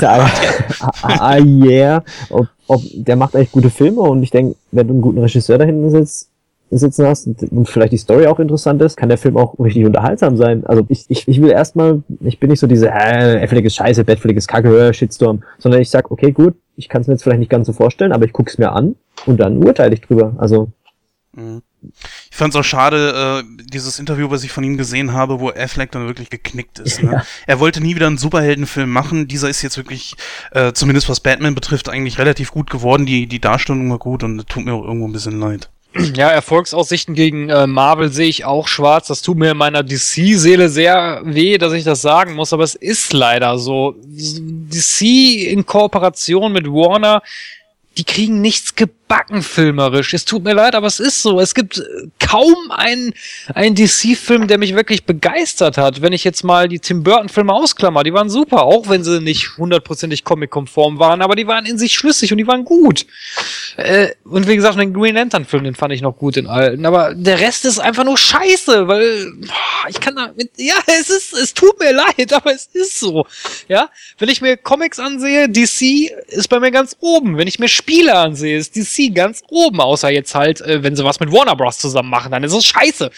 [0.00, 0.30] der Ayer,
[1.20, 5.20] Ayer, ob, ob, der macht echt gute Filme und ich denke, wenn du einen guten
[5.20, 6.29] Regisseur da hinten sitzt,
[6.78, 9.84] sitzen hast und, und vielleicht die Story auch interessant ist, kann der Film auch richtig
[9.84, 10.64] unterhaltsam sein.
[10.66, 14.04] Also ich, ich, ich will erstmal, ich bin nicht so diese, äh, Affleck ist scheiße,
[14.04, 17.40] Batfleck ist kacke, Shitstorm, sondern ich sag, okay, gut, ich kann es mir jetzt vielleicht
[17.40, 20.34] nicht ganz so vorstellen, aber ich guck's mir an und dann urteile ich drüber.
[20.38, 20.68] Also
[22.30, 25.50] Ich fand es auch schade, äh, dieses Interview, was ich von ihm gesehen habe, wo
[25.50, 27.02] Affleck dann wirklich geknickt ist.
[27.02, 27.22] Ne?
[27.46, 29.28] Er wollte nie wieder einen Superheldenfilm machen.
[29.28, 30.14] Dieser ist jetzt wirklich,
[30.52, 33.06] äh, zumindest was Batman betrifft, eigentlich relativ gut geworden.
[33.06, 35.70] Die, die Darstellung war gut und tut mir auch irgendwo ein bisschen leid.
[36.14, 39.08] Ja, Erfolgsaussichten gegen äh, Marvel sehe ich auch schwarz.
[39.08, 42.74] Das tut mir in meiner DC-Seele sehr weh, dass ich das sagen muss, aber es
[42.74, 43.96] ist leider so.
[44.04, 45.02] DC
[45.50, 47.22] in Kooperation mit Warner,
[47.96, 48.99] die kriegen nichts gebacken
[49.42, 50.14] filmerisch.
[50.14, 51.40] Es tut mir leid, aber es ist so.
[51.40, 51.82] Es gibt äh,
[52.18, 53.12] kaum einen,
[53.54, 56.02] einen DC-Film, der mich wirklich begeistert hat.
[56.02, 59.56] Wenn ich jetzt mal die Tim Burton-Filme ausklammer, die waren super, auch wenn sie nicht
[59.58, 63.06] hundertprozentig comic-konform waren, aber die waren in sich schlüssig und die waren gut.
[63.76, 66.86] Äh, und wie gesagt, den Green Lantern-Film, den fand ich noch gut, den alten.
[66.86, 69.32] Aber der Rest ist einfach nur scheiße, weil
[69.88, 73.26] ich kann da mit, ja, es ist, es tut mir leid, aber es ist so.
[73.68, 77.36] Ja, wenn ich mir Comics ansehe, DC ist bei mir ganz oben.
[77.36, 81.04] Wenn ich mir Spiele ansehe, ist DC ganz oben, außer jetzt halt, äh, wenn sie
[81.04, 81.78] was mit Warner Bros.
[81.78, 83.10] zusammen machen, dann ist es scheiße.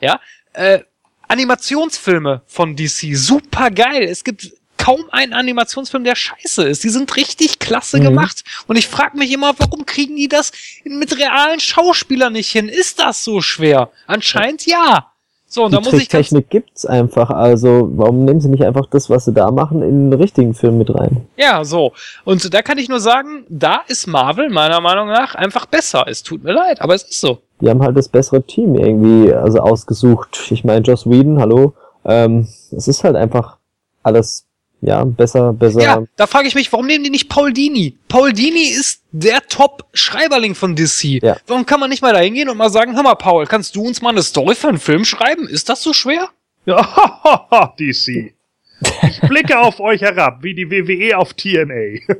[0.00, 0.20] Ja,
[0.52, 0.80] äh,
[1.28, 4.02] Animationsfilme von DC, super geil.
[4.04, 6.84] Es gibt kaum einen Animationsfilm, der scheiße ist.
[6.84, 8.04] Die sind richtig klasse Mhm.
[8.04, 8.44] gemacht.
[8.66, 10.52] Und ich frage mich immer, warum kriegen die das
[10.84, 12.68] mit realen Schauspielern nicht hin?
[12.68, 13.90] Ist das so schwer?
[14.06, 15.12] Anscheinend ja.
[15.52, 18.86] So, und Die da muss ich Tricktechnik gibt's einfach, also warum nehmen sie nicht einfach
[18.86, 21.26] das, was sie da machen, in den richtigen Film mit rein?
[21.36, 21.92] Ja, so.
[22.24, 26.04] Und da kann ich nur sagen, da ist Marvel meiner Meinung nach einfach besser.
[26.06, 27.38] Es tut mir leid, aber es ist so.
[27.60, 30.40] Die haben halt das bessere Team irgendwie also ausgesucht.
[30.52, 31.74] Ich meine, Joss Whedon, hallo.
[32.04, 33.56] Ähm, es ist halt einfach
[34.04, 34.46] alles,
[34.82, 35.82] ja, besser, besser.
[35.82, 37.98] Ja, da frage ich mich, warum nehmen die nicht Paul Dini?
[38.08, 41.22] Paul Dini ist der Top-Schreiberling von DC.
[41.22, 41.36] Ja.
[41.46, 43.82] Warum kann man nicht mal da hingehen und mal sagen, hör mal, Paul, kannst du
[43.82, 45.46] uns mal eine Story für einen Film schreiben?
[45.46, 46.28] Ist das so schwer?
[46.64, 48.32] Ja, DC.
[49.02, 52.16] Ich blicke auf euch herab, wie die WWE auf TNA.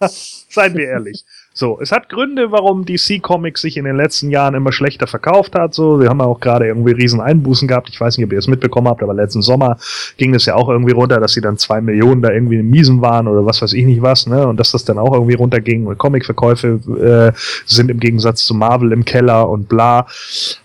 [0.08, 1.24] Seien wir ehrlich.
[1.58, 5.54] So, es hat Gründe, warum DC Comics sich in den letzten Jahren immer schlechter verkauft
[5.54, 5.72] hat.
[5.72, 7.88] So, wir haben ja auch gerade irgendwie riesen Einbußen gehabt.
[7.88, 9.78] Ich weiß nicht, ob ihr es mitbekommen habt, aber letzten Sommer
[10.18, 13.00] ging es ja auch irgendwie runter, dass sie dann zwei Millionen da irgendwie im Miesen
[13.00, 14.46] waren oder was weiß ich nicht was, ne?
[14.46, 15.86] Und dass das dann auch irgendwie runterging.
[15.86, 20.06] Und Comicverkäufe äh, sind im Gegensatz zu Marvel im Keller und bla.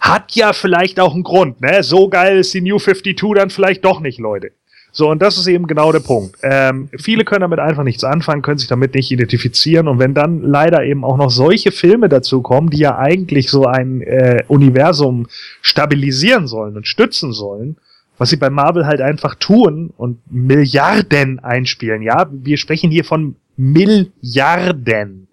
[0.02, 1.84] Hat ja vielleicht auch einen Grund, ne?
[1.84, 4.52] So geil ist die New 52 dann vielleicht doch nicht, Leute.
[4.94, 6.38] So, und das ist eben genau der Punkt.
[6.44, 9.88] Ähm, viele können damit einfach nichts anfangen, können sich damit nicht identifizieren.
[9.88, 13.66] Und wenn dann leider eben auch noch solche Filme dazu kommen, die ja eigentlich so
[13.66, 15.28] ein äh, Universum
[15.62, 17.78] stabilisieren sollen und stützen sollen,
[18.18, 23.36] was sie bei Marvel halt einfach tun und Milliarden einspielen, ja, wir sprechen hier von
[23.56, 25.28] Milliarden.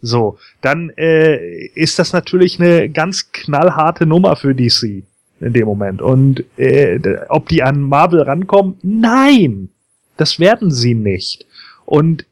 [0.00, 5.04] So, dann äh, ist das natürlich eine ganz knallharte Nummer für DC
[5.42, 6.00] in dem Moment.
[6.00, 6.98] Und äh,
[7.28, 8.76] ob die an Marvel rankommen?
[8.82, 9.68] Nein,
[10.16, 11.46] das werden sie nicht.
[11.84, 12.24] Und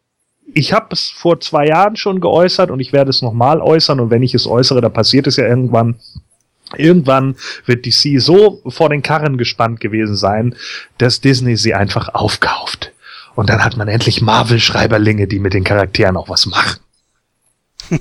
[0.55, 4.01] ich habe es vor zwei Jahren schon geäußert und ich werde es nochmal äußern.
[4.01, 5.97] Und wenn ich es äußere, dann passiert es ja irgendwann.
[6.77, 7.35] Irgendwann
[7.67, 10.55] wird DC so vor den Karren gespannt gewesen sein,
[10.99, 12.93] dass Disney sie einfach aufkauft.
[13.35, 16.79] Und dann hat man endlich Marvel-Schreiberlinge, die mit den Charakteren auch was machen.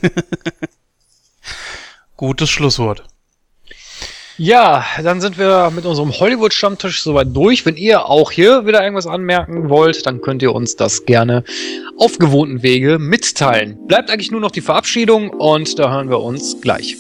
[2.18, 3.06] Gutes Schlusswort.
[4.42, 7.66] Ja, dann sind wir mit unserem Hollywood-Stammtisch soweit durch.
[7.66, 11.44] Wenn ihr auch hier wieder irgendwas anmerken wollt, dann könnt ihr uns das gerne
[11.98, 13.78] auf gewohnten Wege mitteilen.
[13.86, 16.96] Bleibt eigentlich nur noch die Verabschiedung und da hören wir uns gleich.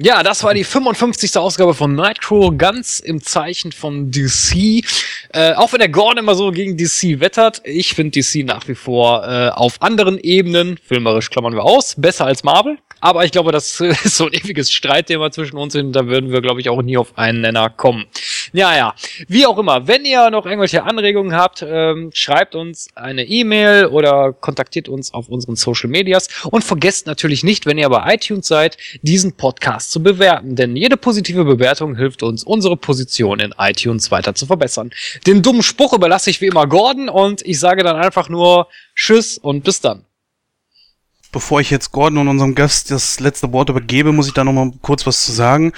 [0.00, 1.36] Ja, das war die 55.
[1.38, 4.84] Ausgabe von Nightcrow, ganz im Zeichen von DC.
[5.34, 8.76] Äh, auch wenn der Gordon immer so gegen DC wettert, ich finde DC nach wie
[8.76, 12.78] vor äh, auf anderen Ebenen, filmerisch klammern wir aus, besser als Marvel.
[13.00, 16.40] Aber ich glaube, das ist so ein ewiges Streitthema zwischen uns und da würden wir,
[16.42, 18.06] glaube ich, auch nie auf einen Nenner kommen.
[18.52, 18.94] Ja, ja.
[19.26, 24.32] Wie auch immer, wenn ihr noch irgendwelche Anregungen habt, ähm, schreibt uns eine E-Mail oder
[24.32, 28.76] kontaktiert uns auf unseren Social Medias und vergesst natürlich nicht, wenn ihr bei iTunes seid,
[29.02, 34.34] diesen Podcast zu bewerten, denn jede positive Bewertung hilft uns, unsere Position in iTunes weiter
[34.34, 34.90] zu verbessern.
[35.26, 39.38] Den dummen Spruch überlasse ich wie immer Gordon und ich sage dann einfach nur Tschüss
[39.38, 40.04] und bis dann.
[41.30, 44.54] Bevor ich jetzt Gordon und unserem Gast das letzte Wort übergebe, muss ich da noch
[44.54, 45.72] mal kurz was zu sagen.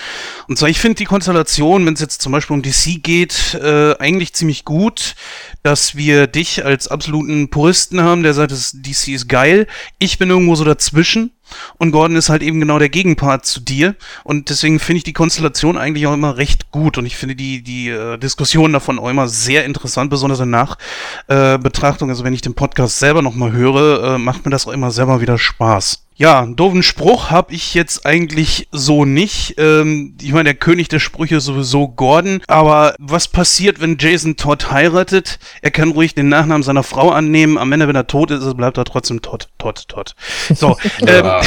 [0.47, 3.97] Und zwar, ich finde die Konstellation, wenn es jetzt zum Beispiel um DC geht, äh,
[3.99, 5.17] eigentlich ziemlich gut,
[5.65, 9.67] dass wir dich als absoluten Puristen haben, der sagt, DC ist geil.
[9.99, 11.33] Ich bin irgendwo so dazwischen.
[11.79, 13.95] Und Gordon ist halt eben genau der Gegenpart zu dir.
[14.25, 16.99] Und deswegen finde ich die Konstellation eigentlich auch immer recht gut.
[16.99, 22.11] Und ich finde die, die äh, Diskussion davon auch immer sehr interessant, besonders in Nachbetrachtung,
[22.11, 25.21] also wenn ich den Podcast selber nochmal höre, äh, macht mir das auch immer selber
[25.21, 26.05] wieder Spaß.
[26.21, 29.55] Ja, einen doofen Spruch habe ich jetzt eigentlich so nicht.
[29.57, 32.43] Ähm, ich meine, der König der Sprüche ist sowieso Gordon.
[32.47, 35.39] Aber was passiert, wenn Jason Todd heiratet?
[35.63, 37.57] Er kann ruhig den Nachnamen seiner Frau annehmen.
[37.57, 40.15] Am Ende, wenn er tot ist, bleibt er trotzdem Todd, Todd, Todd.
[40.55, 40.77] So.
[41.07, 41.25] ähm,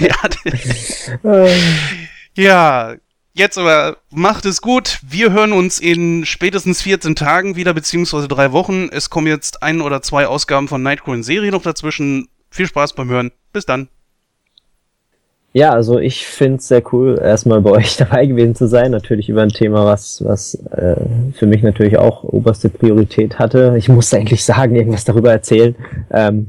[0.00, 0.16] ja,
[2.34, 2.94] ja,
[3.32, 4.98] Jetzt aber macht es gut.
[5.02, 8.88] Wir hören uns in spätestens 14 Tagen wieder, beziehungsweise drei Wochen.
[8.90, 12.28] Es kommen jetzt ein oder zwei Ausgaben von Nightcrow in Serie noch dazwischen.
[12.50, 13.30] Viel Spaß beim Hören.
[13.52, 13.88] Bis dann.
[15.54, 18.90] Ja, also ich finde es sehr cool, erstmal bei euch dabei gewesen zu sein.
[18.90, 20.96] Natürlich über ein Thema, was, was äh,
[21.34, 23.74] für mich natürlich auch oberste Priorität hatte.
[23.76, 25.74] Ich muss eigentlich sagen, irgendwas darüber erzählen.
[26.10, 26.46] Ähm,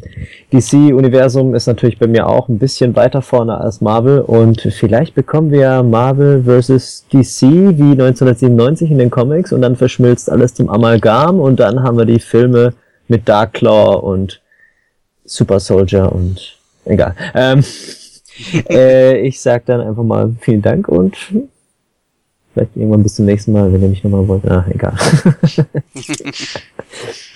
[0.53, 5.51] DC-Universum ist natürlich bei mir auch ein bisschen weiter vorne als Marvel und vielleicht bekommen
[5.51, 7.05] wir Marvel vs.
[7.11, 11.97] DC wie 1997 in den Comics und dann verschmilzt alles zum Amalgam und dann haben
[11.97, 12.73] wir die Filme
[13.09, 14.41] mit Darklaw und
[15.25, 17.15] Super Soldier und egal.
[17.33, 17.63] Ähm,
[18.69, 21.17] äh, ich sag dann einfach mal vielen Dank und
[22.53, 24.49] vielleicht irgendwann bis zum nächsten Mal, wenn ihr mich nochmal wollt.
[24.49, 24.93] Ah, egal.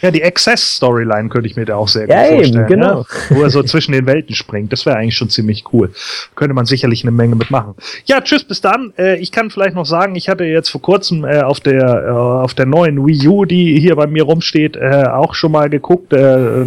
[0.01, 2.67] Ja, die Access-Storyline könnte ich mir da auch sehr Ja, gut eben, vorstellen.
[2.67, 2.99] genau.
[2.99, 3.05] Ja?
[3.29, 4.71] Wo er so zwischen den Welten springt.
[4.71, 5.91] Das wäre eigentlich schon ziemlich cool.
[6.35, 7.73] Könnte man sicherlich eine Menge mitmachen.
[8.05, 8.93] Ja, tschüss, bis dann.
[8.99, 12.09] Äh, ich kann vielleicht noch sagen, ich hatte jetzt vor kurzem äh, auf der äh,
[12.11, 16.13] auf der neuen Wii U, die hier bei mir rumsteht, äh, auch schon mal geguckt.
[16.13, 16.17] Äh,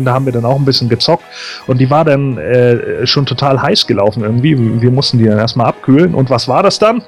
[0.05, 1.23] da haben wir dann auch ein bisschen gezockt.
[1.69, 4.59] Und die war dann äh, schon total heiß gelaufen irgendwie.
[4.83, 6.15] Wir mussten die dann erstmal abkühlen.
[6.15, 7.03] Und was war das dann?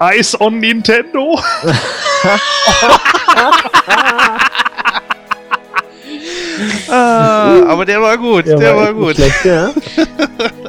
[0.00, 1.38] Eis on Nintendo.
[6.90, 9.14] Ah, aber der war gut, Ja, der war nicht gut.
[9.16, 9.70] Schlecht, ja?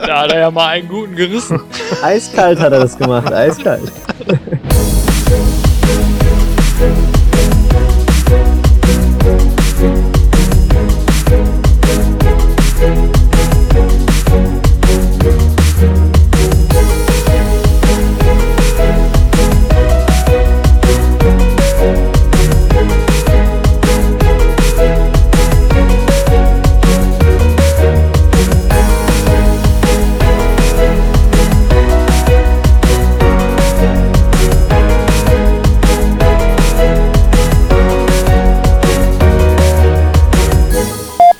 [0.05, 1.59] Da hat er ja mal einen guten gerissen.
[2.01, 3.91] Eiskalt hat er das gemacht, eiskalt.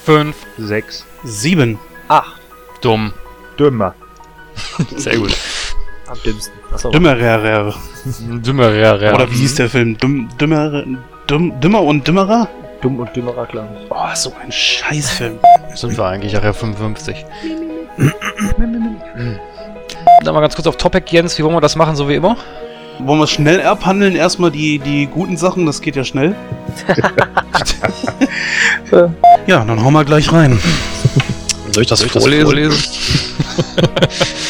[0.06, 0.36] Fünf.
[0.58, 1.06] Sechs.
[1.24, 1.80] Sieben.
[2.82, 3.14] Dumm.
[3.60, 3.94] Dümmer.
[4.96, 5.38] Sehr gut.
[6.08, 6.54] Am dümmsten.
[6.74, 7.74] Achso, Dümmerer.
[8.20, 9.14] Dümmer, ja, ja.
[9.14, 9.98] Oder wie hieß der Film?
[9.98, 10.84] Düm, dümmer,
[11.30, 12.48] düm, dümmer und Dümmerer?
[12.82, 13.92] dumm und dümmerer, glaube ich.
[13.92, 15.40] Oh, so ein Scheißfilm.
[15.76, 17.26] Sind wir eigentlich ach ja 55.
[20.24, 21.38] Dann mal ganz kurz auf Topic, Jens.
[21.38, 22.38] Wie wollen wir das machen, so wie immer?
[23.06, 24.16] Wollen wir schnell abhandeln?
[24.16, 26.36] Erstmal die, die guten Sachen, das geht ja schnell.
[29.48, 30.60] ja, dann hauen wir gleich rein.
[31.72, 32.46] Soll ich das Soll ich das vorlesen?
[32.46, 32.84] vorlesen?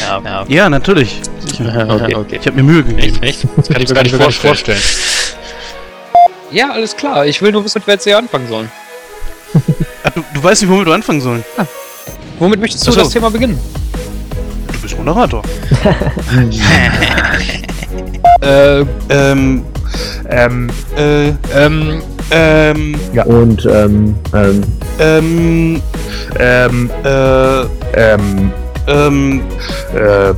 [0.00, 0.44] ja, ja.
[0.48, 1.20] Ja, natürlich.
[1.54, 2.14] Okay.
[2.14, 2.38] okay.
[2.40, 3.22] Ich habe mir Mühe gegeben.
[3.22, 3.46] Echt?
[3.56, 4.80] Das kann ich mir gar nicht vorstellen.
[6.50, 7.24] Ja, alles klar.
[7.26, 8.70] Ich will nur wissen, mit wer jetzt hier anfangen sollen.
[10.04, 11.44] Ah, Du, du weißt nicht, womit wir anfangen sollen.
[12.40, 12.98] Womit möchtest du so.
[13.02, 13.56] das Thema beginnen?
[14.72, 15.42] Du bist Moderator.
[18.40, 19.64] Äh, Ähm,
[20.30, 24.62] Ähm, äh, ähm, ähm, Und ähm, ähm,
[24.98, 25.82] ähm,
[26.38, 27.62] ähm, äh,
[27.94, 28.52] ähm,
[28.88, 29.40] ähm,
[29.94, 30.34] äh,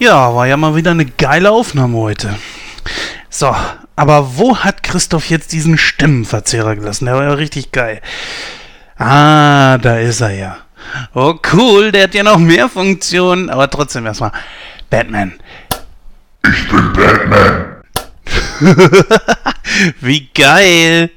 [0.00, 2.34] Ja, war ja mal wieder eine geile Aufnahme heute.
[3.28, 3.54] So,
[3.96, 7.04] aber wo hat Christoph jetzt diesen Stimmenverzehrer gelassen?
[7.04, 8.00] Der war ja richtig geil.
[8.96, 10.56] Ah, da ist er ja.
[11.12, 14.32] Oh, cool, der hat ja noch mehr Funktionen, aber trotzdem erstmal.
[14.88, 15.34] Batman.
[16.50, 17.82] Ich bin Batman.
[20.00, 21.10] Wie geil.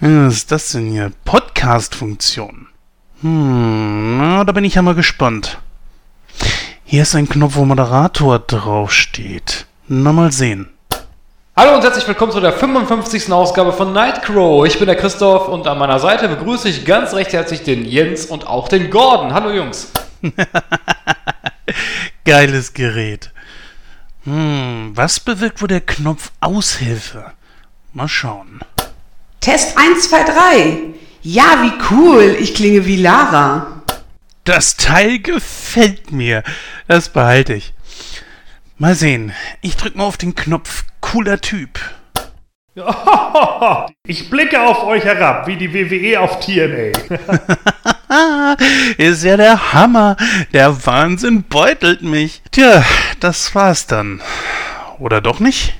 [0.00, 1.12] Was ist das denn hier?
[1.24, 2.66] Podcast-Funktion.
[3.22, 5.56] Hm, na, da bin ich ja mal gespannt.
[6.94, 9.66] Hier ist ein Knopf, wo Moderator draufsteht.
[9.88, 10.68] Na mal sehen.
[11.56, 13.32] Hallo und herzlich willkommen zu der 55.
[13.32, 14.64] Ausgabe von Nightcrow.
[14.64, 18.26] Ich bin der Christoph und an meiner Seite begrüße ich ganz recht herzlich den Jens
[18.26, 19.34] und auch den Gordon.
[19.34, 19.90] Hallo Jungs.
[22.24, 23.32] Geiles Gerät.
[24.22, 27.32] Hm, was bewirkt wohl der Knopf Aushilfe?
[27.92, 28.60] Mal schauen.
[29.40, 30.76] Test 1, 2, 3.
[31.22, 32.36] Ja, wie cool.
[32.38, 33.82] Ich klinge wie Lara.
[34.44, 36.42] Das Teil gefällt mir.
[36.86, 37.72] Das behalte ich.
[38.76, 39.32] Mal sehen.
[39.62, 40.84] Ich drück mal auf den Knopf.
[41.00, 41.80] Cooler Typ.
[44.06, 46.92] Ich blicke auf euch herab, wie die WWE auf TNA.
[48.98, 50.16] Ist ja der Hammer.
[50.52, 52.42] Der Wahnsinn beutelt mich.
[52.50, 52.84] Tja,
[53.20, 54.20] das war's dann.
[54.98, 55.74] Oder doch nicht?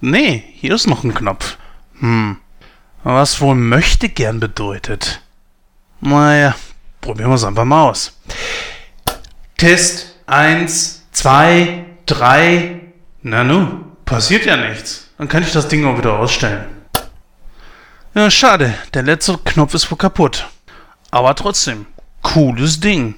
[0.00, 1.58] Nee, hier ist noch ein Knopf.
[1.98, 2.38] Hm.
[3.04, 5.20] Was wohl möchte gern bedeutet.
[6.00, 6.54] Naja,
[7.00, 8.12] probieren wir es einfach mal aus.
[9.56, 12.80] Test 1, 2, 3.
[13.22, 15.08] Na nu, passiert ja nichts.
[15.18, 16.64] Dann kann ich das Ding auch wieder ausstellen.
[18.14, 18.74] Ja, schade.
[18.94, 20.48] Der letzte Knopf ist wohl kaputt.
[21.10, 21.86] Aber trotzdem,
[22.22, 23.16] cooles Ding.